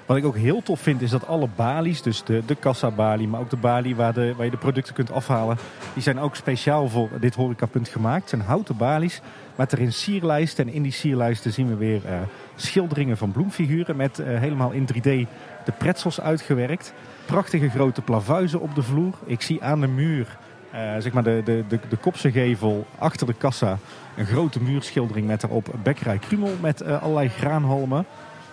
Wat 0.07 0.17
ik 0.17 0.25
ook 0.25 0.37
heel 0.37 0.63
tof 0.63 0.81
vind 0.81 1.03
is 1.03 1.11
dat 1.11 1.27
alle 1.27 1.49
balies, 1.57 2.03
dus 2.03 2.25
de, 2.25 2.43
de 2.47 2.55
kassabalie, 2.55 3.29
maar 3.29 3.41
ook 3.41 3.51
de 3.51 3.57
balie 3.57 3.97
waar, 3.97 4.13
de, 4.13 4.35
waar 4.37 4.45
je 4.45 4.51
de 4.51 4.57
producten 4.57 4.95
kunt 4.95 5.13
afhalen, 5.13 5.57
die 5.93 6.03
zijn 6.03 6.19
ook 6.19 6.37
speciaal 6.37 6.89
voor 6.89 7.09
dit 7.21 7.35
horecapunt 7.35 7.89
gemaakt. 7.89 8.21
Het 8.21 8.31
zijn 8.31 8.41
houten 8.41 8.77
balies 8.77 9.21
met 9.57 9.73
erin 9.73 9.93
sierlijsten. 9.93 10.67
En 10.67 10.73
in 10.73 10.83
die 10.83 10.93
sierlijsten 10.93 11.53
zien 11.53 11.69
we 11.69 11.77
weer 11.77 12.07
eh, 12.07 12.19
schilderingen 12.55 13.17
van 13.17 13.33
bloemfiguren 13.33 13.97
met 13.97 14.19
eh, 14.19 14.39
helemaal 14.39 14.71
in 14.71 14.89
3D 14.95 15.29
de 15.65 15.73
pretzels 15.79 16.21
uitgewerkt. 16.21 16.93
Prachtige 17.25 17.69
grote 17.69 18.03
plavuizen 18.03 18.61
op 18.61 18.75
de 18.75 18.83
vloer. 18.83 19.15
Ik 19.25 19.43
zie 19.43 19.63
aan 19.63 19.81
de 19.81 19.87
muur, 19.87 20.39
eh, 20.71 20.81
zeg 20.99 21.13
maar 21.13 21.23
de, 21.23 21.43
de, 21.45 21.65
de, 21.69 21.79
de 21.89 21.97
kopse 21.97 22.31
gevel 22.31 22.87
achter 22.99 23.27
de 23.27 23.35
kassa, 23.35 23.79
een 24.17 24.27
grote 24.27 24.63
muurschildering 24.63 25.27
met 25.27 25.43
erop 25.43 25.75
bekkerij 25.83 26.19
Krumel 26.19 26.55
met 26.61 26.85
allerlei 26.85 27.29
graanhalmen. 27.29 28.07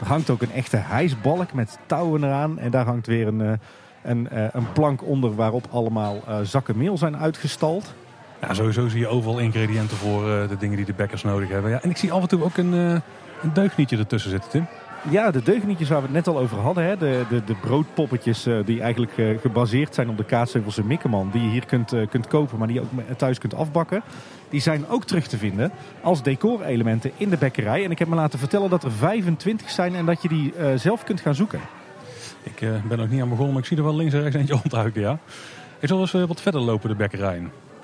Er 0.03 0.09
hangt 0.09 0.29
ook 0.29 0.41
een 0.41 0.51
echte 0.51 0.77
hijsbalk 0.77 1.53
met 1.53 1.77
touwen 1.85 2.23
eraan. 2.23 2.59
En 2.59 2.71
daar 2.71 2.85
hangt 2.85 3.07
weer 3.07 3.27
een, 3.27 3.41
eh, 3.41 3.51
een, 4.03 4.29
eh, 4.29 4.45
een 4.51 4.71
plank 4.71 5.03
onder 5.03 5.35
waarop 5.35 5.67
allemaal 5.71 6.21
eh, 6.27 6.39
zakken 6.43 6.77
meel 6.77 6.97
zijn 6.97 7.17
uitgestald. 7.17 7.93
Ja, 8.41 8.53
sowieso 8.53 8.87
zie 8.87 8.99
je 8.99 9.07
overal 9.07 9.39
ingrediënten 9.39 9.97
voor 9.97 10.23
de 10.23 10.57
dingen 10.59 10.77
die 10.77 10.85
de 10.85 10.93
bakkers 10.93 11.23
nodig 11.23 11.49
hebben. 11.49 11.71
Ja, 11.71 11.81
en 11.81 11.89
ik 11.89 11.97
zie 11.97 12.11
af 12.11 12.21
en 12.21 12.27
toe 12.27 12.43
ook 12.43 12.57
een, 12.57 12.73
een 12.73 13.53
deugnietje 13.53 13.97
ertussen 13.97 14.31
zitten, 14.31 14.49
Tim. 14.49 14.67
Ja, 15.09 15.31
de 15.31 15.43
deugnietjes 15.43 15.89
waar 15.89 15.99
we 15.99 16.05
het 16.05 16.13
net 16.13 16.27
al 16.27 16.39
over 16.39 16.57
hadden. 16.57 16.83
Hè? 16.83 16.97
De, 16.97 17.23
de, 17.29 17.43
de 17.43 17.55
broodpoppetjes 17.55 18.47
uh, 18.47 18.65
die 18.65 18.81
eigenlijk 18.81 19.17
uh, 19.17 19.39
gebaseerd 19.39 19.95
zijn 19.95 20.09
op 20.09 20.17
de 20.17 20.23
kaasheuvels 20.23 20.77
en 20.77 20.87
Mikkeman. 20.87 21.29
Die 21.31 21.41
je 21.41 21.49
hier 21.49 21.65
kunt, 21.65 21.93
uh, 21.93 22.07
kunt 22.07 22.27
kopen, 22.27 22.57
maar 22.57 22.67
die 22.67 22.75
je 22.75 22.81
ook 22.81 23.17
thuis 23.17 23.37
kunt 23.37 23.55
afbakken. 23.55 24.03
Die 24.53 24.61
zijn 24.61 24.87
ook 24.87 25.05
terug 25.05 25.27
te 25.27 25.37
vinden 25.37 25.71
als 26.01 26.23
decorelementen 26.23 27.11
in 27.17 27.29
de 27.29 27.37
bekkerij. 27.37 27.83
En 27.83 27.91
ik 27.91 27.99
heb 27.99 28.07
me 28.07 28.15
laten 28.15 28.39
vertellen 28.39 28.69
dat 28.69 28.83
er 28.83 28.91
25 28.91 29.69
zijn 29.69 29.95
en 29.95 30.05
dat 30.05 30.21
je 30.21 30.27
die 30.27 30.53
zelf 30.75 31.03
kunt 31.03 31.21
gaan 31.21 31.35
zoeken. 31.35 31.59
Ik 32.43 32.59
ben 32.87 32.97
nog 32.97 33.09
niet 33.09 33.21
aan 33.21 33.29
begonnen, 33.29 33.53
maar 33.53 33.61
ik 33.61 33.67
zie 33.67 33.77
er 33.77 33.83
wel 33.83 33.95
links 33.95 34.13
en 34.13 34.21
rechts 34.21 34.35
eentje 34.35 34.53
ontduiken, 34.63 35.01
ja. 35.01 35.19
Ik 35.79 35.87
zal 35.87 35.99
eens 35.99 36.11
wat 36.11 36.41
verder 36.41 36.61
lopen 36.61 36.89
de 36.89 36.95
bekkerij 36.95 37.41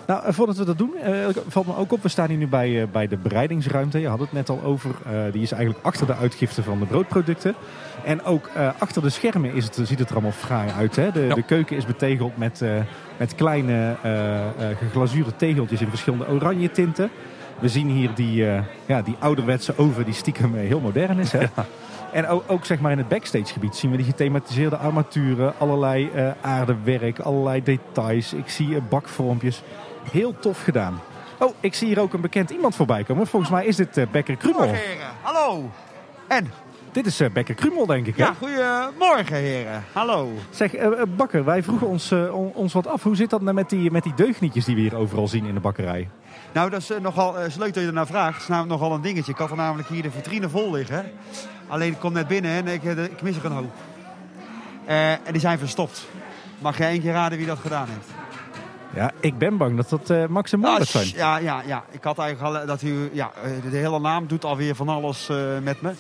nou, 0.10 0.26
eh, 0.26 0.34
voordat 0.34 0.58
we 0.58 0.66
dat 0.66 0.78
doen, 0.78 0.94
uh, 1.06 1.28
valt 1.48 1.66
me 1.66 1.76
ook 1.76 1.92
op. 1.92 2.04
We 2.04 2.10
staan 2.10 2.30
hier 2.30 2.38
nu 2.38 2.48
bij, 2.48 2.70
uh, 2.70 2.84
bij 2.92 3.08
de 3.08 3.18
bereidingsruimte. 3.18 4.00
Je 4.00 4.08
had 4.08 4.20
het 4.20 4.32
net 4.32 4.50
al 4.50 4.62
over. 4.64 4.90
Uh, 4.90 5.32
die 5.32 5.42
is 5.42 5.52
eigenlijk 5.52 5.86
achter 5.86 6.08
de 6.08 6.16
uitgifte 6.16 6.64
van 6.64 6.80
de 6.80 6.86
broodproducten. 6.86 7.56
En 8.04 8.24
ook 8.24 8.50
achter 8.78 9.02
de 9.02 9.10
schermen 9.10 9.54
is 9.54 9.64
het, 9.64 9.80
ziet 9.84 10.00
het 10.00 10.10
er 10.10 10.14
allemaal 10.14 10.32
fraai 10.32 10.72
uit. 10.72 10.96
Hè? 10.96 11.12
De, 11.12 11.20
ja. 11.20 11.36
de 11.36 11.44
keuken 11.44 11.78
is 11.78 11.86
betegeld 11.86 12.38
met, 12.38 12.64
met 13.18 13.36
kleine 13.36 13.96
geglazuurde 14.80 15.36
tegeltjes 15.36 15.82
in 15.82 15.90
verschillende 15.90 16.28
oranje 16.28 16.72
tinten. 16.72 17.10
We 17.60 17.70
zien 17.70 17.88
hier 17.88 18.10
die, 18.16 18.46
ja, 18.86 19.02
die 19.02 19.16
ouderwetse 19.20 19.78
oven 19.78 20.06
die 20.06 20.14
stiekem 20.14 20.56
heel 20.56 20.80
modern 20.80 21.20
is. 21.20 21.32
Hè? 21.32 21.40
Ja. 21.40 21.66
En 22.12 22.28
ook, 22.28 22.44
ook, 22.48 22.66
zeg 22.66 22.80
maar 22.80 22.92
in 22.92 22.98
het 22.98 23.08
backstage 23.08 23.54
gebied 23.54 23.76
zien 23.76 23.92
we 23.92 23.98
die 23.98 24.06
gethematiseerde 24.06 24.78
armaturen, 24.78 25.54
allerlei 25.58 26.10
aardewerk, 26.42 27.20
allerlei 27.20 27.64
details. 27.64 28.34
Ik 28.34 28.50
zie 28.50 28.82
bakvormpjes. 28.82 29.64
Heel 30.12 30.40
tof 30.40 30.64
gedaan. 30.64 31.02
Oh, 31.40 31.54
ik 31.60 31.74
zie 31.74 31.88
hier 31.88 32.00
ook 32.00 32.14
een 32.14 32.22
bekend 32.22 32.50
iemand 32.50 32.76
voorbij 32.76 33.04
komen. 33.04 33.28
Volgens 33.28 33.52
mij 33.52 33.66
is 33.66 33.76
dit 33.76 33.98
uh, 33.98 34.08
Bekker 34.12 34.36
Krumel. 34.36 34.60
Goedemorgen 34.60 34.88
heren. 34.88 35.08
Hallo. 35.22 35.72
En? 36.28 36.52
Dit 36.92 37.06
is 37.06 37.22
uh, 37.22 37.30
Bekker 37.30 37.56
Krumel, 37.56 37.86
denk 37.86 38.08
ik. 38.08 38.18
Hè? 38.18 38.24
Ja, 38.24 38.34
goedemorgen 38.34 39.36
heren. 39.36 39.84
Hallo. 39.94 40.32
Zeg, 40.50 40.80
uh, 40.80 41.02
Bakker, 41.16 41.46
wij 41.46 41.64
vroegen 41.64 41.88
ons, 41.88 42.14
ons 42.54 42.74
wat 42.74 42.88
af. 42.88 43.04
Hoe 43.04 43.16
zit 43.16 43.30
dat 43.30 43.42
nou 43.42 43.54
met 43.54 43.70
die, 43.70 43.92
met 43.92 44.04
die 44.04 44.14
deugnietjes 44.14 44.66
die 44.66 44.76
we 44.76 44.82
hier 44.82 44.96
overal 44.96 45.28
zien 45.28 45.46
in 45.46 45.54
de 45.54 45.60
bakkerij? 45.60 46.10
Nou, 46.52 46.70
dat 46.70 46.80
is 46.80 46.92
nogal 47.02 47.40
is 47.40 47.56
leuk 47.56 47.74
dat 47.74 47.84
je 47.84 47.90
ernaar 47.90 48.08
vraagt. 48.08 48.34
Het 48.34 48.42
is 48.42 48.48
namelijk 48.48 48.80
nogal 48.80 48.96
een 48.96 49.02
dingetje. 49.02 49.32
Ik 49.32 49.38
had 49.38 49.50
er 49.50 49.56
namelijk 49.56 49.88
hier 49.88 50.02
de 50.02 50.12
vitrine 50.12 50.50
vol 50.50 50.72
liggen. 50.72 51.12
Alleen 51.68 51.92
ik 51.92 52.00
kom 52.00 52.14
net 52.14 52.28
binnen 52.28 52.52
en 52.52 52.68
ik, 52.68 52.84
ik 52.84 53.22
mis 53.22 53.38
er 53.38 53.46
een 53.46 53.52
hoop. 53.52 53.74
en 54.86 55.32
die 55.32 55.42
zijn 55.42 55.60
verstopt. 55.60 56.08
Mag 56.60 56.78
jij 56.78 56.90
één 56.90 57.02
keer 57.02 57.12
raden 57.12 57.38
wie 57.38 57.48
dat 57.48 57.60
gedaan 57.60 57.88
heeft? 57.88 58.19
Ja, 58.94 59.12
ik 59.20 59.38
ben 59.38 59.58
bang 59.58 59.76
dat 59.76 59.90
dat 59.90 60.10
uh, 60.10 60.26
Max 60.26 60.52
en 60.52 60.60
Moritz 60.60 60.92
zijn. 60.92 61.08
Ja, 61.16 61.38
ja, 61.38 61.62
ja. 61.66 61.84
Ik 61.92 62.04
had 62.04 62.18
eigenlijk 62.18 62.58
al 62.58 62.66
dat 62.66 62.82
u, 62.82 63.10
ja, 63.14 63.32
eh, 63.44 63.72
de 63.72 63.78
hele 63.78 64.00
naam 64.00 64.28
doet 64.28 64.46
alweer 64.46 64.76
van 64.76 64.90
alles 64.90 65.30
uh, 65.30 65.38
met 65.64 65.82
me. 65.82 65.94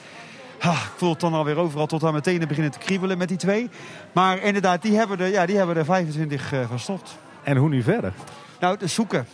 Ha, 0.59 0.71
ik 0.71 0.91
voel 0.95 1.09
het 1.09 1.19
dan 1.19 1.33
alweer 1.33 1.57
overal 1.57 1.85
tot 1.85 2.03
aan 2.03 2.13
meteen 2.13 2.47
beginnen 2.47 2.71
te 2.71 2.79
kriebelen 2.79 3.17
met 3.17 3.27
die 3.27 3.37
twee. 3.37 3.69
Maar 4.11 4.41
inderdaad, 4.41 4.81
die 4.81 4.95
hebben 4.95 5.19
er, 5.19 5.27
ja, 5.27 5.45
die 5.45 5.57
hebben 5.57 5.75
er 5.75 5.85
25 5.85 6.53
uh, 6.53 6.67
verstopt. 6.67 7.17
En 7.43 7.57
hoe 7.57 7.69
nu 7.69 7.83
verder? 7.83 8.13
Nou, 8.59 8.77
te 8.77 8.87
zoeken. 8.87 9.27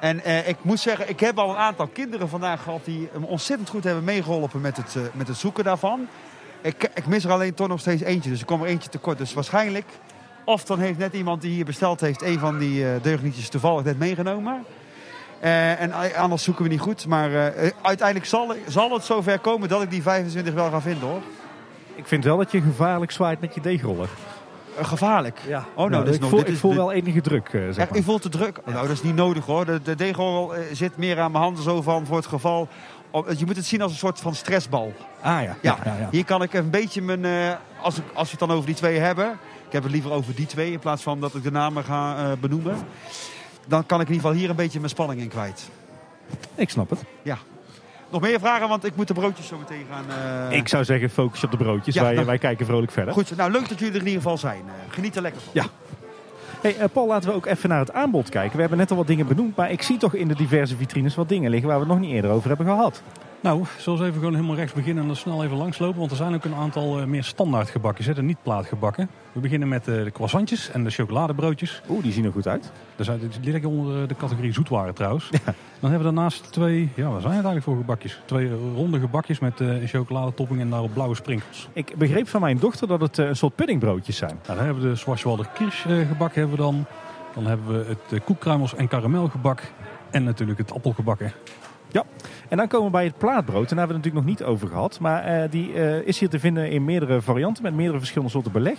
En 0.00 0.20
uh, 0.26 0.48
ik 0.48 0.56
moet 0.62 0.80
zeggen, 0.80 1.08
ik 1.08 1.20
heb 1.20 1.38
al 1.38 1.50
een 1.50 1.56
aantal 1.56 1.86
kinderen 1.86 2.28
vandaag 2.28 2.62
gehad 2.62 2.84
die 2.84 3.08
me 3.18 3.26
ontzettend 3.26 3.68
goed 3.68 3.84
hebben 3.84 4.04
meegeholpen 4.04 4.60
met 4.60 4.76
het, 4.76 4.94
uh, 4.94 5.02
met 5.12 5.28
het 5.28 5.36
zoeken 5.36 5.64
daarvan. 5.64 6.08
Ik, 6.60 6.90
ik 6.94 7.06
mis 7.06 7.24
er 7.24 7.30
alleen 7.30 7.54
toch 7.54 7.68
nog 7.68 7.80
steeds 7.80 8.02
eentje, 8.02 8.30
dus 8.30 8.40
ik 8.40 8.46
kom 8.46 8.62
er 8.62 8.68
eentje 8.68 8.90
tekort. 8.90 9.18
Dus 9.18 9.34
waarschijnlijk 9.34 9.86
of 10.44 10.64
dan 10.64 10.78
heeft 10.78 10.98
net 10.98 11.12
iemand 11.12 11.42
die 11.42 11.52
hier 11.52 11.64
besteld 11.64 12.00
heeft 12.00 12.22
een 12.22 12.38
van 12.38 12.58
die 12.58 12.82
uh, 12.82 12.90
deugnietjes 13.02 13.48
toevallig 13.48 13.84
net 13.84 13.98
meegenomen. 13.98 14.64
Uh, 15.44 15.80
en 15.80 16.14
anders 16.16 16.42
zoeken 16.42 16.62
we 16.62 16.70
niet 16.70 16.80
goed. 16.80 17.06
Maar 17.06 17.30
uh, 17.30 17.46
uiteindelijk 17.82 18.26
zal, 18.26 18.54
zal 18.66 18.92
het 18.92 19.04
zover 19.04 19.38
komen 19.38 19.68
dat 19.68 19.82
ik 19.82 19.90
die 19.90 20.02
25 20.02 20.54
wel 20.54 20.70
ga 20.70 20.80
vinden 20.80 21.08
hoor. 21.08 21.20
Ik 21.94 22.06
vind 22.06 22.24
wel 22.24 22.36
dat 22.36 22.52
je 22.52 22.60
gevaarlijk 22.60 23.10
zwaait 23.10 23.40
met 23.40 23.54
je 23.54 23.60
deegroller. 23.60 24.08
gevaarlijk? 24.80 25.38
Ja. 25.46 25.64
Oh, 25.74 25.90
nou, 25.90 26.04
nou 26.04 26.14
ik, 26.14 26.22
voel, 26.22 26.46
ik 26.46 26.56
voel 26.56 26.74
wel 26.74 26.92
enige 26.92 27.20
druk. 27.20 27.48
zeg 27.50 27.76
maar. 27.76 27.98
Ik 27.98 28.04
voel 28.04 28.18
te 28.18 28.28
druk. 28.28 28.60
Nou, 28.64 28.86
dat 28.86 28.96
is 28.96 29.02
niet 29.02 29.14
nodig 29.14 29.46
hoor. 29.46 29.64
De, 29.64 29.82
de 29.82 29.94
deegrol 29.94 30.52
zit 30.72 30.96
meer 30.96 31.20
aan 31.20 31.32
mijn 31.32 31.44
handen 31.44 31.62
zo 31.62 31.82
van 31.82 32.06
voor 32.06 32.16
het 32.16 32.26
geval. 32.26 32.68
Je 33.36 33.46
moet 33.46 33.56
het 33.56 33.64
zien 33.64 33.82
als 33.82 33.92
een 33.92 33.98
soort 33.98 34.20
van 34.20 34.34
stressbal. 34.34 34.92
Ah 35.20 35.42
ja. 35.42 35.42
ja. 35.42 35.56
ja, 35.62 35.78
ja 35.84 36.08
Hier 36.10 36.24
kan 36.24 36.42
ik 36.42 36.52
een 36.52 36.70
beetje 36.70 37.02
mijn. 37.02 37.56
als, 37.80 37.98
ik, 37.98 38.04
als 38.14 38.30
we 38.30 38.36
het 38.38 38.48
dan 38.48 38.56
over 38.56 38.66
die 38.66 38.74
twee 38.74 38.98
hebben 38.98 39.38
ik 39.70 39.76
heb 39.76 39.82
het 39.82 39.92
liever 39.92 40.12
over 40.12 40.34
die 40.34 40.46
twee 40.46 40.72
in 40.72 40.78
plaats 40.78 41.02
van 41.02 41.20
dat 41.20 41.34
ik 41.34 41.42
de 41.42 41.50
namen 41.50 41.84
ga 41.84 42.16
uh, 42.16 42.32
benoemen. 42.40 42.76
Dan 43.66 43.86
kan 43.86 44.00
ik 44.00 44.06
in 44.06 44.12
ieder 44.12 44.26
geval 44.26 44.40
hier 44.40 44.50
een 44.50 44.56
beetje 44.56 44.78
mijn 44.78 44.90
spanning 44.90 45.20
in 45.20 45.28
kwijt. 45.28 45.68
Ik 46.54 46.70
snap 46.70 46.90
het. 46.90 47.04
Ja. 47.22 47.38
Nog 48.10 48.20
meer 48.20 48.38
vragen, 48.38 48.68
want 48.68 48.84
ik 48.84 48.96
moet 48.96 49.08
de 49.08 49.14
broodjes 49.14 49.46
zo 49.46 49.58
meteen 49.58 49.86
gaan... 49.90 50.04
Uh... 50.50 50.56
Ik 50.56 50.68
zou 50.68 50.84
zeggen, 50.84 51.10
focus 51.10 51.44
op 51.44 51.50
de 51.50 51.56
broodjes. 51.56 51.94
Ja, 51.94 52.02
wij, 52.02 52.24
wij 52.24 52.38
kijken 52.38 52.66
vrolijk 52.66 52.92
verder. 52.92 53.14
Goed, 53.14 53.36
nou 53.36 53.50
leuk 53.50 53.68
dat 53.68 53.78
jullie 53.78 53.94
er 53.94 54.00
in 54.00 54.06
ieder 54.06 54.22
geval 54.22 54.38
zijn. 54.38 54.62
Uh, 54.66 54.72
geniet 54.88 55.16
er 55.16 55.22
lekker 55.22 55.40
van. 55.40 55.52
Ja. 55.54 55.66
Hey, 56.60 56.76
uh, 56.78 56.84
Paul, 56.92 57.06
laten 57.06 57.28
we 57.28 57.34
ook 57.34 57.46
even 57.46 57.68
naar 57.68 57.78
het 57.78 57.92
aanbod 57.92 58.28
kijken. 58.28 58.54
We 58.54 58.60
hebben 58.60 58.78
net 58.78 58.90
al 58.90 58.96
wat 58.96 59.06
dingen 59.06 59.26
benoemd, 59.26 59.56
maar 59.56 59.70
ik 59.70 59.82
zie 59.82 59.96
toch 59.96 60.14
in 60.14 60.28
de 60.28 60.34
diverse 60.34 60.76
vitrines 60.76 61.14
wat 61.14 61.28
dingen 61.28 61.50
liggen 61.50 61.68
waar 61.68 61.78
we 61.78 61.84
het 61.84 61.92
nog 61.92 62.02
niet 62.02 62.14
eerder 62.14 62.30
over 62.30 62.48
hebben 62.48 62.66
gehad. 62.66 63.02
Nou, 63.42 63.64
zoals 63.78 64.00
even 64.00 64.14
gewoon 64.14 64.34
helemaal 64.34 64.56
rechts 64.56 64.72
beginnen 64.72 65.02
en 65.02 65.08
dan 65.08 65.16
snel 65.16 65.44
even 65.44 65.56
langslopen. 65.56 65.98
Want 65.98 66.10
er 66.10 66.16
zijn 66.16 66.34
ook 66.34 66.44
een 66.44 66.54
aantal 66.54 67.00
uh, 67.00 67.04
meer 67.06 67.24
standaard 67.24 67.70
gebakjes, 67.70 68.06
hè, 68.06 68.14
de 68.14 68.22
niet 68.22 68.42
plaatgebakken. 68.42 69.10
We 69.32 69.40
beginnen 69.40 69.68
met 69.68 69.88
uh, 69.88 70.04
de 70.04 70.10
croissantjes 70.10 70.70
en 70.70 70.84
de 70.84 70.90
chocoladebroodjes. 70.90 71.82
Oeh, 71.88 72.02
die 72.02 72.12
zien 72.12 72.24
er 72.24 72.32
goed 72.32 72.46
uit. 72.46 72.72
Dat 72.96 73.20
die 73.40 73.52
liggen 73.52 73.70
onder 73.70 74.08
de 74.08 74.16
categorie 74.16 74.52
zoetwaren 74.52 74.94
trouwens. 74.94 75.28
Ja. 75.30 75.38
Dan 75.80 75.90
hebben 75.90 75.98
we 75.98 76.14
daarnaast 76.14 76.52
twee, 76.52 76.88
ja, 76.94 77.02
wat 77.02 77.22
zijn 77.22 77.34
het 77.34 77.44
eigenlijk 77.44 77.64
voor 77.64 77.76
gebakjes? 77.76 78.20
Twee 78.24 78.50
ronde 78.74 79.00
gebakjes 79.00 79.38
met 79.38 79.60
uh, 79.60 79.88
chocoladetopping 79.88 80.60
en 80.60 80.70
daarop 80.70 80.92
blauwe 80.92 81.14
sprinkels. 81.14 81.68
Ik 81.72 81.94
begreep 81.96 82.28
van 82.28 82.40
mijn 82.40 82.58
dochter 82.58 82.88
dat 82.88 83.00
het 83.00 83.18
een 83.18 83.36
soort 83.36 83.54
puddingbroodjes 83.54 84.16
zijn. 84.16 84.38
Nou, 84.46 84.56
dan 84.56 84.64
hebben 84.64 84.82
we 84.82 84.88
de 84.88 84.96
Schwarzwalder 84.96 85.48
Kirsch 85.54 85.82
gebak 85.82 86.34
hebben 86.34 86.56
we 86.56 86.62
dan. 86.62 86.84
Dan 87.34 87.46
hebben 87.46 87.66
we 87.66 87.84
het 88.08 88.24
koekkruimels 88.24 88.74
en 88.74 88.88
karamelgebak. 88.88 89.62
En 90.10 90.24
natuurlijk 90.24 90.58
het 90.58 90.72
appelgebakken. 90.72 91.32
Ja, 91.92 92.04
en 92.48 92.56
dan 92.56 92.68
komen 92.68 92.86
we 92.86 92.92
bij 92.92 93.04
het 93.04 93.18
plaatbrood. 93.18 93.70
En 93.70 93.76
daar 93.76 93.86
hebben 93.86 93.96
we 93.96 94.02
het 94.02 94.14
natuurlijk 94.14 94.26
nog 94.26 94.48
niet 94.48 94.54
over 94.54 94.68
gehad. 94.68 95.00
Maar 95.00 95.42
uh, 95.42 95.50
die 95.50 95.72
uh, 95.72 96.06
is 96.06 96.18
hier 96.18 96.28
te 96.28 96.38
vinden 96.38 96.70
in 96.70 96.84
meerdere 96.84 97.22
varianten 97.22 97.62
met 97.62 97.74
meerdere 97.74 97.98
verschillende 97.98 98.32
soorten 98.32 98.52
beleg. 98.52 98.78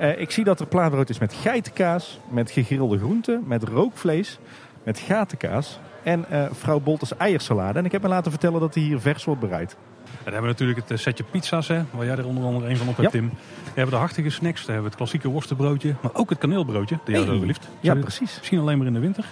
Uh, 0.00 0.20
ik 0.20 0.30
zie 0.30 0.44
dat 0.44 0.60
er 0.60 0.66
plaatbrood 0.66 1.08
is 1.08 1.18
met 1.18 1.34
geitenkaas, 1.34 2.20
met 2.28 2.50
gegrilde 2.50 2.98
groenten, 2.98 3.42
met 3.46 3.62
rookvlees, 3.62 4.38
met 4.82 4.98
gatenkaas 4.98 5.78
en 6.02 6.24
vrouw 6.52 6.80
Bolters 6.80 7.16
eiersalade. 7.16 7.78
En 7.78 7.84
ik 7.84 7.92
heb 7.92 8.02
me 8.02 8.08
laten 8.08 8.30
vertellen 8.30 8.60
dat 8.60 8.72
die 8.72 8.84
hier 8.84 9.00
vers 9.00 9.24
wordt 9.24 9.40
bereid. 9.40 9.76
En 10.04 10.12
dan 10.24 10.32
hebben 10.32 10.42
we 10.42 10.64
natuurlijk 10.64 10.88
het 10.88 11.00
setje 11.00 11.24
pizza's, 11.24 11.68
hè, 11.68 11.82
waar 11.90 12.06
jij 12.06 12.16
er 12.16 12.26
onder 12.26 12.44
andere 12.44 12.68
een 12.68 12.76
van 12.76 12.88
op 12.88 12.96
hebt, 12.96 13.10
Tim. 13.10 13.28
We 13.64 13.70
hebben 13.74 13.94
de 13.94 14.00
hartige 14.00 14.30
snacks, 14.30 14.60
dan 14.60 14.74
hebben 14.74 14.82
we 14.82 14.88
het 14.88 14.96
klassieke 14.96 15.28
worstenbroodje, 15.28 15.94
maar 16.02 16.14
ook 16.14 16.30
het 16.30 16.38
kaneelbroodje, 16.38 16.98
dat 17.04 17.14
jij 17.14 17.24
hey. 17.24 17.54
zo. 17.54 17.62
Ja, 17.80 17.94
precies. 17.94 18.36
Misschien 18.38 18.58
alleen 18.58 18.78
maar 18.78 18.86
in 18.86 18.92
de 18.92 18.98
winter. 18.98 19.24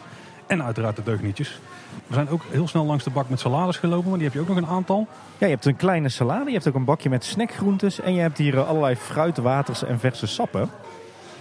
En 0.46 0.62
uiteraard 0.62 0.96
de 0.96 1.02
deugnietjes. 1.02 1.60
We 2.11 2.16
zijn 2.16 2.28
ook 2.28 2.42
heel 2.50 2.68
snel 2.68 2.84
langs 2.84 3.04
de 3.04 3.11
bak 3.11 3.28
met 3.28 3.40
salades 3.40 3.76
gelopen, 3.76 4.08
maar 4.08 4.18
die 4.18 4.26
heb 4.26 4.34
je 4.34 4.40
ook 4.40 4.48
nog 4.48 4.56
een 4.56 4.66
aantal. 4.66 5.06
Ja, 5.38 5.46
je 5.46 5.52
hebt 5.52 5.64
een 5.64 5.76
kleine 5.76 6.08
salade, 6.08 6.44
je 6.44 6.52
hebt 6.52 6.68
ook 6.68 6.74
een 6.74 6.84
bakje 6.84 7.08
met 7.08 7.24
snackgroentes 7.24 8.00
en 8.00 8.14
je 8.14 8.20
hebt 8.20 8.38
hier 8.38 8.58
eh, 8.58 8.68
allerlei 8.68 8.96
fruit, 8.96 9.36
waters 9.36 9.84
en 9.84 10.00
verse 10.00 10.26
sappen. 10.26 10.70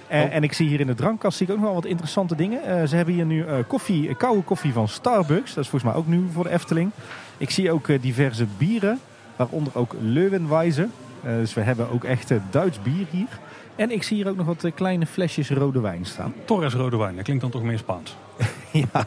En, 0.08 0.28
oh. 0.28 0.34
en, 0.34 0.44
ik 0.44 0.54
zie 0.54 0.68
hier 0.68 0.80
in 0.80 0.88
de 0.88 0.96
drankkast 0.96 1.38
zie 1.38 1.46
ik 1.46 1.52
ook 1.52 1.60
nog 1.60 1.66
wel 1.66 1.76
wat 1.76 1.86
interessante 1.86 2.36
dingen. 2.36 2.62
Uh, 2.68 2.88
ze 2.88 2.96
hebben 2.96 3.14
hier 3.14 3.26
nu 3.26 3.46
uh, 3.46 3.54
koffie, 3.68 4.16
koude 4.16 4.42
koffie 4.42 4.74
van 4.74 4.88
Starbucks. 4.88 5.54
Dat 5.54 5.64
is 5.64 5.70
volgens 5.70 5.92
mij 5.92 6.02
ook 6.02 6.08
nieuw 6.08 6.28
voor 6.32 6.44
de 6.44 6.50
Efteling. 6.50 6.92
Ik 7.38 7.50
zie 7.50 7.72
ook 7.72 7.88
uh, 7.88 8.02
diverse 8.02 8.46
bieren, 8.58 9.00
waaronder 9.36 9.76
ook 9.76 9.96
Leuwenwijze. 10.02 10.88
dus 11.24 11.54
we 11.54 11.62
hebben 11.62 11.92
ook 11.92 12.04
echt 12.04 12.34
Duits 12.50 12.82
bier 12.82 13.06
hier. 13.10 13.40
En 13.76 13.92
ik 13.92 14.04
zie 14.04 14.18
hier 14.18 14.30
ook 14.30 14.36
nog 14.36 14.46
wat 14.46 14.72
kleine 14.76 15.06
flesjes 15.06 15.50
rode 15.50 15.80
wijn 15.80 16.06
staan. 16.06 16.34
Torres 16.46 16.74
rode 16.74 16.98
wijn, 16.98 17.16
dat 17.16 17.24
klinkt 17.24 17.42
dan 17.42 17.52
toch 17.52 17.64
meer 17.64 17.78
Spaans. 17.78 18.16
ja, 18.94 19.06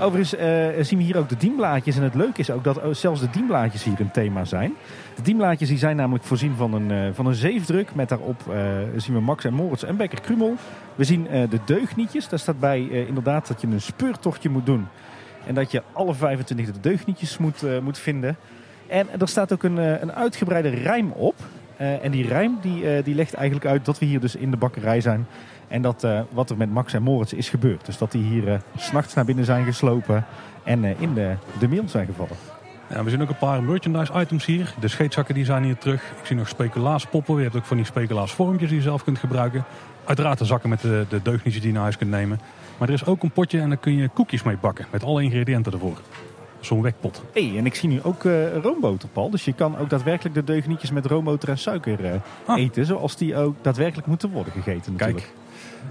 Overigens 0.00 0.34
uh, 0.34 0.84
zien 0.84 0.98
we 0.98 1.04
hier 1.04 1.18
ook 1.18 1.28
de 1.28 1.36
dienblaadjes. 1.36 1.96
En 1.96 2.02
het 2.02 2.14
leuke 2.14 2.40
is 2.40 2.50
ook 2.50 2.64
dat 2.64 2.80
zelfs 2.90 3.20
de 3.20 3.30
dienblaadjes 3.30 3.84
hier 3.84 4.00
een 4.00 4.10
thema 4.10 4.44
zijn. 4.44 4.74
De 5.14 5.22
dienblaadjes 5.22 5.68
die 5.68 5.78
zijn 5.78 5.96
namelijk 5.96 6.24
voorzien 6.24 6.54
van 6.56 6.74
een, 6.74 6.90
uh, 6.90 7.08
van 7.12 7.26
een 7.26 7.34
zeefdruk. 7.34 7.94
Met 7.94 8.08
daarop 8.08 8.42
uh, 8.48 8.56
zien 8.96 9.14
we 9.14 9.20
Max 9.20 9.44
en 9.44 9.54
Moritz 9.54 9.82
en 9.82 9.96
Bekker 9.96 10.20
Krumel. 10.20 10.54
We 10.94 11.04
zien 11.04 11.26
de 11.50 11.58
deugnietjes. 11.64 12.28
Daar 12.28 12.38
staat 12.38 12.60
bij 12.60 12.88
inderdaad 12.88 13.48
dat 13.48 13.60
je 13.60 13.66
een 13.66 13.80
speurtochtje 13.80 14.48
moet 14.48 14.66
doen. 14.66 14.86
En 15.46 15.54
dat 15.54 15.70
je 15.70 15.82
alle 15.92 16.14
25 16.14 16.74
de 16.74 16.80
deugnietjes 16.80 17.38
moet, 17.38 17.82
moet 17.82 17.98
vinden. 17.98 18.36
En 18.86 19.06
er 19.20 19.28
staat 19.28 19.52
ook 19.52 19.62
een, 19.62 19.76
een 19.76 20.12
uitgebreide 20.12 20.68
rijm 20.68 21.10
op. 21.10 21.34
en 21.76 22.10
die 22.10 22.26
rijm 22.26 22.58
die, 22.60 23.02
die 23.02 23.14
legt 23.14 23.34
eigenlijk 23.34 23.66
uit 23.66 23.84
dat 23.84 23.98
we 23.98 24.06
hier 24.06 24.20
dus 24.20 24.36
in 24.36 24.50
de 24.50 24.56
bakkerij 24.56 25.00
zijn. 25.00 25.26
En 25.68 25.82
dat 25.82 26.04
uh, 26.04 26.20
wat 26.30 26.50
er 26.50 26.56
met 26.56 26.70
Max 26.70 26.92
en 26.92 27.02
Moritz 27.02 27.32
is 27.32 27.48
gebeurd. 27.48 27.86
Dus 27.86 27.98
dat 27.98 28.12
die 28.12 28.22
hier 28.22 28.48
uh, 28.48 28.54
s'nachts 28.76 29.14
naar 29.14 29.24
binnen 29.24 29.44
zijn 29.44 29.64
geslopen 29.64 30.24
en 30.64 30.84
uh, 30.84 31.00
in 31.00 31.14
de, 31.14 31.34
de 31.58 31.68
mail 31.68 31.82
zijn 31.88 32.06
gevallen. 32.06 32.36
Ja, 32.90 33.04
we 33.04 33.10
zien 33.10 33.22
ook 33.22 33.28
een 33.28 33.36
paar 33.38 33.62
merchandise 33.62 34.12
items 34.20 34.44
hier. 34.46 34.74
De 34.80 34.88
scheetzakken 34.88 35.34
die 35.34 35.44
zijn 35.44 35.64
hier 35.64 35.78
terug. 35.78 36.02
Ik 36.20 36.26
zie 36.26 36.36
nog 36.36 36.48
speculaaspoppen. 36.48 37.36
Je 37.36 37.42
hebt 37.42 37.56
ook 37.56 37.64
van 37.64 37.76
die 37.76 37.86
speculaasvormpjes 37.86 38.68
die 38.68 38.78
je 38.78 38.84
zelf 38.84 39.04
kunt 39.04 39.18
gebruiken. 39.18 39.64
Uiteraard 40.04 40.38
de 40.38 40.44
zakken 40.44 40.68
met 40.68 40.80
de, 40.80 41.06
de 41.08 41.22
deugnietjes 41.22 41.54
die 41.62 41.66
je 41.66 41.72
naar 41.72 41.82
huis 41.82 41.96
kunt 41.96 42.10
nemen. 42.10 42.40
Maar 42.78 42.88
er 42.88 42.94
is 42.94 43.04
ook 43.06 43.22
een 43.22 43.30
potje 43.30 43.60
en 43.60 43.68
daar 43.68 43.78
kun 43.78 43.96
je 43.96 44.08
koekjes 44.08 44.42
mee 44.42 44.56
bakken. 44.60 44.86
Met 44.90 45.04
alle 45.04 45.22
ingrediënten 45.22 45.72
ervoor. 45.72 45.98
Zo'n 46.60 46.82
wekpot. 46.82 47.22
hey, 47.32 47.52
en 47.56 47.66
ik 47.66 47.74
zie 47.74 47.88
nu 47.88 48.02
ook 48.02 48.24
eh 48.24 48.56
roomboter, 48.62 49.08
Paul. 49.08 49.30
Dus 49.30 49.44
je 49.44 49.52
kan 49.52 49.78
ook 49.78 49.90
daadwerkelijk 49.90 50.34
de 50.34 50.44
deugnietjes 50.44 50.90
met 50.90 51.06
roomboter 51.06 51.48
en 51.48 51.58
suiker 51.58 52.04
eh, 52.04 52.12
Ah. 52.46 52.58
eten. 52.58 52.86
Zoals 52.86 53.16
die 53.16 53.36
ook 53.36 53.56
daadwerkelijk 53.62 54.06
moeten 54.06 54.30
worden 54.30 54.52
gegeten 54.52 54.92
natuurlijk. 54.92 55.18
Kijk. 55.26 55.37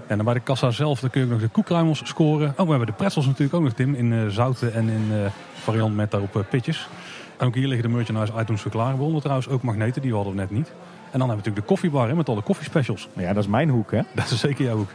En 0.06 0.16
dan 0.16 0.24
bij 0.24 0.34
de 0.34 0.40
kassa 0.40 0.70
zelf 0.70 1.00
dan 1.00 1.10
kun 1.10 1.20
je 1.20 1.26
ook 1.26 1.32
nog 1.32 1.40
de 1.40 1.48
koekruimels 1.48 2.00
scoren. 2.04 2.48
Oh, 2.56 2.64
we 2.64 2.68
hebben 2.68 2.86
de 2.86 2.92
pretzels 2.92 3.26
natuurlijk 3.26 3.54
ook 3.54 3.62
nog, 3.62 3.72
Tim. 3.72 3.94
In 3.94 4.12
eh, 4.12 4.26
zouten 4.26 4.74
en 4.74 4.88
in 4.88 5.08
eh, 5.12 5.30
variant 5.54 5.96
met 5.96 6.10
daarop 6.10 6.36
eh, 6.36 6.42
pitjes. 6.50 6.88
En 7.36 7.46
ook 7.46 7.54
hier 7.54 7.66
liggen 7.66 7.88
de 7.88 7.96
merchandise 7.96 8.32
items 8.40 8.60
verklaar. 8.60 8.96
Waaronder 8.96 9.20
trouwens 9.20 9.48
ook 9.48 9.62
magneten, 9.62 10.02
die 10.02 10.14
hadden 10.14 10.32
we 10.32 10.38
net 10.38 10.50
niet. 10.50 10.68
En 10.68 11.18
dan 11.18 11.28
hebben 11.28 11.28
we 11.28 11.36
natuurlijk 11.36 11.66
de 11.66 11.72
koffiebar 11.72 12.08
hè, 12.08 12.14
met 12.14 12.28
alle 12.28 12.42
koffiespecials. 12.42 13.08
Ja, 13.12 13.32
dat 13.32 13.42
is 13.42 13.48
mijn 13.48 13.68
hoek, 13.68 13.90
hè. 13.90 14.00
Dat 14.14 14.30
is 14.30 14.40
zeker 14.40 14.64
jouw 14.64 14.76
hoek. 14.76 14.90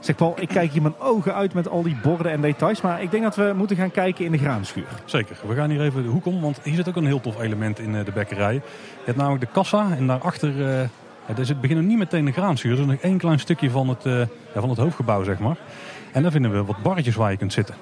Zeg 0.00 0.16
Paul, 0.16 0.34
ik 0.40 0.48
kijk 0.48 0.72
hier 0.72 0.82
mijn 0.82 0.98
ogen 0.98 1.34
uit 1.34 1.54
met 1.54 1.68
al 1.68 1.82
die 1.82 1.96
borden 2.02 2.32
en 2.32 2.40
details. 2.40 2.80
Maar 2.80 3.02
ik 3.02 3.10
denk 3.10 3.22
dat 3.22 3.36
we 3.36 3.52
moeten 3.56 3.76
gaan 3.76 3.90
kijken 3.90 4.24
in 4.24 4.32
de 4.32 4.38
graanschuur. 4.38 4.86
Zeker. 5.04 5.36
We 5.46 5.54
gaan 5.54 5.70
hier 5.70 5.80
even 5.80 6.02
de 6.02 6.08
hoek 6.08 6.26
om, 6.26 6.40
want 6.40 6.60
hier 6.62 6.74
zit 6.74 6.88
ook 6.88 6.96
een 6.96 7.06
heel 7.06 7.20
tof 7.20 7.40
element 7.40 7.78
in 7.78 7.92
de 7.92 8.12
bekkerij. 8.14 8.54
Je 8.54 8.60
hebt 9.04 9.16
namelijk 9.16 9.44
de 9.44 9.52
kassa 9.52 9.96
en 9.96 10.06
daarachter... 10.06 10.88
eh 11.26 11.34
ja, 11.34 11.40
er 11.40 11.46
zit 11.46 11.60
beginnen 11.60 11.86
niet 11.86 11.98
meteen 11.98 12.24
de 12.24 12.32
graanschuur. 12.32 12.72
Er 12.72 12.78
is 12.78 12.86
nog 12.86 12.96
één 12.96 13.18
klein 13.18 13.38
stukje 13.38 13.70
van 13.70 13.88
het, 13.88 14.06
eh, 14.06 14.18
ja, 14.54 14.60
van 14.60 14.68
het 14.68 14.78
hoofdgebouw, 14.78 15.24
zeg 15.24 15.38
maar. 15.38 15.56
En 16.12 16.22
daar 16.22 16.30
vinden 16.32 16.52
we 16.52 16.64
wat 16.64 16.82
barretjes 16.82 17.14
waar 17.14 17.30
je 17.30 17.36
kunt 17.36 17.52
zitten. 17.52 17.74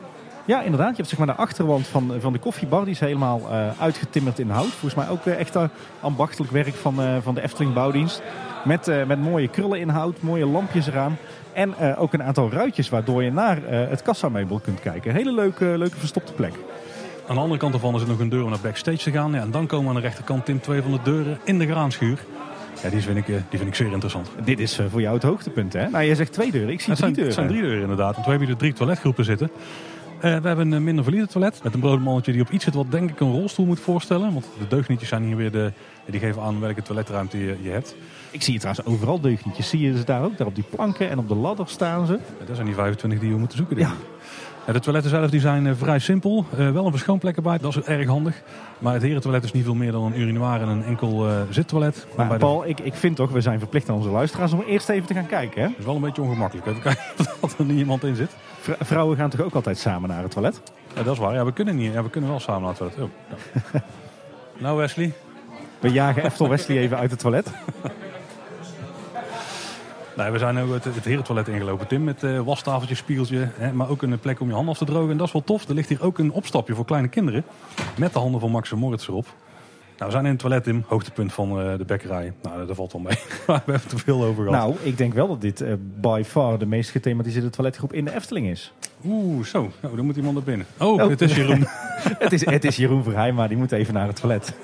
Ja, 0.44 0.62
inderdaad. 0.62 0.90
Je 0.90 0.96
hebt 0.96 1.08
zeg 1.08 1.18
maar 1.18 1.26
de 1.26 1.34
achterwand 1.34 1.86
van, 1.86 2.12
van 2.20 2.32
de 2.32 2.38
koffiebar. 2.38 2.84
Die 2.84 2.94
is 2.94 3.00
helemaal 3.00 3.40
eh, 3.50 3.68
uitgetimmerd 3.80 4.38
in 4.38 4.50
hout. 4.50 4.66
Volgens 4.66 4.94
mij 4.94 5.08
ook 5.08 5.26
eh, 5.26 5.38
echt 5.38 5.56
eh, 5.56 5.64
ambachtelijk 6.00 6.52
werk 6.52 6.74
van, 6.74 7.02
eh, 7.02 7.16
van 7.22 7.34
de 7.34 7.42
Efteling 7.42 7.74
Bouwdienst. 7.74 8.22
Met, 8.64 8.88
eh, 8.88 9.04
met 9.04 9.20
mooie 9.20 9.48
krullen 9.48 9.80
in 9.80 9.88
hout, 9.88 10.22
mooie 10.22 10.46
lampjes 10.46 10.86
eraan. 10.86 11.16
En 11.52 11.74
eh, 11.78 12.02
ook 12.02 12.12
een 12.12 12.22
aantal 12.22 12.50
ruitjes 12.50 12.88
waardoor 12.88 13.22
je 13.22 13.32
naar 13.32 13.64
eh, 13.64 13.88
het 13.88 14.02
kassameubel 14.02 14.58
kunt 14.58 14.80
kijken. 14.80 15.14
Hele 15.14 15.32
leuke, 15.32 15.64
leuke 15.64 15.96
verstopte 15.96 16.32
plek. 16.32 16.52
Aan 17.26 17.34
de 17.34 17.40
andere 17.40 17.60
kant 17.60 17.74
ervan 17.74 17.94
is 17.94 18.02
er 18.02 18.08
nog 18.08 18.18
een 18.18 18.28
deur 18.28 18.44
om 18.44 18.50
naar 18.50 18.58
backstage 18.62 18.96
te 18.96 19.10
gaan. 19.10 19.32
Ja, 19.32 19.40
en 19.40 19.50
dan 19.50 19.66
komen 19.66 19.84
we 19.84 19.94
aan 19.94 20.00
de 20.00 20.06
rechterkant, 20.06 20.44
Tim, 20.44 20.60
twee 20.60 20.82
van 20.82 20.90
de 20.90 20.98
deuren 21.02 21.38
in 21.44 21.58
de 21.58 21.66
graanschuur. 21.66 22.18
Ja, 22.82 22.88
die 22.90 23.00
vind 23.00 23.16
ik, 23.16 23.28
eh, 23.28 23.34
die 23.48 23.58
vind 23.58 23.66
ik 23.70 23.74
zeer 23.74 23.90
interessant. 23.92 24.30
Dit 24.44 24.58
is 24.60 24.78
eh, 24.78 24.86
voor 24.90 25.00
jou 25.00 25.14
het 25.14 25.22
hoogtepunt, 25.22 25.72
hè? 25.72 25.88
Nou, 25.88 26.04
je 26.04 26.14
zegt 26.14 26.32
twee 26.32 26.50
deuren. 26.50 26.72
Ik 26.72 26.80
zie 26.80 26.90
Het 26.90 26.98
zijn, 26.98 27.12
drie 27.12 27.24
het 27.24 27.34
deuren. 27.34 27.34
zijn 27.34 27.46
drie 27.48 27.60
deuren 27.60 27.80
inderdaad. 27.90 28.12
Want 28.14 28.24
we 28.24 28.30
hebben 28.30 28.48
hier 28.48 28.56
de 28.56 28.62
drie 28.62 28.72
toiletgroepen 28.72 29.24
zitten. 29.24 29.50
Eh, 30.20 30.36
we 30.36 30.46
hebben 30.46 30.72
een 30.72 30.84
minder 30.84 31.04
valide 31.04 31.26
toilet 31.26 31.60
met 31.62 31.74
een 31.74 31.80
broodmannetje 31.80 32.32
die 32.32 32.40
op 32.40 32.50
iets 32.50 32.64
zit 32.64 32.74
wat 32.74 32.90
denk 32.90 33.10
ik 33.10 33.20
een 33.20 33.32
rolstoel 33.32 33.66
moet 33.66 33.80
voorstellen. 33.80 34.32
Want 34.32 34.44
de 34.58 34.66
deugnietjes 34.68 35.08
zijn 35.08 35.22
hier 35.22 35.36
weer 35.36 35.50
de, 35.50 35.72
die 36.06 36.20
geven 36.20 36.42
aan 36.42 36.60
welke 36.60 36.82
toiletruimte 36.82 37.38
je, 37.38 37.56
je 37.62 37.70
hebt. 37.70 37.96
Ik 38.30 38.42
zie 38.42 38.52
je 38.52 38.58
trouwens 38.58 38.86
overal 38.86 39.20
deugnietjes. 39.20 39.68
Zie 39.68 39.80
je 39.80 39.96
ze 39.96 40.04
daar 40.04 40.22
ook? 40.22 40.36
Daar 40.38 40.46
op 40.46 40.54
die 40.54 40.64
planken 40.70 41.10
en 41.10 41.18
op 41.18 41.28
de 41.28 41.34
ladder 41.34 41.68
staan 41.68 42.06
ze. 42.06 42.12
Ja, 42.12 42.46
dat 42.46 42.54
zijn 42.54 42.66
die 42.66 42.74
25 42.76 43.20
die 43.20 43.30
we 43.30 43.38
moeten 43.38 43.56
zoeken. 43.58 43.76
denk 43.76 43.88
ik. 43.88 43.94
Ja, 43.94 44.00
de 44.66 44.80
toiletten 44.80 45.10
zelf 45.10 45.30
die 45.30 45.40
zijn 45.40 45.66
eh, 45.66 45.72
vrij 45.76 45.98
simpel. 45.98 46.44
Eh, 46.56 46.70
wel 46.70 46.84
een 46.86 46.90
verschoonplek 46.90 47.36
erbij, 47.36 47.58
dat 47.58 47.76
is 47.76 47.82
erg 47.82 48.06
handig. 48.06 48.42
Maar 48.78 48.92
het 48.92 49.02
herentoilet 49.02 49.44
is 49.44 49.52
niet 49.52 49.64
veel 49.64 49.74
meer 49.74 49.92
dan 49.92 50.02
een 50.04 50.20
urinoir 50.20 50.60
en 50.60 50.68
een 50.68 50.84
enkel 50.84 51.28
eh, 51.28 51.34
zittoilet. 51.50 52.06
Maar 52.16 52.28
de- 52.28 52.36
Paul, 52.36 52.66
ik, 52.66 52.80
ik 52.80 52.94
vind 52.94 53.16
toch, 53.16 53.30
we 53.30 53.40
zijn 53.40 53.58
verplicht 53.58 53.88
aan 53.88 53.94
onze 53.96 54.08
luisteraars 54.08 54.52
om 54.52 54.60
eerst 54.66 54.88
even 54.88 55.06
te 55.06 55.14
gaan 55.14 55.26
kijken, 55.26 55.62
hè? 55.62 55.68
Dat 55.68 55.78
is 55.78 55.84
wel 55.84 55.94
een 55.94 56.00
beetje 56.00 56.22
ongemakkelijk. 56.22 56.66
Even 56.66 56.82
kijken 56.82 57.02
of 57.40 57.58
er 57.58 57.64
niet 57.64 57.78
iemand 57.78 58.04
in 58.04 58.16
zit. 58.16 58.30
Vr- 58.60 58.72
Vrouwen 58.80 59.16
gaan 59.16 59.30
toch 59.30 59.40
ook 59.40 59.54
altijd 59.54 59.78
samen 59.78 60.08
naar 60.08 60.22
het 60.22 60.30
toilet? 60.30 60.60
Ja, 60.94 61.02
dat 61.02 61.12
is 61.12 61.18
waar. 61.18 61.34
Ja, 61.34 61.44
we 61.44 61.52
kunnen 61.52 61.76
niet. 61.76 61.92
Ja, 61.92 62.02
we 62.02 62.10
kunnen 62.10 62.30
wel 62.30 62.40
samen 62.40 62.60
naar 62.62 62.70
het 62.70 62.78
toilet. 62.78 62.98
Oh, 62.98 63.08
ja. 63.72 63.80
nou 64.64 64.78
Wesley. 64.78 65.12
We 65.80 65.88
jagen 65.92 66.24
Eftel 66.24 66.48
Wesley 66.48 66.78
even 66.78 66.98
uit 66.98 67.10
het 67.10 67.20
toilet. 67.20 67.50
Nee, 70.16 70.30
we 70.30 70.38
zijn 70.38 70.58
ook 70.58 70.72
het, 70.72 70.84
het 70.84 71.04
herentoilet 71.04 71.48
ingelopen, 71.48 71.86
Tim. 71.86 72.04
Met 72.04 72.22
eh 72.22 72.40
wastafeltje, 72.40 72.94
spiegeltje. 72.94 73.48
Hè, 73.54 73.72
maar 73.72 73.88
ook 73.88 74.02
een 74.02 74.18
plek 74.18 74.40
om 74.40 74.46
je 74.48 74.52
handen 74.54 74.72
af 74.72 74.78
te 74.78 74.84
drogen. 74.84 75.10
En 75.10 75.16
dat 75.16 75.26
is 75.26 75.32
wel 75.32 75.44
tof. 75.44 75.68
Er 75.68 75.74
ligt 75.74 75.88
hier 75.88 76.02
ook 76.02 76.18
een 76.18 76.32
opstapje 76.32 76.74
voor 76.74 76.84
kleine 76.84 77.08
kinderen. 77.08 77.44
Met 77.96 78.12
de 78.12 78.18
handen 78.18 78.40
van 78.40 78.50
Max 78.50 78.72
en 78.72 78.78
Moritz 78.78 79.08
erop. 79.08 79.26
Nou, 79.98 80.04
we 80.04 80.10
zijn 80.10 80.24
in 80.24 80.30
het 80.30 80.40
toilet, 80.40 80.64
Tim. 80.64 80.84
Hoogtepunt 80.88 81.32
van 81.32 81.60
eh, 81.60 81.78
de 81.78 81.84
bekkerij. 81.84 82.32
Nou, 82.42 82.66
dat 82.66 82.76
valt 82.76 82.92
wel 82.92 83.00
mee. 83.02 83.16
Maar 83.46 83.62
we 83.64 83.72
hebben 83.72 83.74
het 83.82 83.92
er 83.92 83.98
veel 83.98 84.24
over 84.24 84.44
gehad. 84.44 84.60
Nou, 84.60 84.76
ik 84.82 84.96
denk 84.96 85.14
wel 85.14 85.28
dat 85.28 85.40
dit 85.40 85.60
eh, 85.60 85.72
by 86.00 86.22
far 86.26 86.58
de 86.58 86.66
meest 86.66 86.90
gethematiseerde 86.90 87.50
toiletgroep 87.50 87.92
in 87.92 88.04
de 88.04 88.14
Efteling 88.14 88.46
is. 88.48 88.72
Oeh, 89.04 89.44
zo. 89.44 89.70
Nou, 89.80 89.96
dan 89.96 90.04
moet 90.04 90.16
iemand 90.16 90.34
naar 90.34 90.44
binnen. 90.44 90.66
Oh, 90.78 91.02
Oh. 91.02 91.08
het 91.08 91.20
is 91.20 91.34
Jeroen. 91.34 91.66
het, 92.18 92.32
is, 92.32 92.44
het 92.46 92.64
is 92.64 92.76
Jeroen 92.76 93.02
Verheij, 93.02 93.32
maar 93.32 93.48
die 93.48 93.56
moet 93.56 93.72
even 93.72 93.94
naar 93.94 94.06
het 94.06 94.16
toilet. 94.16 94.54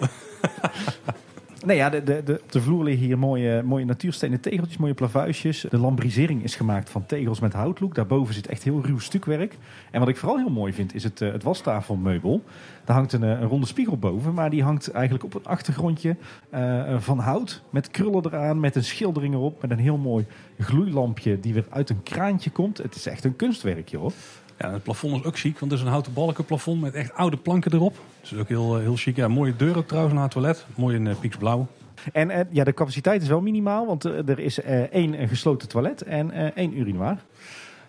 Nee, 1.67 1.77
ja, 1.77 1.91
de, 1.91 2.03
de, 2.03 2.23
de, 2.25 2.41
op 2.43 2.53
de 2.53 2.61
vloer 2.61 2.85
liggen 2.85 3.07
hier 3.07 3.19
mooie, 3.19 3.63
mooie 3.63 3.85
natuurstenen 3.85 4.41
tegeltjes, 4.41 4.77
mooie 4.77 4.95
plavuisjes. 4.95 5.67
De 5.71 5.79
lambrisering 5.79 6.43
is 6.43 6.57
gemaakt 6.57 6.91
van 6.91 7.07
tegels 7.07 7.41
met 7.41 7.53
houtlook. 7.53 7.95
Daarboven 7.95 8.35
zit 8.35 8.47
echt 8.47 8.63
heel 8.63 8.85
ruw 8.85 8.99
stukwerk. 8.99 9.59
En 9.91 10.01
wat 10.01 10.09
ik 10.09 10.17
vooral 10.17 10.39
heel 10.39 10.51
mooi 10.51 10.73
vind, 10.73 10.95
is 10.95 11.05
het, 11.05 11.21
eh, 11.21 11.33
het 11.33 11.43
wastafelmeubel. 11.43 12.43
Daar 12.85 12.97
hangt 12.97 13.13
een, 13.13 13.23
eh, 13.23 13.29
een 13.29 13.49
ronde 13.49 13.67
spiegel 13.67 13.97
boven, 13.97 14.35
maar 14.35 14.51
die 14.51 14.63
hangt 14.63 14.91
eigenlijk 14.91 15.25
op 15.25 15.35
een 15.35 15.51
achtergrondje 15.51 16.17
eh, 16.51 16.99
van 16.99 17.19
hout. 17.19 17.63
Met 17.71 17.91
krullen 17.91 18.27
eraan, 18.27 18.61
met 18.61 18.77
een 18.77 18.85
schildering 18.85 19.35
erop, 19.35 19.63
met 19.63 19.71
een 19.71 19.79
heel 19.79 19.99
mooi 19.99 20.27
gloeilampje 20.59 21.41
die 21.41 21.55
weer 21.55 21.67
uit 21.69 21.91
een 21.91 22.03
kraantje 22.03 22.51
komt. 22.51 22.79
Het 22.79 22.95
is 22.95 23.07
echt 23.07 23.25
een 23.25 23.37
kunstwerkje 23.37 23.97
hoor. 23.97 24.13
Ja, 24.59 24.73
het 24.73 24.83
plafond 24.83 25.21
is 25.21 25.25
ook 25.27 25.39
chic, 25.39 25.59
want 25.59 25.71
het 25.71 25.81
is 25.81 25.87
een 25.87 25.93
houten 25.93 26.13
balkenplafond 26.13 26.81
met 26.81 26.95
echt 26.95 27.15
oude 27.15 27.37
planken 27.37 27.73
erop. 27.73 27.97
Dus 28.21 28.33
is 28.33 28.39
ook 28.39 28.49
heel, 28.49 28.77
eh, 28.77 28.83
heel 28.83 28.97
chic. 28.97 29.17
Ja, 29.17 29.29
mooie 29.29 29.57
deur 29.57 29.77
ook 29.77 29.87
trouwens 29.87 30.15
naar 30.15 30.23
het 30.23 30.33
toilet. 30.33 30.67
Mooi 30.77 30.97
in 30.97 31.07
uh, 31.07 31.15
pieksblauw. 31.21 31.67
En 32.13 32.31
eh, 32.31 32.45
ja, 32.51 32.65
de 32.65 32.75
capaciteit 32.75 33.23
is 33.23 33.29
wel 33.29 33.41
minimaal, 33.41 33.87
want 33.87 34.05
eh, 34.05 34.29
er 34.29 34.39
is 34.39 34.61
eh, 34.61 34.81
één 34.81 35.15
eh, 35.15 35.29
gesloten 35.29 35.69
toilet 35.69 36.03
en 36.03 36.31
eh, 36.31 36.45
één 36.55 36.79
urinoir. 36.79 37.17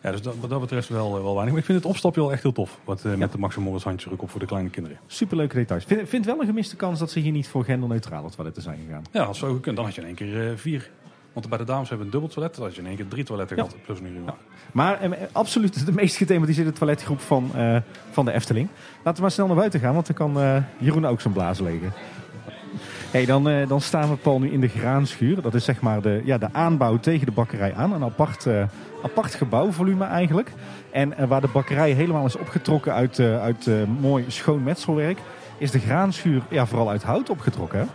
Ja, 0.04 0.12
dus 0.12 0.22
dat, 0.22 0.36
wat 0.40 0.50
dat 0.50 0.60
betreft 0.60 0.90
wel, 0.90 1.06
eh, 1.18 1.22
wel 1.24 1.34
weinig. 1.34 1.50
Maar 1.50 1.58
ik 1.60 1.66
vind 1.66 1.78
het 1.78 1.88
opstapje 1.88 2.22
wel 2.22 2.32
echt 2.32 2.42
heel 2.44 2.52
tof. 2.52 2.80
Wat, 2.84 3.06
eh, 3.06 3.14
Met 3.14 3.32
de 3.32 3.38
Max 3.38 3.56
en 3.56 3.62
Moritz 3.62 3.84
handjes 3.84 4.12
ook 4.14 4.22
op 4.22 4.30
voor 4.30 4.40
de 4.40 4.46
kleine 4.46 4.70
kinderen. 4.70 4.98
Superleuke 5.08 5.56
details. 5.56 5.84
Vind, 5.84 6.10
vind 6.10 6.26
wel 6.26 6.40
een 6.40 6.46
gemiste 6.46 6.76
kans 6.76 7.00
dat 7.00 7.12
ze 7.12 7.20
hier 7.20 7.32
niet 7.32 7.48
voor 7.48 7.64
genderneutrale 7.64 8.30
toiletten 8.30 8.64
zijn 8.64 8.80
gegaan. 8.86 9.04
Ja, 9.12 9.24
als 9.24 9.40
zo 9.40 9.54
gekund. 9.54 9.76
Dan 9.76 9.86
had 9.86 9.96
je 9.96 10.02
in 10.02 10.08
één 10.08 10.16
keer 10.16 10.50
eh, 10.50 10.56
vier. 10.56 10.90
Want 11.34 11.50
bij 11.50 11.58
de 11.58 11.64
dames 11.64 11.90
hebben 11.90 12.08
we 12.08 12.14
een 12.14 12.20
dubbel 12.20 12.36
toilet. 12.36 12.56
Dan 12.56 12.66
had 12.66 12.76
je 12.76 12.82
in 12.82 12.88
één 12.88 12.96
keer 12.96 13.08
drie 13.08 13.24
toiletten 13.24 13.58
Ja. 13.58 13.64
gehad. 13.64 13.78
Plus 13.86 14.00
een 14.00 14.06
urinoir. 14.06 14.34
Maar 14.72 15.02
eh, 15.02 15.12
absoluut 15.32 15.86
de 15.86 15.92
meest 15.92 16.16
gethematiseerde 16.16 16.72
toiletgroep 16.72 17.20
van, 17.20 17.52
eh, 17.56 17.78
van 18.12 18.26
de 18.26 18.32
Efteling. 18.32 18.68
Laten 18.98 19.16
we 19.16 19.22
maar 19.22 19.32
snel 19.32 19.48
naar 19.48 19.56
buiten 19.56 19.80
gaan, 19.80 19.94
want 19.94 20.08
dan 20.08 20.16
kan 20.16 20.40
eh, 20.42 20.56
Jeroen 20.78 21.06
ook 21.08 21.22
zijn 21.22 21.34
blazen 21.34 21.64
legen. 21.64 21.94
Hey, 23.12 23.26
dan, 23.26 23.44
dan 23.68 23.82
staan 23.82 24.10
we 24.10 24.16
Paul 24.16 24.40
nu 24.40 24.52
in 24.52 24.62
de 24.62 24.68
graanschuur. 24.68 25.42
Dat 25.42 25.54
is 25.54 25.64
zeg 25.66 25.82
maar 25.82 26.02
de, 26.02 26.22
ja, 26.26 26.38
de 26.38 26.54
aanbouw 26.54 26.98
tegen 27.00 27.26
de 27.26 27.32
bakkerij 27.32 27.74
aan. 27.76 27.94
Een 27.94 28.04
apart, 28.04 28.48
apart 29.04 29.34
gebouwvolume 29.36 30.06
eigenlijk. 30.06 30.52
En 30.92 31.28
waar 31.28 31.42
de 31.42 31.50
bakkerij 31.54 31.92
helemaal 31.92 32.26
is 32.26 32.38
opgetrokken 32.38 32.94
uit, 32.94 33.20
uit 33.20 33.70
mooi 34.02 34.26
schoon 34.28 34.64
metselwerk... 34.64 35.20
is 35.58 35.72
de 35.72 35.80
graanschuur 35.80 36.42
ja, 36.50 36.66
vooral 36.66 36.90
uit 36.90 37.04
hout 37.04 37.30
opgetrokken. 37.30 37.80
hè? 37.80 37.86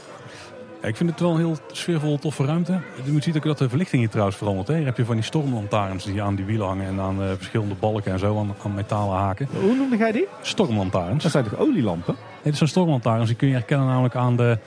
Ik 0.85 0.97
vind 0.97 1.11
het 1.11 1.20
wel 1.20 1.30
een 1.30 1.37
heel 1.37 1.57
sfeervolle, 1.72 2.18
toffe 2.18 2.45
ruimte. 2.45 2.80
Je 3.05 3.12
moet 3.12 3.24
zien 3.24 3.37
ook 3.37 3.43
dat 3.43 3.59
de 3.59 3.68
verlichting 3.68 4.01
hier 4.01 4.11
trouwens 4.11 4.37
verandert. 4.37 4.68
Hè. 4.68 4.76
Hier 4.76 4.85
heb 4.85 4.97
je 4.97 5.05
van 5.05 5.14
die 5.14 5.24
stormlantaarns 5.24 6.05
die 6.05 6.22
aan 6.22 6.35
die 6.35 6.45
wielen 6.45 6.66
hangen. 6.66 6.87
En 6.87 7.01
aan 7.01 7.22
eh, 7.22 7.28
verschillende 7.37 7.74
balken 7.74 8.12
en 8.12 8.18
zo 8.18 8.39
aan, 8.39 8.55
aan 8.64 8.74
metalen 8.74 9.16
haken. 9.16 9.49
Hoe 9.61 9.74
noemde 9.74 9.97
jij 9.97 10.12
die? 10.12 10.26
Stormlantaarns. 10.43 11.22
Dat 11.22 11.32
zijn 11.32 11.45
toch 11.45 11.59
olielampen? 11.59 12.14
Nee, 12.14 12.43
dit 12.43 12.57
zijn 12.57 12.68
stormlantaarns. 12.68 13.26
Die 13.26 13.37
kun 13.37 13.49
je 13.49 13.55
herkennen 13.55 13.87
namelijk 13.87 14.14
aan 14.14 14.37
de 14.37 14.59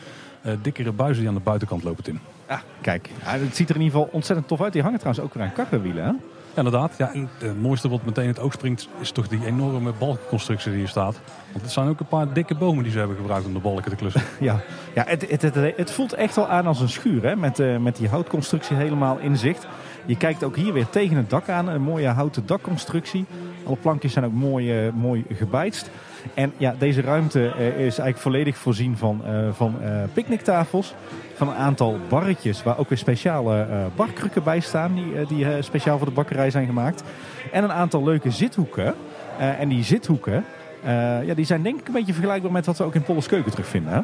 eh, 0.42 0.54
dikkere 0.62 0.92
buizen 0.92 1.20
die 1.20 1.30
aan 1.30 1.38
de 1.38 1.44
buitenkant 1.44 1.84
lopen, 1.84 2.04
Tim. 2.04 2.20
Ja, 2.50 2.62
kijk. 2.82 3.10
Ja, 3.24 3.32
het 3.32 3.56
ziet 3.56 3.70
er 3.70 3.76
in 3.76 3.82
ieder 3.82 3.98
geval 3.98 4.14
ontzettend 4.14 4.48
tof 4.48 4.62
uit. 4.62 4.74
Die 4.74 4.82
hangen 4.82 5.00
trouwens 5.00 5.26
ook 5.26 5.34
weer 5.34 5.44
aan 5.44 5.54
karrenwielen, 5.54 6.06
hè? 6.06 6.12
Inderdaad. 6.58 6.94
Ja, 6.98 7.14
en 7.14 7.30
het 7.38 7.62
mooiste 7.62 7.90
wat 7.90 8.06
meteen 8.06 8.28
het 8.28 8.40
oog 8.40 8.54
springt 8.54 8.88
is 9.00 9.12
toch 9.12 9.28
die 9.28 9.46
enorme 9.46 9.94
balkenconstructie 10.00 10.72
die 10.72 10.80
hier 10.80 10.90
staat. 10.90 11.20
Want 11.52 11.64
het 11.64 11.72
zijn 11.72 11.88
ook 11.88 12.00
een 12.00 12.08
paar 12.08 12.34
dikke 12.34 12.56
bomen 12.56 12.84
die 12.84 12.92
ze 12.92 12.98
hebben 12.98 13.18
gebruikt 13.18 13.46
om 13.46 13.54
de 13.54 13.60
balken 13.60 13.90
te 13.90 13.96
klussen. 13.96 14.22
Ja, 14.40 14.60
ja 14.96 15.04
het, 15.08 15.30
het, 15.30 15.42
het, 15.42 15.56
het 15.78 15.92
voelt 15.92 16.14
echt 16.14 16.36
wel 16.36 16.48
aan 16.48 16.68
als 16.68 16.80
een 16.80 16.90
schuur, 16.90 17.24
hè? 17.24 17.36
Met, 17.36 17.60
eh, 17.60 17.78
met 17.78 17.96
die 17.96 18.10
houtconstructie 18.10 18.76
helemaal 18.76 19.18
in 19.18 19.38
zicht. 19.38 19.68
Je 20.06 20.18
kijkt 20.18 20.44
ook 20.44 20.56
hier 20.56 20.74
weer 20.74 20.90
tegen 20.90 21.18
het 21.18 21.30
dak 21.30 21.50
aan. 21.50 21.68
Een 21.68 21.82
mooie 21.82 22.08
houten 22.08 22.46
dakconstructie. 22.46 23.26
Alle 23.66 23.76
plankjes 23.76 24.14
zijn 24.14 24.26
ook 24.26 24.34
mooi, 24.34 24.86
eh, 24.86 24.94
mooi 24.94 25.26
gebijtst. 25.34 25.90
En 26.34 26.54
ja, 26.58 26.76
deze 26.78 27.02
ruimte 27.02 27.48
eh, 27.48 27.68
is 27.68 27.76
eigenlijk 27.78 28.18
volledig 28.18 28.58
voorzien 28.58 28.98
van, 28.98 29.22
eh, 29.26 29.48
van 29.52 29.82
eh, 29.82 30.04
picknicktafels. 30.14 30.94
Van 31.36 31.50
een 31.50 31.56
aantal 31.56 32.00
barretjes 32.10 32.64
waar 32.64 32.78
ook 32.78 32.90
weer 32.90 32.98
speciale 32.98 33.68
barkrukken 33.96 34.44
bij 34.44 34.60
staan. 34.60 34.94
Die, 34.94 35.26
die 35.28 35.62
speciaal 35.62 35.98
voor 35.98 36.08
de 36.08 36.14
bakkerij 36.14 36.50
zijn 36.50 36.66
gemaakt. 36.66 37.04
En 37.52 37.64
een 37.64 37.72
aantal 37.72 38.04
leuke 38.04 38.32
zithoeken. 38.32 38.96
En 39.38 39.70
die 39.70 39.84
zithoeken, 39.84 40.46
ja, 41.26 41.34
die 41.36 41.46
zijn 41.46 41.64
denk 41.64 41.80
ik 41.80 41.88
een 41.88 41.94
beetje 41.94 42.14
vergelijkbaar 42.14 42.52
met 42.52 42.66
wat 42.66 42.78
we 42.78 42.84
ook 42.84 42.96
in 42.96 43.04
Polles 43.04 43.28
Keuken 43.28 43.52
terugvinden. 43.52 43.94
Hè? 43.94 44.00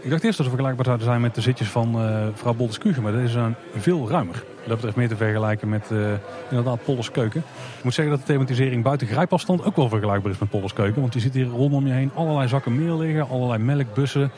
Ik 0.00 0.10
dacht 0.10 0.24
eerst 0.24 0.36
dat 0.36 0.46
ze 0.46 0.52
vergelijkbaar 0.52 0.84
zouden 0.84 1.06
zijn 1.06 1.20
met 1.20 1.34
de 1.34 1.40
zitjes 1.40 1.68
van 1.68 2.00
eh 2.00 2.26
vrouw 2.34 2.54
Boldes 2.54 2.78
Kugen. 2.78 3.02
Maar 3.02 3.12
deze 3.12 3.28
zijn 3.28 3.54
veel 3.76 4.08
ruimer. 4.08 4.44
Dat 4.66 4.74
betreft 4.74 4.96
meer 4.96 5.08
te 5.08 5.16
vergelijken 5.16 5.68
met 5.68 5.90
eh, 5.90 5.98
inderdaad 6.48 6.84
Polles 6.84 7.10
Keuken. 7.10 7.42
Ik 7.78 7.84
moet 7.84 7.94
zeggen 7.94 8.16
dat 8.16 8.26
de 8.26 8.32
thematisering 8.32 8.82
buiten 8.82 9.06
grijpafstand 9.06 9.64
ook 9.64 9.76
wel 9.76 9.88
vergelijkbaar 9.88 10.32
is 10.32 10.38
met 10.38 10.50
Polles 10.50 10.72
Keuken. 10.72 11.00
Want 11.00 11.14
je 11.14 11.20
ziet 11.20 11.34
hier 11.34 11.46
rondom 11.46 11.86
je 11.86 11.92
heen 11.92 12.10
allerlei 12.14 12.48
zakken 12.48 12.84
meel 12.84 12.98
liggen. 12.98 13.28
Allerlei 13.28 13.62
melkbussen. 13.62 14.30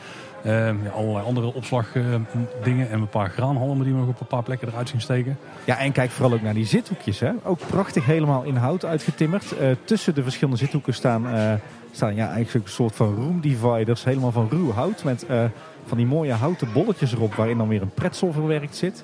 Ehm, 0.43 0.75
ja, 0.83 0.89
allerlei 0.89 1.25
andere 1.25 1.53
opslagdingen 1.53 2.89
en 2.89 3.01
een 3.01 3.09
paar 3.09 3.29
graanhalmen 3.29 3.83
die 3.83 3.93
we 3.93 3.99
nog 3.99 4.09
op 4.09 4.19
een 4.19 4.27
paar 4.27 4.43
plekken 4.43 4.67
eruit 4.67 4.89
zien 4.89 5.01
steken. 5.01 5.37
Ja, 5.65 5.77
en 5.77 5.91
kijk 5.91 6.09
vooral 6.09 6.33
ook 6.33 6.41
naar 6.41 6.53
die 6.53 6.65
zithoekjes. 6.65 7.19
Hè. 7.19 7.31
Ook 7.43 7.59
prachtig 7.67 8.05
helemaal 8.05 8.43
in 8.43 8.55
hout 8.55 8.85
uitgetimmerd. 8.85 9.57
Eh, 9.57 9.69
tussen 9.83 10.15
de 10.15 10.23
verschillende 10.23 10.59
zithoeken 10.59 10.93
staan, 10.93 11.27
eh, 11.27 11.53
staan 11.91 12.15
ja, 12.15 12.31
eigenlijk 12.31 12.65
een 12.65 12.71
soort 12.71 12.95
van 12.95 13.15
room 13.15 13.41
dividers. 13.41 14.03
Helemaal 14.03 14.31
van 14.31 14.47
ruw 14.49 14.71
hout 14.71 15.03
met 15.03 15.25
eh, 15.25 15.43
van 15.85 15.97
die 15.97 16.07
mooie 16.07 16.33
houten 16.33 16.67
bolletjes 16.73 17.13
erop 17.13 17.33
waarin 17.33 17.57
dan 17.57 17.67
weer 17.67 17.81
een 17.81 17.93
pretzel 17.93 18.31
verwerkt 18.31 18.75
zit. 18.75 19.03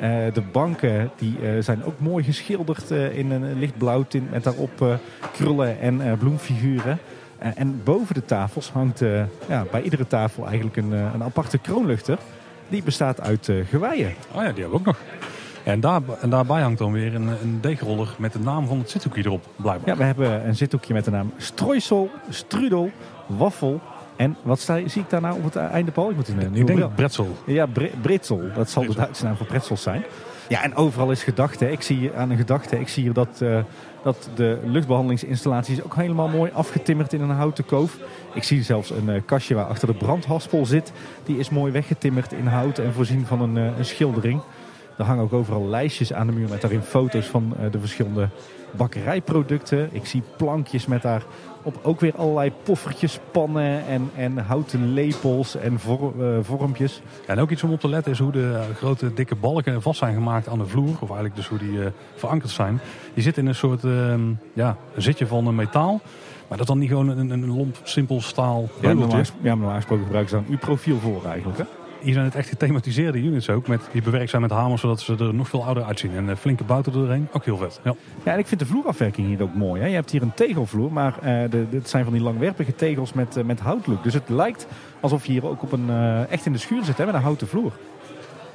Eh, 0.00 0.32
de 0.32 0.42
banken 0.52 1.10
die, 1.16 1.36
eh, 1.42 1.62
zijn 1.62 1.84
ook 1.84 2.00
mooi 2.00 2.24
geschilderd 2.24 2.90
eh, 2.90 3.18
in 3.18 3.30
een 3.30 3.58
lichtblauw 3.58 4.04
tint 4.08 4.30
met 4.30 4.44
daarop 4.44 4.98
krullen 5.32 5.80
en 5.80 6.18
bloemfiguren. 6.18 6.98
En 7.38 7.80
boven 7.84 8.14
de 8.14 8.24
tafels 8.24 8.70
hangt 8.70 8.98
ja, 9.48 9.64
bij 9.70 9.82
iedere 9.82 10.06
tafel 10.06 10.46
eigenlijk 10.46 10.76
een, 10.76 10.92
een 10.92 11.22
aparte 11.22 11.58
kroonluchter. 11.58 12.18
Die 12.68 12.82
bestaat 12.82 13.20
uit 13.20 13.50
geweien. 13.68 14.14
Oh 14.32 14.42
ja, 14.42 14.52
die 14.52 14.62
hebben 14.62 14.70
we 14.70 14.76
ook 14.76 14.84
nog. 14.84 14.98
En, 15.62 15.80
daar, 15.80 16.00
en 16.20 16.30
daarbij 16.30 16.62
hangt 16.62 16.78
dan 16.78 16.92
weer 16.92 17.14
een, 17.14 17.28
een 17.28 17.58
deegroller 17.60 18.14
met 18.18 18.32
de 18.32 18.38
naam 18.38 18.66
van 18.66 18.78
het 18.78 18.90
zithoekje 18.90 19.24
erop, 19.24 19.46
blijkbaar. 19.56 19.88
Ja, 19.88 19.96
we 19.96 20.04
hebben 20.04 20.46
een 20.46 20.56
zithoekje 20.56 20.94
met 20.94 21.04
de 21.04 21.10
naam 21.10 21.32
Strooisel, 21.36 22.10
Strudel, 22.28 22.90
Waffel. 23.26 23.80
En 24.16 24.36
wat 24.42 24.60
sta, 24.60 24.88
zie 24.88 25.02
ik 25.02 25.10
daar 25.10 25.20
nou 25.20 25.36
op 25.36 25.44
het 25.44 25.56
einde, 25.56 25.90
Paul? 25.90 26.10
Ik 26.10 26.16
moet 26.16 26.28
een 26.28 26.54
Ik 26.54 26.66
denk 26.66 26.94
bretzel. 26.94 27.36
Ja, 27.46 27.66
Br 27.66 27.84
Britsel. 28.02 28.42
Dat 28.54 28.70
zal 28.70 28.86
de. 28.86 28.94
Duitse 28.94 29.24
naam 29.24 29.36
voor 29.36 29.46
pretzels 29.46 29.82
zijn. 29.82 30.04
Ja, 30.48 30.62
en 30.62 30.74
overal 30.74 31.10
is 31.10 31.22
gedachte. 31.22 31.70
Ik 31.70 31.82
zie 31.82 32.12
aan 32.12 32.30
een 32.30 32.36
gedachte. 32.36 32.80
Ik 32.80 32.88
zie 32.88 33.02
hier 33.02 33.12
dat, 33.12 33.40
eh, 33.40 33.58
dat 34.02 34.28
de 34.34 34.58
luchtbehandelingsinstallatie 34.64 35.74
is 35.74 35.82
ook 35.82 35.94
helemaal 35.94 36.28
mooi 36.28 36.50
afgetimmerd 36.54 37.12
in 37.12 37.20
een 37.20 37.30
houten 37.30 37.64
koof. 37.64 37.98
Ik 38.34 38.42
zie 38.42 38.62
zelfs 38.62 38.90
een 38.90 39.08
eh, 39.08 39.20
kastje 39.24 39.54
waar 39.54 39.64
achter 39.64 39.88
de 39.88 39.94
brandhaspel 39.94 40.66
zit. 40.66 40.92
Die 41.24 41.38
is 41.38 41.48
mooi 41.48 41.72
weggetimmerd 41.72 42.32
in 42.32 42.46
hout 42.46 42.78
en 42.78 42.92
voorzien 42.92 43.26
van 43.26 43.40
een, 43.40 43.56
eh, 43.56 43.78
een 43.78 43.84
schildering. 43.84 44.40
Er 44.98 45.04
hangen 45.04 45.22
ook 45.24 45.32
overal 45.32 45.66
lijstjes 45.68 46.12
aan 46.12 46.26
de 46.26 46.32
muur 46.32 46.48
met 46.48 46.60
daarin 46.60 46.82
foto's 46.82 47.26
van 47.26 47.54
eh, 47.60 47.70
de 47.72 47.80
verschillende 47.80 48.28
bakkerijproducten. 48.70 49.88
Ik 49.92 50.06
zie 50.06 50.22
plankjes 50.36 50.86
met 50.86 51.02
daar 51.02 51.22
op 51.62 51.78
ook 51.82 52.00
weer 52.00 52.14
allerlei 52.16 52.52
poffertjes, 52.62 53.20
pannen 53.30 53.86
en, 53.86 54.10
en 54.16 54.38
houten 54.38 54.92
lepels 54.92 55.56
en 55.56 55.78
vor- 55.78 56.24
eh, 56.24 56.38
vormpjes. 56.42 57.02
Ja, 57.26 57.32
en 57.32 57.38
ook 57.40 57.50
iets 57.50 57.62
om 57.62 57.72
op 57.72 57.80
te 57.80 57.88
letten 57.88 58.12
is 58.12 58.18
hoe 58.18 58.32
de 58.32 58.52
eh, 58.68 58.76
grote 58.76 59.12
dikke 59.14 59.34
balken 59.34 59.82
vast 59.82 59.98
zijn 59.98 60.14
gemaakt 60.14 60.48
aan 60.48 60.58
de 60.58 60.66
vloer. 60.66 60.88
Of 61.00 61.00
eigenlijk 61.08 61.36
dus 61.36 61.48
hoe 61.48 61.58
die 61.58 61.78
verankerd 62.14 62.50
zijn. 62.50 62.80
Die 63.14 63.22
zitten 63.22 63.42
in 63.42 63.48
een 63.48 63.54
soort 63.54 63.84
ehm, 63.84 64.20
ja, 64.52 64.76
zitje 64.96 65.26
van 65.26 65.54
metaal. 65.54 66.00
Maar 66.48 66.58
dat 66.58 66.66
dan 66.66 66.78
niet 66.78 66.88
gewoon 66.88 67.08
een, 67.08 67.30
een 67.30 67.46
lomp, 67.56 67.76
simpel 67.82 68.20
staal 68.20 68.68
Ja, 68.80 68.94
beugeltje. 68.94 69.32
normaal, 69.42 69.74
gesproken 69.74 70.04
gebruiken 70.04 70.36
ze 70.36 70.42
dan 70.44 70.52
uw 70.52 70.58
profiel 70.58 70.98
voor 70.98 71.24
eigenlijk. 71.24 71.58
Hè? 71.58 71.64
Hier 72.00 72.12
zijn 72.12 72.24
het 72.24 72.34
echt 72.34 72.48
gethematiseerde 72.48 73.18
units 73.18 73.50
ook. 73.50 73.68
Met, 73.68 73.80
die 73.92 74.02
bewerkt 74.02 74.30
zijn 74.30 74.42
met 74.42 74.50
hamers 74.50 74.80
zodat 74.80 75.00
ze 75.00 75.16
er 75.18 75.34
nog 75.34 75.48
veel 75.48 75.64
ouder 75.64 75.84
uitzien. 75.84 76.14
En 76.16 76.30
eh, 76.30 76.36
flinke 76.36 76.64
bouten 76.64 76.92
erheen. 76.94 77.28
Ook 77.32 77.44
heel 77.44 77.56
vet. 77.56 77.80
Ja. 77.84 77.94
Ja, 78.24 78.32
en 78.32 78.38
ik 78.38 78.46
vind 78.46 78.60
de 78.60 78.66
vloerafwerking 78.66 79.26
hier 79.26 79.42
ook 79.42 79.54
mooi. 79.54 79.80
Hè? 79.80 79.86
Je 79.86 79.94
hebt 79.94 80.10
hier 80.10 80.22
een 80.22 80.34
tegelvloer, 80.34 80.92
maar 80.92 81.18
eh 81.22 81.50
de, 81.50 81.66
dit 81.70 81.88
zijn 81.88 82.04
van 82.04 82.12
die 82.12 82.22
langwerpige 82.22 82.74
tegels 82.74 83.12
met, 83.12 83.36
eh, 83.36 83.44
met 83.44 83.60
houtlook. 83.60 84.02
Dus 84.02 84.14
het 84.14 84.28
lijkt 84.28 84.66
alsof 85.00 85.26
je 85.26 85.32
hier 85.32 85.46
ook 85.46 85.62
op 85.62 85.72
een, 85.72 85.90
echt 86.28 86.46
in 86.46 86.52
de 86.52 86.58
schuur 86.58 86.84
zit 86.84 86.98
hè, 86.98 87.04
met 87.04 87.14
een 87.14 87.20
houten 87.20 87.48
vloer. 87.48 87.72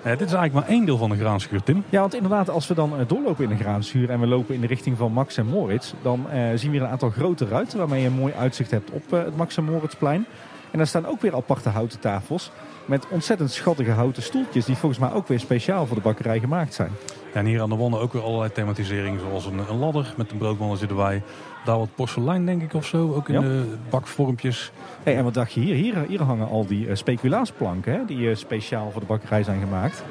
Dit 0.03 0.21
is 0.21 0.33
eigenlijk 0.33 0.53
maar 0.53 0.67
één 0.67 0.85
deel 0.85 0.97
van 0.97 1.09
de 1.09 1.17
graanschuur, 1.17 1.63
Tim. 1.63 1.83
Ja, 1.89 1.99
want 1.99 2.15
inderdaad, 2.15 2.49
als 2.49 2.67
we 2.67 2.73
dan 2.73 2.93
doorlopen 3.07 3.43
in 3.43 3.49
de 3.49 3.63
graanschuur 3.63 4.09
en 4.09 4.19
we 4.19 4.27
lopen 4.27 4.55
in 4.55 4.61
de 4.61 4.67
richting 4.67 4.97
van 4.97 5.11
Max 5.11 5.37
en 5.37 5.45
Moritz, 5.45 5.93
dan 6.01 6.29
eh, 6.29 6.39
zien 6.55 6.71
we 6.71 6.77
hier 6.77 6.81
een 6.81 6.91
aantal 6.91 7.09
grote 7.09 7.45
ruiten 7.45 7.77
waarmee 7.77 8.01
je 8.01 8.07
een 8.07 8.13
mooi 8.13 8.33
uitzicht 8.33 8.71
hebt 8.71 8.91
op 8.91 9.13
eh, 9.13 9.23
het 9.23 9.37
Max 9.37 9.57
en 9.57 9.63
Moritzplein. 9.63 10.25
En 10.71 10.77
daar 10.77 10.87
staan 10.87 11.05
ook 11.05 11.21
weer 11.21 11.35
aparte 11.35 11.69
houten 11.69 11.99
tafels 11.99 12.51
met 12.91 13.07
ontzettend 13.09 13.51
schattige 13.51 13.91
houten 13.91 14.23
stoeltjes 14.23 14.65
die 14.65 14.75
volgens 14.75 15.01
mij 15.01 15.11
ook 15.11 15.27
weer 15.27 15.39
speciaal 15.39 15.85
voor 15.85 15.95
de 15.95 16.01
bakkerij 16.01 16.39
gemaakt 16.39 16.73
zijn. 16.73 16.91
Ja, 17.33 17.39
en 17.39 17.45
hier 17.45 17.61
aan 17.61 17.69
de 17.69 17.75
wanden 17.75 17.99
ook 17.99 18.13
weer 18.13 18.23
allerlei 18.23 18.51
thematiseringen. 18.51 19.19
Zoals 19.19 19.45
een, 19.45 19.69
een 19.69 19.77
ladder 19.77 20.13
met 20.17 20.31
een 20.31 20.37
broodmannetje 20.37 20.87
erbij. 20.87 21.23
Daar 21.65 21.77
wat 21.77 21.95
porselein 21.95 22.45
denk 22.45 22.61
ik 22.61 22.73
of 22.73 22.85
zo. 22.85 23.13
Ook 23.13 23.29
in 23.29 23.33
Ja. 23.33 23.39
de 23.41 23.77
bakvormpjes. 23.89 24.71
Hey, 25.03 25.17
en 25.17 25.23
wat 25.23 25.33
dacht 25.33 25.53
je 25.53 25.59
hier? 25.59 25.75
Hier, 25.75 26.05
hier 26.07 26.21
hangen 26.21 26.47
al 26.47 26.65
die 26.65 26.87
eh, 26.87 26.95
speculaasplanken 26.95 27.93
hè, 27.93 28.05
die 28.05 28.29
eh, 28.29 28.35
speciaal 28.35 28.91
voor 28.91 29.01
de 29.01 29.07
bakkerij 29.07 29.43
zijn 29.43 29.59
gemaakt. 29.59 30.03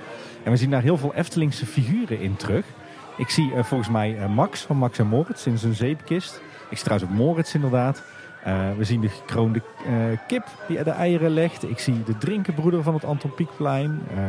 En 0.42 0.50
we 0.50 0.56
zien 0.56 0.70
daar 0.70 0.82
heel 0.82 0.96
veel 0.98 1.14
Eftelingse 1.14 1.66
figuren 1.66 2.20
in 2.20 2.36
terug. 2.36 2.64
Ik 3.16 3.28
zie 3.28 3.52
eh, 3.54 3.64
volgens 3.64 3.90
mij 3.90 4.28
Max 4.28 4.60
van 4.60 4.76
Max 4.76 4.98
en 4.98 5.06
Moritz 5.06 5.46
in 5.46 5.58
zijn 5.58 5.74
zeepkist. 5.74 6.40
Ik 6.70 6.76
zie 6.76 6.84
trouwens 6.84 7.10
ook 7.10 7.16
Moritz 7.16 7.54
inderdaad. 7.54 8.02
Eh, 8.45 8.70
we 8.76 8.84
zien 8.84 9.01
de 9.01 9.09
gekroonde 9.09 9.62
eh, 9.86 9.93
kip 10.26 10.45
die 10.68 10.84
de 10.84 10.91
eieren 10.91 11.30
legt. 11.30 11.70
Ik 11.70 11.78
zie 11.78 12.03
de 12.03 12.18
drinkenbroeder 12.18 12.82
van 12.82 12.95
het 12.95 13.05
Anton 13.05 13.34
Pieckplein. 13.34 14.01
Eh, 14.11 14.22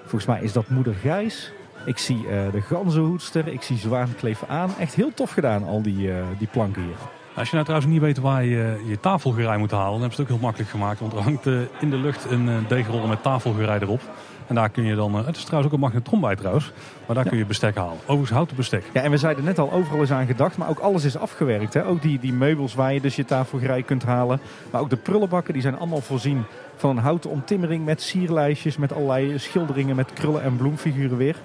volgens 0.00 0.26
mij 0.26 0.40
is 0.42 0.52
dat 0.52 0.68
moeder 0.68 0.94
Gijs. 0.94 1.52
Ik 1.84 1.98
zie 1.98 2.26
de 2.52 2.60
ganzenhoedster. 2.60 3.48
Ik 3.48 3.62
zie 3.62 3.76
Zwaan 3.76 4.14
Kleef 4.16 4.44
aan. 4.48 4.70
Echt 4.78 4.94
heel 4.94 5.14
tof 5.14 5.30
gedaan, 5.30 5.64
al 5.64 5.82
die, 5.82 6.10
die 6.38 6.48
planken 6.48 6.82
hier. 6.82 6.96
Als 7.34 7.48
je 7.48 7.54
nou 7.54 7.64
trouwens 7.66 7.92
niet 7.92 8.00
weet 8.00 8.18
waar 8.18 8.44
je 8.44 8.82
je 8.86 9.00
tafelgerei 9.00 9.58
moet 9.58 9.70
halen, 9.70 9.90
dan 9.90 10.00
hebben 10.00 10.16
ze 10.16 10.22
het 10.22 10.30
ook 10.30 10.36
heel 10.36 10.46
makkelijk 10.46 10.70
gemaakt. 10.70 11.00
Want 11.00 11.12
er 11.12 11.18
hangt 11.18 11.46
in 11.80 11.90
de 11.90 11.96
lucht 11.96 12.30
een 12.30 12.64
deegroller 12.68 13.08
met 13.08 13.22
tafelgerei 13.22 13.80
erop. 13.80 14.00
En 14.46 14.54
daar 14.54 14.68
kun 14.68 14.84
je 14.84 14.94
dan, 14.94 15.18
eh, 15.18 15.26
het 15.26 15.36
is 15.36 15.44
trouwens 15.44 15.72
ook 15.72 15.78
een 15.78 15.84
magnetron 15.84 16.20
bij 16.20 16.36
trouwens, 16.36 16.72
maar 17.06 17.16
daar 17.16 17.28
kun 17.28 17.38
je 17.38 17.46
bestek 17.46 17.76
halen. 17.76 17.96
Overigens 18.00 18.30
houten 18.30 18.56
bestek. 18.56 18.84
Ja, 18.92 19.02
en 19.02 19.10
we 19.10 19.16
zeiden 19.16 19.44
net 19.44 19.58
al, 19.58 19.72
overal 19.72 20.02
is 20.02 20.10
aan 20.10 20.26
gedacht, 20.26 20.56
maar 20.56 20.68
ook 20.68 20.78
alles 20.78 21.04
is 21.04 21.16
afgewerkt. 21.16 21.74
Hè? 21.74 21.86
Ook 21.86 22.02
die, 22.02 22.18
die 22.18 22.32
meubels 22.32 22.74
waar 22.74 22.92
je 22.92 23.00
dus 23.00 23.16
je 23.16 23.24
tafelgerei 23.24 23.84
kunt 23.84 24.02
halen. 24.02 24.40
Maar 24.70 24.80
ook 24.80 24.90
de 24.90 24.96
prullenbakken, 24.96 25.52
die 25.52 25.62
zijn 25.62 25.78
allemaal 25.78 26.00
voorzien 26.00 26.44
van 26.76 26.90
een 26.90 27.02
houten 27.02 27.30
omtimmering 27.30 27.84
met 27.84 28.02
sierlijstjes, 28.02 28.76
met 28.76 28.92
allerlei 28.92 29.38
schilderingen, 29.38 29.96
met 29.96 30.12
krullen 30.12 30.42
en 30.42 30.56
bloemfiguren 30.56 31.16
weer. 31.16 31.36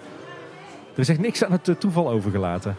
Er 0.94 1.00
is 1.00 1.10
echt 1.10 1.20
niks 1.20 1.44
aan 1.44 1.52
het 1.52 1.68
eh, 1.68 1.76
toeval 1.76 2.10
overgelaten. 2.10 2.76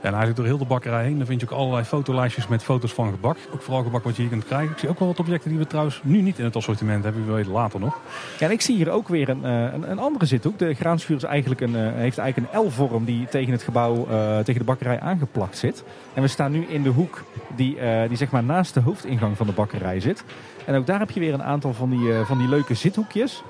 En 0.00 0.08
eigenlijk 0.08 0.36
door 0.36 0.46
heel 0.46 0.58
de 0.58 0.64
bakkerij 0.64 1.04
heen, 1.04 1.16
dan 1.16 1.26
vind 1.26 1.40
je 1.40 1.46
ook 1.46 1.58
allerlei 1.58 1.84
fotolijstjes 1.84 2.48
met 2.48 2.62
foto's 2.62 2.92
van 2.92 3.10
gebak. 3.10 3.36
Ook 3.54 3.62
vooral 3.62 3.82
gebak 3.82 4.04
wat 4.04 4.16
je 4.16 4.22
hier 4.22 4.30
kunt 4.30 4.44
krijgen. 4.44 4.72
Ik 4.72 4.78
zie 4.78 4.88
ook 4.88 4.98
wel 4.98 5.08
wat 5.08 5.18
objecten 5.18 5.50
die 5.50 5.58
we 5.58 5.66
trouwens 5.66 6.00
nu 6.04 6.20
niet 6.20 6.38
in 6.38 6.44
het 6.44 6.56
assortiment 6.56 7.04
hebben, 7.04 7.24
wie 7.24 7.34
weet 7.34 7.46
later 7.46 7.80
nog. 7.80 7.98
Ja, 8.38 8.46
en 8.46 8.52
ik 8.52 8.60
zie 8.60 8.76
hier 8.76 8.90
ook 8.90 9.08
weer 9.08 9.28
een, 9.28 9.44
eh, 9.44 9.72
een, 9.72 9.90
een 9.90 9.98
andere 9.98 10.26
zithoek. 10.26 10.58
De 10.58 10.74
graanschuur 10.74 11.16
is 11.16 11.22
eigenlijk 11.22 11.60
een, 11.60 11.76
eh, 11.76 11.92
heeft 11.94 12.18
eigenlijk 12.18 12.54
een 12.54 12.66
L-vorm 12.66 13.04
die 13.04 13.26
tegen 13.26 13.52
het 13.52 13.62
gebouw, 13.62 14.06
eh, 14.06 14.38
tegen 14.38 14.60
de 14.60 14.66
bakkerij 14.66 15.00
aangeplakt 15.00 15.58
zit. 15.58 15.84
En 16.14 16.22
we 16.22 16.28
staan 16.28 16.52
nu 16.52 16.64
in 16.68 16.82
de 16.82 16.88
hoek 16.88 17.24
die, 17.56 17.78
die 18.08 18.16
zeg 18.16 18.30
maar 18.30 18.44
naast 18.44 18.74
de 18.74 18.80
hoofdingang 18.80 19.36
van 19.36 19.46
de 19.46 19.52
bakkerij 19.52 20.00
zit. 20.00 20.24
En 20.64 20.74
ook 20.74 20.86
daar 20.86 20.98
heb 20.98 21.10
je 21.10 21.20
weer 21.20 21.34
een 21.34 21.42
aantal 21.42 21.72
van 21.72 21.90
die, 21.90 22.12
van 22.24 22.38
die 22.38 22.48
leuke 22.48 22.74
zithoekjes. 22.74 23.42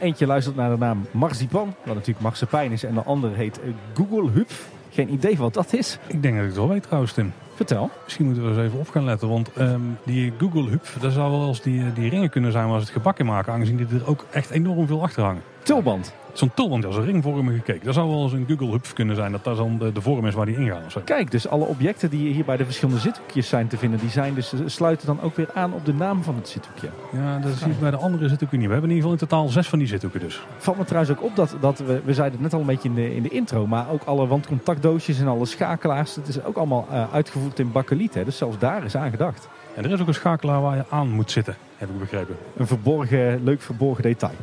Eentje 0.00 0.26
luistert 0.26 0.56
naar 0.56 0.70
de 0.70 0.76
naam 0.76 1.06
Marzipan, 1.10 1.74
wat 1.84 1.94
natuurlijk 1.94 2.20
marsepein 2.20 2.72
is. 2.72 2.84
En 2.84 2.94
de 2.94 3.02
andere 3.02 3.34
heet 3.34 3.60
Google 3.94 4.30
Hupf. 4.30 4.73
Geen 4.94 5.12
idee 5.12 5.36
wat 5.36 5.54
dat 5.54 5.72
is. 5.72 5.98
Ik 6.06 6.22
denk 6.22 6.34
dat 6.34 6.42
ik 6.42 6.48
het 6.48 6.58
wel 6.58 6.68
weet 6.68 6.82
trouwens, 6.82 7.12
Tim. 7.12 7.32
Vertel. 7.54 7.90
Misschien 8.04 8.24
moeten 8.24 8.44
we 8.44 8.48
eens 8.48 8.58
even 8.68 8.78
op 8.78 8.88
gaan 8.88 9.04
letten. 9.04 9.28
Want 9.28 9.52
ehm, 9.52 9.80
die 10.04 10.32
Google 10.38 10.70
Hub, 10.70 10.86
dat 11.00 11.12
zou 11.12 11.30
wel 11.30 11.48
eens 11.48 11.62
die, 11.62 11.92
die 11.92 12.10
ringen 12.10 12.30
kunnen 12.30 12.52
zijn 12.52 12.68
waar 12.68 12.78
ze 12.78 12.84
het 12.84 12.92
gebak 12.92 13.18
in 13.18 13.26
maken. 13.26 13.52
Aangezien 13.52 13.76
die 13.76 13.86
er 13.86 14.06
ook 14.06 14.24
echt 14.30 14.50
enorm 14.50 14.86
veel 14.86 15.02
achter 15.02 15.22
hangen. 15.22 15.42
Tulband. 15.62 16.14
Zo'n 16.34 16.50
tulband 16.54 16.84
als 16.84 16.96
een 16.96 17.04
ringvormige 17.04 17.62
cake. 17.62 17.84
Dat 17.84 17.94
zou 17.94 18.08
wel 18.08 18.22
eens 18.22 18.32
een 18.32 18.44
Google 18.48 18.70
Hub 18.70 18.86
kunnen 18.94 19.16
zijn. 19.16 19.32
Dat 19.32 19.44
dat 19.44 19.56
dan 19.56 19.78
de, 19.78 19.92
de 19.92 20.00
vorm 20.00 20.26
is 20.26 20.34
waar 20.34 20.46
die 20.46 20.56
ingaan. 20.56 20.82
Kijk, 21.04 21.30
dus 21.30 21.48
alle 21.48 21.64
objecten 21.64 22.10
die 22.10 22.32
hier 22.32 22.44
bij 22.44 22.56
de 22.56 22.64
verschillende 22.64 23.00
zithoekjes 23.00 23.48
zijn 23.48 23.66
te 23.66 23.76
vinden, 23.76 24.00
die 24.00 24.10
zijn 24.10 24.34
dus, 24.34 24.52
sluiten 24.66 25.06
dan 25.06 25.20
ook 25.22 25.36
weer 25.36 25.48
aan 25.54 25.72
op 25.72 25.84
de 25.84 25.94
naam 25.94 26.22
van 26.22 26.34
het 26.34 26.48
zithoekje. 26.48 26.88
Ja, 27.12 27.38
dat 27.38 27.52
zie 27.52 27.70
ik 27.70 27.80
bij 27.80 27.90
de 27.90 27.96
andere 27.96 28.28
zithoeken 28.28 28.58
niet. 28.58 28.66
We 28.66 28.72
hebben 28.72 28.90
in 28.90 28.96
ieder 28.96 29.10
geval 29.10 29.26
in 29.26 29.28
totaal 29.36 29.48
zes 29.48 29.68
van 29.68 29.78
die 29.78 29.88
zithoeken 29.88 30.20
dus. 30.20 30.40
Valt 30.58 30.78
me 30.78 30.84
trouwens 30.84 31.16
ook 31.16 31.22
op 31.24 31.36
dat, 31.36 31.56
dat 31.60 31.78
we, 31.78 32.00
we 32.04 32.14
zeiden 32.14 32.32
het 32.32 32.42
net 32.42 32.52
al 32.52 32.60
een 32.60 32.66
beetje 32.66 32.88
in 32.88 32.94
de, 32.94 33.14
in 33.14 33.22
de 33.22 33.28
intro, 33.28 33.66
maar 33.66 33.90
ook 33.90 34.02
alle 34.04 34.26
wandcontactdoosjes 34.26 35.20
en 35.20 35.26
alle 35.26 35.46
schakelaars, 35.46 36.14
het 36.14 36.28
is 36.28 36.44
ook 36.44 36.56
allemaal 36.56 36.86
eh, 36.90 37.12
uitgevoerd 37.12 37.58
in 37.58 37.72
bakkeliet. 37.72 38.14
Hè? 38.14 38.24
Dus 38.24 38.36
zelfs 38.36 38.58
daar 38.58 38.84
is 38.84 38.96
aan 38.96 39.10
gedacht. 39.10 39.48
En 39.74 39.84
er 39.84 39.92
is 39.92 40.00
ook 40.00 40.08
een 40.08 40.14
schakelaar 40.14 40.60
waar 40.60 40.76
je 40.76 40.84
aan 40.88 41.08
moet 41.08 41.30
zitten, 41.30 41.56
heb 41.76 41.88
ik 41.88 41.98
begrepen. 41.98 42.36
Een 42.56 42.66
verborgen, 42.66 43.44
leuk 43.44 43.62
verborgen 43.62 44.02
detail. 44.02 44.34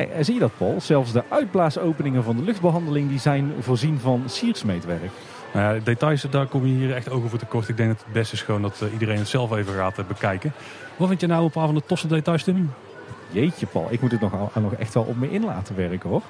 Hey, 0.00 0.10
en 0.10 0.24
zie 0.24 0.34
je 0.34 0.40
dat, 0.40 0.56
Paul? 0.56 0.80
Zelfs 0.80 1.12
de 1.12 1.22
uitblaasopeningen 1.28 2.24
van 2.24 2.36
de 2.36 2.42
luchtbehandeling 2.42 3.08
die 3.08 3.18
zijn 3.18 3.52
voorzien 3.58 3.98
van 3.98 4.22
siersmeetwerk. 4.26 5.10
Nou 5.52 5.74
ja, 5.74 5.80
details, 5.84 6.26
daar 6.30 6.46
kom 6.46 6.66
je 6.66 6.74
hier 6.74 6.94
echt 6.94 7.10
ogen 7.10 7.30
voor 7.30 7.38
tekort. 7.38 7.68
Ik 7.68 7.76
denk 7.76 7.88
dat 7.88 8.04
het 8.04 8.12
beste 8.12 8.34
is 8.34 8.42
gewoon 8.42 8.62
dat 8.62 8.80
eh, 8.82 8.92
iedereen 8.92 9.18
het 9.18 9.28
zelf 9.28 9.52
even 9.52 9.74
gaat 9.74 9.98
eh, 9.98 10.04
bekijken. 10.04 10.52
Wat 10.96 11.08
vind 11.08 11.20
je 11.20 11.26
nou 11.26 11.44
een 11.44 11.50
paar 11.50 11.66
van 11.66 11.74
de 11.74 11.82
tofste 11.86 12.06
details, 12.06 12.44
Tim? 12.44 12.72
Jeetje, 13.30 13.66
Paul, 13.66 13.86
ik 13.90 14.00
moet 14.00 14.10
het 14.10 14.20
nog, 14.20 14.54
nog 14.54 14.74
echt 14.74 14.94
wel 14.94 15.02
op 15.02 15.16
me 15.16 15.30
in 15.30 15.44
laten 15.44 15.76
werken, 15.76 16.10
hoor. 16.10 16.22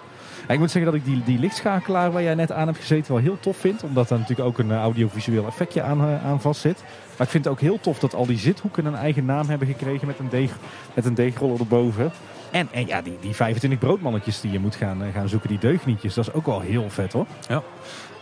Ik 0.49 0.59
moet 0.59 0.71
zeggen 0.71 0.93
dat 0.93 1.01
ik 1.01 1.07
die, 1.07 1.23
die 1.25 1.39
lichtschakelaar 1.39 2.12
waar 2.12 2.23
jij 2.23 2.35
net 2.35 2.53
aan 2.53 2.66
hebt 2.66 2.79
gezeten 2.79 3.12
wel 3.12 3.23
heel 3.23 3.41
tof 3.41 3.57
vind. 3.57 3.83
Omdat 3.83 4.09
daar 4.09 4.18
natuurlijk 4.18 4.49
ook 4.49 4.59
een 4.59 4.71
eh, 4.71 4.77
audiovisueel 4.77 5.47
effectje 5.47 5.83
aan, 5.83 6.01
eh, 6.01 6.25
aan 6.25 6.41
vast 6.41 6.61
zit. 6.61 6.83
Maar 7.16 7.27
ik 7.27 7.33
vind 7.33 7.45
het 7.45 7.53
ook 7.53 7.61
heel 7.61 7.81
tof 7.81 7.99
dat 7.99 8.14
al 8.14 8.27
die 8.27 8.39
zithoeken 8.39 8.85
een 8.85 8.95
eigen 8.95 9.25
naam 9.25 9.49
hebben 9.49 9.68
gekregen 9.68 10.07
met 10.07 10.18
een, 10.18 10.29
deeg, 10.29 10.57
met 10.95 11.05
een 11.05 11.14
deegroller 11.14 11.59
erboven. 11.59 12.12
En, 12.51 12.68
en 12.72 12.86
ja, 12.86 13.03
die, 13.03 13.16
die 13.20 13.34
25 13.34 13.78
broodmannetjes 13.78 14.40
die 14.40 14.53
je 14.53 14.59
moet 14.59 14.74
gaan, 14.74 15.05
eh, 15.05 15.12
gaan 15.14 15.28
zoeken, 15.28 15.48
die 15.48 15.59
deugnietjes, 15.59 16.14
dat 16.14 16.26
is 16.26 16.32
ook 16.32 16.46
wel 16.46 16.61
heel 16.61 16.90
vet 16.90 17.12
hoor. 17.12 17.26
Ja. 17.48 17.62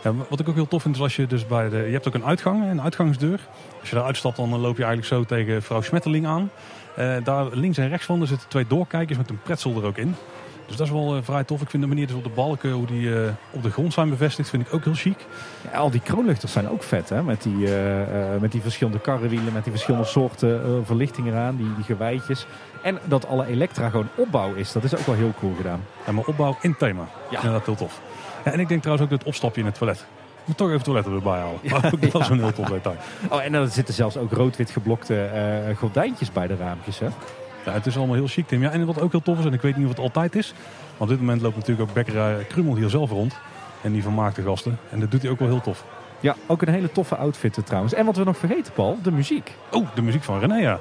Ja, 0.03 0.13
wat 0.29 0.39
ik 0.39 0.49
ook 0.49 0.55
heel 0.55 0.67
tof 0.67 0.81
vind 0.81 0.95
is 0.95 1.01
als 1.01 1.15
je 1.15 1.27
dus 1.27 1.47
bij 1.47 1.69
de... 1.69 1.77
Je 1.77 1.91
hebt 1.91 2.07
ook 2.07 2.13
een 2.13 2.25
uitgang, 2.25 2.69
een 2.69 2.81
uitgangsdeur. 2.81 3.39
Als 3.79 3.89
je 3.89 3.95
daar 3.95 4.05
uitstapt 4.05 4.35
dan 4.35 4.49
loop 4.49 4.77
je 4.77 4.83
eigenlijk 4.83 5.13
zo 5.13 5.23
tegen 5.23 5.63
vrouw 5.63 5.81
Smetterling 5.81 6.27
aan. 6.27 6.49
Eh, 6.95 7.15
daar 7.23 7.45
links 7.51 7.77
en 7.77 7.89
rechts 7.89 8.05
van 8.05 8.21
er 8.21 8.27
zitten 8.27 8.49
twee 8.49 8.67
doorkijkers 8.67 9.17
met 9.17 9.29
een 9.29 9.41
pretzel 9.41 9.75
er 9.77 9.85
ook 9.85 9.97
in. 9.97 10.15
Dus 10.69 10.77
dat 10.77 10.87
is 10.87 10.93
wel 10.93 11.15
eh, 11.15 11.23
vrij 11.23 11.43
tof. 11.43 11.61
Ik 11.61 11.69
vind 11.69 11.83
de 11.83 11.89
manier 11.89 12.07
dus 12.07 12.15
op 12.15 12.23
de 12.23 12.29
balken, 12.29 12.71
hoe 12.71 12.85
die 12.85 13.15
eh, 13.15 13.31
op 13.51 13.63
de 13.63 13.71
grond 13.71 13.93
zijn 13.93 14.09
bevestigd, 14.09 14.49
vind 14.49 14.67
ik 14.67 14.73
ook 14.73 14.83
heel 14.83 14.93
chic. 14.93 15.17
Ja, 15.71 15.77
al 15.77 15.89
die 15.89 16.01
kroonluchters 16.01 16.51
zijn 16.51 16.69
ook 16.69 16.83
vet 16.83 17.09
hè, 17.09 17.23
met 17.23 17.43
die, 17.43 17.65
eh, 17.65 18.33
eh, 18.33 18.41
met 18.41 18.51
die 18.51 18.61
verschillende 18.61 18.99
karrenwielen, 18.99 19.53
met 19.53 19.63
die 19.63 19.71
verschillende 19.71 20.07
soorten 20.07 20.63
eh, 20.63 20.69
verlichting 20.83 21.27
eraan, 21.27 21.55
die, 21.55 21.75
die 21.75 21.83
gewijtjes. 21.83 22.45
En 22.81 22.99
dat 23.05 23.27
alle 23.27 23.45
elektra 23.45 23.89
gewoon 23.89 24.07
opbouw 24.15 24.53
is, 24.53 24.71
dat 24.71 24.83
is 24.83 24.95
ook 24.95 25.05
wel 25.05 25.15
heel 25.15 25.33
cool 25.39 25.53
gedaan. 25.55 25.81
Ja, 26.05 26.11
maar 26.11 26.23
opbouw 26.23 26.57
in 26.61 26.75
thema. 26.75 27.07
Ja. 27.29 27.39
Ja. 27.43 27.51
dat 27.51 27.65
heel 27.65 27.75
tof. 27.75 28.01
Ja, 28.45 28.51
en 28.51 28.59
ik 28.59 28.67
denk 28.67 28.81
trouwens 28.81 29.05
ook 29.05 29.11
dat 29.11 29.19
het 29.19 29.27
opstapje 29.27 29.59
in 29.59 29.65
het 29.65 29.75
toilet. 29.75 29.99
Ik 29.99 30.45
moet 30.45 30.57
toch 30.57 30.67
even 30.67 30.79
het 30.79 30.85
toilet 30.85 31.05
erbij 31.05 31.39
halen. 31.39 31.59
Maar 31.63 31.93
ook 31.93 32.11
dat 32.11 32.21
is 32.21 32.29
een 32.29 32.39
heel 32.39 32.53
tof 32.53 32.67
detail. 32.67 32.95
Oh, 33.29 33.43
en 33.43 33.51
dan 33.51 33.67
zitten 33.67 33.93
zelfs 33.93 34.17
ook 34.17 34.31
rood-wit 34.31 34.69
geblokte 34.69 35.23
eh, 35.23 35.77
gordijntjes 35.77 36.31
bij 36.31 36.47
de 36.47 36.55
raampjes 36.55 36.99
hè. 36.99 37.07
Ja, 37.65 37.71
het 37.71 37.85
is 37.85 37.97
allemaal 37.97 38.15
heel 38.15 38.27
chic, 38.27 38.47
Tim. 38.47 38.61
Ja, 38.61 38.71
en 38.71 38.85
wat 38.85 39.01
ook 39.01 39.11
heel 39.11 39.21
tof 39.21 39.39
is, 39.39 39.45
en 39.45 39.53
ik 39.53 39.61
weet 39.61 39.75
niet 39.75 39.85
of 39.85 39.91
het 39.91 39.99
altijd 39.99 40.35
is. 40.35 40.53
Maar 40.91 41.01
op 41.01 41.07
dit 41.07 41.19
moment 41.19 41.41
loopt 41.41 41.55
natuurlijk 41.55 41.89
ook 41.89 41.95
Bekkerij 41.95 42.43
Krummel 42.43 42.75
hier 42.75 42.89
zelf 42.89 43.09
rond. 43.09 43.35
En 43.81 43.91
die 43.91 44.01
vermaakt 44.01 44.35
de 44.35 44.41
gasten. 44.41 44.79
En 44.89 44.99
dat 44.99 45.11
doet 45.11 45.21
hij 45.21 45.31
ook 45.31 45.39
wel 45.39 45.47
heel 45.47 45.61
tof. 45.61 45.83
Ja, 46.19 46.35
ook 46.47 46.61
een 46.61 46.73
hele 46.73 46.91
toffe 46.91 47.15
outfit 47.15 47.59
trouwens. 47.65 47.93
En 47.93 48.05
wat 48.05 48.17
we 48.17 48.23
nog 48.23 48.37
vergeten 48.37 48.73
Paul, 48.73 48.97
de 49.03 49.11
muziek. 49.11 49.55
Oh, 49.71 49.87
de 49.95 50.01
muziek 50.01 50.23
van 50.23 50.39
René, 50.39 50.55
ja. 50.55 50.79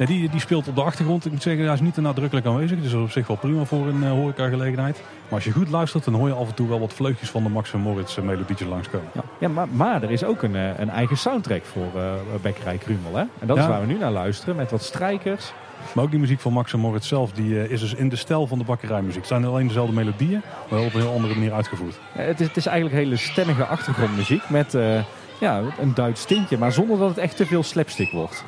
Ja, 0.00 0.06
die, 0.06 0.28
die 0.30 0.40
speelt 0.40 0.68
op 0.68 0.74
de 0.74 0.82
achtergrond. 0.82 1.24
Ik 1.24 1.32
moet 1.32 1.42
zeggen, 1.42 1.64
hij 1.64 1.74
is 1.74 1.80
niet 1.80 1.94
te 1.94 2.00
nadrukkelijk 2.00 2.46
aanwezig. 2.46 2.80
Dus 2.80 2.90
dat 2.90 3.00
is 3.00 3.06
op 3.06 3.10
zich 3.10 3.26
wel 3.26 3.36
prima 3.36 3.64
voor 3.64 3.86
een 3.86 4.02
uh, 4.02 4.10
horecagelegenheid. 4.10 5.02
Maar 5.24 5.34
als 5.34 5.44
je 5.44 5.50
goed 5.50 5.68
luistert, 5.68 6.04
dan 6.04 6.14
hoor 6.14 6.28
je 6.28 6.34
af 6.34 6.48
en 6.48 6.54
toe 6.54 6.68
wel 6.68 6.80
wat 6.80 6.92
vleugjes 6.92 7.30
van 7.30 7.42
de 7.42 7.48
Max 7.48 7.72
en 7.72 7.80
Moritz 7.80 8.16
uh, 8.16 8.24
melodietjes 8.24 8.68
langskomen. 8.68 9.08
Ja, 9.12 9.22
ja 9.38 9.48
maar, 9.48 9.68
maar 9.68 10.02
er 10.02 10.10
is 10.10 10.24
ook 10.24 10.42
een, 10.42 10.56
eh, 10.56 10.78
een 10.78 10.90
eigen 10.90 11.16
soundtrack 11.16 11.64
voor 11.64 11.90
uh, 11.96 12.12
Bekkerij 12.42 12.76
Krumel. 12.76 13.14
Hè? 13.14 13.20
En 13.20 13.46
dat 13.46 13.56
is 13.56 13.62
Ja. 13.62 13.68
waar 13.68 13.80
we 13.80 13.86
nu 13.86 13.98
naar 13.98 14.10
luisteren, 14.10 14.56
met 14.56 14.70
wat 14.70 14.82
strijkers. 14.82 15.52
Maar 15.92 16.04
ook 16.04 16.10
die 16.10 16.20
muziek 16.20 16.40
van 16.40 16.52
Max 16.52 16.72
en 16.72 16.78
Moritz 16.78 17.08
zelf, 17.08 17.32
die 17.32 17.50
uh, 17.50 17.70
is 17.70 17.80
dus 17.80 17.94
in 17.94 18.08
de 18.08 18.16
stijl 18.16 18.46
van 18.46 18.58
de 18.58 18.64
bakkerijmuziek. 18.64 19.18
Het 19.18 19.26
zijn 19.26 19.44
alleen 19.44 19.66
dezelfde 19.66 19.94
melodieën, 19.94 20.42
maar 20.68 20.78
wel 20.78 20.86
op 20.86 20.94
een 20.94 21.00
heel 21.00 21.12
andere 21.12 21.34
manier 21.34 21.52
uitgevoerd. 21.52 21.98
Ja, 22.16 22.22
het, 22.22 22.40
is, 22.40 22.46
het 22.46 22.56
is 22.56 22.66
eigenlijk 22.66 22.96
hele 22.96 23.16
stemmige 23.16 23.64
achtergrondmuziek 23.64 24.48
met 24.48 24.74
eh, 24.74 25.04
ja, 25.40 25.62
een 25.80 25.94
Duits 25.94 26.24
tintje. 26.24 26.58
Maar 26.58 26.72
zonder 26.72 26.98
dat 26.98 27.08
het 27.08 27.18
echt 27.18 27.36
te 27.36 27.46
veel 27.46 27.62
slapstick 27.62 28.10
wordt. 28.12 28.44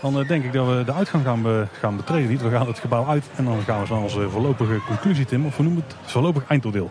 Dan 0.00 0.18
uh, 0.20 0.28
denk 0.28 0.44
ik 0.44 0.52
dat 0.52 0.66
we 0.66 0.84
de 0.84 0.92
uitgang 0.92 1.24
gaan, 1.24 1.42
be 1.42 1.66
gaan 1.72 1.96
betreden. 1.96 2.28
Niet. 2.28 2.42
We 2.42 2.50
gaan 2.50 2.66
het 2.66 2.78
gebouw 2.78 3.06
uit 3.06 3.24
en 3.36 3.44
dan 3.44 3.62
gaan 3.62 3.82
we 3.82 3.88
naar 3.88 4.02
onze 4.02 4.30
voorlopige 4.30 4.80
conclusie, 4.86 5.24
Tim. 5.24 5.46
Of 5.46 5.56
we 5.56 5.62
noemen 5.62 5.82
het 5.86 5.96
voorlopig 6.10 6.44
eindoordeel. 6.48 6.90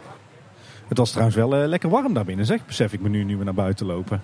Het 0.87 0.97
was 0.97 1.09
trouwens 1.09 1.35
wel 1.37 1.61
uh, 1.61 1.67
lekker 1.67 1.89
warm 1.89 2.13
daar 2.13 2.25
binnen, 2.25 2.45
zeg. 2.45 2.65
Besef 2.65 2.93
ik 2.93 3.01
me 3.01 3.09
nu, 3.09 3.23
nu 3.23 3.37
we 3.37 3.43
naar 3.43 3.53
buiten 3.53 3.85
lopen. 3.85 4.21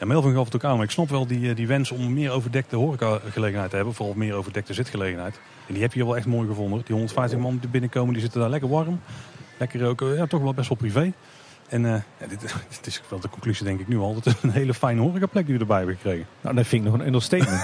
Ja, 0.00 0.06
Melvin 0.06 0.34
gaf 0.34 0.44
het 0.44 0.54
ook 0.54 0.64
aan, 0.64 0.76
maar 0.76 0.84
ik 0.84 0.90
snap 0.90 1.08
wel 1.08 1.26
die, 1.26 1.54
die 1.54 1.66
wens 1.66 1.90
om 1.90 2.14
meer 2.14 2.30
overdekte 2.30 2.76
horecagelegenheid 2.76 3.70
te 3.70 3.76
hebben. 3.76 3.94
Vooral 3.94 4.14
meer 4.14 4.34
overdekte 4.34 4.74
zitgelegenheid. 4.74 5.40
En 5.66 5.74
die 5.74 5.82
heb 5.82 5.92
je 5.92 6.04
wel 6.04 6.16
echt 6.16 6.26
mooi 6.26 6.48
gevonden. 6.48 6.82
Die 6.84 6.94
150 6.94 7.38
man 7.38 7.58
die 7.60 7.70
binnenkomen, 7.70 8.12
die 8.12 8.22
zitten 8.22 8.40
daar 8.40 8.50
lekker 8.50 8.68
warm. 8.68 9.00
Lekker 9.58 9.86
ook, 9.86 10.00
ja, 10.16 10.26
toch 10.26 10.42
wel 10.42 10.54
best 10.54 10.68
wel 10.68 10.78
privé. 10.78 11.12
En 11.68 11.84
uh, 11.84 11.90
ja, 11.90 12.26
dit, 12.28 12.40
dit, 12.76 12.86
is 12.86 13.02
wel 13.08 13.20
de 13.20 13.28
conclusie 13.28 13.64
denk 13.64 13.80
ik 13.80 13.88
nu 13.88 13.98
al. 13.98 14.14
Het 14.14 14.26
is 14.26 14.34
een 14.42 14.50
hele 14.50 14.74
fijne 14.74 15.00
horecaplek 15.00 15.46
die 15.46 15.54
we 15.54 15.60
erbij 15.60 15.76
hebben 15.76 15.96
gekregen. 15.96 16.26
Nou, 16.40 16.54
dat 16.54 16.66
vind 16.66 16.84
ik 16.84 16.90
nog 16.90 17.00
een 17.00 17.06
understatement. 17.06 17.62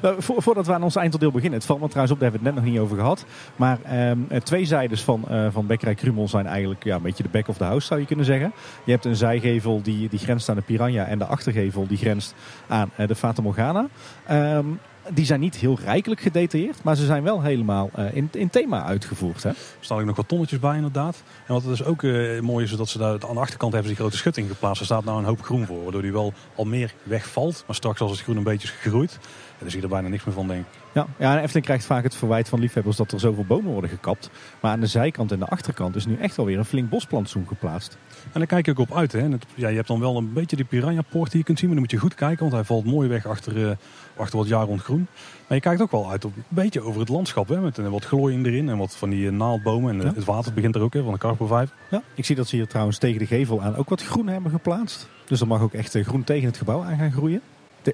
Vo 0.24 0.40
voordat 0.40 0.66
we 0.66 0.72
aan 0.72 0.82
ons 0.82 0.96
eindoordeel 0.96 1.30
beginnen. 1.30 1.58
Het 1.58 1.68
valt 1.68 1.80
me 1.80 1.86
trouwens 1.86 2.14
op, 2.14 2.20
daar 2.20 2.30
hebben 2.30 2.46
we 2.46 2.54
het 2.54 2.64
net 2.64 2.64
nog 2.64 2.74
niet 2.74 2.90
over 2.90 3.02
gehad. 3.02 3.24
Maar 3.56 4.08
um, 4.10 4.28
twee 4.42 4.64
zijdes 4.64 5.02
van, 5.02 5.24
uh, 5.30 5.46
van 5.50 5.66
Bekkerij 5.66 5.94
Krumel 5.94 6.28
zijn 6.28 6.46
eigenlijk 6.46 6.84
ja, 6.84 6.96
een 6.96 7.02
beetje 7.02 7.22
de 7.22 7.28
back 7.28 7.48
of 7.48 7.56
the 7.56 7.64
house 7.64 7.86
zou 7.86 8.00
je 8.00 8.06
kunnen 8.06 8.24
zeggen. 8.24 8.52
Je 8.84 8.92
hebt 8.92 9.04
een 9.04 9.16
zijgevel 9.16 9.82
die, 9.82 10.08
die 10.08 10.18
grenst 10.18 10.48
aan 10.48 10.56
de 10.56 10.62
Piranha. 10.62 11.04
En 11.04 11.18
de 11.18 11.24
achtergevel 11.24 11.86
die 11.86 11.98
grenst 11.98 12.34
aan 12.68 12.90
uh, 12.96 13.06
de 13.06 13.14
Fata 13.14 13.42
Morgana. 13.42 13.88
Um, 14.30 14.80
die 15.12 15.24
zijn 15.24 15.40
niet 15.40 15.56
heel 15.56 15.78
rijkelijk 15.84 16.20
gedetailleerd, 16.20 16.82
maar 16.82 16.96
ze 16.96 17.04
zijn 17.04 17.22
wel 17.22 17.42
helemaal 17.42 17.90
uh, 17.98 18.14
in, 18.14 18.28
in 18.32 18.50
thema 18.50 18.84
uitgevoerd. 18.84 19.42
Hè? 19.42 19.48
Er 19.48 19.56
staan 19.80 19.98
ook 19.98 20.04
nog 20.04 20.16
wat 20.16 20.28
tonnetjes 20.28 20.58
bij 20.58 20.76
inderdaad. 20.76 21.22
En 21.46 21.54
wat 21.54 21.64
dus 21.64 21.84
ook 21.84 22.02
uh, 22.02 22.40
mooi 22.40 22.64
is, 22.64 22.70
is 22.70 22.76
dat 22.76 22.88
ze 22.88 22.98
daar 22.98 23.12
aan 23.12 23.34
de 23.34 23.40
achterkant 23.40 23.72
hebben 23.72 23.90
ze 23.90 23.96
die 23.96 24.04
grote 24.04 24.16
schutting 24.16 24.48
geplaatst. 24.48 24.80
Er 24.80 24.86
staat 24.86 25.04
nou 25.04 25.18
een 25.18 25.24
hoop 25.24 25.42
groen 25.42 25.66
voor, 25.66 25.82
waardoor 25.82 26.02
die 26.02 26.12
wel 26.12 26.32
al 26.54 26.64
meer 26.64 26.94
wegvalt. 27.02 27.64
Maar 27.66 27.76
straks 27.76 28.00
als 28.00 28.10
het 28.10 28.20
groen 28.20 28.36
een 28.36 28.42
beetje 28.42 28.68
is 28.68 28.74
gegroeid, 28.74 29.18
dan 29.58 29.70
zie 29.70 29.78
je 29.78 29.84
er 29.84 29.92
bijna 29.92 30.08
niks 30.08 30.24
meer 30.24 30.34
van 30.34 30.48
denk 30.48 30.60
ik. 30.60 30.80
Ja, 30.92 31.06
ja, 31.18 31.36
en 31.36 31.42
Efteling 31.42 31.64
krijgt 31.64 31.84
vaak 31.84 32.02
het 32.02 32.14
verwijt 32.14 32.48
van 32.48 32.60
liefhebbers 32.60 32.96
dat 32.96 33.12
er 33.12 33.20
zoveel 33.20 33.44
bomen 33.44 33.72
worden 33.72 33.90
gekapt. 33.90 34.30
Maar 34.60 34.72
aan 34.72 34.80
de 34.80 34.86
zijkant 34.86 35.32
en 35.32 35.38
de 35.38 35.46
achterkant 35.46 35.96
is 35.96 36.06
nu 36.06 36.16
echt 36.16 36.38
alweer 36.38 36.58
een 36.58 36.64
flink 36.64 36.88
bosplantsoen 36.88 37.46
geplaatst. 37.48 37.98
En 38.24 38.38
daar 38.38 38.46
kijk 38.46 38.66
je 38.66 38.70
ook 38.70 38.78
op 38.78 38.96
uit. 38.96 39.12
Hè. 39.12 39.20
Het, 39.20 39.46
ja, 39.54 39.68
je 39.68 39.76
hebt 39.76 39.88
dan 39.88 40.00
wel 40.00 40.16
een 40.16 40.32
beetje 40.32 40.56
die 40.56 40.64
piranha-poort 40.64 41.30
die 41.30 41.38
je 41.38 41.44
kunt 41.44 41.58
zien. 41.58 41.66
Maar 41.68 41.78
dan 41.78 41.88
moet 41.88 42.00
je 42.00 42.06
goed 42.06 42.14
kijken, 42.14 42.38
want 42.38 42.52
hij 42.52 42.64
valt 42.64 42.84
mooi 42.84 43.08
weg 43.08 43.26
achter, 43.26 43.56
uh, 43.56 43.70
achter 44.16 44.38
wat 44.38 44.48
jaar 44.48 44.66
rond 44.66 44.80
groen. 44.80 45.06
Maar 45.46 45.56
je 45.56 45.60
kijkt 45.62 45.80
ook 45.80 45.90
wel 45.90 46.10
uit 46.10 46.24
op 46.24 46.36
een 46.36 46.44
beetje 46.48 46.80
over 46.80 47.00
het 47.00 47.08
landschap. 47.08 47.48
Hè, 47.48 47.60
met 47.60 47.76
wat 47.76 48.04
glooiing 48.04 48.46
erin 48.46 48.68
en 48.68 48.76
wat 48.76 48.96
van 48.96 49.10
die 49.10 49.30
naaldbomen. 49.30 50.00
En 50.00 50.06
ja. 50.06 50.14
het 50.14 50.24
water 50.24 50.52
begint 50.52 50.74
er 50.74 50.80
ook, 50.80 50.94
hè, 50.94 51.02
van 51.02 51.12
de 51.12 51.18
Carpo 51.18 51.46
5. 51.46 51.70
Ja, 51.90 52.02
ik 52.14 52.24
zie 52.24 52.36
dat 52.36 52.48
ze 52.48 52.56
hier 52.56 52.66
trouwens 52.66 52.98
tegen 52.98 53.18
de 53.18 53.26
gevel 53.26 53.62
aan 53.62 53.76
ook 53.76 53.88
wat 53.88 54.02
groen 54.02 54.26
hebben 54.26 54.50
geplaatst. 54.50 55.08
Dus 55.26 55.40
er 55.40 55.46
mag 55.46 55.60
ook 55.60 55.72
echt 55.72 55.96
groen 56.00 56.24
tegen 56.24 56.46
het 56.46 56.56
gebouw 56.56 56.82
aan 56.82 56.98
gaan 56.98 57.12
groeien. 57.12 57.40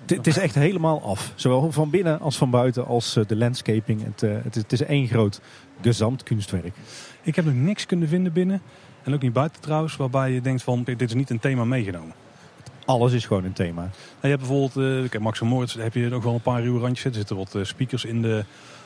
Het 0.07 0.27
is 0.27 0.39
echt 0.39 0.55
helemaal 0.55 1.03
af. 1.03 1.33
Zowel 1.35 1.73
van 1.73 1.91
binnen 1.91 2.21
als 2.21 2.37
van 2.37 2.51
buiten 2.51 2.87
als 2.87 3.19
de 3.27 3.37
landscaping. 3.37 4.05
Het, 4.05 4.21
het, 4.21 4.57
is, 4.57 4.63
het 4.63 4.73
is 4.73 4.83
één 4.83 5.09
groot 5.09 5.41
gezamtkunstwerk. 5.81 6.75
Ik 7.23 7.37
heb 7.37 7.45
nog 7.45 7.55
niks 7.55 7.87
kunnen 7.87 8.09
vinden 8.09 8.33
binnen. 8.33 8.63
En 9.07 9.15
ook 9.15 9.23
niet 9.23 9.33
buiten 9.33 9.61
trouwens, 9.61 9.97
waarbij 9.97 10.33
je 10.33 10.41
denkt 10.41 10.63
van 10.63 10.83
dit 10.83 11.03
is 11.03 11.15
niet 11.15 11.31
een 11.31 11.39
thema 11.39 11.65
meegenomen. 11.65 12.15
Alles 12.85 13.13
is 13.13 13.27
gewoon 13.27 13.45
een 13.45 13.53
thema. 13.53 13.81
Nou, 13.81 13.93
je 14.21 14.29
hebt 14.29 14.41
bijvoorbeeld, 14.41 14.77
uh, 14.77 15.09
kijk, 15.09 15.23
Max 15.23 15.41
Moritz, 15.41 15.77
heb 15.77 15.95
je 15.95 16.09
nog 16.09 16.25
wel 16.25 16.35
een 16.35 16.41
paar 16.41 16.63
ruwe 16.63 16.81
randjes 16.81 17.01
zitten. 17.01 17.21
Er 17.21 17.27
zitten 17.29 17.37
wat 17.37 17.55
uh, 17.55 17.65
speakers 17.65 18.05
in 18.05 18.23
de 18.23 18.45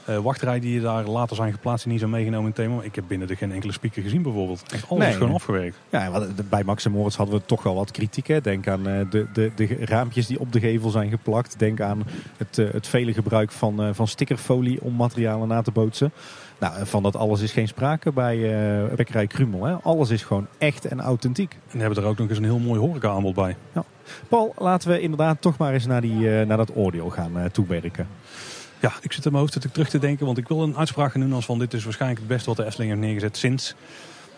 uh, 0.08 0.18
wachtrij 0.18 0.60
die 0.60 0.80
daar 0.80 1.04
later 1.04 1.36
zijn 1.36 1.52
geplaatst 1.52 1.84
en 1.84 1.90
niet 1.90 1.98
zijn 1.98 2.10
meegenomen 2.10 2.44
in 2.44 2.52
het 2.52 2.56
thema. 2.56 2.74
Maar 2.74 2.84
ik 2.84 2.94
heb 2.94 3.04
binnen 3.08 3.28
er 3.28 3.36
geen 3.36 3.52
enkele 3.52 3.72
speaker 3.72 4.02
gezien 4.02 4.22
bijvoorbeeld. 4.22 4.62
Echt 4.72 4.88
alles 4.88 5.02
nee, 5.02 5.10
is 5.12 5.16
gewoon 5.16 5.34
afgewerkt. 5.34 5.76
Ja, 5.88 6.26
bij 6.48 6.64
Max 6.64 6.88
Moritz 6.88 7.16
hadden 7.16 7.34
we 7.34 7.46
toch 7.46 7.62
wel 7.62 7.74
wat 7.74 7.90
kritiek. 7.90 8.26
Hè. 8.26 8.40
Denk 8.40 8.68
aan 8.68 8.82
de, 8.82 9.26
de, 9.32 9.52
de 9.54 9.76
raampjes 9.80 10.26
die 10.26 10.40
op 10.40 10.52
de 10.52 10.60
gevel 10.60 10.90
zijn 10.90 11.10
geplakt. 11.10 11.58
Denk 11.58 11.80
aan 11.80 12.02
het, 12.36 12.56
het 12.56 12.86
vele 12.86 13.12
gebruik 13.12 13.52
van, 13.52 13.94
van 13.94 14.08
stickerfolie 14.08 14.82
om 14.82 14.96
materialen 14.96 15.48
na 15.48 15.62
te 15.62 15.70
bootsen. 15.70 16.12
Nou, 16.60 16.86
van 16.86 17.02
dat 17.02 17.16
alles 17.16 17.40
is 17.40 17.52
geen 17.52 17.68
sprake 17.68 18.12
bij 18.12 18.36
uh, 18.36 18.94
Bekkerij 18.94 19.26
Krumel. 19.26 19.64
Hè. 19.64 19.74
Alles 19.74 20.10
is 20.10 20.22
gewoon 20.22 20.46
echt 20.58 20.84
en 20.84 21.00
authentiek. 21.00 21.56
En 21.70 21.80
hebben 21.80 22.02
er 22.02 22.08
ook 22.08 22.18
nog 22.18 22.28
eens 22.28 22.38
een 22.38 22.44
heel 22.44 22.58
mooi 22.58 22.80
horeca-aanbod 22.80 23.34
bij. 23.34 23.56
Ja. 23.74 23.84
Paul, 24.28 24.54
laten 24.58 24.90
we 24.90 25.00
inderdaad 25.00 25.40
toch 25.40 25.56
maar 25.56 25.72
eens 25.72 25.86
naar, 25.86 26.00
die, 26.00 26.18
uh, 26.18 26.46
naar 26.46 26.56
dat 26.56 26.76
oordeel 26.76 27.10
gaan 27.10 27.38
uh, 27.38 27.44
toewerken. 27.44 28.08
Ja, 28.80 28.92
ik 29.00 29.12
zit 29.12 29.24
in 29.24 29.32
mijn 29.32 29.44
hoofd 29.44 29.72
terug 29.72 29.88
te 29.88 29.98
denken. 29.98 30.26
Want 30.26 30.38
ik 30.38 30.48
wil 30.48 30.62
een 30.62 30.76
uitspraak 30.76 31.12
gaan 31.12 31.20
doen 31.20 31.32
als 31.32 31.44
van 31.44 31.58
dit 31.58 31.74
is 31.74 31.84
waarschijnlijk 31.84 32.20
het 32.20 32.28
beste 32.28 32.48
wat 32.48 32.56
de 32.56 32.64
Efteling 32.64 32.90
heeft 32.90 33.02
neergezet 33.02 33.36
sinds... 33.36 33.74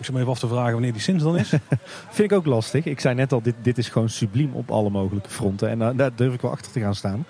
Ik 0.02 0.08
zit 0.08 0.16
me 0.16 0.20
even 0.20 0.32
af 0.32 0.40
te 0.40 0.48
vragen 0.48 0.72
wanneer 0.72 0.92
die 0.92 1.00
sinds 1.00 1.24
dan 1.24 1.36
is. 1.36 1.48
Vind 2.16 2.30
ik 2.30 2.32
ook 2.32 2.46
lastig. 2.46 2.84
Ik 2.84 3.00
zei 3.00 3.14
net 3.14 3.32
al, 3.32 3.42
dit, 3.42 3.54
dit 3.62 3.78
is 3.78 3.88
gewoon 3.88 4.08
subliem 4.08 4.54
op 4.54 4.70
alle 4.70 4.90
mogelijke 4.90 5.28
fronten. 5.28 5.68
En 5.68 5.80
uh, 5.80 5.88
daar 5.96 6.10
durf 6.14 6.34
ik 6.34 6.40
wel 6.40 6.50
achter 6.50 6.72
te 6.72 6.80
gaan 6.80 6.94
staan. 6.94 7.24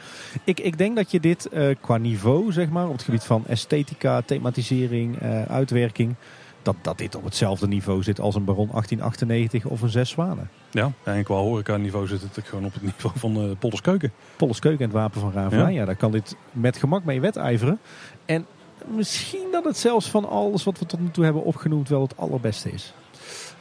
Ik, 0.45 0.61
ik 0.61 0.79
denk 0.79 0.97
dat 0.97 1.11
je 1.11 1.21
dit 1.21 1.49
uh, 1.53 1.75
qua 1.81 1.97
niveau, 1.97 2.53
zeg 2.53 2.69
maar, 2.69 2.87
op 2.87 2.93
het 2.93 3.03
gebied 3.03 3.25
van 3.25 3.47
esthetica, 3.47 4.21
thematisering, 4.21 5.23
uh, 5.23 5.43
uitwerking... 5.43 6.15
Dat, 6.63 6.77
dat 6.83 6.99
dit 6.99 7.15
op 7.15 7.25
hetzelfde 7.25 7.69
niveau 7.69 8.03
zit 8.03 8.21
als 8.21 8.35
een 8.35 8.45
Baron 8.45 8.69
1898 8.71 9.65
of 9.65 9.83
een 9.83 9.89
Zes 9.89 10.11
Zwanen. 10.11 10.51
Ja, 10.71 10.93
en 11.03 11.25
qua 11.25 11.35
horeca 11.35 11.77
niveau 11.77 12.07
zit 12.07 12.23
het 12.23 12.45
gewoon 12.45 12.65
op 12.65 12.75
het 12.75 12.83
niveau 12.83 13.19
van 13.19 13.45
uh, 13.45 13.51
Polderskeuken. 13.59 14.13
Polderskeuken 14.37 14.81
en 14.81 14.91
het 14.91 14.95
wapen 14.95 15.21
van 15.21 15.33
Ravenijn. 15.33 15.73
Ja. 15.73 15.81
ja, 15.81 15.85
daar 15.85 15.97
kan 15.97 16.13
dit 16.13 16.37
met 16.53 16.77
gemak 16.77 17.05
mee 17.05 17.21
wedijveren. 17.21 17.79
En 18.25 18.47
misschien 18.87 19.47
dat 19.53 19.65
het 19.65 19.77
zelfs 19.77 20.11
van 20.11 20.29
alles 20.29 20.65
wat 20.65 20.79
we 20.79 20.87
tot 20.87 21.01
nu 21.01 21.11
toe 21.11 21.25
hebben 21.25 21.45
opgenoemd 21.45 21.89
wel 21.89 22.03
het 22.03 22.17
allerbeste 22.17 22.71
is. 22.71 22.95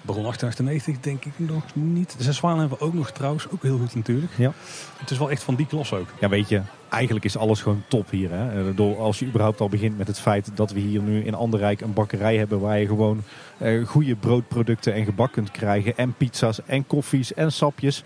Baron 0.01 0.23
1898 0.23 0.99
denk 0.99 1.25
ik 1.25 1.49
nog 1.49 1.63
niet. 1.73 2.17
De 2.17 2.23
Zes 2.23 2.35
Zwanen 2.37 2.59
hebben 2.59 2.77
we 2.77 2.83
ook 2.83 2.93
nog 2.93 3.11
trouwens. 3.11 3.49
Ook 3.49 3.63
heel 3.63 3.77
goed 3.77 3.95
natuurlijk. 3.95 4.31
Ja. 4.37 4.53
Het 4.97 5.11
is 5.11 5.17
wel 5.17 5.31
echt 5.31 5.43
van 5.43 5.55
die 5.55 5.65
klas 5.65 5.93
ook. 5.93 6.07
Ja, 6.19 6.29
weet 6.29 6.49
je, 6.49 6.61
eigenlijk 6.89 7.25
is 7.25 7.37
alles 7.37 7.61
gewoon 7.61 7.83
top 7.87 8.09
hier. 8.09 8.31
Hè? 8.31 8.73
Door, 8.73 8.97
als 8.97 9.19
je 9.19 9.25
überhaupt 9.25 9.61
al 9.61 9.69
begint 9.69 9.97
met 9.97 10.07
het 10.07 10.19
feit 10.19 10.49
dat 10.55 10.71
we 10.71 10.79
hier 10.79 11.01
nu 11.01 11.23
in 11.23 11.33
Anderrijk 11.33 11.81
een 11.81 11.93
bakkerij 11.93 12.37
hebben 12.37 12.59
waar 12.59 12.79
je 12.79 12.87
gewoon 12.87 13.23
uh, 13.61 13.87
goede 13.87 14.15
broodproducten 14.15 14.93
en 14.93 15.05
gebak 15.05 15.31
kunt 15.31 15.51
krijgen. 15.51 15.97
En 15.97 16.13
pizza's 16.13 16.59
en 16.65 16.87
koffies 16.87 17.33
en 17.33 17.51
sapjes. 17.51 18.03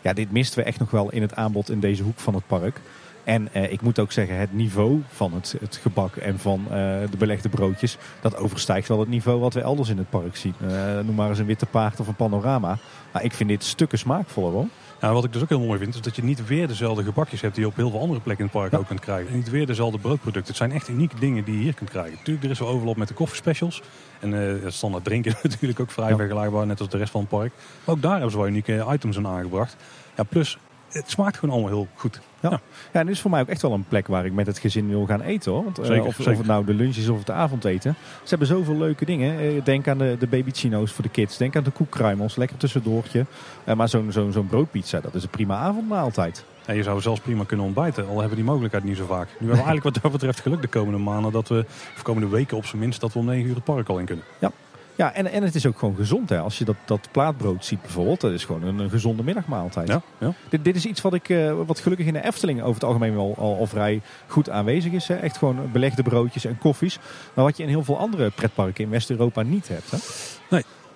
ja, 0.00 0.12
dit 0.12 0.32
misten 0.32 0.58
we 0.58 0.64
echt 0.64 0.78
nog 0.78 0.90
wel 0.90 1.10
in 1.10 1.22
het 1.22 1.34
aanbod 1.34 1.70
in 1.70 1.80
deze 1.80 2.02
hoek 2.02 2.18
van 2.18 2.34
het 2.34 2.46
park. 2.46 2.80
En 3.28 3.48
eh, 3.52 3.72
ik 3.72 3.80
moet 3.80 3.98
ook 3.98 4.12
zeggen, 4.12 4.36
het 4.38 4.52
niveau 4.52 5.02
van 5.08 5.32
het, 5.34 5.54
het 5.60 5.76
gebak 5.76 6.16
en 6.16 6.38
van 6.38 6.60
eh, 6.64 6.70
de 7.10 7.16
belegde 7.18 7.48
broodjes, 7.48 7.96
dat 8.20 8.36
overstijgt 8.36 8.88
wel 8.88 9.00
het 9.00 9.08
niveau 9.08 9.40
wat 9.40 9.54
we 9.54 9.60
elders 9.60 9.88
in 9.88 9.98
het 9.98 10.10
park 10.10 10.36
zien. 10.36 10.54
Eh, 10.60 10.98
noem 11.04 11.14
maar 11.14 11.28
eens 11.28 11.38
een 11.38 11.46
witte 11.46 11.66
paard 11.66 12.00
of 12.00 12.06
een 12.06 12.14
panorama. 12.14 12.78
Maar 13.12 13.24
ik 13.24 13.32
vind 13.32 13.48
dit 13.48 13.64
stukken 13.64 13.98
smaakvoller 13.98 14.52
hoor. 14.52 14.66
Nou, 15.00 15.14
wat 15.14 15.24
ik 15.24 15.32
dus 15.32 15.42
ook 15.42 15.48
heel 15.48 15.60
mooi 15.60 15.78
vind, 15.78 15.94
is 15.94 16.00
dat 16.00 16.16
je 16.16 16.24
niet 16.24 16.46
weer 16.46 16.68
dezelfde 16.68 17.04
gebakjes 17.04 17.40
hebt 17.40 17.54
die 17.54 17.64
je 17.64 17.70
op 17.70 17.76
heel 17.76 17.90
veel 17.90 18.00
andere 18.00 18.20
plekken 18.20 18.44
in 18.44 18.50
het 18.52 18.60
park 18.60 18.80
ook 18.80 18.86
kunt 18.86 19.00
krijgen. 19.00 19.30
En 19.30 19.36
niet 19.36 19.50
weer 19.50 19.66
dezelfde 19.66 19.98
broodproducten. 19.98 20.46
Het 20.48 20.56
zijn 20.56 20.72
echt 20.72 20.88
unieke 20.88 21.18
dingen 21.18 21.44
die 21.44 21.54
je 21.54 21.62
hier 21.62 21.74
kunt 21.74 21.90
krijgen. 21.90 22.12
Natuurlijk, 22.12 22.44
er 22.44 22.50
is 22.50 22.58
wel 22.58 22.68
overlap 22.68 22.96
met 22.96 23.08
de 23.08 23.14
koffiespecials. 23.14 23.82
En 24.20 24.32
uh, 24.32 24.62
het 24.62 24.74
standaard 24.74 25.04
drinken 25.04 25.30
is 25.30 25.42
natuurlijk 25.50 25.80
ook 25.80 25.90
vrij 25.90 26.08
Ja. 26.08 26.16
vergelijkbaar, 26.16 26.66
net 26.66 26.80
als 26.80 26.88
de 26.88 26.96
rest 26.96 27.10
van 27.10 27.20
het 27.20 27.30
park. 27.30 27.52
Maar 27.84 27.94
ook 27.94 28.02
daar 28.02 28.12
hebben 28.12 28.30
ze 28.30 28.36
wel 28.36 28.46
unieke 28.46 28.86
items 28.90 29.16
aan 29.16 29.26
aangebracht. 29.26 29.76
Ja, 30.16 30.22
plus, 30.22 30.58
het 30.88 31.10
smaakt 31.10 31.38
gewoon 31.38 31.54
allemaal 31.54 31.72
heel 31.72 31.88
goed. 31.94 32.20
Ja. 32.40 32.50
Ja, 32.92 33.00
en 33.00 33.06
dit 33.06 33.14
is 33.14 33.20
voor 33.20 33.30
mij 33.30 33.40
ook 33.40 33.48
echt 33.48 33.62
wel 33.62 33.72
een 33.72 33.84
plek 33.88 34.06
waar 34.06 34.24
ik 34.24 34.32
met 34.32 34.46
het 34.46 34.58
gezin 34.58 34.88
wil 34.88 35.06
gaan 35.06 35.20
eten 35.20 35.52
hoor. 35.52 35.64
Want, 35.64 35.78
eh, 35.78 35.84
Zeker, 35.86 36.04
of, 36.04 36.14
zeker. 36.14 36.32
of 36.32 36.38
het 36.38 36.46
nou 36.46 36.64
de 36.64 36.74
lunch 36.74 36.96
is 36.96 37.08
of 37.08 37.18
het 37.18 37.30
avondeten. 37.30 37.94
Ze 38.22 38.28
hebben 38.28 38.48
zoveel 38.48 38.76
leuke 38.76 39.04
dingen. 39.04 39.38
Eh, 39.38 39.64
Denk 39.64 39.88
aan 39.88 39.98
de, 39.98 40.16
de 40.18 40.26
baby 40.26 40.50
chino's 40.52 40.92
voor 40.92 41.04
de 41.04 41.10
kids. 41.10 41.36
Denk 41.36 41.56
aan 41.56 41.62
de 41.62 41.70
koekkruimels. 41.70 42.36
Lekker 42.36 42.56
tussendoortje. 42.56 43.26
Eh, 43.64 43.74
maar 43.74 43.88
zo'n 43.88 44.12
zo'n 44.12 44.32
zo'n 44.32 44.46
broodpizza, 44.46 45.00
dat 45.00 45.14
is 45.14 45.22
een 45.22 45.28
prima 45.28 45.56
avondmaaltijd. 45.56 46.44
En 46.66 46.76
je 46.76 46.82
zou 46.82 47.00
zelfs 47.00 47.20
prima 47.20 47.44
kunnen 47.44 47.66
ontbijten, 47.66 48.02
al 48.02 48.10
hebben 48.10 48.28
we 48.28 48.34
die 48.34 48.44
mogelijkheid 48.44 48.84
niet 48.84 48.96
zo 48.96 49.06
vaak. 49.06 49.26
Nu 49.28 49.34
hebben 49.38 49.48
we 49.48 49.54
eigenlijk 49.68 49.84
wat 49.84 50.02
dat 50.02 50.12
betreft 50.12 50.40
geluk 50.40 50.62
de 50.62 50.68
komende 50.68 50.98
maanden, 50.98 51.32
dat 51.32 51.48
we, 51.48 51.64
of 51.96 52.02
komende 52.02 52.28
weken 52.28 52.56
op 52.56 52.64
zijn 52.66 52.80
minst, 52.80 53.00
dat 53.00 53.12
we 53.12 53.18
om 53.18 53.24
9 53.24 53.48
uur 53.48 53.54
het 53.54 53.64
park 53.64 53.88
al 53.88 53.98
in 53.98 54.04
kunnen. 54.04 54.24
Ja, 54.38 54.50
en, 54.98 55.26
en 55.26 55.42
het 55.42 55.54
is 55.54 55.66
ook 55.66 55.78
gewoon 55.78 55.96
gezond. 55.96 56.28
Hè. 56.28 56.38
Als 56.38 56.58
je 56.58 56.64
dat, 56.64 56.76
dat 56.84 57.08
plaatbrood 57.10 57.64
ziet 57.64 57.82
bijvoorbeeld, 57.82 58.20
dat 58.20 58.32
is 58.32 58.44
gewoon 58.44 58.62
een, 58.62 58.78
een 58.78 58.90
gezonde 58.90 59.22
middagmaaltijd. 59.22 59.88
Ja, 59.88 60.02
ja. 60.18 60.32
Dit, 60.48 60.64
dit 60.64 60.76
is 60.76 60.86
iets 60.86 61.00
wat, 61.00 61.14
ik, 61.14 61.28
eh, 61.28 61.52
wat 61.66 61.78
gelukkig 61.78 62.06
in 62.06 62.12
de 62.12 62.24
Efteling 62.24 62.60
over 62.60 62.74
het 62.74 62.84
algemeen 62.84 63.14
wel 63.14 63.34
al, 63.38 63.56
al 63.56 63.66
vrij 63.66 64.00
goed 64.26 64.50
aanwezig 64.50 64.92
is. 64.92 65.08
Hè. 65.08 65.14
Echt 65.14 65.36
gewoon 65.36 65.72
belegde 65.72 66.02
broodjes 66.02 66.44
en 66.44 66.58
koffies. 66.58 66.98
Maar 67.34 67.44
wat 67.44 67.56
je 67.56 67.62
in 67.62 67.68
heel 67.68 67.84
veel 67.84 67.98
andere 67.98 68.30
pretparken 68.30 68.84
in 68.84 68.90
West-Europa 68.90 69.42
niet 69.42 69.68
hebt. 69.68 69.90
Hè. 69.90 69.98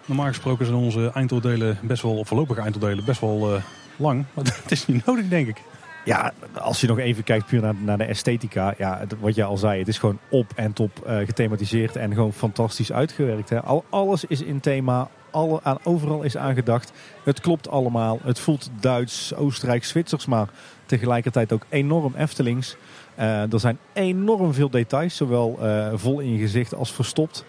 Normaal 0.06 0.26
gesproken 0.26 0.66
zijn 0.66 0.78
onze 0.78 1.10
eindoordelen 1.14 1.78
best 1.82 2.02
wel, 2.02 2.16
of 2.16 2.28
voorlopige 2.28 2.60
eindoordelen, 2.60 3.04
best 3.04 3.20
wel 3.20 3.54
eh, 3.54 3.62
lang. 3.96 4.24
Maar 4.34 4.44
het 4.62 4.70
is 4.70 4.86
niet 4.86 5.06
nodig, 5.06 5.28
denk 5.28 5.48
ik. 5.48 5.62
Ja, 6.04 6.32
als 6.60 6.80
je 6.80 6.86
nog 6.86 6.98
even 6.98 7.24
kijkt 7.24 7.46
puur 7.46 7.60
naar, 7.60 7.74
naar 7.74 7.98
de 7.98 8.04
esthetica. 8.04 8.74
Ja, 8.78 9.04
wat 9.20 9.34
je 9.34 9.44
al 9.44 9.56
zei, 9.56 9.78
het 9.78 9.88
is 9.88 9.98
gewoon 9.98 10.18
op 10.28 10.52
en 10.54 10.72
top 10.72 11.06
eh, 11.06 11.16
gethematiseerd 11.16 11.96
en 11.96 12.14
gewoon 12.14 12.32
fantastisch 12.32 12.92
uitgewerkt. 12.92 13.48
Hè. 13.48 13.62
Al, 13.62 13.84
alles 13.88 14.24
is 14.24 14.42
in 14.42 14.60
thema, 14.60 15.08
alle, 15.30 15.60
aan, 15.62 15.78
overal 15.82 16.22
is 16.22 16.36
aangedacht. 16.36 16.92
Het 17.24 17.40
klopt 17.40 17.68
allemaal. 17.68 18.18
Het 18.22 18.38
voelt 18.38 18.70
Duits, 18.80 19.34
Oostenrijk, 19.34 19.84
Zwitsers, 19.84 20.26
maar 20.26 20.48
tegelijkertijd 20.86 21.52
ook 21.52 21.66
enorm 21.68 22.14
Eftelings. 22.16 22.76
Eh, 23.14 23.52
er 23.52 23.60
zijn 23.60 23.78
enorm 23.92 24.54
veel 24.54 24.70
details, 24.70 25.16
zowel 25.16 25.58
eh, 25.60 25.92
vol 25.94 26.20
in 26.20 26.32
je 26.32 26.38
gezicht 26.38 26.74
als 26.74 26.92
verstopt. 26.92 27.44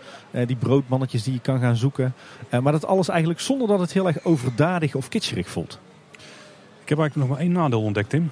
Die 0.46 0.56
broodmannetjes 0.56 1.24
die 1.24 1.34
je 1.34 1.40
kan 1.40 1.60
gaan 1.60 1.76
zoeken. 1.76 2.14
Maar 2.62 2.72
dat 2.72 2.86
alles 2.86 3.10
eigenlijk 3.10 3.40
zonder 3.40 3.68
dat 3.68 3.80
het 3.80 3.94
heel 3.94 4.08
erg 4.08 4.24
overdadig 4.24 4.96
of 4.96 5.10
kitscherig 5.10 5.50
voelt. 5.50 5.80
Ik 6.84 6.90
heb 6.90 7.00
eigenlijk 7.00 7.16
nog 7.16 7.38
maar 7.38 7.46
één 7.46 7.52
nadeel 7.52 7.82
ontdekt, 7.82 8.10
Tim. 8.10 8.32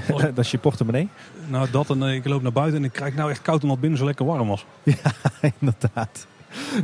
dat 0.34 0.38
is 0.38 0.50
je 0.50 0.58
portemonnee. 0.58 1.08
Nou, 1.46 1.70
dat 1.70 1.90
en 1.90 2.02
eh, 2.02 2.14
ik 2.14 2.24
loop 2.24 2.42
naar 2.42 2.52
buiten 2.52 2.78
en 2.78 2.84
ik 2.84 2.92
krijg 2.92 3.14
nou 3.14 3.30
echt 3.30 3.42
koud 3.42 3.62
omdat 3.62 3.80
binnen 3.80 3.98
zo 3.98 4.04
lekker 4.04 4.26
warm 4.26 4.48
was. 4.48 4.66
Inderdaad. 5.60 6.26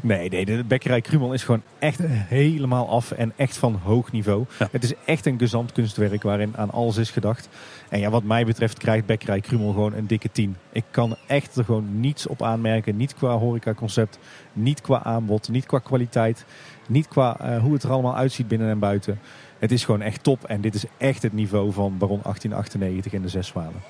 Nee, 0.02 0.28
nee, 0.28 0.44
de 0.44 0.64
bekkerij 0.64 1.00
Krumel 1.00 1.32
is 1.32 1.44
gewoon 1.44 1.62
echt 1.78 2.00
helemaal 2.06 2.88
af 2.88 3.10
en 3.10 3.32
echt 3.36 3.56
van 3.56 3.80
hoog 3.84 4.12
niveau. 4.12 4.44
Ja. 4.58 4.68
Het 4.70 4.84
is 4.84 4.92
echt 5.04 5.26
een 5.26 5.38
gezand 5.38 5.72
kunstwerk 5.72 6.22
waarin 6.22 6.52
aan 6.56 6.70
alles 6.70 6.96
is 6.96 7.10
gedacht. 7.10 7.48
En 7.88 8.00
ja, 8.00 8.10
wat 8.10 8.22
mij 8.22 8.44
betreft 8.44 8.78
krijgt 8.78 9.06
bekkerij 9.06 9.40
Krumel 9.40 9.72
gewoon 9.72 9.94
een 9.94 10.06
dikke 10.06 10.30
10. 10.32 10.56
Ik 10.72 10.84
kan 10.90 11.16
echt 11.26 11.56
er 11.56 11.64
gewoon 11.64 12.00
niets 12.00 12.26
op 12.26 12.42
aanmerken. 12.42 12.96
Niet 12.96 13.14
qua 13.14 13.36
horecaconcept, 13.36 14.18
niet 14.52 14.80
qua 14.80 15.02
aanbod, 15.02 15.48
niet 15.48 15.66
qua 15.66 15.78
kwaliteit. 15.78 16.44
Niet 16.86 17.08
qua 17.08 17.40
eh, 17.40 17.60
hoe 17.60 17.72
het 17.72 17.82
er 17.82 17.90
allemaal 17.90 18.16
uitziet 18.16 18.48
binnen 18.48 18.68
en 18.68 18.78
buiten. 18.78 19.18
Het 19.58 19.72
is 19.72 19.84
gewoon 19.84 20.02
echt 20.02 20.22
top 20.22 20.44
en 20.44 20.60
dit 20.60 20.74
is 20.74 20.84
echt 20.96 21.22
het 21.22 21.32
niveau 21.32 21.72
van 21.72 21.98
Baron 21.98 22.20
1898 22.22 23.12
in 23.12 23.22
de 23.22 23.28
Zes 23.28 23.46
Zwanen. 23.46 23.82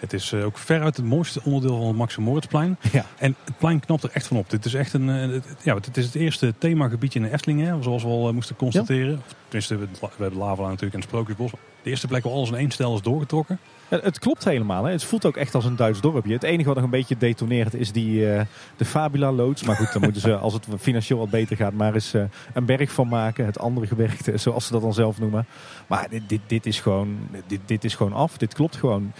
Het 0.00 0.12
is 0.12 0.32
eh, 0.32 0.44
ook 0.44 0.58
veruit 0.58 0.96
het 0.96 1.06
mooiste 1.06 1.40
onderdeel 1.44 1.94
van 1.94 2.00
het 2.00 2.16
Moritzplein. 2.16 2.78
Ja. 2.92 3.06
En 3.18 3.36
het 3.44 3.58
plein 3.58 3.80
knapt 3.80 4.02
er 4.02 4.10
echt 4.12 4.26
van 4.26 4.36
op. 4.36 4.50
Dit 4.50 4.64
is 4.64 4.74
echt 4.74 4.92
een, 4.92 5.10
eh, 5.10 5.30
het, 5.30 5.44
ja, 5.62 5.74
het 5.74 5.96
is 5.96 6.04
het 6.04 6.14
eerste 6.14 6.54
themagebiedje 6.58 7.18
in 7.18 7.24
de 7.24 7.32
Efteling, 7.32 7.60
hè, 7.60 7.82
zoals 7.82 8.02
we 8.02 8.08
al 8.08 8.28
eh, 8.28 8.34
moesten 8.34 8.56
constateren. 8.56 9.14
Of 9.14 9.34
Tenminste, 9.42 9.76
we, 9.76 9.86
we 10.00 10.22
hebben 10.22 10.38
Lava 10.38 10.62
natuurlijk 10.62 10.92
en 10.94 11.00
het 11.00 11.08
Sprookjesbos. 11.08 11.50
De 11.82 11.90
eerste 11.90 12.06
plek 12.06 12.22
waar 12.22 12.32
alles 12.32 12.48
in 12.48 12.54
één 12.54 12.70
stijl 12.70 12.94
is 12.94 13.02
doorgetrokken. 13.02 13.58
Het, 13.90 14.18
klopt 14.18 14.44
helemaal. 14.44 14.84
Hè. 14.84 14.92
Het 14.92 15.04
voelt 15.04 15.26
ook 15.26 15.36
echt 15.36 15.54
als 15.54 15.64
een 15.64 15.76
Duits 15.76 16.00
dorpje. 16.00 16.32
Het 16.32 16.42
enige 16.42 16.66
wat 16.66 16.74
nog 16.74 16.84
een 16.84 16.90
beetje 16.90 17.16
detoneert 17.16 17.74
is 17.74 17.92
die, 17.92 18.32
eh, 18.32 18.44
de 18.76 18.84
Fabula 18.84 19.32
loods. 19.32 19.62
Maar 19.62 19.76
goed, 19.76 19.92
dan 19.92 20.02
moeten 20.02 20.20
ze, 20.20 20.36
als 20.36 20.52
het 20.52 20.66
financieel 20.78 21.18
wat 21.18 21.30
beter 21.30 21.56
gaat, 21.56 21.72
maar 21.72 21.94
eens 21.94 22.14
eh, 22.14 22.22
een 22.54 22.64
berg 22.64 22.92
van 22.92 23.08
maken. 23.08 23.44
Het 23.44 23.58
andere 23.58 23.86
gewerkte, 23.86 24.36
zoals 24.36 24.66
ze 24.66 24.72
dat 24.72 24.82
dan 24.82 24.94
zelf 24.94 25.18
noemen. 25.18 25.46
Maar 25.86 26.06
dit, 26.10 26.22
dit, 26.28 26.40
dit, 26.46 26.66
is, 26.66 26.80
gewoon, 26.80 27.18
dit, 27.46 27.60
dit 27.66 27.84
is 27.84 27.94
gewoon 27.94 28.12
af. 28.12 28.36
Dit 28.38 28.54
klopt 28.54 28.76
gewoon. 28.76 29.12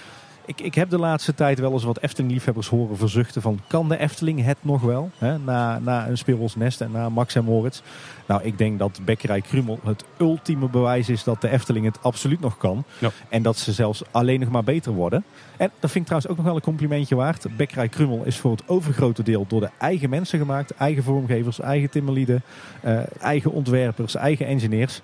Ik, 0.50 0.60
ik 0.60 0.74
heb 0.74 0.90
de 0.90 0.98
laatste 0.98 1.34
tijd 1.34 1.58
wel 1.58 1.72
eens 1.72 1.84
wat 1.84 1.98
Efteling-liefhebbers 2.00 2.68
horen 2.68 2.96
verzuchten 2.96 3.42
van... 3.42 3.60
kan 3.66 3.88
de 3.88 3.98
Efteling 3.98 4.44
het 4.44 4.56
nog 4.60 4.82
wel? 4.82 5.10
Hè? 5.18 5.38
Na, 5.38 5.78
na 5.78 6.08
een 6.08 6.18
Speelbos 6.18 6.56
Nest 6.56 6.80
en 6.80 6.90
na 6.90 7.08
Max 7.08 7.34
en 7.34 7.44
Moritz. 7.44 7.80
Nou, 8.26 8.42
ik 8.42 8.58
denk 8.58 8.78
dat 8.78 9.00
Bekkerij 9.04 9.40
Krumel 9.40 9.78
het 9.84 10.04
ultieme 10.18 10.68
bewijs 10.68 11.08
is 11.08 11.24
dat 11.24 11.40
de 11.40 11.50
Efteling 11.50 11.84
het 11.84 12.02
absoluut 12.02 12.40
nog 12.40 12.56
kan. 12.56 12.84
Ja. 12.98 13.10
En 13.28 13.42
dat 13.42 13.56
ze 13.56 13.72
zelfs 13.72 14.02
alleen 14.10 14.40
nog 14.40 14.48
maar 14.48 14.64
beter 14.64 14.92
worden. 14.92 15.24
En 15.56 15.70
dat 15.80 15.90
vind 15.90 15.94
ik 15.94 16.04
trouwens 16.04 16.30
ook 16.30 16.36
nog 16.36 16.46
wel 16.46 16.54
een 16.54 16.60
complimentje 16.60 17.14
waard. 17.14 17.56
Bekkerij 17.56 17.88
Krummel 17.88 18.24
is 18.24 18.36
voor 18.36 18.50
het 18.50 18.68
overgrote 18.68 19.22
deel 19.22 19.44
door 19.48 19.60
de 19.60 19.70
eigen 19.78 20.10
mensen 20.10 20.38
gemaakt. 20.38 20.74
Eigen 20.74 21.02
vormgevers, 21.02 21.60
eigen 21.60 21.90
timmerlieden, 21.90 22.42
eh, 22.80 22.98
eigen 23.20 23.52
ontwerpers, 23.52 24.14
eigen 24.14 24.46
engineers. 24.46 25.00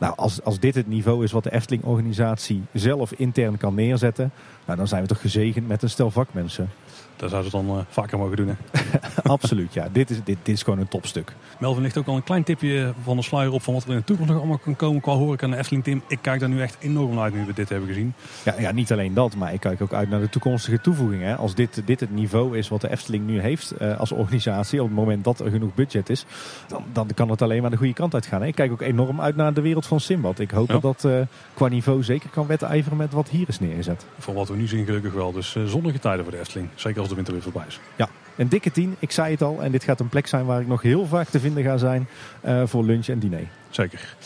Nou, 0.00 0.12
als, 0.16 0.42
als 0.42 0.58
dit 0.58 0.74
het 0.74 0.86
niveau 0.88 1.24
is 1.24 1.32
wat 1.32 1.44
de 1.44 1.52
Efteling-organisatie 1.52 2.62
zelf 2.72 3.12
intern 3.12 3.56
kan 3.56 3.74
neerzetten... 3.74 4.32
Nou, 4.64 4.78
dan 4.78 4.88
zijn 4.88 5.02
we 5.02 5.08
toch 5.08 5.20
gezegend 5.20 5.68
met 5.68 5.82
een 5.82 5.90
stel 5.90 6.10
vakmensen. 6.10 6.68
Daar 7.20 7.28
zouden 7.28 7.50
ze 7.50 7.56
dan 7.56 7.68
eh, 7.76 7.82
vaker 7.88 8.18
mogen 8.18 8.36
doen. 8.36 8.48
Hè. 8.48 8.54
Absoluut, 9.22 9.74
ja. 9.74 9.88
Dit 9.92 10.10
is, 10.10 10.16
dit, 10.16 10.36
dit 10.42 10.54
is 10.54 10.62
gewoon 10.62 10.78
een 10.78 10.88
topstuk. 10.88 11.32
Melvin 11.58 11.82
ligt 11.82 11.96
ook 11.98 12.06
al 12.06 12.16
een 12.16 12.22
klein 12.22 12.42
tipje 12.44 12.92
van 13.04 13.16
de 13.16 13.22
sluier 13.22 13.52
op 13.52 13.62
van 13.62 13.74
wat 13.74 13.82
er 13.84 13.90
in 13.90 13.96
de 13.96 14.04
toekomst 14.04 14.30
nog 14.32 14.40
allemaal 14.40 14.58
kan 14.58 14.76
komen 14.76 15.00
qua 15.00 15.12
horeca 15.12 15.44
en 15.44 15.50
de 15.50 15.56
Efteling 15.56 15.84
Team. 15.84 16.02
Ik 16.08 16.18
kijk 16.20 16.40
daar 16.40 16.48
nu 16.48 16.60
echt 16.62 16.76
enorm 16.80 17.14
naar 17.14 17.22
uit 17.22 17.34
nu 17.34 17.44
we 17.46 17.52
dit 17.52 17.68
hebben 17.68 17.88
gezien. 17.88 18.14
Ja, 18.44 18.54
ja, 18.58 18.72
niet 18.72 18.92
alleen 18.92 19.14
dat, 19.14 19.36
maar 19.36 19.52
ik 19.52 19.60
kijk 19.60 19.80
ook 19.82 19.92
uit 19.92 20.10
naar 20.10 20.20
de 20.20 20.28
toekomstige 20.28 20.80
toevoegingen. 20.80 21.36
Als 21.38 21.54
dit, 21.54 21.82
dit 21.84 22.00
het 22.00 22.10
niveau 22.14 22.58
is 22.58 22.68
wat 22.68 22.80
de 22.80 22.90
Efteling 22.90 23.26
nu 23.26 23.40
heeft 23.40 23.70
eh, 23.70 23.98
als 24.00 24.12
organisatie, 24.12 24.80
op 24.82 24.86
het 24.86 24.96
moment 24.96 25.24
dat 25.24 25.40
er 25.40 25.50
genoeg 25.50 25.74
budget 25.74 26.10
is, 26.10 26.24
dan, 26.68 26.84
dan 26.92 27.06
kan 27.14 27.30
het 27.30 27.42
alleen 27.42 27.60
maar 27.62 27.70
de 27.70 27.76
goede 27.76 27.92
kant 27.92 28.14
uit 28.14 28.26
gaan. 28.26 28.40
hè. 28.40 28.46
Ik 28.46 28.54
kijk 28.54 28.72
ook 28.72 28.80
enorm 28.80 29.20
uit 29.20 29.36
naar 29.36 29.54
de 29.54 29.60
wereld 29.60 29.86
van 29.86 30.00
Simbad. 30.00 30.38
Ik 30.38 30.50
hoop 30.50 30.68
Ja. 30.68 30.78
dat 30.78 30.82
dat 30.82 31.04
eh, 31.04 31.20
qua 31.54 31.68
niveau 31.68 32.02
zeker 32.02 32.30
kan 32.30 32.46
wedijveren 32.46 32.98
met 32.98 33.12
wat 33.12 33.28
hier 33.28 33.48
is 33.48 33.60
neergezet. 33.60 34.04
Voor 34.18 34.34
wat 34.34 34.48
we 34.48 34.56
nu 34.56 34.66
zien 34.66 34.84
gelukkig 34.84 35.12
wel. 35.12 35.32
Dus 35.32 35.56
zonnige 35.64 35.98
tijden 35.98 36.24
voor 36.24 36.32
de 36.32 36.40
Efteling. 36.40 36.68
Zeker 36.74 37.00
als 37.00 37.08
de 37.10 37.16
winter 37.16 37.34
weer 37.34 37.42
voorbij 37.42 37.64
is. 37.68 37.80
Ja, 37.96 38.08
een 38.36 38.48
dikke 38.48 38.70
10, 38.70 38.96
ik 38.98 39.10
zei 39.10 39.30
het 39.30 39.42
al. 39.42 39.62
En 39.62 39.72
dit 39.72 39.84
gaat 39.84 40.00
een 40.00 40.08
plek 40.08 40.26
zijn 40.26 40.44
waar 40.44 40.60
ik 40.60 40.66
nog 40.66 40.82
heel 40.82 41.06
vaak 41.06 41.28
te 41.28 41.40
vinden 41.40 41.62
ga 41.62 41.76
zijn 41.76 42.08
eh, 42.40 42.62
voor 42.66 42.84
lunch 42.84 43.06
en 43.06 43.18
diner. 43.18 43.48
Zeker. 43.70 44.16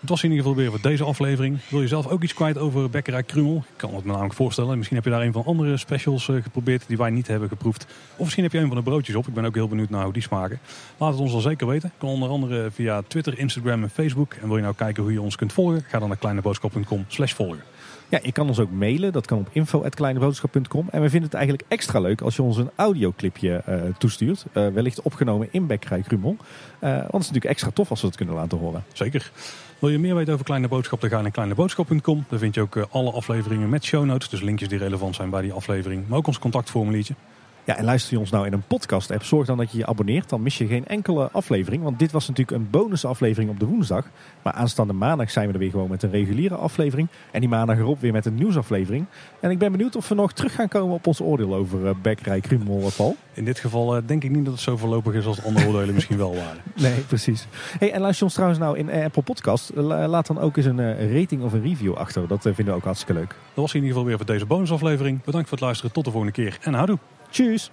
Het 0.00 0.14
was 0.14 0.22
in 0.22 0.30
ieder 0.30 0.46
geval 0.46 0.60
weer 0.60 0.70
voor 0.70 0.90
deze 0.90 1.04
aflevering. 1.04 1.58
Wil 1.68 1.80
je 1.80 1.88
zelf 1.88 2.06
ook 2.06 2.22
iets 2.22 2.34
kwijt 2.34 2.58
over 2.58 2.90
Bekkerij 2.90 3.22
Krumel? 3.22 3.56
Ik 3.56 3.76
kan 3.76 3.94
het 3.94 4.04
me 4.04 4.10
namelijk 4.10 4.34
voorstellen. 4.34 4.76
Misschien 4.76 4.96
heb 4.96 5.04
je 5.06 5.10
daar 5.10 5.22
een 5.22 5.32
van 5.32 5.42
de 5.42 5.48
andere 5.48 5.76
specials 5.76 6.28
eh, 6.28 6.42
geprobeerd 6.42 6.84
die 6.86 6.96
wij 6.96 7.10
niet 7.10 7.26
hebben 7.26 7.48
geproefd. 7.48 7.86
Of 8.16 8.22
misschien 8.22 8.42
heb 8.42 8.52
je 8.52 8.58
een 8.58 8.66
van 8.66 8.76
de 8.76 8.82
broodjes 8.82 9.16
op. 9.16 9.26
Ik 9.26 9.34
ben 9.34 9.44
ook 9.44 9.54
heel 9.54 9.68
benieuwd 9.68 9.90
naar 9.90 10.04
hoe 10.04 10.12
die 10.12 10.22
smaken. 10.22 10.58
Laat 10.96 11.10
het 11.10 11.20
ons 11.20 11.32
dan 11.32 11.40
zeker 11.40 11.66
weten. 11.66 11.92
Kan 11.98 12.08
onder 12.08 12.28
andere 12.28 12.70
via 12.70 13.02
Twitter, 13.06 13.38
Instagram 13.38 13.82
en 13.82 13.90
Facebook. 13.90 14.32
En 14.32 14.46
wil 14.46 14.56
je 14.56 14.62
nou 14.62 14.74
kijken 14.74 15.02
hoe 15.02 15.12
je 15.12 15.20
ons 15.20 15.36
kunt 15.36 15.52
volgen? 15.52 15.84
Ga 15.88 15.98
dan 15.98 16.08
naar 16.08 16.18
kleineboodschap.com 16.18 17.04
slash 17.08 17.32
volgen. 17.32 17.62
Ja, 18.08 18.18
je 18.22 18.32
kan 18.32 18.48
ons 18.48 18.58
ook 18.58 18.70
mailen. 18.70 19.12
Dat 19.12 19.26
kan 19.26 19.38
op 19.38 19.48
info.kleineboodschap.com. 19.52 20.86
En 20.90 21.02
we 21.02 21.10
vinden 21.10 21.28
het 21.28 21.34
eigenlijk 21.34 21.64
extra 21.68 22.00
leuk 22.00 22.20
als 22.20 22.36
je 22.36 22.42
ons 22.42 22.56
een 22.56 22.70
audioclipje 22.74 23.56
eh, 23.56 23.80
toestuurt. 23.98 24.44
Eh, 24.52 24.68
wellicht 24.68 25.02
opgenomen 25.02 25.48
in 25.50 25.66
Bekkerij 25.66 26.00
Krumel. 26.00 26.36
Eh, 26.78 26.90
want 26.90 27.02
het 27.02 27.12
is 27.12 27.12
natuurlijk 27.12 27.44
extra 27.44 27.70
tof 27.70 27.90
als 27.90 28.00
we 28.00 28.06
het 28.06 28.16
kunnen 28.16 28.34
laten 28.34 28.58
horen. 28.58 28.84
Zeker. 28.92 29.30
Wil 29.78 29.90
je 29.90 29.98
meer 29.98 30.14
weten 30.14 30.32
over 30.32 30.44
Kleine 30.44 30.68
Boodschap, 30.68 31.00
dan 31.00 31.10
ga 31.10 31.20
naar 31.20 31.30
kleineboodschap.com. 31.30 32.24
Daar 32.28 32.38
vind 32.38 32.54
je 32.54 32.60
ook 32.60 32.86
alle 32.90 33.10
afleveringen 33.10 33.68
met 33.68 33.84
show 33.84 34.04
notes. 34.04 34.28
Dus 34.28 34.40
linkjes 34.40 34.68
die 34.68 34.78
relevant 34.78 35.14
zijn 35.14 35.30
bij 35.30 35.42
die 35.42 35.52
aflevering. 35.52 36.08
Maar 36.08 36.18
ook 36.18 36.26
ons 36.26 36.38
contactformuliertje. 36.38 37.14
Ja, 37.66 37.76
en 37.76 37.84
luister 37.84 38.12
je 38.12 38.18
ons 38.18 38.30
nou 38.30 38.46
in 38.46 38.52
een 38.52 38.62
podcast 38.66 39.10
app, 39.10 39.24
zorg 39.24 39.46
dan 39.46 39.56
dat 39.56 39.70
je 39.70 39.78
je 39.78 39.86
abonneert. 39.86 40.28
Dan 40.28 40.42
mis 40.42 40.58
je 40.58 40.66
geen 40.66 40.86
enkele 40.86 41.30
aflevering. 41.30 41.82
Want 41.82 41.98
dit 41.98 42.12
was 42.12 42.28
natuurlijk 42.28 42.56
een 42.56 42.70
bonusaflevering 42.70 43.50
op 43.50 43.60
de 43.60 43.66
woensdag. 43.66 44.06
Maar 44.42 44.52
aanstaande 44.52 44.92
maandag 44.92 45.30
zijn 45.30 45.46
we 45.46 45.52
er 45.52 45.58
weer 45.58 45.70
gewoon 45.70 45.88
met 45.88 46.02
een 46.02 46.10
reguliere 46.10 46.54
aflevering. 46.54 47.08
En 47.30 47.40
die 47.40 47.48
maandag 47.48 47.78
erop 47.78 48.00
weer 48.00 48.12
met 48.12 48.26
een 48.26 48.34
nieuwsaflevering. 48.34 49.06
En 49.40 49.50
ik 49.50 49.58
ben 49.58 49.72
benieuwd 49.72 49.96
of 49.96 50.08
we 50.08 50.14
nog 50.14 50.32
terug 50.32 50.54
gaan 50.54 50.68
komen 50.68 50.94
op 50.94 51.06
ons 51.06 51.20
oordeel 51.20 51.54
over 51.54 51.84
uh, 51.84 51.90
Bekkerij 52.02 52.42
uh, 52.50 52.86
Paul. 52.96 53.16
In 53.32 53.44
dit 53.44 53.58
geval 53.58 53.96
uh, 53.96 54.02
denk 54.06 54.24
ik 54.24 54.30
niet 54.30 54.44
dat 54.44 54.54
het 54.54 54.62
zo 54.62 54.76
voorlopig 54.76 55.14
is 55.14 55.26
als 55.26 55.36
de 55.36 55.42
andere 55.42 55.66
oordelen 55.66 55.94
misschien 56.00 56.16
wel 56.16 56.34
waren. 56.34 56.62
Nee, 56.74 57.00
precies. 57.00 57.46
Hey, 57.78 57.92
en 57.92 58.00
luister 58.00 58.24
ons 58.24 58.34
trouwens 58.34 58.60
nou 58.60 58.78
in 58.78 58.90
Apple 58.90 59.22
Podcast. 59.22 59.70
laat 59.74 60.26
dan 60.26 60.40
ook 60.40 60.56
eens 60.56 60.66
een 60.66 61.12
rating 61.12 61.42
of 61.42 61.52
een 61.52 61.62
review 61.62 61.94
achter. 61.94 62.28
Dat 62.28 62.42
vinden 62.42 62.66
we 62.66 62.72
ook 62.72 62.84
hartstikke 62.84 63.20
leuk. 63.20 63.28
Dat 63.28 63.36
was 63.54 63.74
in 63.74 63.80
ieder 63.80 63.90
geval 63.90 64.04
weer 64.04 64.16
voor 64.16 64.26
deze 64.26 64.46
bonusaflevering. 64.46 65.22
Bedankt 65.24 65.48
voor 65.48 65.58
het 65.58 65.66
luisteren. 65.66 65.92
Tot 65.92 66.04
de 66.04 66.10
volgende 66.10 66.34
keer 66.34 66.58
en 66.60 66.74
houdoe. 66.74 66.98
Tschüss. 67.36 67.70